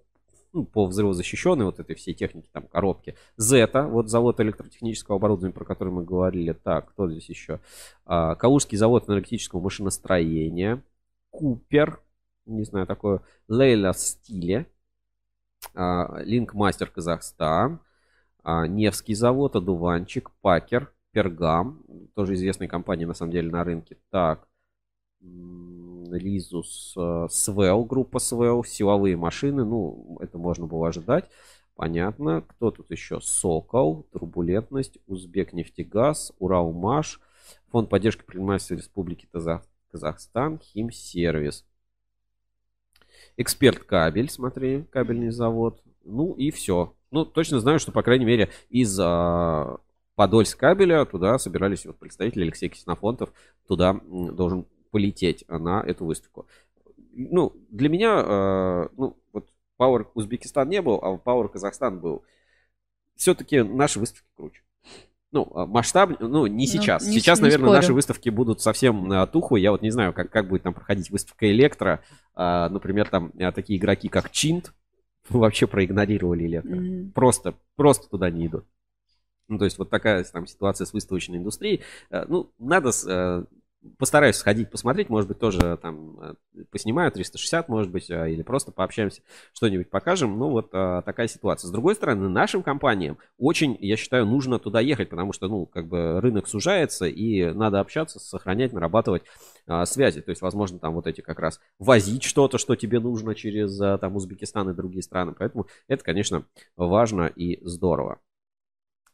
ну, 0.52 0.64
по 0.64 0.86
взрывозащищенной 0.86 1.64
вот 1.64 1.80
этой 1.80 1.96
всей 1.96 2.14
технике, 2.14 2.48
там, 2.52 2.66
коробки. 2.66 3.16
Зета, 3.36 3.86
вот 3.86 4.08
завод 4.08 4.40
электротехнического 4.40 5.16
оборудования, 5.16 5.54
про 5.54 5.64
который 5.64 5.92
мы 5.92 6.04
говорили. 6.04 6.52
Так, 6.52 6.90
кто 6.90 7.10
здесь 7.10 7.28
еще? 7.28 7.60
А, 8.04 8.34
Калужский 8.34 8.76
завод 8.76 9.08
энергетического 9.08 9.60
машиностроения. 9.60 10.82
Купер, 11.30 12.00
не 12.46 12.64
знаю, 12.64 12.86
такое. 12.86 13.22
Лейла 13.48 13.94
Стиле. 13.94 14.66
Линкмастер 15.74 16.90
Казахстан. 16.90 17.80
А, 18.44 18.66
Невский 18.66 19.14
завод, 19.14 19.56
Одуванчик, 19.56 20.30
Пакер, 20.42 20.92
Пергам, 21.12 21.82
тоже 22.14 22.34
известные 22.34 22.68
компании 22.68 23.06
на 23.06 23.14
самом 23.14 23.32
деле 23.32 23.50
на 23.50 23.64
рынке. 23.64 23.96
Так, 24.10 24.46
Лизус, 25.20 26.94
э, 26.96 27.26
Свел, 27.30 27.84
группа 27.84 28.18
Свел, 28.18 28.62
силовые 28.62 29.16
машины, 29.16 29.64
ну, 29.64 30.18
это 30.20 30.38
можно 30.38 30.66
было 30.66 30.88
ожидать. 30.88 31.28
Понятно. 31.74 32.42
Кто 32.42 32.70
тут 32.70 32.90
еще? 32.90 33.20
Сокол, 33.20 34.06
Турбулентность, 34.12 34.98
Узбек 35.06 35.52
нефтегаз, 35.52 36.32
Уралмаш, 36.38 37.20
Фонд 37.70 37.88
поддержки 37.88 38.20
предпринимательства 38.20 38.74
Республики 38.74 39.28
Казахстан, 39.90 40.60
Химсервис. 40.60 41.64
Эксперт 43.36 43.82
кабель, 43.82 44.30
смотри, 44.30 44.84
кабельный 44.90 45.30
завод. 45.30 45.82
Ну 46.04 46.34
и 46.34 46.50
все. 46.50 46.94
Ну, 47.14 47.24
точно 47.24 47.60
знаю, 47.60 47.78
что, 47.78 47.92
по 47.92 48.02
крайней 48.02 48.24
мере, 48.24 48.50
из 48.70 48.98
а, 49.00 49.76
Подольск 50.16 50.58
кабеля 50.58 51.04
туда 51.04 51.38
собирались 51.38 51.86
вот 51.86 51.96
представители 51.96 52.42
Алексей 52.42 52.68
Ксенофонтов 52.68 53.32
туда 53.68 54.00
должен 54.04 54.66
полететь 54.90 55.44
на 55.46 55.80
эту 55.86 56.06
выставку. 56.06 56.48
Ну, 57.12 57.52
для 57.70 57.88
меня, 57.88 58.14
а, 58.16 58.88
ну, 58.96 59.16
вот 59.32 59.48
Power 59.80 60.08
Узбекистан 60.14 60.68
не 60.68 60.82
был, 60.82 60.98
а 61.00 61.14
Power 61.14 61.48
Казахстан 61.48 62.00
был. 62.00 62.24
Все-таки 63.14 63.62
наши 63.62 64.00
выставки 64.00 64.26
круче. 64.36 64.62
Ну, 65.30 65.48
а, 65.54 65.66
масштаб, 65.66 66.18
ну, 66.18 66.48
не 66.48 66.64
Ну, 66.64 66.72
сейчас. 66.72 67.06
не- 67.06 67.12
сейчас, 67.12 67.38
не 67.38 67.44
наверное, 67.44 67.66
спорю. 67.66 67.76
наши 67.76 67.94
выставки 67.94 68.28
будут 68.28 68.60
совсем 68.60 69.06
на 69.06 69.24
туху. 69.28 69.54
Я 69.54 69.70
вот 69.70 69.82
не 69.82 69.90
знаю, 69.90 70.12
как, 70.12 70.30
как 70.30 70.48
будет 70.48 70.64
там 70.64 70.74
проходить 70.74 71.10
выставка 71.10 71.48
Электро. 71.48 72.02
А, 72.34 72.68
например, 72.70 73.08
там 73.08 73.30
а, 73.38 73.52
такие 73.52 73.78
игроки, 73.78 74.08
как 74.08 74.30
Чинт, 74.32 74.72
вообще 75.30 75.66
проигнорировали 75.66 76.46
Электро. 76.46 76.76
Мгм. 76.76 77.12
Просто, 77.12 77.54
просто 77.76 78.08
туда 78.08 78.30
не 78.30 78.46
идут. 78.46 78.64
Ну, 79.48 79.58
то 79.58 79.64
есть 79.66 79.78
вот 79.78 79.90
такая 79.90 80.24
там 80.24 80.46
ситуация 80.46 80.86
с 80.86 80.92
выставочной 80.92 81.38
индустрией. 81.38 81.82
Э, 82.10 82.24
Ну, 82.28 82.50
надо 82.58 82.90
э, 83.06 83.44
постараюсь 83.98 84.36
сходить 84.36 84.70
посмотреть, 84.70 85.08
может 85.08 85.28
быть, 85.28 85.38
тоже 85.38 85.78
там 85.80 86.18
э, 86.20 86.34
поснимаю 86.70 87.10
360, 87.12 87.68
может 87.68 87.90
быть, 87.90 88.10
э, 88.10 88.32
или 88.32 88.42
просто 88.42 88.72
пообщаемся, 88.72 89.22
что-нибудь 89.52 89.90
покажем. 89.90 90.38
Ну, 90.38 90.50
вот 90.50 90.70
э, 90.72 91.02
такая 91.04 91.28
ситуация. 91.28 91.68
С 91.68 91.70
другой 91.70 91.94
стороны, 91.94 92.28
нашим 92.28 92.62
компаниям 92.62 93.18
очень, 93.38 93.76
я 93.80 93.96
считаю, 93.96 94.26
нужно 94.26 94.58
туда 94.58 94.80
ехать, 94.80 95.10
потому 95.10 95.32
что, 95.32 95.48
ну, 95.48 95.66
как 95.66 95.88
бы 95.88 96.20
рынок 96.20 96.48
сужается, 96.48 97.06
и 97.06 97.52
надо 97.52 97.80
общаться, 97.80 98.18
сохранять, 98.18 98.72
нарабатывать 98.72 99.22
а, 99.66 99.84
связи. 99.86 100.20
То 100.20 100.30
есть, 100.30 100.42
возможно, 100.42 100.78
там 100.78 100.94
вот 100.94 101.06
эти 101.06 101.20
как 101.20 101.38
раз 101.38 101.60
возить 101.78 102.22
что-то, 102.22 102.58
что 102.58 102.76
тебе 102.76 103.00
нужно 103.00 103.34
через 103.34 103.78
там 104.00 104.16
Узбекистан 104.16 104.70
и 104.70 104.74
другие 104.74 105.02
страны. 105.02 105.34
Поэтому 105.38 105.66
это, 105.88 106.04
конечно, 106.04 106.44
важно 106.76 107.26
и 107.26 107.60
здорово. 107.66 108.18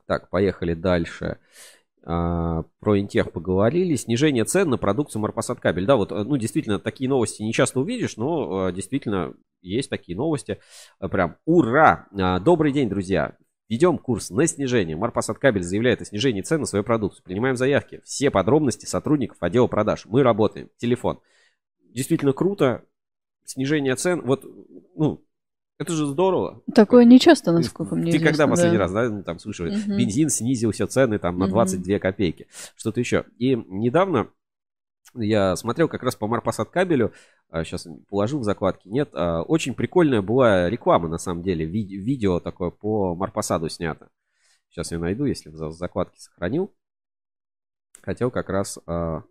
Так, 0.07 0.29
поехали 0.29 0.75
дальше. 0.75 1.25
А, 1.27 1.80
Про 2.03 2.99
Интех 2.99 3.33
поговорили. 3.33 3.95
Снижение 3.95 4.45
цен 4.45 4.71
на 4.71 4.79
продукцию 4.79 5.23
Марпасад 5.23 5.61
кабель. 5.61 5.87
Да, 5.87 5.97
вот, 5.97 6.13
э, 6.13 6.23
ну, 6.23 6.37
действительно, 6.37 6.79
такие 6.79 7.11
новости 7.11 7.43
не 7.43 7.53
часто 7.53 7.81
увидишь, 7.81 8.17
но 8.17 8.69
э, 8.69 8.73
действительно 8.73 9.35
есть 9.61 9.91
такие 9.91 10.17
новости. 10.17 10.59
Э, 11.01 11.09
Прям 11.09 11.37
ура! 11.45 12.09
А, 12.19 12.41
Добрый 12.41 12.73
день, 12.73 12.89
друзья! 12.89 13.37
Ведем 13.69 13.99
курс 13.99 14.31
на 14.31 14.47
снижение. 14.47 14.97
Марпасад 14.97 15.39
кабель 15.39 15.63
заявляет 15.63 16.01
о 16.01 16.05
снижении 16.05 16.41
цен 16.41 16.61
на 16.61 16.67
свою 16.67 16.85
продукцию. 16.85 17.23
Принимаем 17.23 17.57
заявки. 17.57 18.01
Все 18.05 18.31
подробности 18.31 18.85
сотрудников 18.87 19.37
отдела 19.41 19.69
продаж. 19.69 20.07
Мы 20.07 20.25
работаем. 20.25 20.71
Телефон. 20.79 21.21
Действительно 21.91 22.33
круто. 22.33 22.85
Снижение 23.45 23.95
цен. 23.95 24.23
Вот, 24.23 24.45
ну, 24.97 25.25
это 25.81 25.93
же 25.93 26.07
здорово. 26.07 26.63
Такое 26.75 27.05
нечасто, 27.05 27.53
насколько 27.53 27.95
мне 27.95 28.13
Ты 28.13 28.19
когда 28.19 28.31
известно, 28.45 28.49
последний 28.49 28.79
да. 28.79 28.85
раз, 28.85 28.93
да, 28.93 29.09
ну, 29.09 29.23
там, 29.23 29.39
слушай, 29.39 29.71
Мгм. 29.77 29.97
бензин 29.97 30.29
снизился 30.29 30.87
цены 30.87 31.19
там 31.19 31.39
на 31.39 31.47
Мгм. 31.47 31.55
22 31.55 31.99
копейки, 31.99 32.47
что-то 32.77 33.01
еще. 33.01 33.25
И 33.39 33.55
недавно 33.57 34.29
я 35.15 35.57
смотрел 35.57 35.89
как 35.89 36.03
раз 36.03 36.15
по 36.17 36.27
Марпасад 36.29 36.71
кабелю, 36.71 37.13
сейчас 37.53 37.89
положил 38.09 38.41
в 38.41 38.45
закладки, 38.45 38.87
нет, 38.89 39.09
а, 39.15 39.43
очень 39.43 39.75
прикольная 39.75 40.23
была 40.23 40.69
реклама, 40.71 41.09
на 41.09 41.19
самом 41.19 41.43
деле, 41.43 41.65
ви- 41.67 41.97
видео 41.97 42.39
такое 42.41 42.71
по 42.71 43.15
Марпасаду 43.17 43.69
снято. 43.69 44.09
Сейчас 44.69 44.93
я 44.93 44.99
найду, 45.01 45.25
если 45.25 45.49
в 45.49 45.57
за- 45.57 45.71
закладке 45.71 46.21
сохранил. 46.21 46.73
хотел 48.03 48.31
как 48.31 48.49
раз 48.49 48.79
а, 48.87 49.25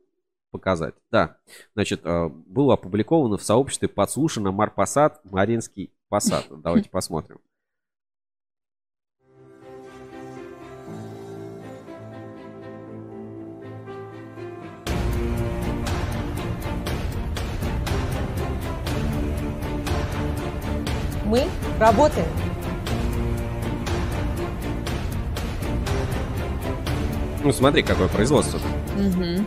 показать. 0.52 0.94
Да, 1.12 1.38
значит, 1.76 2.02
а, 2.04 2.28
было 2.30 2.74
опубликовано 2.74 3.38
в 3.38 3.44
сообществе 3.44 3.88
подслушано 3.88 4.52
Марпасад, 4.52 5.22
Маринский 5.24 5.92
Посад. 6.10 6.46
Давайте 6.50 6.90
посмотрим. 6.92 7.40
Мы 21.26 21.48
работаем. 21.80 22.28
Ну, 27.44 27.54
смотри, 27.54 27.84
какое 27.84 28.08
производство. 28.08 28.60
Мгм. 28.98 29.46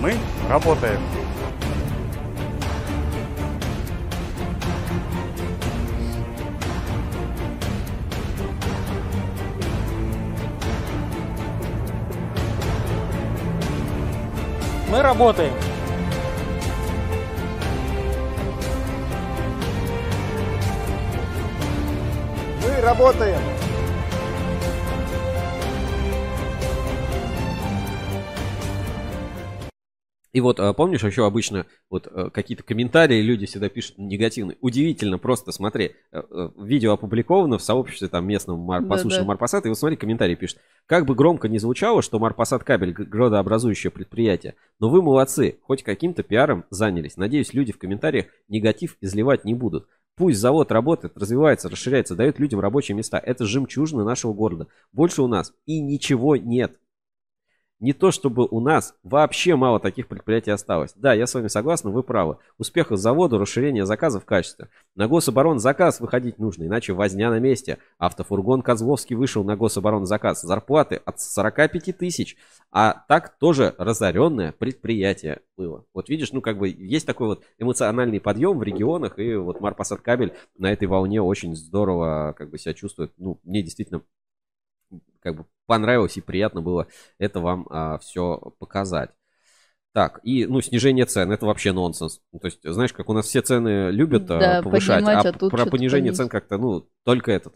Мы 0.00 0.14
работаем. 0.50 1.00
Мы 14.94 15.02
работаем. 15.02 15.52
Мы 22.62 22.80
работаем. 22.80 23.53
И 30.34 30.40
вот 30.40 30.58
а, 30.58 30.72
помнишь, 30.72 31.04
еще 31.04 31.24
обычно 31.26 31.64
вот 31.88 32.08
а, 32.10 32.28
какие-то 32.28 32.64
комментарии 32.64 33.22
люди 33.22 33.46
всегда 33.46 33.68
пишут 33.68 33.98
негативные. 33.98 34.58
Удивительно 34.60 35.16
просто, 35.16 35.52
смотри, 35.52 35.92
а, 36.10 36.24
а, 36.28 36.52
видео 36.60 36.92
опубликовано 36.92 37.56
в 37.56 37.62
сообществе 37.62 38.08
там 38.08 38.26
местном 38.26 38.58
Мар, 38.58 38.82
Да, 38.82 38.88
послушали 38.88 39.20
да. 39.20 39.26
Марпасад, 39.28 39.64
и 39.64 39.68
вот 39.68 39.78
смотри, 39.78 39.96
комментарий 39.96 40.34
пишет. 40.34 40.58
Как 40.86 41.06
бы 41.06 41.14
громко 41.14 41.48
не 41.48 41.60
звучало, 41.60 42.02
что 42.02 42.18
Марпасад 42.18 42.64
кабель 42.64 42.92
градообразующее 42.92 43.92
предприятие, 43.92 44.56
но 44.80 44.90
вы 44.90 45.02
молодцы, 45.02 45.58
хоть 45.62 45.84
каким-то 45.84 46.24
пиаром 46.24 46.64
занялись. 46.68 47.16
Надеюсь, 47.16 47.54
люди 47.54 47.72
в 47.72 47.78
комментариях 47.78 48.26
негатив 48.48 48.96
изливать 49.00 49.44
не 49.44 49.54
будут. 49.54 49.86
Пусть 50.16 50.40
завод 50.40 50.72
работает, 50.72 51.16
развивается, 51.16 51.68
расширяется, 51.68 52.16
дает 52.16 52.40
людям 52.40 52.58
рабочие 52.58 52.96
места. 52.96 53.18
Это 53.18 53.46
жемчужина 53.46 54.04
нашего 54.04 54.32
города. 54.32 54.66
Больше 54.92 55.22
у 55.22 55.28
нас 55.28 55.52
и 55.64 55.80
ничего 55.80 56.36
нет. 56.36 56.78
Не 57.80 57.92
то 57.92 58.12
чтобы 58.12 58.46
у 58.46 58.60
нас 58.60 58.94
вообще 59.02 59.56
мало 59.56 59.80
таких 59.80 60.06
предприятий 60.06 60.52
осталось. 60.52 60.92
Да, 60.94 61.12
я 61.12 61.26
с 61.26 61.34
вами 61.34 61.48
согласен, 61.48 61.90
вы 61.90 62.02
правы. 62.02 62.38
Успехов 62.56 62.98
завода, 62.98 63.36
расширение 63.36 63.84
заказов, 63.84 64.24
качества. 64.24 64.68
На 64.94 65.08
гособорон 65.08 65.58
заказ 65.58 65.98
выходить 66.00 66.38
нужно, 66.38 66.64
иначе 66.64 66.92
возня 66.92 67.30
на 67.30 67.40
месте. 67.40 67.78
Автофургон 67.98 68.62
Козловский 68.62 69.16
вышел 69.16 69.42
на 69.42 69.56
гособорон 69.56 70.06
заказ. 70.06 70.42
Зарплаты 70.42 71.00
от 71.04 71.20
45 71.20 71.98
тысяч. 71.98 72.36
А 72.70 73.04
так 73.08 73.36
тоже 73.38 73.74
разоренное 73.76 74.52
предприятие 74.52 75.40
было. 75.56 75.84
Вот 75.92 76.08
видишь, 76.08 76.32
ну 76.32 76.40
как 76.40 76.58
бы 76.58 76.68
есть 76.68 77.06
такой 77.06 77.26
вот 77.26 77.42
эмоциональный 77.58 78.20
подъем 78.20 78.58
в 78.58 78.62
регионах, 78.62 79.18
и 79.18 79.34
вот 79.34 79.60
Марпасад 79.60 80.00
кабель 80.00 80.32
на 80.56 80.72
этой 80.72 80.86
волне 80.86 81.20
очень 81.20 81.56
здорово 81.56 82.34
как 82.36 82.50
бы 82.50 82.58
себя 82.58 82.72
чувствует. 82.74 83.12
Ну, 83.18 83.40
мне 83.42 83.62
действительно 83.62 84.02
как 85.24 85.36
бы 85.36 85.46
понравилось 85.66 86.16
и 86.16 86.20
приятно 86.20 86.62
было 86.62 86.86
это 87.18 87.40
вам 87.40 87.98
все 88.00 88.54
показать. 88.60 89.10
Так, 89.94 90.18
и, 90.24 90.44
ну, 90.46 90.60
снижение 90.60 91.06
цен, 91.06 91.30
это 91.30 91.46
вообще 91.46 91.70
нонсенс. 91.70 92.20
Ну, 92.32 92.40
то 92.40 92.46
есть, 92.46 92.58
знаешь, 92.64 92.92
как 92.92 93.08
у 93.08 93.12
нас 93.12 93.26
все 93.26 93.42
цены 93.42 93.92
любят 93.92 94.28
а, 94.28 94.40
Да, 94.40 94.62
повышать, 94.62 95.04
а, 95.06 95.20
а 95.20 95.32
тут 95.32 95.52
про 95.52 95.66
понижение 95.66 96.06
понизить. 96.10 96.16
цен 96.16 96.28
как-то, 96.28 96.58
ну, 96.58 96.88
только 97.04 97.30
этот, 97.30 97.54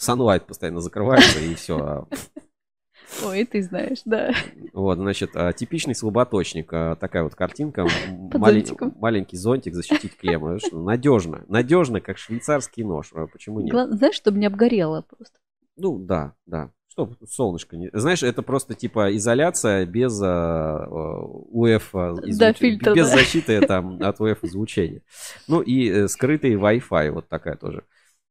Sunlight 0.00 0.46
постоянно 0.46 0.80
закрывается, 0.80 1.38
и 1.40 1.54
все. 1.54 2.08
Ой, 3.22 3.44
ты 3.44 3.62
знаешь, 3.62 4.00
да. 4.06 4.32
Вот, 4.72 4.96
значит, 4.96 5.32
а, 5.34 5.52
типичный 5.52 5.94
слаботочник, 5.94 6.72
а, 6.72 6.96
такая 6.96 7.22
вот 7.22 7.34
картинка, 7.34 7.82
малень- 8.32 8.74
маленький 8.98 9.36
зонтик 9.36 9.74
защитить 9.74 10.16
клемму, 10.16 10.58
надежно, 10.72 11.44
надежно, 11.48 12.00
как 12.00 12.16
швейцарский 12.16 12.82
нож, 12.82 13.12
а 13.12 13.26
почему 13.26 13.60
нет? 13.60 13.72
Главное, 13.72 13.98
знаешь, 13.98 14.14
чтобы 14.14 14.38
не 14.38 14.46
обгорело 14.46 15.02
просто. 15.02 15.38
Ну 15.76 15.98
да, 15.98 16.34
да. 16.46 16.70
Чтоб 16.94 17.16
солнышко 17.28 17.76
не... 17.76 17.90
Знаешь, 17.92 18.22
это 18.22 18.42
просто 18.42 18.74
типа 18.74 19.16
изоляция 19.16 19.84
без 19.84 20.20
а, 20.22 20.84
а, 20.84 21.24
УФ 21.24 21.90
а, 21.92 22.14
Да, 22.38 22.52
фильтра, 22.52 22.94
без 22.94 23.10
да. 23.10 23.16
защиты 23.16 23.60
там 23.66 23.98
от 24.00 24.20
УФ 24.20 24.44
излучения. 24.44 25.02
Ну 25.48 25.60
и 25.60 25.88
э, 25.90 26.06
скрытый 26.08 26.54
Wi-Fi, 26.54 27.10
вот 27.10 27.28
такая 27.28 27.56
тоже 27.56 27.82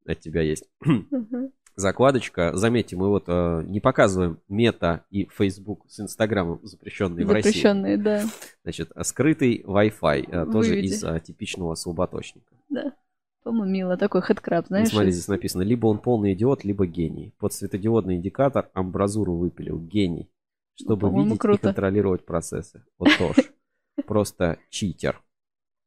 от 0.05 0.21
тебя 0.21 0.43
есть. 0.43 0.69
Закладочка. 1.75 2.55
Заметьте, 2.55 2.95
мы 2.95 3.09
вот 3.09 3.25
э, 3.27 3.63
не 3.65 3.81
показываем 3.81 4.39
Мета 4.47 5.03
и 5.09 5.27
Facebook 5.27 5.83
с 5.89 5.99
Инстаграмом, 5.99 6.61
запрещенные 6.63 7.25
в 7.25 7.31
России. 7.31 7.49
Запрещенные, 7.49 7.97
да. 7.97 8.23
Значит, 8.63 8.91
скрытый 9.01 9.61
Wi-Fi 9.67 10.25
э, 10.25 10.51
тоже 10.53 10.69
Выведи. 10.69 10.85
из 10.85 11.03
а, 11.03 11.19
типичного 11.19 11.75
слаботочника. 11.75 12.55
Да. 12.69 12.93
По-моему, 13.43 13.71
мило. 13.71 13.97
Такой 13.97 14.21
хэдкраб, 14.21 14.65
И 14.65 14.67
знаешь. 14.67 14.89
смотри, 14.89 15.11
здесь 15.11 15.27
написано, 15.27 15.63
либо 15.63 15.87
он 15.87 15.99
полный 15.99 16.33
идиот, 16.33 16.63
либо 16.63 16.85
гений. 16.85 17.33
Под 17.39 17.53
светодиодный 17.53 18.15
индикатор 18.15 18.69
амбразуру 18.73 19.35
выпилил. 19.35 19.79
Гений. 19.79 20.29
Чтобы 20.75 21.01
по-моему, 21.07 21.23
видеть 21.25 21.35
и 21.35 21.39
круто. 21.39 21.61
контролировать 21.61 22.25
процессы. 22.25 22.83
Вот 22.97 23.09
тоже. 23.17 23.49
Просто 24.07 24.57
читер. 24.69 25.21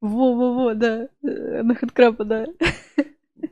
Во-во-во, 0.00 0.74
да. 0.74 1.08
Э, 1.22 1.62
На 1.62 1.74
хэдкраба, 1.74 2.24
да. 2.24 2.46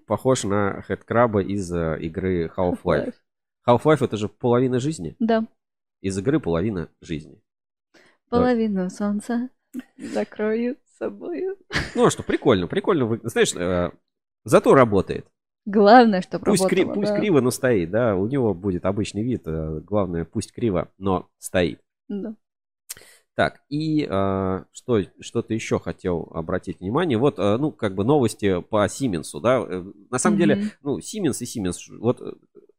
Похож 0.07 0.45
на 0.45 0.83
хэдкраба 0.83 1.43
из 1.43 1.73
э, 1.73 1.99
игры. 2.01 2.53
Half-Life. 2.57 3.15
Half-Life 3.67 4.05
это 4.05 4.17
же 4.17 4.29
половина 4.29 4.79
жизни. 4.79 5.17
Да. 5.19 5.47
Из 6.03 6.17
игры 6.19 6.39
половина 6.41 6.89
жизни. 7.01 7.41
Половину 8.29 8.91
солнца 8.91 9.49
закрою 9.97 10.77
собою. 10.99 11.57
Ну 11.95 12.07
а 12.07 12.11
что, 12.11 12.23
прикольно, 12.23 12.67
прикольно. 12.67 13.19
Знаешь, 13.25 13.55
э, 13.55 13.91
зато 14.45 14.75
работает. 14.75 15.27
Главное, 15.67 16.21
чтобы 16.21 16.45
Пусть, 16.45 16.67
кри- 16.67 16.83
работало, 16.83 17.01
пусть 17.03 17.13
да. 17.13 17.19
криво, 17.21 17.41
но 17.41 17.51
стоит, 17.51 17.91
да. 17.91 18.17
У 18.17 18.27
него 18.27 18.53
будет 18.55 18.85
обычный 18.85 19.23
вид. 19.23 19.43
э, 19.47 19.81
Главное, 19.81 20.25
пусть 20.25 20.53
криво, 20.53 20.89
но 20.99 21.29
стоит. 21.39 21.81
Да. 22.09 22.35
Так, 23.35 23.63
и 23.69 24.07
э, 24.09 24.65
что, 24.73 25.01
что-то 25.21 25.55
еще 25.55 25.81
хотел 25.81 26.29
обратить 26.33 26.79
внимание. 26.81 27.19
Вот, 27.19 27.39
э, 27.39 27.57
ну, 27.57 27.73
как 27.73 27.95
бы 27.95 28.05
новости 28.05 28.61
по 28.63 28.87
Сименсу, 28.89 29.41
да. 29.41 29.65
Э, 29.69 29.85
На 30.11 30.19
самом 30.19 30.37
деле, 30.39 30.55
Мгм. 30.57 30.71
ну, 30.83 31.01
Сименс 31.01 31.41
и 31.43 31.47
Сименс. 31.47 31.89
Вот, 31.89 32.21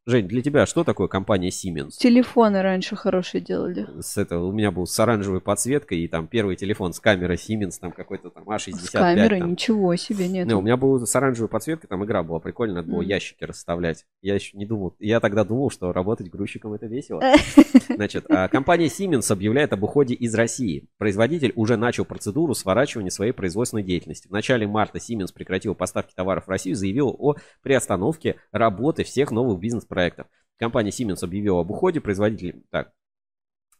Жень, 0.07 0.27
для 0.27 0.43
тебя 0.43 0.67
что 0.67 0.83
такое 0.83 1.07
компания 1.07 1.49
Siemens? 1.49 1.93
Телефоны 1.97 2.61
раньше 2.61 2.95
хорошие 2.95 3.41
делали. 3.41 3.87
С 3.99 4.17
этого 4.17 4.45
у 4.45 4.51
меня 4.51 4.69
был 4.69 4.85
с 4.85 4.99
оранжевой 4.99 5.41
подсветкой, 5.41 5.97
и 6.01 6.07
там 6.07 6.27
первый 6.27 6.55
телефон 6.55 6.93
с 6.93 6.99
камерой 6.99 7.37
Siemens, 7.37 7.79
там 7.81 7.91
какой-то 7.91 8.29
там 8.29 8.43
А65. 8.47 8.73
С 8.75 8.89
камерой 8.91 9.39
там. 9.39 9.51
ничего 9.53 9.95
себе 9.95 10.27
нет. 10.27 10.45
Не, 10.47 10.53
у 10.53 10.61
меня 10.61 10.77
был 10.77 11.03
с 11.03 11.15
оранжевой 11.15 11.49
подсветкой, 11.49 11.87
там 11.87 12.05
игра 12.05 12.21
была 12.21 12.39
прикольная, 12.39 12.75
надо 12.77 12.89
было 12.91 13.01
Мгм. 13.01 13.09
ящики 13.09 13.43
расставлять. 13.45 14.05
Я 14.21 14.35
еще 14.35 14.55
не 14.55 14.67
думал, 14.67 14.95
я 14.99 15.19
тогда 15.19 15.43
думал, 15.43 15.71
что 15.71 15.91
работать 15.91 16.29
грузчиком 16.29 16.73
это 16.73 16.85
весело. 16.85 17.23
Значит, 17.89 18.25
а, 18.29 18.47
компания 18.47 18.85
Siemens 18.85 19.31
объявляет 19.31 19.73
об 19.73 19.81
уходе 19.81 20.13
из 20.13 20.35
России. 20.35 20.87
Производитель 20.99 21.51
уже 21.55 21.77
начал 21.77 22.05
процедуру 22.05 22.53
сворачивания 22.53 23.09
своей 23.09 23.31
производственной 23.31 23.81
деятельности. 23.81 24.27
В 24.27 24.31
начале 24.31 24.67
марта 24.67 24.99
Siemens 24.99 25.33
прекратил 25.33 25.73
поставки 25.73 26.13
товаров 26.13 26.45
в 26.45 26.49
Россию 26.49 26.73
и 26.73 26.77
заявил 26.77 27.15
о 27.17 27.37
приостановке 27.63 28.35
работы 28.51 29.03
всех 29.03 29.31
новых 29.31 29.59
бизнес-проектов. 29.95 30.27
Компания 30.57 30.89
Siemens 30.91 31.23
объявила 31.23 31.61
об 31.61 31.71
уходе, 31.71 32.01
производитель... 32.01 32.63
Так, 32.69 32.91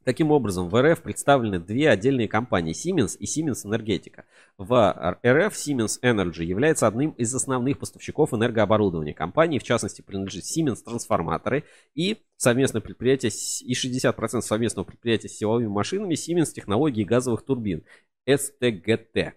Таким 0.04 0.30
образом, 0.30 0.70
в 0.70 0.80
РФ 0.80 1.02
представлены 1.02 1.60
две 1.60 1.90
отдельные 1.90 2.28
компании 2.28 2.76
Siemens 2.76 3.18
и 3.18 3.26
Siemens 3.26 3.66
Энергетика. 3.66 4.26
В 4.56 5.18
РФ 5.26 5.52
Siemens 5.56 6.00
Energy 6.04 6.44
является 6.44 6.86
одним 6.86 7.10
из 7.12 7.34
основных 7.34 7.80
поставщиков 7.80 8.32
энергооборудования. 8.32 9.16
Компании, 9.16 9.58
в 9.58 9.64
частности, 9.64 10.04
принадлежит 10.04 10.44
Siemens 10.44 10.84
Трансформаторы 10.84 11.64
и 11.96 12.18
совместное 12.38 12.82
предприятие 12.82 13.32
и 13.32 13.74
60% 13.74 14.42
совместного 14.42 14.86
предприятия 14.86 15.28
с 15.28 15.38
силовыми 15.38 15.70
машинами 15.70 16.14
Siemens 16.14 16.54
Технологии 16.54 17.04
газовых 17.04 17.44
турбин 17.44 17.84
СТГТ. 18.28 19.34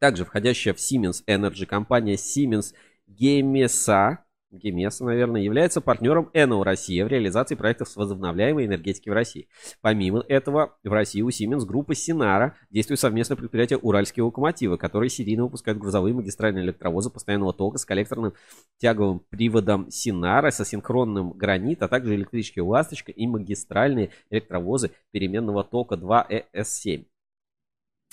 Также 0.00 0.24
входящая 0.24 0.74
в 0.74 0.78
Siemens 0.78 1.22
Energy 1.28 1.66
компания 1.66 2.14
Siemens 2.14 2.74
Gamesa 3.08 4.18
Гемеса, 4.50 5.04
наверное, 5.04 5.42
является 5.42 5.80
партнером 5.80 6.30
ЭНО 6.32 6.64
Россия 6.64 7.04
в 7.04 7.08
реализации 7.08 7.54
проектов 7.54 7.88
с 7.88 7.96
возобновляемой 7.96 8.66
энергетики 8.66 9.10
в 9.10 9.12
России. 9.12 9.48
Помимо 9.80 10.24
этого, 10.26 10.78
в 10.82 10.92
России 10.92 11.20
у 11.20 11.28
Siemens 11.28 11.66
группы 11.66 11.94
Синара 11.94 12.56
действует 12.70 13.00
совместное 13.00 13.36
предприятие 13.36 13.78
«Уральские 13.78 14.24
локомотивы», 14.24 14.78
которые 14.78 15.10
серийно 15.10 15.44
выпускают 15.44 15.78
грузовые 15.78 16.14
магистральные 16.14 16.64
электровозы 16.64 17.10
постоянного 17.10 17.52
тока 17.52 17.78
с 17.78 17.84
коллекторным 17.84 18.32
тяговым 18.78 19.20
приводом 19.28 19.90
Синара 19.90 20.50
со 20.50 20.64
синхронным 20.64 21.32
гранит, 21.32 21.82
а 21.82 21.88
также 21.88 22.14
электрические 22.14 22.62
«Ласточка» 22.62 23.12
и 23.12 23.26
магистральные 23.26 24.10
электровозы 24.30 24.92
переменного 25.10 25.62
тока 25.62 25.96
2ES7. 25.96 27.06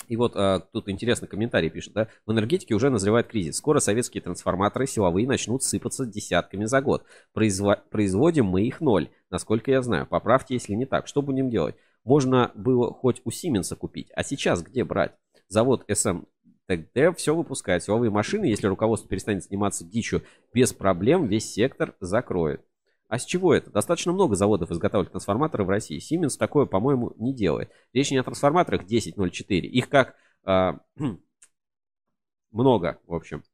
И 0.08 0.16
вот 0.16 0.32
а, 0.36 0.60
тут 0.60 0.88
интересный 0.88 1.28
комментарий 1.28 1.70
пишет, 1.70 1.92
да, 1.92 2.08
в 2.26 2.32
энергетике 2.32 2.74
уже 2.74 2.90
назревает 2.90 3.28
кризис. 3.28 3.56
Скоро 3.56 3.80
советские 3.80 4.22
трансформаторы 4.22 4.86
силовые 4.86 5.26
начнут 5.26 5.62
сыпаться 5.62 6.06
десятками 6.06 6.64
за 6.64 6.80
год. 6.80 7.04
Произво- 7.34 7.80
производим 7.90 8.46
мы 8.46 8.62
их 8.62 8.80
ноль, 8.80 9.08
насколько 9.30 9.70
я 9.70 9.82
знаю. 9.82 10.06
Поправьте, 10.06 10.54
если 10.54 10.74
не 10.74 10.86
так. 10.86 11.06
Что 11.06 11.22
будем 11.22 11.50
делать? 11.50 11.76
Можно 12.04 12.52
было 12.54 12.92
хоть 12.92 13.20
у 13.24 13.30
Сименса 13.30 13.74
купить, 13.74 14.08
а 14.14 14.22
сейчас 14.22 14.62
где 14.62 14.84
брать? 14.84 15.12
Завод 15.48 15.84
СМ 15.92 16.22
ТГ 16.66 17.16
все 17.16 17.34
выпускает. 17.34 17.82
Силовые 17.82 18.10
машины, 18.10 18.44
если 18.46 18.66
руководство 18.66 19.08
перестанет 19.08 19.44
заниматься 19.44 19.84
дичью 19.84 20.22
без 20.52 20.72
проблем, 20.72 21.26
весь 21.26 21.52
сектор 21.52 21.94
закроет. 22.00 22.62
А 23.08 23.18
с 23.18 23.24
чего 23.24 23.54
это? 23.54 23.70
Достаточно 23.70 24.12
много 24.12 24.34
заводов 24.34 24.70
изготавливают 24.72 25.12
трансформаторы 25.12 25.64
в 25.64 25.70
России. 25.70 26.00
Siemens 26.00 26.36
такое, 26.38 26.66
по-моему, 26.66 27.12
не 27.16 27.32
делает. 27.32 27.70
Речь 27.92 28.10
не 28.10 28.18
о 28.18 28.24
трансформаторах 28.24 28.82
1004. 28.82 29.68
Их 29.68 29.88
как 29.88 30.16
а, 30.44 30.80
много, 32.50 32.98
в 33.06 33.14
общем. 33.14 33.44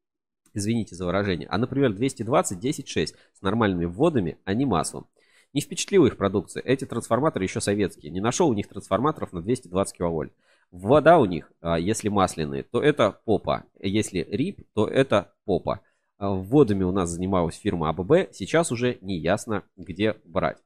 Извините 0.54 0.94
за 0.94 1.04
выражение. 1.04 1.48
А, 1.48 1.58
например, 1.58 1.92
220 1.92 2.64
10.6 2.64 3.14
с 3.32 3.42
нормальными 3.42 3.84
вводами, 3.84 4.38
а 4.44 4.54
не 4.54 4.64
маслом. 4.64 5.06
Не 5.52 5.60
впечатлила 5.60 6.06
их 6.06 6.16
продукция. 6.16 6.62
Эти 6.62 6.86
трансформаторы 6.86 7.44
еще 7.44 7.60
советские. 7.60 8.10
Не 8.10 8.20
нашел 8.20 8.48
у 8.48 8.54
них 8.54 8.68
трансформаторов 8.68 9.32
на 9.32 9.42
220 9.42 9.96
киловольт. 9.96 10.32
Вода 10.70 11.18
у 11.18 11.26
них, 11.26 11.52
а, 11.60 11.78
если 11.78 12.08
масляные, 12.08 12.62
то 12.62 12.82
это 12.82 13.20
попа. 13.26 13.64
Если 13.80 14.26
рип, 14.30 14.66
то 14.72 14.88
это 14.88 15.34
попа. 15.44 15.82
Вводами 16.31 16.85
у 16.85 16.93
нас 16.93 17.11
занималась 17.11 17.57
фирма 17.57 17.89
АББ, 17.89 18.32
сейчас 18.32 18.70
уже 18.70 18.99
не 19.01 19.19
ясно, 19.19 19.65
где 19.77 20.16
брать. 20.24 20.59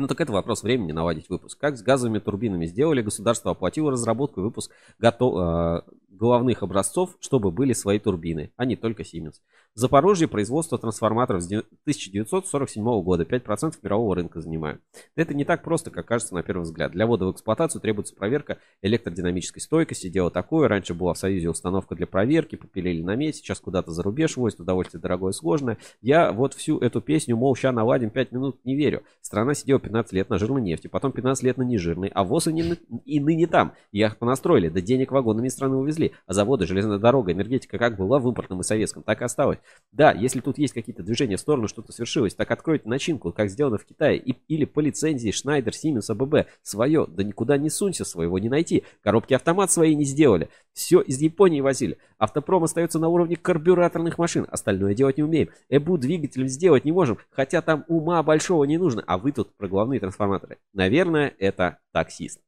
Ну 0.00 0.06
так 0.06 0.18
это 0.18 0.32
вопрос 0.32 0.62
времени 0.62 0.92
наладить 0.92 1.28
выпуск. 1.28 1.60
Как 1.60 1.76
с 1.76 1.82
газовыми 1.82 2.20
турбинами 2.20 2.64
сделали, 2.64 3.02
государство 3.02 3.50
оплатило 3.50 3.90
разработку 3.90 4.40
и 4.40 4.44
выпуск 4.44 4.72
готов, 4.98 5.36
э, 5.36 5.82
головных 6.20 6.62
образцов, 6.62 7.16
чтобы 7.20 7.50
были 7.50 7.72
свои 7.72 7.98
турбины, 7.98 8.50
а 8.56 8.64
не 8.64 8.76
только 8.76 9.02
Siemens. 9.02 9.40
В 9.74 9.78
Запорожье 9.78 10.26
производство 10.26 10.78
трансформаторов 10.78 11.42
с 11.42 11.46
1947 11.46 13.02
года 13.02 13.24
5% 13.24 13.78
мирового 13.82 14.16
рынка 14.16 14.40
занимают. 14.40 14.82
Это 15.14 15.32
не 15.32 15.44
так 15.44 15.62
просто, 15.62 15.90
как 15.90 16.06
кажется 16.06 16.34
на 16.34 16.42
первый 16.42 16.62
взгляд. 16.62 16.92
Для 16.92 17.06
ввода 17.06 17.26
в 17.26 17.32
эксплуатацию 17.32 17.80
требуется 17.80 18.14
проверка 18.14 18.58
электродинамической 18.82 19.62
стойкости. 19.62 20.08
Дело 20.08 20.30
такое. 20.30 20.68
Раньше 20.68 20.92
была 20.92 21.14
в 21.14 21.18
Союзе 21.18 21.48
установка 21.48 21.94
для 21.94 22.06
проверки, 22.06 22.56
попилили 22.56 23.02
на 23.02 23.14
медь, 23.14 23.36
сейчас 23.36 23.60
куда-то 23.60 23.92
за 23.92 24.02
рубеж 24.02 24.36
возят, 24.36 24.60
удовольствие 24.60 25.00
дорогое, 25.00 25.32
сложное. 25.32 25.78
Я 26.02 26.32
вот 26.32 26.54
всю 26.54 26.78
эту 26.78 27.00
песню, 27.00 27.36
мол, 27.36 27.54
ща 27.54 27.70
наладим 27.70 28.10
5 28.10 28.32
минут, 28.32 28.64
не 28.64 28.74
верю. 28.76 29.04
Страна 29.20 29.54
сидела 29.54 29.78
15 29.90 30.12
лет 30.12 30.30
на 30.30 30.38
жирной 30.38 30.62
нефти, 30.62 30.86
потом 30.86 31.10
15 31.10 31.42
лет 31.42 31.56
на 31.56 31.62
нежирной, 31.62 32.10
а 32.14 32.22
ВОЗ 32.22 32.48
и, 32.48 32.52
не, 32.52 32.62
и 33.04 33.20
ныне 33.20 33.46
там. 33.46 33.74
Я 33.90 34.06
их 34.06 34.18
понастроили, 34.18 34.68
да 34.68 34.80
денег 34.80 35.10
вагонами 35.10 35.48
из 35.48 35.52
страны 35.52 35.76
увезли. 35.76 36.12
А 36.26 36.32
заводы, 36.32 36.66
железная 36.66 36.98
дорога, 36.98 37.32
энергетика 37.32 37.76
как 37.76 37.96
была 37.96 38.20
в 38.20 38.28
импортном 38.28 38.60
и 38.60 38.64
советском, 38.64 39.02
так 39.02 39.20
и 39.20 39.24
осталась. 39.24 39.58
Да, 39.92 40.12
если 40.12 40.40
тут 40.40 40.58
есть 40.58 40.74
какие-то 40.74 41.02
движения 41.02 41.36
в 41.36 41.40
сторону, 41.40 41.66
что-то 41.66 41.92
свершилось, 41.92 42.34
так 42.34 42.50
откройте 42.50 42.88
начинку, 42.88 43.32
как 43.32 43.50
сделано 43.50 43.78
в 43.78 43.84
Китае, 43.84 44.18
и, 44.18 44.36
или 44.46 44.64
по 44.64 44.80
лицензии 44.80 45.30
Schneider, 45.30 45.72
Siemens, 45.72 46.10
АББ, 46.10 46.48
свое, 46.62 47.06
да 47.08 47.24
никуда 47.24 47.58
не 47.58 47.68
сунься, 47.68 48.04
своего 48.04 48.38
не 48.38 48.48
найти. 48.48 48.84
Коробки 49.02 49.34
автомат 49.34 49.72
свои 49.72 49.94
не 49.96 50.04
сделали. 50.04 50.50
Все 50.72 51.00
из 51.00 51.20
Японии 51.20 51.60
возили. 51.60 51.98
Автопром 52.18 52.64
остается 52.64 52.98
на 52.98 53.08
уровне 53.08 53.34
карбюраторных 53.34 54.18
машин, 54.18 54.46
остальное 54.50 54.94
делать 54.94 55.16
не 55.16 55.24
умеем. 55.24 55.48
ЭБУ 55.68 55.98
двигателем 55.98 56.48
сделать 56.48 56.84
не 56.84 56.92
можем, 56.92 57.18
хотя 57.30 57.60
там 57.60 57.84
ума 57.88 58.22
большого 58.22 58.64
не 58.64 58.78
нужно, 58.78 59.02
а 59.06 59.18
вы 59.18 59.32
тут 59.32 59.52
про 59.56 59.68
главные 59.70 60.00
трансформаторы. 60.00 60.58
Наверное, 60.74 61.34
это 61.38 61.78
таксист. 61.92 62.42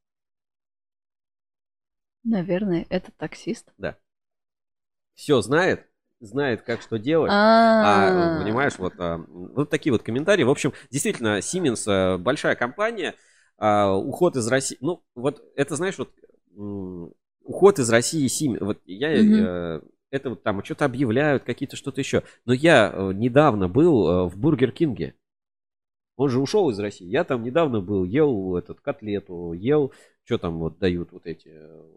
Наверное, 2.23 2.85
это 2.89 3.11
таксист. 3.17 3.73
Да. 3.77 3.97
Все 5.15 5.41
знает, 5.41 5.87
знает, 6.19 6.61
как 6.61 6.81
что 6.81 6.97
делать. 6.97 7.31
А, 7.33 8.39
понимаешь, 8.41 8.73
вот, 8.77 8.93
а, 8.97 9.17
вот 9.27 9.69
такие 9.69 9.91
вот 9.91 10.03
комментарии. 10.03 10.43
В 10.43 10.49
общем, 10.49 10.73
действительно, 10.89 11.39
Siemens 11.39 11.89
э, 11.89 12.17
большая 12.17 12.55
компания, 12.55 13.15
а, 13.57 13.93
уход 13.93 14.35
из 14.37 14.47
России. 14.47 14.77
Ну, 14.79 15.03
вот 15.15 15.43
это, 15.55 15.75
знаешь, 15.75 15.97
вот 15.97 16.11
уход 17.43 17.79
из 17.79 17.89
России 17.89 18.27
Siemens. 18.27 18.63
Вот 18.63 18.81
я 18.85 19.09
угу. 19.09 19.89
это 20.11 20.29
вот 20.29 20.43
там 20.43 20.63
что-то 20.63 20.85
объявляют, 20.85 21.43
какие-то 21.43 21.75
что-то 21.75 21.99
еще. 21.99 22.23
Но 22.45 22.53
я 22.53 22.91
э, 22.93 23.11
недавно 23.13 23.67
был 23.67 24.29
в 24.29 24.37
Бургер 24.37 24.71
Кинге. 24.71 25.15
Он 26.15 26.29
же 26.29 26.39
ушел 26.39 26.69
из 26.69 26.79
России. 26.79 27.07
Я 27.07 27.23
там 27.23 27.43
недавно 27.43 27.81
был, 27.81 28.03
ел 28.03 28.55
этот 28.55 28.79
котлету, 28.81 29.53
ел, 29.53 29.91
что 30.25 30.37
там 30.37 30.59
вот 30.59 30.77
дают 30.77 31.11
вот 31.11 31.25
эти, 31.25 31.51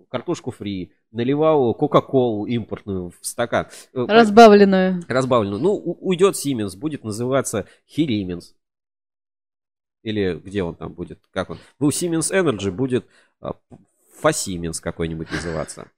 картошку 0.09 0.51
фри, 0.51 0.93
наливал 1.11 1.75
кока-колу 1.75 2.47
импортную 2.47 3.11
в 3.11 3.27
стакан. 3.27 3.67
Э, 3.93 4.07
Разбавленную. 4.09 5.03
Разбавленную. 5.07 5.61
Ну, 5.61 5.75
уйдет 5.75 6.35
Siemens, 6.35 6.77
будет 6.77 7.05
называться 7.05 7.67
Хилименс. 7.89 8.55
Или 10.03 10.41
где 10.43 10.63
он 10.63 10.77
там 10.77 10.93
будет, 10.93 11.21
как 11.33 11.51
он? 11.51 11.59
Был 11.79 11.91
Siemens 11.91 12.33
Energy, 12.33 12.71
будет 12.71 13.07
Фасименс 14.21 14.81
какой-нибудь 14.81 15.31
называться 15.31 15.91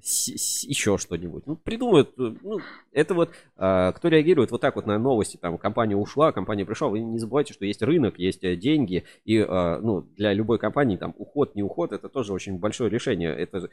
еще 0.00 0.96
что-нибудь. 0.96 1.46
Ну, 1.46 1.56
придумают. 1.56 2.10
Э, 2.18 2.34
ну, 2.42 2.60
это 2.92 3.14
вот, 3.14 3.30
а, 3.56 3.92
кто 3.92 4.08
реагирует 4.08 4.50
вот 4.50 4.60
так 4.60 4.76
вот 4.76 4.86
на 4.86 4.98
новости, 4.98 5.36
там, 5.36 5.58
компания 5.58 5.96
ушла, 5.96 6.32
компания 6.32 6.64
пришла, 6.64 6.88
вы 6.88 7.00
не 7.00 7.18
забывайте, 7.18 7.52
что 7.52 7.64
есть 7.64 7.82
рынок, 7.82 8.18
есть 8.18 8.44
э, 8.44 8.56
деньги, 8.56 9.04
и, 9.24 9.38
а, 9.38 9.80
ну, 9.80 10.02
для 10.16 10.32
любой 10.32 10.58
компании, 10.58 10.96
там, 10.96 11.14
уход, 11.18 11.54
не 11.54 11.62
уход, 11.62 11.92
это 11.92 12.08
тоже 12.08 12.32
очень 12.32 12.58
большое 12.58 12.90
решение. 12.90 13.30
Это, 13.30 13.70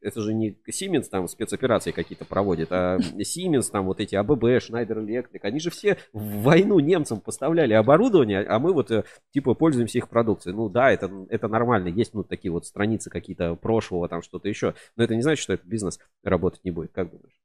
это 0.00 0.20
же 0.20 0.34
не 0.34 0.56
Siemens 0.68 1.04
там 1.10 1.28
спецоперации 1.28 1.92
какие-то 1.92 2.24
проводит, 2.24 2.72
а 2.72 2.98
Siemens, 2.98 3.70
там, 3.70 3.86
вот 3.86 4.00
эти 4.00 4.16
АББ, 4.16 4.44
Schneider 4.44 5.04
Electric, 5.04 5.40
они 5.42 5.60
же 5.60 5.70
все 5.70 5.96
в 6.12 6.42
войну 6.42 6.80
немцам 6.80 7.20
поставляли 7.20 7.74
оборудование, 7.74 8.40
а 8.42 8.58
мы 8.58 8.72
вот, 8.72 8.90
э, 8.90 9.04
типа, 9.32 9.54
пользуемся 9.54 9.98
их 9.98 10.08
продукцией. 10.08 10.56
Ну, 10.56 10.68
да, 10.68 10.90
это, 10.90 11.10
это 11.30 11.46
нормально, 11.46 11.88
есть, 11.88 12.14
ну, 12.14 12.24
такие 12.24 12.50
вот 12.50 12.66
страницы 12.66 13.10
какие-то 13.10 13.54
прошлого, 13.54 14.08
там, 14.08 14.22
что-то 14.22 14.48
еще, 14.48 14.74
но 14.96 15.04
это 15.04 15.14
не 15.14 15.22
значит, 15.22 15.42
что 15.42 15.52
это 15.52 15.67
бизнес 15.68 15.98
работать 16.22 16.64
не 16.64 16.70
будет. 16.70 16.92
Как 16.92 17.10
думаешь? 17.10 17.38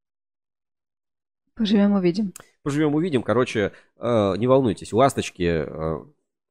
Поживем, 1.56 1.94
увидим. 1.94 2.34
Поживем, 2.64 2.96
увидим. 2.96 3.22
Короче, 3.22 3.74
э, 3.98 4.34
не 4.38 4.48
волнуйтесь, 4.48 4.92
ласточки, 4.92 5.66
э, 5.68 6.06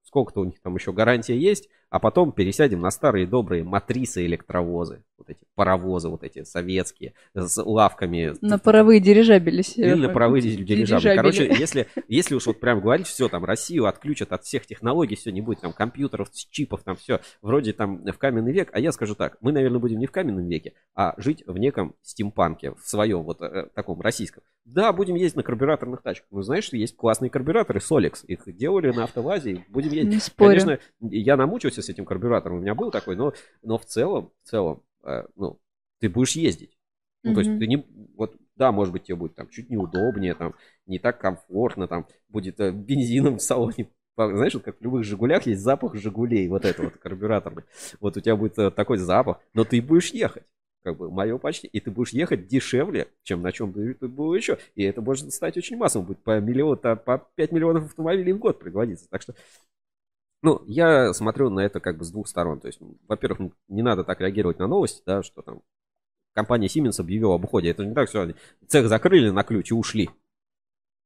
сколько-то 0.05 0.40
у 0.40 0.44
них 0.44 0.61
там 0.61 0.77
еще 0.77 0.93
гарантия 0.93 1.36
есть 1.36 1.69
а 1.93 2.01
потом 2.01 2.32
пересядем 2.32 2.81
на 2.81 2.90
старые 2.90 3.27
добрые 3.27 3.64
матрицы 3.64 4.24
электровозы, 4.24 5.05
вот 5.19 5.28
эти 5.28 5.40
паровозы, 5.55 6.09
вот 6.09 6.23
эти 6.24 6.43
советские, 6.43 7.12
с 7.35 7.62
лавками. 7.62 8.35
На 8.40 8.59
паровые 8.59 8.98
дирижабели. 8.98 9.62
Или 9.77 10.06
на 10.06 10.09
паровые 10.09 10.40
дирижабели. 10.40 10.86
дирижабели. 10.86 11.16
Короче, 11.16 11.55
если, 11.55 11.89
если 12.09 12.35
уж 12.35 12.47
вот 12.47 12.60
прям 12.60 12.81
говорить, 12.81 13.06
все, 13.06 13.28
там 13.28 13.44
Россию 13.44 13.85
отключат 13.85 14.32
от 14.32 14.43
всех 14.44 14.64
технологий, 14.64 15.16
все, 15.16 15.31
не 15.31 15.43
будет 15.43 15.60
там 15.60 15.74
компьютеров, 15.74 16.31
чипов, 16.32 16.82
там 16.82 16.97
все, 16.97 17.20
вроде 17.43 17.74
там 17.74 18.02
в 18.06 18.16
каменный 18.16 18.52
век, 18.52 18.70
а 18.73 18.81
я 18.81 18.90
скажу 18.90 19.14
так, 19.14 19.36
мы, 19.43 19.52
наверное, 19.52 19.78
будем 19.78 19.98
не 19.98 20.06
в 20.06 20.12
каменном 20.12 20.48
веке, 20.48 20.73
а 20.94 21.12
жить 21.19 21.44
в 21.47 21.59
неком 21.59 21.94
стимпанке, 22.01 22.73
в 22.73 22.89
своем 22.89 23.23
вот 23.24 23.43
э, 23.43 23.69
таком 23.74 24.01
российском. 24.01 24.43
Да, 24.64 24.93
будем 24.93 25.16
ездить 25.16 25.36
на 25.36 25.43
карбюраторных 25.43 26.02
тачках. 26.02 26.28
Ну, 26.31 26.43
знаешь, 26.43 26.64
что 26.64 26.77
есть 26.77 26.97
классные 26.97 27.31
карбюраторы 27.31 27.81
Solex. 27.81 28.24
Их 28.27 28.43
делали 28.47 28.93
на 28.93 29.05
автовазе. 29.05 29.64
Будем 29.69 29.90
ездить. 29.90 30.14
Не 30.14 30.20
спорю. 30.20 30.60
Конечно, 30.60 30.78
я 31.01 31.36
намучился 31.36 31.82
с 31.83 31.89
этим 31.89 32.05
карбюратором, 32.05 32.59
у 32.59 32.61
меня 32.61 32.75
был 32.75 32.91
такой, 32.91 33.17
но, 33.17 33.35
но 33.63 33.79
в 33.79 33.85
целом, 33.85 34.31
в 34.43 34.49
целом, 34.49 34.83
э, 35.05 35.25
ну, 35.37 35.61
ты 36.01 36.09
будешь 36.09 36.37
ездить. 36.37 36.79
Ну, 37.23 37.31
mm-hmm. 37.31 37.35
то 37.35 37.41
есть 37.41 37.59
ты 37.59 37.67
не, 37.67 37.87
вот, 38.17 38.37
да, 38.57 38.73
может 38.73 38.93
быть, 38.93 39.05
тебе 39.05 39.17
будет 39.17 39.35
там 39.35 39.49
чуть 39.49 39.71
неудобнее, 39.71 40.35
там, 40.35 40.55
не 40.87 40.99
так 40.99 41.21
комфортно, 41.21 41.89
там, 41.89 42.07
будет 42.29 42.59
э, 42.61 42.73
бензином 42.73 43.39
в 43.39 43.43
салоне 43.43 43.89
знаешь, 44.17 44.55
вот 44.55 44.65
как 44.65 44.79
в 44.79 44.83
любых 44.83 45.05
«Жигулях» 45.05 45.47
есть 45.47 45.63
запах 45.63 45.95
«Жигулей», 45.95 46.49
вот 46.49 46.65
это 46.65 46.83
вот 46.83 46.97
карбюраторный. 46.99 47.65
Вот 48.01 48.17
у 48.17 48.21
тебя 48.21 48.37
будет 48.37 48.59
э, 48.59 48.71
такой 48.71 48.99
запах, 48.99 49.39
но 49.55 49.65
ты 49.65 49.81
будешь 49.81 50.13
ехать. 50.13 50.45
Как 50.83 50.97
бы 50.97 51.11
мое 51.11 51.39
почти. 51.39 51.69
И 51.69 51.81
ты 51.81 51.91
будешь 51.91 52.11
ехать 52.11 52.49
дешевле, 52.49 53.09
чем 53.23 53.41
на 53.41 53.53
чем 53.53 53.73
ты 53.73 54.09
был 54.09 54.35
еще. 54.35 54.59
И 54.75 54.83
это 54.83 55.01
может 55.01 55.33
стать 55.33 55.57
очень 55.57 55.77
массовым. 55.77 56.09
Будет 56.09 56.23
по 56.25 56.41
миллион, 56.41 56.77
по 56.77 57.31
5 57.37 57.53
миллионов 57.53 57.85
автомобилей 57.87 58.33
в 58.33 58.39
год 58.39 58.59
производиться. 58.59 59.09
Так 59.09 59.23
что 59.23 59.35
ну, 60.43 60.62
я 60.66 61.12
смотрю 61.14 61.51
на 61.51 61.60
это 61.60 61.81
как 61.81 61.98
бы 61.98 62.05
с 62.05 62.10
двух 62.10 62.28
сторон. 62.28 62.60
То 62.60 62.66
есть, 62.66 62.81
во-первых, 63.09 63.52
не 63.69 63.82
надо 63.82 64.05
так 64.05 64.20
реагировать 64.20 64.59
на 64.59 64.66
новости, 64.66 65.02
да, 65.06 65.23
что 65.23 65.43
там 65.43 65.62
компания 66.35 66.66
Siemens 66.66 67.01
объявила 67.01 67.36
об 67.36 67.44
уходе. 67.44 67.70
Это 67.70 67.85
не 67.85 67.94
так, 67.94 68.09
все, 68.09 68.35
цех 68.66 68.89
закрыли 68.89 69.31
на 69.31 69.44
ключ 69.44 69.70
и 69.70 69.74
ушли. 69.74 70.10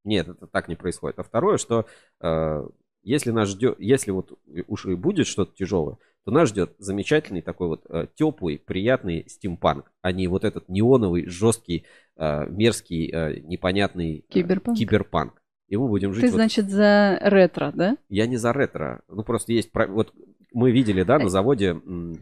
Нет, 0.05 0.29
это 0.29 0.47
так 0.47 0.69
не 0.69 0.77
происходит. 0.77 1.19
А 1.19 1.23
второе, 1.23 1.59
что 1.59 1.87
э, 2.21 2.67
если 3.03 3.31
нас 3.31 3.49
ждет, 3.49 3.79
если 3.79 4.11
вот 4.13 4.39
уж 4.69 4.87
и 4.87 4.95
будет 4.95 5.27
что-то 5.27 5.55
тяжелое, 5.55 5.99
то 6.25 6.31
нас 6.31 6.49
ждет 6.49 6.75
замечательный 6.79 7.43
такой 7.43 7.69
вот 7.69 7.85
э, 7.89 8.07
теплый, 8.15 8.59
приятный 8.59 9.29
стимпанк, 9.29 9.93
а 10.03 10.13
не 10.13 10.29
вот 10.29 10.45
этот 10.45 10.69
неоновый, 10.69 11.27
жесткий, 11.27 11.87
э, 12.17 12.47
мерзкий, 12.49 13.11
э, 13.13 13.41
непонятный 13.41 14.19
э, 14.19 14.23
Киберпанк. 14.33 14.79
киберпанк. 14.79 15.43
И 15.69 15.77
мы 15.77 15.89
будем 15.89 16.13
жить. 16.13 16.23
Ты, 16.23 16.29
вот- 16.29 16.37
значит, 16.37 16.71
за 16.71 17.19
ретро, 17.21 17.73
да? 17.75 17.97
Я 18.09 18.27
не 18.27 18.37
за 18.37 18.53
ретро. 18.53 19.03
Ну 19.09 19.23
просто 19.25 19.53
есть, 19.53 19.71
вот 19.75 20.13
мы 20.53 20.71
видели, 20.71 21.03
да, 21.03 21.19
на 21.19 21.29
заводе 21.29 21.71
м, 21.71 22.19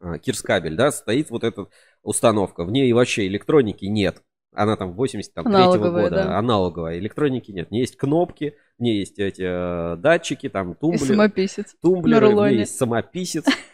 а, 0.00 0.18
Кирскабель, 0.18 0.74
да, 0.74 0.90
стоит 0.90 1.30
вот 1.30 1.44
эта 1.44 1.66
установка, 2.02 2.64
в 2.64 2.72
ней 2.72 2.92
вообще 2.92 3.26
электроники 3.26 3.84
нет. 3.84 4.22
Она 4.54 4.76
там 4.76 4.92
83 4.92 5.44
Аналоговая, 5.46 6.02
года, 6.04 6.16
да. 6.16 6.38
аналоговая, 6.38 6.98
электроники 6.98 7.50
нет. 7.52 7.68
В 7.68 7.70
ней 7.70 7.80
есть 7.80 7.96
кнопки, 7.96 8.54
в 8.78 8.82
ней 8.82 8.98
есть 8.98 9.18
эти 9.18 9.42
э, 9.42 9.96
датчики, 9.96 10.50
там 10.50 10.72
И 10.72 10.74
тумблеры, 10.74 11.06
самописец 11.06 11.74
тумблеры, 11.80 12.28
в 12.34 12.48
ней 12.48 12.58
есть 12.58 12.76
самописец. 12.76 13.46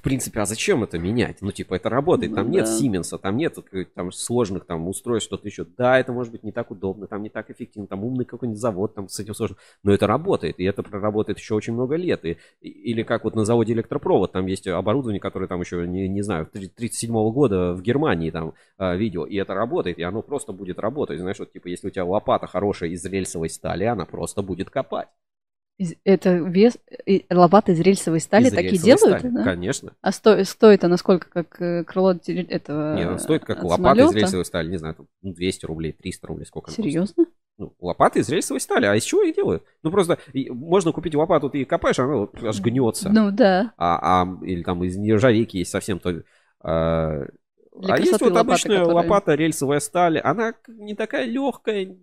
В 0.00 0.02
принципе, 0.02 0.40
а 0.40 0.46
зачем 0.46 0.82
это 0.82 0.98
менять? 0.98 1.42
Ну, 1.42 1.52
типа, 1.52 1.74
это 1.74 1.90
работает. 1.90 2.34
Там 2.34 2.46
Ну 2.46 2.52
нет 2.54 2.64
да. 2.64 2.72
Сименса, 2.78 3.18
там 3.18 3.36
нет 3.36 3.58
э, 3.70 3.84
там, 3.84 4.10
сложных 4.12 4.64
там 4.64 4.88
устройств, 4.88 5.26
что-то 5.26 5.46
еще. 5.46 5.66
Да, 5.76 5.98
это 5.98 6.10
может 6.10 6.32
быть 6.32 6.42
не 6.42 6.52
так 6.52 6.70
удобно, 6.70 7.06
там 7.06 7.22
не 7.22 7.28
так 7.28 7.50
эффективно, 7.50 7.86
там 7.86 8.02
умный 8.02 8.24
какой-нибудь 8.24 8.58
завод 8.58 8.94
там 8.94 9.10
с 9.10 9.20
этим 9.20 9.34
сложно. 9.34 9.56
Но 9.82 9.92
это 9.92 10.06
работает, 10.06 10.58
и 10.58 10.64
это 10.64 10.82
проработает 10.82 11.38
еще 11.38 11.54
очень 11.54 11.74
много 11.74 11.96
лет. 11.96 12.24
И, 12.24 12.38
или 12.62 13.02
как 13.02 13.24
вот 13.24 13.34
на 13.34 13.44
заводе 13.44 13.74
электропровод, 13.74 14.32
там 14.32 14.46
есть 14.46 14.66
оборудование, 14.66 15.20
которое 15.20 15.48
там 15.48 15.60
еще, 15.60 15.86
не, 15.86 16.08
не 16.08 16.22
знаю, 16.22 16.46
37 16.46 17.12
года 17.30 17.74
в 17.74 17.82
Германии 17.82 18.30
там 18.30 18.54
а, 18.78 18.96
видео, 18.96 19.26
и 19.26 19.36
это 19.36 19.52
работает, 19.52 19.98
и 19.98 20.02
оно 20.02 20.22
просто 20.22 20.54
будет 20.54 20.78
работать. 20.78 21.20
Знаешь, 21.20 21.38
вот 21.40 21.52
типа, 21.52 21.68
если 21.68 21.88
у 21.88 21.90
тебя 21.90 22.06
лопата 22.06 22.46
хорошая 22.46 22.88
из 22.88 23.04
рельсовой 23.04 23.50
стали, 23.50 23.84
она 23.84 24.06
просто 24.06 24.40
будет 24.40 24.70
копать. 24.70 25.08
Из- 25.80 25.94
Это 26.04 26.34
вес... 26.34 26.76
лопаты 27.30 27.72
из 27.72 27.80
рельсовой 27.80 28.20
стали 28.20 28.48
Из 28.48 28.50
такие 28.52 28.72
рельсовой 28.72 28.96
делают? 28.96 29.18
стали, 29.20 29.34
да? 29.34 29.42
конечно. 29.44 29.92
А 30.02 30.12
сто... 30.12 30.44
стоит 30.44 30.84
она 30.84 30.98
сколько, 30.98 31.30
как 31.30 31.58
э, 31.62 31.84
крыло 31.84 32.12
теле- 32.12 32.46
этого 32.46 32.96
Не, 32.96 33.06
ну, 33.08 33.18
стоит 33.18 33.46
как 33.46 33.64
э, 33.64 33.66
лопата 33.66 33.92
из 34.00 34.04
самолета? 34.04 34.18
рельсовой 34.18 34.44
стали, 34.44 34.68
не 34.70 34.76
знаю, 34.76 34.94
там, 34.96 35.06
ну, 35.22 35.32
200 35.32 35.64
рублей, 35.64 35.92
300 35.92 36.26
рублей, 36.26 36.44
сколько. 36.44 36.68
она 36.70 36.76
Серьезно? 36.76 37.06
стоит. 37.06 37.28
Ну, 37.56 37.74
лопата 37.80 38.18
из 38.18 38.28
рельсовой 38.28 38.60
стали, 38.60 38.84
а 38.84 38.94
из 38.94 39.04
чего 39.04 39.22
их 39.22 39.34
делают? 39.34 39.64
Ну, 39.82 39.90
просто 39.90 40.18
можно 40.50 40.92
купить 40.92 41.14
лопату, 41.14 41.48
ты 41.48 41.64
копаешь, 41.64 41.98
она 41.98 42.14
вот 42.16 42.34
аж 42.42 42.60
гнется. 42.60 43.08
Ну 43.08 43.30
да. 43.30 43.72
А, 43.78 44.22
а- 44.22 44.44
или 44.44 44.62
там 44.62 44.84
из 44.84 44.96
нержавейки 44.98 45.56
есть 45.56 45.70
совсем 45.70 45.98
то... 45.98 46.22
а, 46.60 47.24
Для 47.78 47.94
а 47.94 47.98
есть 47.98 48.12
вот 48.12 48.22
лопаты, 48.22 48.38
обычная 48.40 48.78
которые- 48.80 48.94
лопата 48.96 49.34
рельсовая 49.34 49.80
сталь, 49.80 50.18
она 50.18 50.52
не 50.68 50.94
такая 50.94 51.24
легкая, 51.24 51.96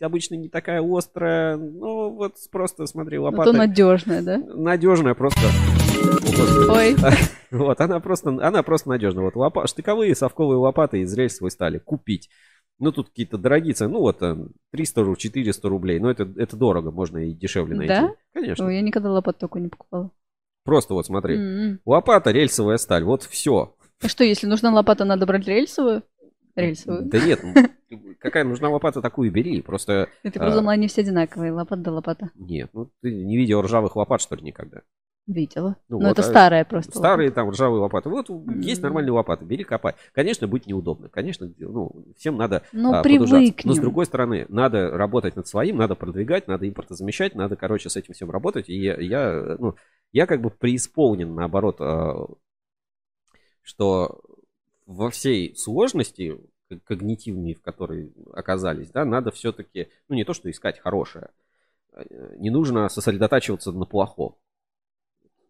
обычно 0.00 0.34
не 0.34 0.48
такая 0.48 0.82
острая, 0.82 1.56
ну 1.56 2.10
вот 2.10 2.34
просто 2.50 2.86
смотри, 2.86 3.18
Зато 3.18 3.30
лопата 3.30 3.52
надежная, 3.52 4.22
да? 4.22 4.38
надежная 4.38 5.14
просто. 5.14 5.40
Ой. 6.68 6.96
Вот, 7.52 7.80
она 7.80 8.00
просто, 8.00 8.30
она 8.30 8.62
просто 8.64 8.88
надежная. 8.88 9.24
Вот 9.24 9.36
лопа, 9.36 9.68
штыковые 9.68 10.16
совковые 10.16 10.58
лопаты 10.58 11.00
из 11.00 11.14
рельсовой 11.14 11.52
стали 11.52 11.78
купить. 11.78 12.28
Ну, 12.78 12.90
тут 12.92 13.08
какие-то 13.08 13.38
дорогие 13.38 13.72
цены. 13.72 13.92
Ну, 13.92 14.00
вот 14.00 14.18
там 14.18 14.48
300 14.72 15.00
рублей, 15.02 15.16
400 15.20 15.68
рублей. 15.68 15.98
Но 16.00 16.10
это, 16.10 16.28
это 16.36 16.56
дорого, 16.56 16.90
можно 16.90 17.18
и 17.18 17.32
дешевле 17.32 17.76
найти. 17.76 17.94
Да? 17.94 18.10
Конечно. 18.34 18.66
Ой, 18.66 18.74
я 18.74 18.82
никогда 18.82 19.10
лопату 19.10 19.38
такую 19.38 19.62
не 19.62 19.68
покупала. 19.68 20.10
Просто 20.64 20.92
вот 20.94 21.06
смотри. 21.06 21.36
М-м. 21.36 21.80
Лопата, 21.86 22.32
рельсовая 22.32 22.76
сталь. 22.76 23.04
Вот 23.04 23.22
все. 23.22 23.76
А 24.02 24.08
что, 24.08 24.24
если 24.24 24.46
нужна 24.46 24.74
лопата, 24.74 25.04
надо 25.04 25.24
брать 25.24 25.46
рельсовую? 25.46 26.02
Рельсовую. 26.56 27.04
Да 27.06 27.18
нет, 27.20 27.40
какая 28.18 28.44
нужна 28.44 28.68
лопата, 28.68 29.02
такую 29.02 29.28
и 29.28 29.32
бери. 29.32 29.62
Просто... 29.62 30.08
Это 30.22 30.38
а, 30.38 30.42
просто 30.42 30.56
думала, 30.56 30.72
они 30.72 30.88
все 30.88 31.02
одинаковые, 31.02 31.52
лопата 31.52 31.82
да 31.82 31.92
лопата. 31.92 32.30
Нет, 32.34 32.70
ну 32.72 32.90
ты 33.00 33.12
не 33.12 33.36
видел 33.36 33.62
ржавых 33.62 33.96
лопат, 33.96 34.20
что 34.20 34.36
ли, 34.36 34.42
никогда? 34.42 34.82
Видела. 35.26 35.76
Ну 35.88 35.98
Но 35.98 36.08
вот, 36.08 36.18
это 36.18 36.28
а 36.28 36.30
старая 36.30 36.64
просто. 36.64 36.96
Старые 36.96 37.32
там 37.32 37.50
ржавые 37.50 37.80
лопаты. 37.80 38.08
Вот 38.08 38.28
есть 38.62 38.78
М. 38.78 38.84
нормальные 38.84 39.10
лопаты, 39.10 39.44
бери, 39.44 39.64
копай. 39.64 39.94
Конечно, 40.12 40.46
будет 40.46 40.68
неудобно. 40.68 41.08
Конечно, 41.08 41.52
ну, 41.58 42.04
всем 42.16 42.36
надо 42.36 42.62
Ну, 42.72 42.92
а. 42.92 43.02
Но 43.64 43.72
с 43.74 43.78
другой 43.80 44.06
стороны, 44.06 44.46
надо 44.48 44.90
работать 44.90 45.34
над 45.34 45.48
своим, 45.48 45.78
надо 45.78 45.96
продвигать, 45.96 46.46
надо 46.46 46.68
импортозамещать, 46.68 47.34
надо, 47.34 47.56
короче, 47.56 47.90
с 47.90 47.96
этим 47.96 48.14
всем 48.14 48.30
работать. 48.30 48.68
И 48.68 48.80
я, 48.80 49.00
я, 49.00 49.56
ну, 49.58 49.74
я 50.12 50.26
как 50.26 50.40
бы 50.40 50.50
преисполнен, 50.50 51.34
наоборот, 51.34 51.78
а, 51.80 52.24
что 53.62 54.20
во 54.86 55.10
всей 55.10 55.56
сложности 55.56 56.38
к- 56.68 56.78
когнитивной, 56.84 57.54
в 57.54 57.62
которой 57.62 58.12
оказались, 58.32 58.90
да, 58.90 59.04
надо 59.04 59.30
все-таки, 59.30 59.88
ну, 60.08 60.16
не 60.16 60.24
то, 60.24 60.34
что 60.34 60.50
искать 60.50 60.78
хорошее, 60.78 61.30
э, 61.92 62.36
не 62.38 62.50
нужно 62.50 62.88
сосредотачиваться 62.88 63.72
на 63.72 63.86
плохом. 63.86 64.36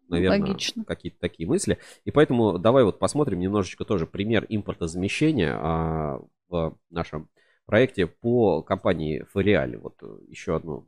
Наверное, 0.09 0.51
Логично. 0.51 0.85
какие-то 0.85 1.19
такие 1.19 1.47
мысли. 1.49 1.79
И 2.05 2.11
поэтому 2.11 2.57
давай 2.57 2.85
вот 2.85 2.97
посмотрим 2.97 3.39
немножечко 3.39 3.83
тоже 3.83 4.07
пример 4.07 4.45
импортозамещения 4.47 5.53
а, 5.53 6.21
в 6.47 6.77
нашем 6.89 7.29
проекте 7.65 8.07
по 8.07 8.61
компании 8.61 9.25
Фориале. 9.33 9.77
Вот 9.77 10.01
э, 10.01 10.19
еще 10.29 10.55
одну, 10.55 10.87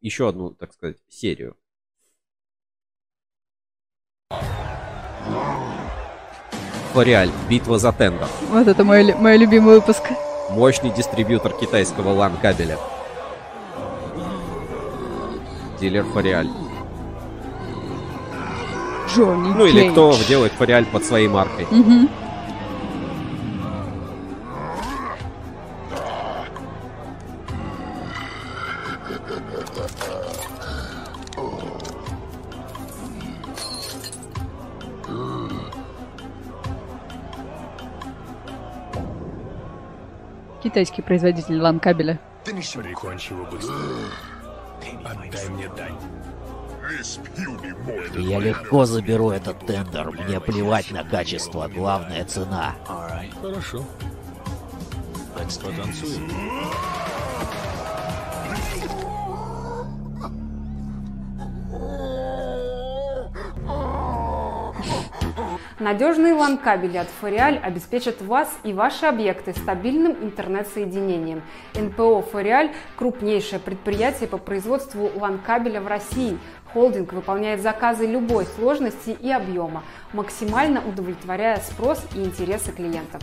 еще 0.00 0.28
одну, 0.28 0.54
так 0.54 0.72
сказать, 0.72 0.96
серию. 1.08 1.56
Фориаль. 6.96 7.28
Битва 7.50 7.78
за 7.78 7.92
тендер. 7.92 8.26
Вот 8.50 8.66
это 8.66 8.82
мой, 8.82 9.14
мой 9.14 9.36
любимый 9.36 9.74
выпуск. 9.74 10.02
Мощный 10.48 10.88
дистрибьютор 10.88 11.52
китайского 11.52 12.14
LAN 12.14 12.40
кабеля. 12.40 12.78
Дилер 15.78 16.04
Фориаль. 16.04 16.48
Джонни 19.14 19.52
Ну 19.54 19.66
или 19.66 19.80
Кейдж. 19.80 19.92
кто 19.92 20.14
делает 20.26 20.52
Фориаль 20.52 20.86
под 20.86 21.04
своей 21.04 21.28
маркой. 21.28 21.66
Мгм. 21.70 22.08
Китайский 40.66 41.00
производитель 41.00 41.60
лан 41.60 41.78
кабеля. 41.78 42.18
Прикончи 42.44 43.32
его 43.32 43.44
быстро. 43.44 43.72
Отдай 45.04 45.48
мне 45.50 45.68
дань. 45.76 45.94
Я 48.16 48.40
легко 48.40 48.84
заберу 48.84 49.30
этот 49.30 49.64
тендер. 49.64 50.10
Мне 50.10 50.40
плевать 50.40 50.90
на 50.90 51.04
качество, 51.04 51.68
главная 51.68 52.24
цена. 52.24 52.74
Хорошо. 53.40 53.84
Потанцуем. 55.36 56.32
Надежные 65.78 66.32
LAN-кабели 66.32 66.96
от 66.96 67.08
Фориаль 67.20 67.58
обеспечат 67.58 68.22
вас 68.22 68.48
и 68.64 68.72
ваши 68.72 69.06
объекты 69.06 69.52
стабильным 69.52 70.12
интернет-соединением. 70.22 71.42
НПО 71.74 72.22
Фориаль– 72.22 72.72
крупнейшее 72.96 73.60
предприятие 73.60 74.28
по 74.28 74.38
производству 74.38 75.10
LAN-кабеля 75.14 75.80
в 75.80 75.86
России. 75.86 76.38
Холдинг 76.72 77.12
выполняет 77.12 77.62
заказы 77.62 78.06
любой 78.06 78.46
сложности 78.46 79.10
и 79.20 79.30
объема, 79.30 79.82
максимально 80.12 80.82
удовлетворяя 80.86 81.58
спрос 81.58 82.02
и 82.14 82.22
интересы 82.22 82.72
клиентов. 82.72 83.22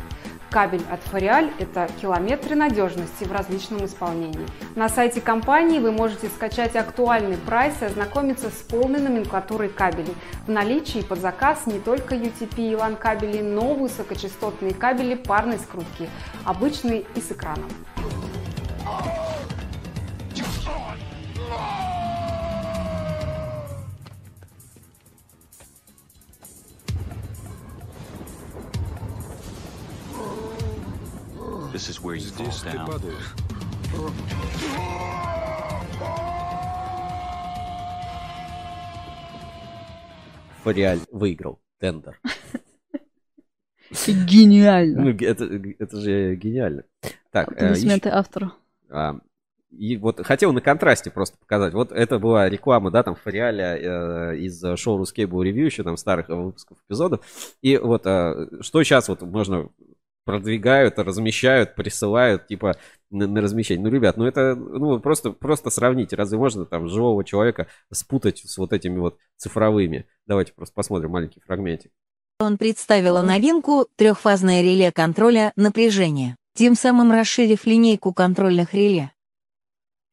Кабель 0.53 0.85
от 0.91 1.01
Фориаль– 1.01 1.51
это 1.57 1.89
километры 1.99 2.55
надежности 2.55 3.23
в 3.23 3.31
различном 3.31 3.85
исполнении. 3.85 4.45
На 4.75 4.88
сайте 4.88 5.19
компании 5.19 5.80
вы 5.80 5.91
можете 5.91 6.27
скачать 6.27 6.75
актуальный 6.75 7.38
прайс 7.38 7.73
и 7.81 7.85
ознакомиться 7.85 8.51
с 8.51 8.61
полной 8.61 9.01
номенклатурой 9.01 9.69
кабелей. 9.69 10.13
В 10.45 10.51
наличии 10.51 10.99
под 10.99 11.21
заказ 11.21 11.65
не 11.65 11.80
только 11.80 12.13
UTP 12.13 12.57
и 12.57 12.73
LAN 12.73 12.97
кабели, 12.97 13.41
но 13.41 13.73
высокочастотные 13.73 14.75
кабели 14.75 15.15
парной 15.15 15.57
скрутки, 15.57 16.07
обычные 16.45 17.05
и 17.15 17.19
с 17.19 17.31
экраном. 17.31 17.71
Здесь 31.73 32.61
ты 32.61 32.77
падаешь. 32.85 33.33
Фориаль 40.63 40.99
выиграл 41.11 41.59
тендер. 41.79 42.19
Гениально. 44.07 45.01
Ну, 45.01 45.09
это, 45.09 45.45
это 45.79 45.99
же 45.99 46.35
гениально. 46.35 46.83
Так, 47.31 47.51
э, 47.51 47.65
Аплодисменты 47.65 48.09
автору. 48.09 48.51
А, 48.89 49.17
И 49.71 49.97
вот 49.97 50.25
хотел 50.25 50.53
на 50.53 50.61
контрасте 50.61 51.11
просто 51.11 51.37
показать. 51.37 51.73
Вот 51.73 51.91
это 51.91 52.19
была 52.19 52.49
реклама, 52.49 52.91
да, 52.91 53.03
там 53.03 53.15
Фариаля 53.15 53.77
э, 53.77 54.37
из 54.37 54.63
шоу 54.77 54.97
Рускейбл 54.97 55.41
Ревью, 55.41 55.65
еще 55.65 55.83
там 55.83 55.97
старых 55.97 56.29
выпусков 56.29 56.77
эпизодов. 56.87 57.25
И 57.61 57.77
вот 57.77 58.05
э, 58.05 58.47
что 58.61 58.83
сейчас 58.83 59.09
вот 59.09 59.21
можно 59.21 59.69
продвигают, 60.25 60.99
размещают, 60.99 61.75
присылают, 61.75 62.47
типа, 62.47 62.77
на, 63.09 63.41
размещение. 63.41 63.83
Ну, 63.83 63.89
ребят, 63.89 64.17
ну 64.17 64.25
это, 64.25 64.55
ну, 64.55 64.99
просто, 64.99 65.31
просто 65.31 65.69
сравните. 65.69 66.15
Разве 66.15 66.37
можно 66.37 66.65
там 66.65 66.87
живого 66.87 67.23
человека 67.23 67.67
спутать 67.91 68.39
с 68.39 68.57
вот 68.57 68.73
этими 68.73 68.99
вот 68.99 69.17
цифровыми? 69.37 70.07
Давайте 70.25 70.53
просто 70.53 70.73
посмотрим 70.73 71.11
маленький 71.11 71.41
фрагментик. 71.41 71.91
Он 72.39 72.57
представила 72.57 73.21
новинку 73.21 73.87
трехфазное 73.95 74.61
реле 74.61 74.91
контроля 74.91 75.53
напряжения, 75.55 76.35
тем 76.55 76.75
самым 76.75 77.11
расширив 77.11 77.65
линейку 77.65 78.13
контрольных 78.13 78.73
реле. 78.73 79.11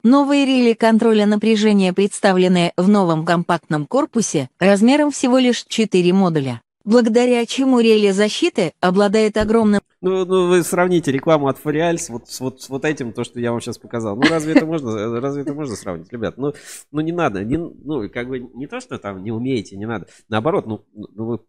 Новые 0.02 0.46
реле 0.46 0.74
контроля 0.74 1.26
напряжения 1.26 1.92
представлены 1.92 2.72
в 2.76 2.88
новом 2.88 3.26
компактном 3.26 3.86
корпусе 3.86 4.48
размером 4.58 5.10
всего 5.10 5.38
лишь 5.38 5.64
4 5.66 6.12
модуля, 6.14 6.62
благодаря 6.84 7.44
чему 7.44 7.80
реле 7.80 8.14
защиты 8.14 8.72
обладает 8.80 9.36
огромным 9.36 9.82
Ну, 10.02 10.24
ну, 10.24 10.48
вы 10.48 10.62
сравните 10.62 11.12
рекламу 11.12 11.48
от 11.48 11.58
Фориаль 11.58 11.98
с 11.98 12.08
вот, 12.08 12.28
с 12.28 12.40
вот, 12.40 12.62
с 12.62 12.70
вот 12.70 12.86
этим, 12.86 13.12
то, 13.12 13.22
что 13.22 13.38
я 13.38 13.52
вам 13.52 13.60
сейчас 13.60 13.76
показал. 13.76 14.16
Ну, 14.16 14.22
разве 14.22 14.54
это 14.54 14.64
можно, 14.64 15.20
разве 15.20 15.42
это 15.42 15.52
можно 15.52 15.76
сравнить, 15.76 16.10
ребят? 16.10 16.38
Ну, 16.38 16.54
ну 16.90 17.00
не 17.02 17.12
надо, 17.12 17.44
не, 17.44 17.58
ну, 17.58 18.08
как 18.08 18.28
бы 18.28 18.40
не 18.40 18.66
то, 18.66 18.80
что 18.80 18.98
там 18.98 19.22
не 19.22 19.30
умеете, 19.30 19.76
не 19.76 19.86
надо. 19.86 20.06
Наоборот, 20.28 20.66
ну, 20.66 20.86
ну 20.94 21.24
вы 21.24 21.40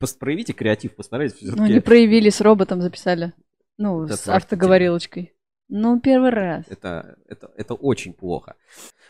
пос- 0.00 0.16
проявите 0.16 0.52
креатив, 0.52 0.94
постарайтесь 0.94 1.42
Ну, 1.42 1.64
они 1.64 1.80
проявили, 1.80 2.30
с 2.30 2.40
роботом 2.40 2.80
записали. 2.82 3.32
Ну, 3.78 4.04
Это 4.04 4.16
с 4.16 4.28
автоговорилочкой. 4.28 5.34
Ну, 5.68 5.98
первый 6.00 6.30
раз. 6.30 6.64
Это, 6.68 7.16
это, 7.26 7.50
это 7.56 7.74
очень 7.74 8.12
плохо. 8.12 8.54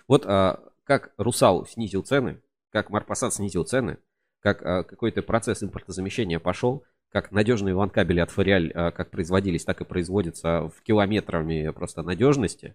Вот 0.09 0.25
а, 0.27 0.61
как 0.85 1.13
Русал 1.19 1.67
снизил 1.67 2.03
цены, 2.03 2.41
как 2.71 2.89
Марпасад 2.89 3.35
снизил 3.35 3.65
цены, 3.65 3.99
как 4.41 4.63
а, 4.63 4.83
какой-то 4.85 5.23
процесс 5.23 5.63
импортозамещения 5.63 6.39
пошел, 6.39 6.85
как 7.13 7.31
надежные 7.31 7.75
ланкабели 7.75 8.21
от 8.21 8.31
Фориаль 8.31 8.73
а, 8.75 8.91
как 8.91 9.11
производились, 9.11 9.65
так 9.65 9.81
и 9.81 9.85
производятся 9.85 10.71
в 10.75 10.83
километрами 10.83 11.71
просто 11.71 12.03
надежности. 12.03 12.75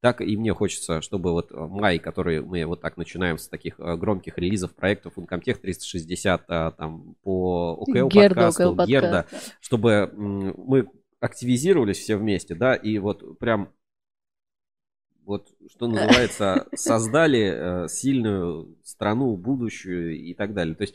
Так 0.00 0.20
и 0.20 0.36
мне 0.36 0.52
хочется, 0.52 1.00
чтобы 1.00 1.32
вот 1.32 1.52
а, 1.52 1.66
май, 1.66 1.98
который 1.98 2.40
мы 2.40 2.64
вот 2.64 2.80
так 2.80 2.96
начинаем 2.96 3.38
с 3.38 3.48
таких 3.48 3.74
а, 3.78 3.96
громких 3.96 4.38
релизов 4.38 4.74
проектов 4.74 5.18
Uncomtech 5.18 5.60
360, 5.60 6.44
а, 6.48 6.70
там 6.72 7.14
по 7.22 7.72
ОКЛ 7.80 8.08
подкасту, 8.08 8.72
ОКЛ 8.72 8.84
Герда, 8.84 9.26
чтобы 9.60 10.10
мы 10.14 10.88
активизировались 11.20 11.98
все 11.98 12.16
вместе, 12.16 12.54
да, 12.54 12.74
и 12.74 12.98
вот 12.98 13.38
прям 13.38 13.70
вот, 15.24 15.48
что 15.70 15.86
называется, 15.86 16.66
создали 16.74 17.84
э, 17.84 17.88
сильную 17.88 18.76
страну, 18.82 19.36
будущую 19.36 20.18
и 20.18 20.34
так 20.34 20.54
далее. 20.54 20.74
То 20.74 20.82
есть 20.82 20.94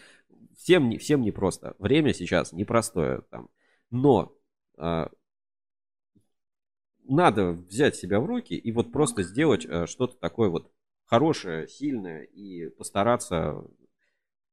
всем, 0.60 0.90
не- 0.90 0.98
всем 0.98 1.22
непросто. 1.22 1.76
Время 1.80 2.14
сейчас 2.14 2.52
непростое 2.54 3.22
там. 3.32 3.50
Но 3.92 4.34
э, 4.78 5.08
надо 7.08 7.52
взять 7.52 7.96
себя 7.96 8.20
в 8.20 8.26
руки 8.26 8.54
и 8.56 8.72
вот 8.72 8.92
просто 8.92 9.24
сделать 9.24 9.66
э, 9.66 9.86
что-то 9.88 10.18
такое 10.18 10.50
вот 10.50 10.72
хорошее, 11.06 11.68
сильное 11.68 12.24
и 12.24 12.70
постараться, 12.70 13.64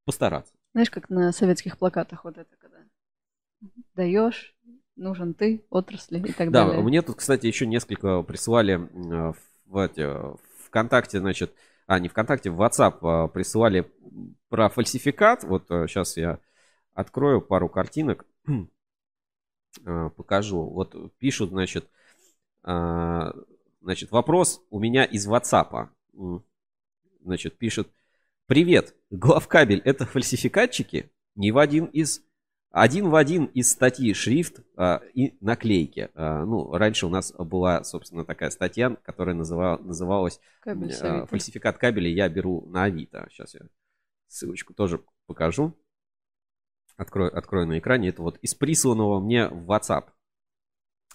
постараться. 0.04 0.54
Знаешь, 0.72 0.90
как 0.90 1.10
на 1.10 1.32
советских 1.32 1.76
плакатах 1.76 2.22
вот 2.24 2.38
это, 2.38 2.54
когда 2.58 2.78
даешь, 3.94 4.54
нужен 4.96 5.34
ты, 5.34 5.64
отрасли 5.70 6.18
и 6.20 6.32
так 6.32 6.50
Да, 6.50 6.64
далее. 6.66 6.82
мне 6.82 7.02
тут, 7.02 7.16
кстати, 7.16 7.46
еще 7.46 7.66
несколько 7.66 8.22
присылали 8.22 8.74
э, 8.74 9.32
в 9.66 9.78
эти, 9.78 10.00
э, 10.00 10.36
ВКонтакте, 10.66 11.18
значит, 11.20 11.52
а, 11.86 11.98
не 12.00 12.08
ВКонтакте, 12.08 12.50
в 12.50 12.60
WhatsApp 12.60 13.26
э, 13.26 13.28
присылали 13.28 13.90
про 14.48 14.68
фальсификат. 14.68 15.44
Вот 15.44 15.66
сейчас 15.68 16.16
я 16.16 16.40
открою 16.94 17.40
пару 17.40 17.68
картинок, 17.68 18.26
э, 18.48 20.10
покажу. 20.16 20.68
Вот 20.68 20.96
пишут, 21.18 21.50
значит, 21.50 21.88
э, 22.64 23.32
значит, 23.80 24.10
вопрос 24.10 24.62
у 24.70 24.80
меня 24.80 25.04
из 25.04 25.28
WhatsApp. 25.28 25.90
Значит, 27.22 27.58
пишет, 27.58 27.88
привет, 28.46 28.96
главкабель 29.10 29.80
это 29.84 30.06
фальсификатчики? 30.06 31.12
Не 31.36 31.52
в 31.52 31.58
один 31.58 31.84
из 31.84 32.25
один 32.78 33.08
в 33.08 33.14
один 33.14 33.46
из 33.46 33.70
статьи 33.72 34.12
шрифт 34.12 34.60
а, 34.76 35.00
и 35.14 35.34
наклейки. 35.40 36.10
А, 36.14 36.44
ну, 36.44 36.70
раньше 36.72 37.06
у 37.06 37.08
нас 37.08 37.32
была, 37.32 37.82
собственно, 37.84 38.26
такая 38.26 38.50
статья, 38.50 38.94
которая 39.02 39.34
называла, 39.34 39.78
называлась 39.78 40.40
Кабель 40.60 40.92
э. 40.92 41.24
«Фальсификат 41.24 41.78
кабеля 41.78 42.10
я 42.10 42.28
беру 42.28 42.66
на 42.66 42.84
Авито». 42.84 43.26
Сейчас 43.30 43.54
я 43.54 43.62
ссылочку 44.28 44.74
тоже 44.74 45.02
покажу. 45.26 45.72
Открою, 46.98 47.34
открою 47.34 47.66
на 47.66 47.78
экране. 47.78 48.10
Это 48.10 48.20
вот 48.20 48.36
из 48.42 48.54
присланного 48.54 49.20
мне 49.20 49.48
в 49.48 49.70
WhatsApp. 49.70 50.08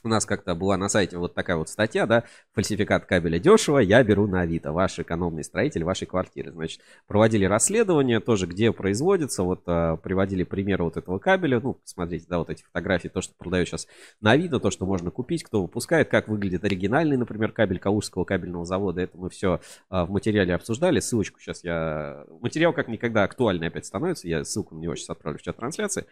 У 0.04 0.08
нас 0.08 0.26
как-то 0.26 0.56
была 0.56 0.78
на 0.78 0.90
сайте 0.90 1.18
вот 1.18 1.36
такая 1.36 1.58
вот 1.58 1.70
статья, 1.70 2.08
да, 2.08 2.24
фальсификат 2.54 3.06
кабеля 3.06 3.38
дешево, 3.38 3.78
я 3.78 4.04
беру 4.04 4.26
на 4.26 4.42
Авито, 4.42 4.72
ваш 4.72 5.00
экономный 5.00 5.44
строитель 5.44 5.84
вашей 5.84 6.08
квартиры. 6.08 6.52
Значит, 6.52 6.82
проводили 7.08 7.46
расследование 7.46 8.20
тоже, 8.20 8.48
где 8.48 8.72
производится, 8.72 9.44
вот 9.44 9.62
а, 9.68 9.98
приводили 9.98 10.44
примеры 10.44 10.86
вот 10.86 10.98
этого 10.98 11.20
кабеля, 11.20 11.60
ну, 11.60 11.80
смотрите, 11.84 12.26
да, 12.28 12.40
вот 12.40 12.50
эти 12.50 12.64
фотографии, 12.64 13.10
то, 13.10 13.22
что 13.22 13.36
продают 13.38 13.68
сейчас 13.68 13.88
на 14.22 14.32
Авито, 14.32 14.60
то, 14.60 14.72
что 14.72 14.88
можно 14.88 15.12
купить, 15.12 15.44
кто 15.44 15.62
выпускает, 15.62 16.10
как 16.10 16.28
выглядит 16.28 16.64
оригинальный, 16.64 17.18
например, 17.18 17.52
кабель 17.52 17.80
Калужского 17.80 18.24
кабельного 18.24 18.66
завода, 18.66 19.02
это 19.02 19.18
мы 19.18 19.30
все 19.30 19.62
в 19.90 20.10
материале 20.10 20.56
обсуждали, 20.56 21.00
ссылочку 21.00 21.40
сейчас 21.40 21.64
я... 21.64 22.26
Материал 22.42 22.74
как 22.74 22.88
никогда 22.88 23.24
актуальный 23.24 23.68
опять 23.68 23.86
становится, 23.86 24.28
я 24.28 24.44
ссылку 24.44 24.76
на 24.76 24.80
него 24.80 24.96
сейчас 24.96 25.12
отправлю 25.12 25.38
в 25.38 25.42
чат 25.44 25.58
трансляции. 25.58 26.06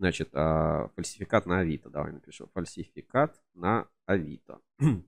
Значит, 0.00 0.30
а, 0.32 0.88
фальсификат 0.96 1.44
на 1.44 1.58
Авито. 1.58 1.90
Давай 1.90 2.12
напишу. 2.12 2.48
Фальсификат 2.54 3.29
на 3.54 3.88
Авито. 4.06 4.60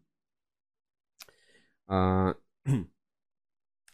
А, 1.88 2.34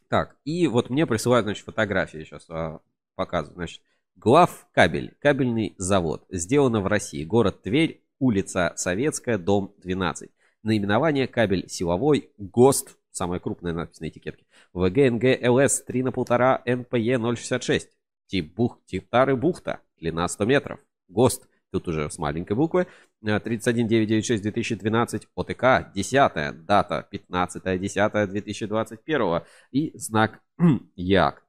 Так, 0.08 0.36
и 0.44 0.66
вот 0.66 0.88
мне 0.88 1.06
присылают, 1.06 1.44
значит, 1.44 1.64
фотографии 1.64 2.24
сейчас 2.24 2.46
а, 2.48 2.80
показываю. 3.14 3.56
Значит, 3.56 3.82
глав 4.16 4.66
кабель, 4.72 5.14
кабельный 5.20 5.74
завод. 5.76 6.24
Сделано 6.30 6.80
в 6.80 6.86
России. 6.86 7.24
Город 7.24 7.62
Тверь, 7.62 8.02
улица 8.18 8.72
Советская, 8.76 9.36
дом 9.36 9.74
12. 9.78 10.30
Наименование 10.62 11.28
кабель 11.28 11.68
силовой, 11.68 12.30
ГОСТ, 12.38 12.96
самая 13.10 13.38
крупная 13.38 13.74
надпись 13.74 14.00
на 14.00 14.08
этикетке. 14.08 14.46
ВГНГ 14.72 15.46
ЛС 15.46 15.82
3 15.82 16.02
на 16.04 16.08
1,5 16.08 16.76
НПЕ 16.76 17.36
066. 17.36 17.90
Тип, 18.26 18.54
бух, 18.54 18.80
тип 18.86 19.08
тары 19.10 19.36
бухта, 19.36 19.80
длина 19.98 20.26
100 20.26 20.44
метров. 20.46 20.80
ГОСТ, 21.08 21.46
тут 21.70 21.88
уже 21.88 22.10
с 22.10 22.18
маленькой 22.18 22.56
буквы, 22.56 22.86
э, 23.22 23.38
31996-2012, 23.38 25.28
ОТК, 25.34 25.92
10 25.94 26.64
дата 26.64 27.08
15.10.2021 27.10 29.46
и 29.70 29.96
знак 29.96 30.40
ЯК. 30.96 31.44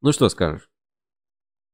Ну 0.00 0.12
что 0.12 0.28
скажешь? 0.28 0.70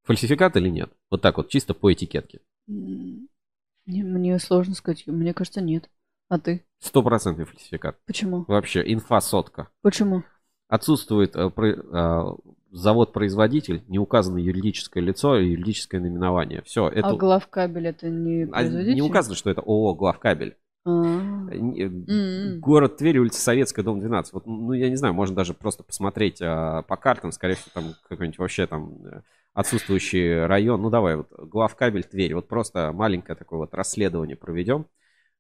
Фальсификат 0.05 0.57
или 0.57 0.69
нет? 0.69 0.93
Вот 1.11 1.23
так 1.23 1.37
вот, 1.37 1.49
чисто 1.49 1.75
по 1.75 1.93
этикетке. 1.93 2.41
Мне 2.67 4.39
сложно 4.39 4.75
сказать. 4.75 5.07
Мне 5.07 5.35
кажется, 5.35 5.61
нет. 5.61 5.91
А 6.29 6.39
ты? 6.39 6.67
Стопроцентный 6.81 7.45
фальсификат. 7.45 7.99
Почему? 8.07 8.45
Вообще, 8.49 8.81
инфа 8.93 9.21
сотка. 9.21 9.69
Почему? 9.83 10.25
Отсутствует 10.69 11.37
э, 11.37 11.51
э, 11.57 12.25
завод-производитель, 12.73 13.83
не 13.89 13.99
указано 13.99 14.39
юридическое 14.39 15.03
лицо 15.03 15.39
и 15.39 15.51
юридическое 15.51 16.01
наименование. 16.01 16.63
Все, 16.63 16.89
это... 16.89 17.09
А 17.09 17.15
главкабель 17.15 17.87
это 17.87 18.09
не 18.09 18.45
А 18.45 18.49
производитель? 18.49 18.95
не 18.95 19.03
указано, 19.03 19.37
что 19.37 19.51
это 19.51 19.61
ООО 19.61 19.95
главкабель. 19.95 20.57
А. 20.87 20.91
Не- 20.91 21.83
М-м. 21.83 22.61
Город 22.61 22.97
Тверь, 22.99 23.19
улица 23.19 23.41
Советская, 23.41 23.85
дом 23.85 24.01
12. 24.01 24.33
Вот, 24.33 24.47
ну, 24.47 24.73
я 24.73 24.91
не 24.91 24.97
знаю, 24.97 25.15
можно 25.15 25.35
даже 25.37 25.55
просто 25.55 25.83
посмотреть 25.83 26.43
а, 26.43 26.83
по 26.83 26.97
картам, 26.97 27.33
скорее 27.33 27.55
всего, 27.55 27.71
там 27.73 27.95
какой-нибудь 28.09 28.39
вообще 28.39 28.67
там 28.67 28.95
э, 29.07 29.23
отсутствующий 29.55 30.45
район. 30.45 30.83
Ну, 30.83 30.91
давай, 30.91 31.17
вот 31.17 31.29
главкабель 31.33 32.05
Тверь. 32.05 32.35
Вот 32.35 32.49
просто 32.49 32.93
маленькое 32.93 33.37
такое 33.37 33.61
вот 33.61 33.73
расследование 33.73 34.37
проведем. 34.37 34.87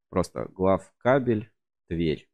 Просто 0.08 0.48
главкабель 0.54 1.50
Тверь. 1.88 2.28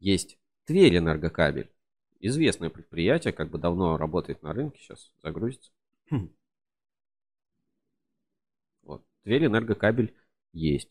Есть 0.00 0.38
Тверь 0.64 0.98
энергокабель. 0.98 1.70
Известное 2.20 2.70
предприятие, 2.70 3.32
как 3.32 3.50
бы 3.50 3.58
давно 3.58 3.96
работает 3.96 4.42
на 4.42 4.52
рынке. 4.52 4.78
Сейчас 4.80 5.12
загрузится. 5.22 5.70
Вот. 8.82 9.04
Тверь 9.22 9.46
энергокабель 9.46 10.14
есть. 10.52 10.90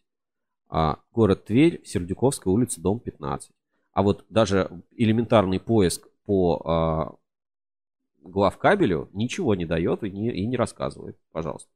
А, 0.68 1.02
город 1.12 1.46
Тверь, 1.46 1.82
Сердюковская 1.86 2.54
улица, 2.54 2.82
дом 2.82 3.00
15. 3.00 3.52
А 3.92 4.04
вот 4.04 4.26
даже 4.30 4.84
элементарный 4.92 5.60
поиск 5.60 6.08
по 6.26 6.62
а, 6.64 7.16
главкабелю 8.22 9.10
ничего 9.14 9.56
не 9.56 9.66
дает 9.66 10.04
и 10.04 10.12
не, 10.12 10.32
и 10.32 10.46
не 10.46 10.58
рассказывает. 10.58 11.18
Пожалуйста. 11.32 11.72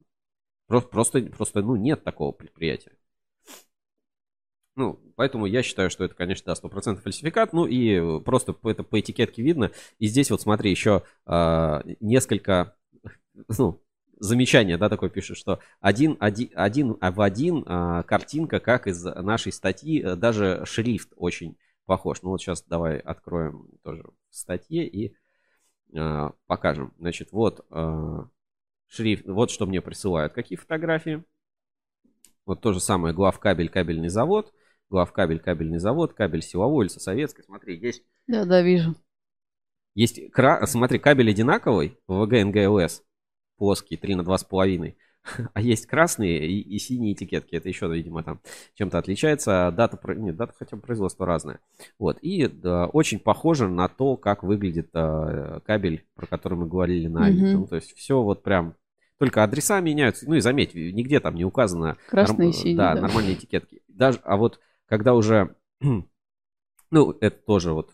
Просто, 0.68 0.90
просто, 0.90 1.22
просто 1.24 1.62
ну, 1.62 1.76
нет 1.76 2.04
такого 2.04 2.32
предприятия. 2.32 2.98
Ну, 4.76 5.00
поэтому 5.16 5.46
я 5.46 5.62
считаю, 5.62 5.90
что 5.92 6.04
это, 6.04 6.16
конечно, 6.16 6.46
да, 6.48 6.56
100% 6.56 7.02
фальсификат. 7.02 7.54
Ну 7.54 7.66
и 7.66 8.22
просто 8.22 8.56
это 8.64 8.84
по 8.84 9.00
этикетке 9.00 9.44
видно. 9.44 9.72
И 10.00 10.08
здесь 10.08 10.32
вот 10.32 10.42
смотри, 10.42 10.72
еще 10.72 11.04
э, 11.28 11.82
несколько, 12.00 12.76
ну, 13.58 13.82
замечания, 14.18 14.78
да, 14.78 14.90
такое 14.90 15.10
пишет, 15.10 15.38
что 15.38 15.60
один, 15.80 16.18
один, 16.20 16.50
один 16.56 16.98
в 17.00 17.22
один 17.22 17.64
э, 17.68 18.04
картинка, 18.04 18.60
как 18.60 18.88
из 18.88 19.04
нашей 19.04 19.52
статьи, 19.52 20.02
э, 20.02 20.16
даже 20.16 20.64
шрифт 20.66 21.14
очень 21.18 21.56
похож. 21.86 22.24
Ну 22.24 22.30
вот 22.30 22.42
сейчас 22.42 22.64
давай 22.64 22.98
откроем 22.98 23.68
тоже 23.84 24.04
в 24.30 24.36
статье 24.36 24.88
и 24.88 25.16
э, 25.94 26.30
покажем. 26.48 26.96
Значит, 26.98 27.32
вот 27.32 27.64
э, 27.70 28.18
шрифт, 28.88 29.28
вот 29.28 29.52
что 29.52 29.68
мне 29.68 29.82
присылают. 29.82 30.34
Какие 30.34 30.58
фотографии? 30.58 31.24
Вот 32.48 32.60
то 32.62 32.74
же 32.74 32.80
самое, 32.80 33.14
главкабель, 33.14 33.70
кабельный 33.70 34.10
завод 34.10 34.52
главкабель, 34.94 35.40
кабельный 35.40 35.80
завод, 35.80 36.14
кабель 36.14 36.44
силовой, 36.44 36.86
улица 36.86 37.00
Советская. 37.00 37.44
Смотри, 37.44 37.78
есть... 37.80 38.04
Да, 38.28 38.46
да, 38.46 38.62
вижу. 38.62 38.96
Есть, 39.96 40.32
кра... 40.32 40.66
смотри, 40.68 41.00
кабель 41.00 41.32
одинаковый, 41.32 41.98
ВВГ, 42.08 42.46
НГЛС, 42.46 43.04
плоский, 43.58 43.98
3 43.98 44.16
на 44.16 44.22
2,5. 44.22 44.94
А 45.54 45.62
есть 45.62 45.88
красные 45.88 46.46
и, 46.46 46.60
и 46.60 46.78
синие 46.80 47.14
этикетки. 47.14 47.56
Это 47.56 47.70
еще, 47.70 47.88
видимо, 47.88 48.24
там 48.24 48.42
чем-то 48.76 48.98
отличается. 49.00 49.74
Дата, 49.76 49.98
нет, 50.14 50.36
дата 50.36 50.54
хотя 50.58 50.76
бы 50.76 50.82
производства 50.82 51.26
разная. 51.26 51.60
Вот. 51.98 52.20
И 52.20 52.46
да, 52.48 52.88
очень 52.88 53.20
похоже 53.20 53.70
на 53.70 53.88
то, 53.88 54.18
как 54.18 54.44
выглядит 54.44 54.90
э, 54.94 55.62
кабель, 55.66 56.06
про 56.14 56.28
который 56.28 56.58
мы 56.58 56.68
говорили 56.68 57.08
на 57.08 57.26
Авито. 57.26 57.58
Ну, 57.58 57.68
то 57.68 57.78
есть 57.78 57.96
все 57.96 58.22
вот 58.22 58.44
прям 58.44 58.76
только 59.18 59.44
адреса 59.44 59.80
меняются. 59.80 60.28
Ну 60.28 60.36
и 60.36 60.42
заметь, 60.42 60.76
нигде 60.76 61.22
там 61.22 61.36
не 61.36 61.46
указано 61.46 61.98
Красные 62.10 62.50
норм... 62.50 62.54
синие, 62.54 62.78
да, 62.78 62.94
да, 62.94 63.02
нормальные 63.02 63.36
этикетки. 63.36 63.82
Даже, 63.88 64.20
а 64.26 64.36
вот 64.36 64.60
когда 64.88 65.14
уже, 65.14 65.56
ну, 66.92 67.12
это 67.20 67.38
тоже 67.46 67.74
вот 67.74 67.92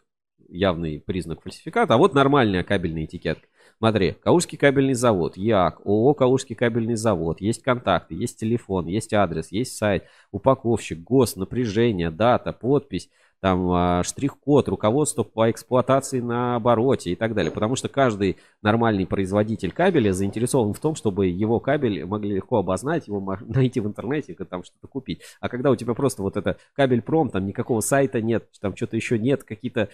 явный 0.47 0.99
признак 0.99 1.41
фальсификата, 1.41 1.93
а 1.93 1.97
вот 1.97 2.13
нормальная 2.13 2.63
кабельная 2.63 3.05
этикетка. 3.05 3.47
Смотри, 3.77 4.11
Калужский 4.11 4.57
кабельный 4.57 4.93
завод, 4.93 5.37
ЯК, 5.37 5.79
ООО 5.85 6.13
Калужский 6.13 6.55
кабельный 6.55 6.95
завод, 6.95 7.39
есть 7.39 7.63
контакты, 7.63 8.13
есть 8.13 8.37
телефон, 8.37 8.87
есть 8.87 9.13
адрес, 9.13 9.51
есть 9.51 9.77
сайт, 9.77 10.03
упаковщик, 10.31 10.99
ГОС, 10.99 11.37
напряжение, 11.37 12.11
дата, 12.11 12.51
подпись, 12.51 13.09
там 13.41 13.71
а, 13.71 14.03
штрих-код, 14.03 14.67
руководство 14.67 15.23
по 15.23 15.49
эксплуатации 15.49 16.19
на 16.19 16.55
обороте 16.55 17.11
и 17.11 17.15
так 17.15 17.33
далее. 17.33 17.51
Потому 17.51 17.75
что 17.75 17.87
каждый 17.87 18.37
нормальный 18.61 19.07
производитель 19.07 19.71
кабеля 19.71 20.11
заинтересован 20.11 20.73
в 20.73 20.79
том, 20.79 20.95
чтобы 20.95 21.27
его 21.27 21.59
кабель 21.59 22.05
могли 22.05 22.35
легко 22.35 22.57
обознать, 22.57 23.07
его 23.07 23.37
найти 23.41 23.79
в 23.79 23.87
интернете, 23.87 24.35
там 24.35 24.63
что-то 24.63 24.87
купить. 24.87 25.21
А 25.39 25.49
когда 25.49 25.71
у 25.71 25.75
тебя 25.75 25.93
просто 25.93 26.21
вот 26.21 26.37
это 26.37 26.57
кабель 26.73 27.01
пром, 27.01 27.29
там 27.29 27.45
никакого 27.45 27.79
сайта 27.81 28.21
нет, 28.21 28.49
там 28.59 28.75
что-то 28.75 28.95
еще 28.95 29.17
нет, 29.17 29.43
какие-то... 29.43 29.89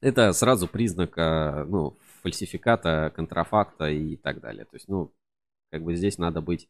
Это 0.00 0.32
сразу 0.32 0.68
признак, 0.68 1.14
а, 1.16 1.64
ну, 1.64 1.96
фальсификата, 2.22 3.12
контрафакта 3.14 3.86
и 3.90 4.16
так 4.16 4.40
далее. 4.40 4.64
То 4.66 4.76
есть, 4.76 4.88
ну, 4.88 5.12
как 5.70 5.82
бы 5.82 5.96
здесь 5.96 6.18
надо 6.18 6.40
быть 6.40 6.68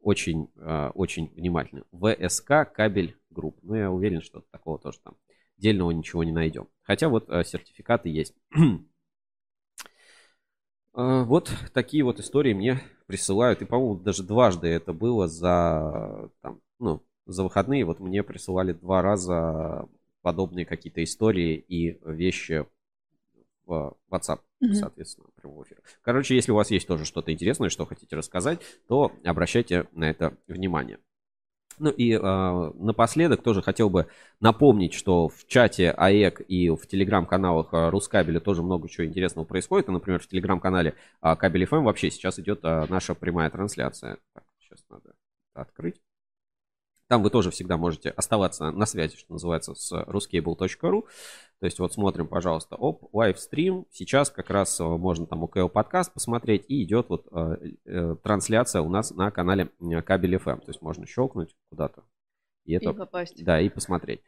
очень, 0.00 0.48
а, 0.56 0.90
очень 0.94 1.32
внимательным. 1.34 1.84
ВСК 1.92 2.70
кабель 2.72 3.16
групп. 3.30 3.58
Ну, 3.62 3.74
я 3.74 3.90
уверен, 3.90 4.22
что 4.22 4.42
такого 4.50 4.78
тоже 4.78 4.98
там 5.02 5.16
отдельного 5.58 5.90
ничего 5.90 6.24
не 6.24 6.32
найдем. 6.32 6.68
Хотя 6.82 7.08
вот 7.08 7.28
а, 7.28 7.44
сертификаты 7.44 8.08
есть. 8.08 8.34
А, 10.98 11.24
вот 11.24 11.52
такие 11.74 12.02
вот 12.04 12.20
истории 12.20 12.54
мне 12.54 12.80
присылают. 13.06 13.60
И, 13.60 13.66
по-моему, 13.66 13.96
даже 13.96 14.22
дважды 14.22 14.68
это 14.68 14.94
было 14.94 15.28
за, 15.28 16.30
там, 16.40 16.62
ну, 16.78 17.02
за 17.26 17.42
выходные. 17.44 17.84
Вот 17.84 18.00
мне 18.00 18.22
присылали 18.22 18.72
два 18.72 19.02
раза 19.02 19.86
подобные 20.22 20.64
какие-то 20.64 21.04
истории 21.04 21.54
и 21.54 22.00
вещи 22.02 22.66
в 23.66 23.96
WhatsApp, 24.10 24.40
mm-hmm. 24.62 24.74
соответственно, 24.74 25.28
прямого 25.34 25.64
эфира. 25.64 25.80
Короче, 26.02 26.34
если 26.34 26.52
у 26.52 26.54
вас 26.54 26.70
есть 26.70 26.86
тоже 26.86 27.04
что-то 27.04 27.32
интересное, 27.32 27.68
что 27.68 27.84
хотите 27.84 28.16
рассказать, 28.16 28.60
то 28.88 29.12
обращайте 29.24 29.86
на 29.92 30.08
это 30.08 30.36
внимание. 30.46 30.98
Ну 31.78 31.90
и 31.90 32.12
э, 32.12 32.72
напоследок 32.74 33.42
тоже 33.42 33.60
хотел 33.60 33.90
бы 33.90 34.06
напомнить, 34.40 34.94
что 34.94 35.28
в 35.28 35.46
чате 35.46 35.90
АЭК 35.90 36.40
и 36.48 36.70
в 36.70 36.86
телеграм-каналах 36.86 37.68
а, 37.72 37.90
Рускабеля 37.90 38.40
тоже 38.40 38.62
много 38.62 38.88
чего 38.88 39.06
интересного 39.06 39.44
происходит. 39.44 39.88
например, 39.88 40.20
в 40.20 40.26
телеграм-канале 40.26 40.94
э, 41.20 41.36
Кабель 41.36 41.66
ФМ 41.66 41.84
вообще 41.84 42.10
сейчас 42.10 42.38
идет 42.38 42.60
э, 42.62 42.86
наша 42.88 43.14
прямая 43.14 43.50
трансляция. 43.50 44.16
Так, 44.32 44.44
сейчас 44.58 44.84
надо 44.88 45.14
открыть. 45.52 46.00
Там 47.08 47.22
вы 47.22 47.30
тоже 47.30 47.50
всегда 47.50 47.76
можете 47.76 48.10
оставаться 48.10 48.70
на 48.70 48.84
связи, 48.86 49.16
что 49.16 49.32
называется, 49.32 49.74
с 49.74 49.92
ruscable.ru. 49.92 51.04
То 51.60 51.66
есть 51.66 51.78
вот 51.78 51.92
смотрим, 51.92 52.26
пожалуйста, 52.26 52.76
оп, 52.76 53.08
лайвстрим. 53.14 53.86
Сейчас 53.90 54.28
как 54.28 54.50
раз 54.50 54.78
э, 54.80 54.84
можно 54.84 55.26
там 55.26 55.42
УКЛ 55.44 55.68
подкаст 55.68 56.12
посмотреть. 56.12 56.64
И 56.68 56.82
идет 56.82 57.08
вот 57.08 57.26
э, 57.30 57.56
э, 57.86 58.16
трансляция 58.22 58.82
у 58.82 58.88
нас 58.88 59.12
на 59.12 59.30
канале 59.30 59.70
Кабель 60.04 60.34
FM. 60.34 60.60
То 60.60 60.68
есть 60.68 60.82
можно 60.82 61.06
щелкнуть 61.06 61.54
куда-то 61.70 62.02
и 62.66 62.74
это, 62.74 62.90
и 62.90 62.92
попасть. 62.92 63.44
Да, 63.44 63.60
и 63.60 63.68
посмотреть. 63.68 64.20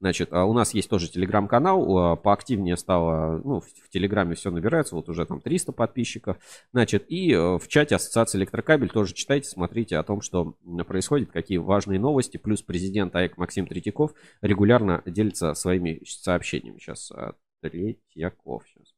Значит, 0.00 0.32
а 0.32 0.44
у 0.44 0.52
нас 0.52 0.74
есть 0.74 0.90
тоже 0.90 1.08
телеграм-канал, 1.08 1.98
а, 1.98 2.16
поактивнее 2.16 2.76
стало, 2.76 3.40
ну, 3.42 3.60
в 3.60 3.88
телеграме 3.88 4.34
все 4.34 4.50
набирается, 4.50 4.94
вот 4.94 5.08
уже 5.08 5.24
там 5.24 5.40
300 5.40 5.72
подписчиков. 5.72 6.36
Значит, 6.72 7.06
и 7.08 7.32
э, 7.32 7.58
в 7.58 7.66
чате 7.68 7.94
Ассоциации 7.94 8.38
Электрокабель 8.38 8.90
тоже 8.90 9.14
читайте, 9.14 9.48
смотрите 9.48 9.96
о 9.96 10.02
том, 10.02 10.20
что 10.20 10.56
происходит, 10.86 11.32
какие 11.32 11.56
важные 11.58 11.98
новости. 11.98 12.36
Плюс 12.36 12.62
президент 12.62 13.16
АЭК 13.16 13.38
Максим 13.38 13.66
Третьяков 13.66 14.12
регулярно 14.42 15.02
делится 15.06 15.54
своими 15.54 16.02
сообщениями. 16.04 16.78
Сейчас 16.78 17.10
а, 17.12 17.34
Третьяков. 17.62 18.64
Сейчас. 18.68 18.94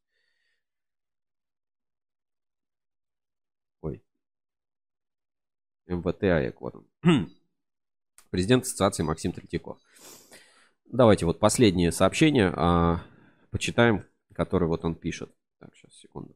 Ой. 3.81 4.03
МВТ 5.87 6.23
АЭК, 6.23 6.61
вот 6.61 6.75
он. 6.75 7.29
президент 8.29 8.63
ассоциации 8.63 9.03
Максим 9.03 9.31
Третьяков. 9.31 9.77
Давайте 10.91 11.25
вот 11.25 11.39
последнее 11.39 11.91
сообщение 11.91 12.51
а, 12.55 13.03
почитаем, 13.51 14.05
которое 14.33 14.65
вот 14.65 14.85
он 14.85 14.95
пишет. 14.95 15.29
Так, 15.59 15.69
сейчас, 15.75 15.93
секунду. 15.95 16.35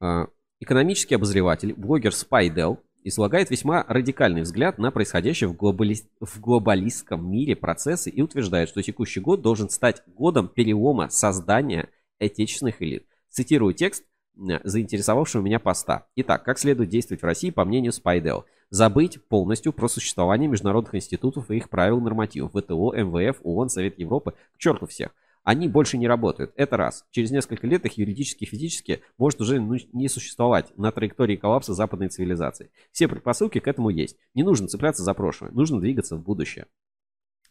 А, 0.00 0.28
экономический 0.60 1.16
обозреватель, 1.16 1.74
блогер 1.74 2.14
Спайдел, 2.14 2.80
излагает 3.04 3.50
весьма 3.50 3.84
радикальный 3.88 4.42
взгляд 4.42 4.78
на 4.78 4.90
происходящее 4.90 5.48
в, 5.48 5.56
глобали... 5.56 5.96
в 6.20 6.40
глобалистском 6.40 7.28
мире 7.30 7.56
процессы 7.56 8.10
и 8.10 8.22
утверждает, 8.22 8.68
что 8.68 8.82
текущий 8.82 9.20
год 9.20 9.42
должен 9.42 9.68
стать 9.68 10.02
годом 10.06 10.48
перелома 10.48 11.08
создания 11.08 11.88
отечественных 12.18 12.80
элит. 12.80 13.06
Цитирую 13.28 13.74
текст 13.74 14.04
заинтересовавшего 14.34 15.42
меня 15.42 15.58
поста. 15.58 16.06
Итак, 16.16 16.44
как 16.44 16.58
следует 16.58 16.88
действовать 16.88 17.22
в 17.22 17.26
России 17.26 17.50
по 17.50 17.64
мнению 17.64 17.92
Спайдел? 17.92 18.46
Забыть 18.72 19.22
полностью 19.24 19.70
про 19.74 19.86
существование 19.86 20.48
международных 20.48 20.94
институтов 20.94 21.50
и 21.50 21.58
их 21.58 21.68
правил 21.68 22.00
нормативов. 22.00 22.52
ВТО, 22.52 22.94
МВФ, 22.94 23.40
ООН, 23.42 23.68
Совет 23.68 23.98
Европы. 23.98 24.32
К 24.54 24.58
черту 24.58 24.86
всех. 24.86 25.10
Они 25.44 25.68
больше 25.68 25.98
не 25.98 26.08
работают. 26.08 26.52
Это 26.56 26.78
раз. 26.78 27.04
Через 27.10 27.30
несколько 27.30 27.66
лет 27.66 27.84
их 27.84 27.98
юридически 27.98 28.44
и 28.44 28.46
физически 28.46 29.02
может 29.18 29.42
уже 29.42 29.60
ну, 29.60 29.76
не 29.92 30.08
существовать 30.08 30.72
на 30.78 30.90
траектории 30.90 31.36
коллапса 31.36 31.74
западной 31.74 32.08
цивилизации. 32.08 32.70
Все 32.92 33.08
предпосылки 33.08 33.58
к 33.58 33.68
этому 33.68 33.90
есть. 33.90 34.16
Не 34.32 34.42
нужно 34.42 34.68
цепляться 34.68 35.02
за 35.02 35.12
прошлое. 35.12 35.50
Нужно 35.50 35.78
двигаться 35.78 36.16
в 36.16 36.22
будущее. 36.22 36.64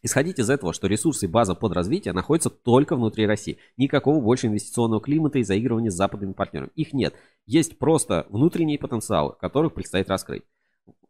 Исходить 0.02 0.40
из 0.40 0.50
этого, 0.50 0.72
что 0.72 0.88
ресурсы 0.88 1.26
и 1.26 1.28
база 1.28 1.54
под 1.54 1.72
развитие 1.72 2.14
находятся 2.14 2.50
только 2.50 2.96
внутри 2.96 3.28
России. 3.28 3.58
Никакого 3.76 4.20
больше 4.20 4.48
инвестиционного 4.48 5.00
климата 5.00 5.38
и 5.38 5.44
заигрывания 5.44 5.92
с 5.92 5.94
западными 5.94 6.32
партнерами. 6.32 6.72
Их 6.74 6.92
нет. 6.92 7.14
Есть 7.46 7.78
просто 7.78 8.26
внутренние 8.28 8.80
потенциалы, 8.80 9.36
которых 9.40 9.72
предстоит 9.72 10.08
раскрыть. 10.08 10.42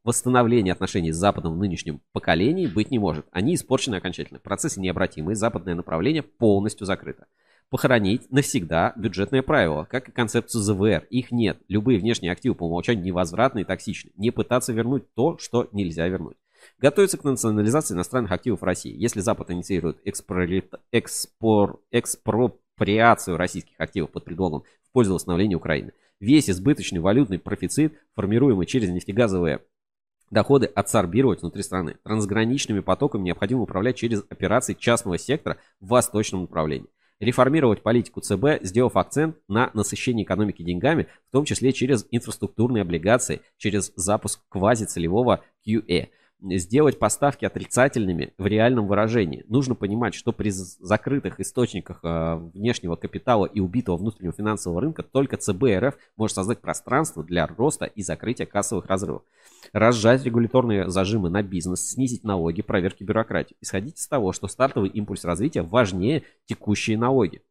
Восстановление 0.04 0.72
отношений 0.72 1.12
с 1.12 1.16
Западом 1.16 1.54
в 1.54 1.58
нынешнем 1.58 2.00
поколении 2.12 2.66
быть 2.66 2.90
не 2.90 2.98
может. 2.98 3.24
Они 3.30 3.54
испорчены 3.54 3.94
окончательно. 3.96 4.40
Процессы 4.40 4.80
необратимые, 4.80 5.36
западное 5.36 5.76
направление 5.76 6.24
полностью 6.24 6.86
закрыто. 6.86 7.26
Похоронить 7.70 8.30
навсегда 8.30 8.92
бюджетное 8.96 9.42
правило, 9.42 9.84
как 9.84 10.08
и 10.08 10.12
концепцию 10.12 10.60
ЗВР. 10.60 11.06
Их 11.08 11.30
нет. 11.30 11.58
Любые 11.68 12.00
внешние 12.00 12.32
активы 12.32 12.56
по 12.56 12.64
умолчанию 12.64 13.04
невозвратны 13.04 13.60
и 13.60 13.64
токсичны. 13.64 14.10
Не 14.16 14.32
пытаться 14.32 14.72
вернуть 14.72 15.04
то, 15.14 15.38
что 15.38 15.68
нельзя 15.70 16.08
вернуть. 16.08 16.36
Готовится 16.78 17.16
к 17.16 17.24
национализации 17.24 17.94
иностранных 17.94 18.32
активов 18.32 18.64
России. 18.64 18.94
Если 18.94 19.20
Запад 19.20 19.52
инициирует 19.52 19.98
экспори... 20.04 20.64
экспор... 20.90 21.80
экспроприацию 21.92 23.36
российских 23.36 23.78
активов 23.78 24.10
под 24.10 24.24
предлогом 24.24 24.64
в 24.82 24.90
пользу 24.90 25.14
восстановления 25.14 25.56
Украины, 25.56 25.92
весь 26.18 26.50
избыточный 26.50 27.00
валютный 27.00 27.38
профицит, 27.38 27.94
формируемый 28.14 28.66
через 28.66 28.90
нефтегазовые 28.90 29.60
доходы 30.32 30.66
отсорбировать 30.66 31.42
внутри 31.42 31.62
страны. 31.62 31.96
Трансграничными 32.02 32.80
потоками 32.80 33.22
необходимо 33.22 33.62
управлять 33.62 33.96
через 33.96 34.24
операции 34.30 34.74
частного 34.74 35.18
сектора 35.18 35.58
в 35.80 35.88
восточном 35.88 36.42
направлении. 36.42 36.88
Реформировать 37.20 37.82
политику 37.82 38.20
ЦБ, 38.20 38.62
сделав 38.62 38.96
акцент 38.96 39.36
на 39.46 39.70
насыщении 39.74 40.24
экономики 40.24 40.62
деньгами, 40.62 41.06
в 41.28 41.32
том 41.32 41.44
числе 41.44 41.72
через 41.72 42.04
инфраструктурные 42.10 42.82
облигации, 42.82 43.42
через 43.58 43.92
запуск 43.94 44.40
квазицелевого 44.48 45.44
QE 45.64 46.08
сделать 46.42 46.98
поставки 46.98 47.44
отрицательными 47.44 48.34
в 48.38 48.46
реальном 48.46 48.86
выражении. 48.86 49.44
Нужно 49.48 49.74
понимать, 49.74 50.14
что 50.14 50.32
при 50.32 50.50
закрытых 50.50 51.40
источниках 51.40 52.00
э, 52.02 52.36
внешнего 52.54 52.96
капитала 52.96 53.46
и 53.46 53.60
убитого 53.60 53.96
внутреннего 53.96 54.32
финансового 54.32 54.80
рынка 54.80 55.02
только 55.02 55.36
ЦБ 55.36 55.62
РФ 55.78 55.94
может 56.16 56.34
создать 56.34 56.60
пространство 56.60 57.22
для 57.22 57.46
роста 57.46 57.84
и 57.86 58.02
закрытия 58.02 58.46
кассовых 58.46 58.86
разрывов. 58.86 59.22
Разжать 59.72 60.24
регуляторные 60.24 60.90
зажимы 60.90 61.30
на 61.30 61.42
бизнес, 61.42 61.90
снизить 61.90 62.24
налоги, 62.24 62.62
проверки 62.62 63.04
бюрократии. 63.04 63.56
Исходить 63.60 63.98
из 63.98 64.08
того, 64.08 64.32
что 64.32 64.48
стартовый 64.48 64.90
импульс 64.90 65.24
развития 65.24 65.62
важнее 65.62 66.24
текущие 66.46 66.98
налоги. 66.98 67.42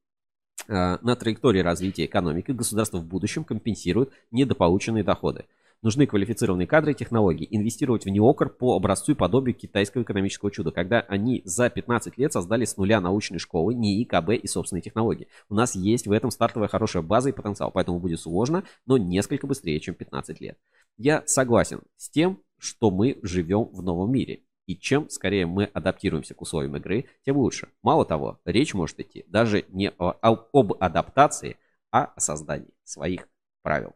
Э, 0.68 0.98
на 1.02 1.16
траектории 1.16 1.60
развития 1.60 2.06
экономики 2.06 2.52
государство 2.52 2.98
в 2.98 3.06
будущем 3.06 3.44
компенсирует 3.44 4.12
недополученные 4.32 5.04
доходы. 5.04 5.46
Нужны 5.84 6.06
квалифицированные 6.06 6.68
кадры 6.68 6.92
и 6.92 6.96
технологии. 6.96 7.48
Инвестировать 7.50 8.06
в 8.06 8.10
неокр 8.10 8.50
по 8.50 8.76
образцу 8.76 9.14
и 9.14 9.16
подобию 9.16 9.56
китайского 9.56 10.04
экономического 10.04 10.52
чуда, 10.52 10.72
когда 10.72 11.00
они 11.00 11.42
за 11.44 11.72
15 11.72 12.20
лет 12.20 12.32
создали 12.32 12.66
с 12.66 12.78
нуля 12.78 13.02
научные 13.02 13.40
школы, 13.40 13.74
НИИ, 13.74 14.04
КБ 14.04 14.30
и 14.32 14.48
собственные 14.48 14.84
технологии. 14.84 15.28
У 15.50 15.56
нас 15.56 15.74
есть 15.74 16.06
в 16.06 16.12
этом 16.12 16.30
стартовая 16.30 16.68
хорошая 16.68 17.02
база 17.02 17.30
и 17.30 17.32
потенциал, 17.32 17.72
поэтому 17.72 18.00
будет 18.00 18.20
сложно, 18.20 18.64
но 18.86 18.98
несколько 18.98 19.48
быстрее, 19.48 19.80
чем 19.80 19.96
15 19.96 20.40
лет. 20.40 20.60
Я 20.98 21.24
согласен 21.26 21.82
с 21.98 22.12
тем, 22.12 22.44
что 22.60 22.92
мы 22.92 23.18
живем 23.24 23.64
в 23.72 23.82
новом 23.82 24.12
мире. 24.12 24.44
И 24.68 24.78
чем 24.78 25.10
скорее 25.10 25.48
мы 25.48 25.64
адаптируемся 25.66 26.36
к 26.36 26.42
условиям 26.44 26.78
игры, 26.78 27.06
тем 27.26 27.38
лучше. 27.38 27.70
Мало 27.82 28.06
того, 28.06 28.40
речь 28.46 28.76
может 28.76 29.00
идти 29.00 29.26
даже 29.28 29.66
не 29.70 29.90
о, 29.98 30.12
об 30.22 30.74
адаптации, 30.80 31.58
а 31.92 32.06
о 32.16 32.20
создании 32.20 32.76
своих 32.84 33.28
правил. 33.64 33.96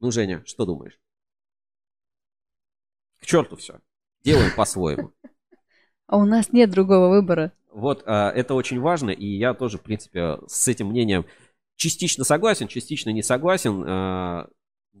Ну, 0.00 0.10
Женя, 0.10 0.42
что 0.44 0.66
думаешь? 0.66 0.98
К 3.22 3.26
черту 3.26 3.56
все. 3.56 3.78
Делаем 4.24 4.50
по-своему. 4.56 5.12
А 6.08 6.18
у 6.18 6.24
нас 6.24 6.52
нет 6.52 6.70
другого 6.70 7.08
выбора. 7.08 7.52
Вот 7.70 8.02
а, 8.04 8.30
это 8.30 8.54
очень 8.54 8.80
важно, 8.80 9.10
и 9.10 9.24
я 9.24 9.54
тоже, 9.54 9.78
в 9.78 9.82
принципе, 9.82 10.38
с 10.46 10.68
этим 10.68 10.88
мнением 10.88 11.24
частично 11.76 12.24
согласен, 12.24 12.68
частично 12.68 13.10
не 13.10 13.22
согласен. 13.22 14.46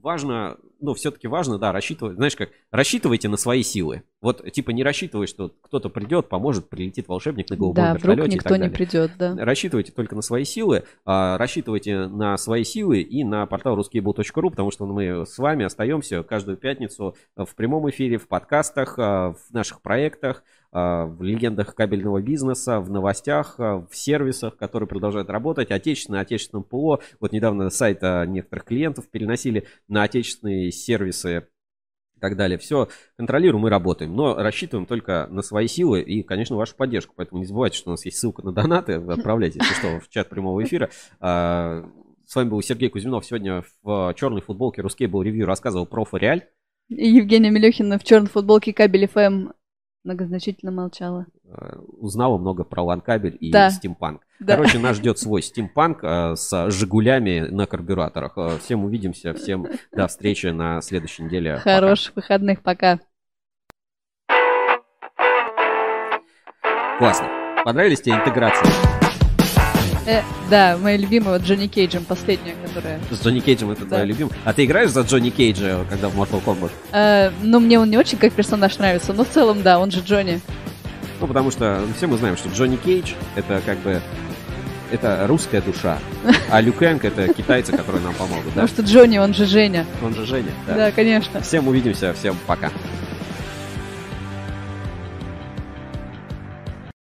Важно, 0.02 0.56
ну, 0.80 0.94
все-таки 0.94 1.28
важно, 1.28 1.58
да, 1.58 1.70
рассчитывать, 1.70 2.16
знаешь 2.16 2.34
как, 2.34 2.50
рассчитывайте 2.72 3.28
на 3.28 3.36
свои 3.36 3.62
силы. 3.62 4.02
Вот, 4.20 4.44
типа, 4.52 4.70
не 4.70 4.82
рассчитывай, 4.82 5.28
что 5.28 5.52
кто-то 5.62 5.90
придет, 5.90 6.28
поможет, 6.28 6.68
прилетит 6.68 7.06
волшебник 7.06 7.48
на 7.50 7.56
голубом 7.56 7.84
да, 7.84 7.92
вертолете 7.92 8.22
вдруг 8.22 8.34
никто 8.34 8.56
не 8.56 8.68
придет, 8.68 9.12
да. 9.16 9.36
Рассчитывайте 9.36 9.92
только 9.92 10.16
на 10.16 10.22
свои 10.22 10.42
силы, 10.42 10.82
а, 11.04 11.38
рассчитывайте 11.38 12.08
на 12.08 12.36
свои 12.36 12.64
силы 12.64 13.00
и 13.00 13.22
на 13.22 13.46
портал 13.46 13.78
ruskable.ru, 13.78 14.50
потому 14.50 14.72
что 14.72 14.86
мы 14.86 15.24
с 15.24 15.38
вами 15.38 15.64
остаемся 15.64 16.24
каждую 16.24 16.56
пятницу 16.56 17.16
в 17.36 17.54
прямом 17.54 17.88
эфире, 17.90 18.18
в 18.18 18.26
подкастах, 18.26 18.98
а, 18.98 19.34
в 19.34 19.54
наших 19.54 19.82
проектах, 19.82 20.42
в 20.72 21.22
легендах 21.22 21.74
кабельного 21.74 22.22
бизнеса, 22.22 22.80
в 22.80 22.90
новостях, 22.90 23.56
а, 23.58 23.86
в 23.88 23.94
сервисах, 23.94 24.56
которые 24.56 24.88
продолжают 24.88 25.28
работать, 25.28 25.70
отечественное, 25.70 26.20
отечественном 26.20 26.64
ПО. 26.64 27.00
Вот 27.20 27.32
недавно 27.32 27.68
сайта 27.68 28.24
некоторых 28.26 28.64
клиентов 28.64 29.08
переносили 29.10 29.66
на 29.88 30.02
отечественные 30.04 30.72
сервисы 30.72 31.46
и 32.16 32.20
так 32.20 32.36
далее. 32.36 32.56
Все 32.56 32.88
контролируем 33.16 33.66
и 33.66 33.70
работаем, 33.70 34.16
но 34.16 34.34
рассчитываем 34.34 34.86
только 34.86 35.26
на 35.30 35.42
свои 35.42 35.66
силы 35.66 36.00
и, 36.00 36.22
конечно, 36.22 36.56
вашу 36.56 36.74
поддержку. 36.74 37.12
Поэтому 37.16 37.40
не 37.40 37.46
забывайте, 37.46 37.76
что 37.76 37.90
у 37.90 37.92
нас 37.92 38.04
есть 38.06 38.18
ссылка 38.18 38.42
на 38.42 38.52
донаты. 38.52 38.98
Вы 38.98 39.12
отправляйте, 39.14 39.60
если 39.60 39.74
что, 39.74 40.00
в 40.00 40.08
чат 40.08 40.30
прямого 40.30 40.64
эфира. 40.64 40.88
А, 41.20 41.84
с 42.24 42.34
вами 42.34 42.48
был 42.48 42.62
Сергей 42.62 42.88
Кузьминов. 42.88 43.26
Сегодня 43.26 43.62
в 43.82 44.14
черной 44.16 44.40
футболке 44.40 44.80
Русский 44.80 45.06
был 45.06 45.20
ревью 45.20 45.44
рассказывал 45.44 45.84
про 45.84 46.06
Фореаль. 46.06 46.46
Евгения 46.88 47.50
Мелехина 47.50 47.98
в 47.98 48.04
черной 48.04 48.28
футболке 48.28 48.72
кабель 48.72 49.06
ФМ 49.06 49.50
Многозначительно 50.04 50.72
молчала. 50.72 51.26
Э, 51.44 51.76
узнала 51.98 52.36
много 52.36 52.64
про 52.64 52.82
ланкабель 52.82 53.36
и 53.38 53.52
да. 53.52 53.70
стимпанк. 53.70 54.22
Да. 54.40 54.56
Короче, 54.56 54.80
нас 54.80 54.96
ждет 54.96 55.18
свой 55.18 55.42
стимпанк 55.42 56.02
э, 56.02 56.34
с 56.34 56.70
«Жигулями» 56.70 57.46
на 57.48 57.66
карбюраторах. 57.66 58.32
Э, 58.36 58.58
всем 58.58 58.84
увидимся, 58.84 59.32
всем 59.32 59.68
до 59.92 60.08
встречи 60.08 60.48
на 60.48 60.80
следующей 60.80 61.22
неделе. 61.22 61.58
Хороших 61.58 62.14
пока. 62.14 62.20
выходных, 62.20 62.62
пока. 62.62 63.00
Классно. 66.98 67.28
Понравились 67.64 68.00
тебе 68.00 68.16
интеграции? 68.16 69.01
Э, 70.06 70.22
да, 70.50 70.76
моя 70.78 70.96
любимая 70.96 71.38
вот 71.38 71.46
Джонни 71.46 71.68
Кейджем, 71.68 72.04
последняя, 72.04 72.54
которая... 72.66 73.00
С 73.10 73.24
Джонни 73.24 73.40
Кейджем 73.40 73.70
это 73.70 73.82
да. 73.82 73.88
твоя 73.88 74.04
любимая? 74.04 74.34
А 74.44 74.52
ты 74.52 74.64
играешь 74.64 74.90
за 74.90 75.02
Джонни 75.02 75.30
Кейджа, 75.30 75.84
когда 75.88 76.08
в 76.08 76.18
Mortal 76.18 76.42
Kombat? 76.44 76.70
Э, 76.92 77.30
ну, 77.42 77.60
мне 77.60 77.78
он 77.78 77.88
не 77.90 77.98
очень 77.98 78.18
как 78.18 78.32
персонаж 78.32 78.76
нравится, 78.78 79.12
но 79.12 79.24
в 79.24 79.28
целом, 79.28 79.62
да, 79.62 79.78
он 79.78 79.90
же 79.90 80.00
Джонни. 80.00 80.40
Ну, 81.20 81.28
потому 81.28 81.52
что 81.52 81.84
все 81.96 82.08
мы 82.08 82.16
знаем, 82.16 82.36
что 82.36 82.48
Джонни 82.48 82.76
Кейдж 82.76 83.12
это 83.36 83.62
как 83.64 83.78
бы 83.78 84.02
это 84.90 85.24
русская 85.28 85.62
душа, 85.62 85.98
а 86.50 86.60
Люкенг 86.60 87.04
это 87.04 87.32
китайцы, 87.32 87.70
которые 87.70 88.02
нам 88.02 88.12
помогут, 88.14 88.46
да? 88.56 88.62
Потому 88.62 88.68
что 88.68 88.82
Джонни, 88.82 89.18
он 89.18 89.32
же 89.32 89.46
Женя. 89.46 89.86
Он 90.02 90.14
же 90.14 90.26
Женя, 90.26 90.50
да. 90.66 90.74
Да, 90.74 90.90
конечно. 90.90 91.40
Всем 91.40 91.68
увидимся, 91.68 92.12
всем 92.12 92.36
пока. 92.46 92.72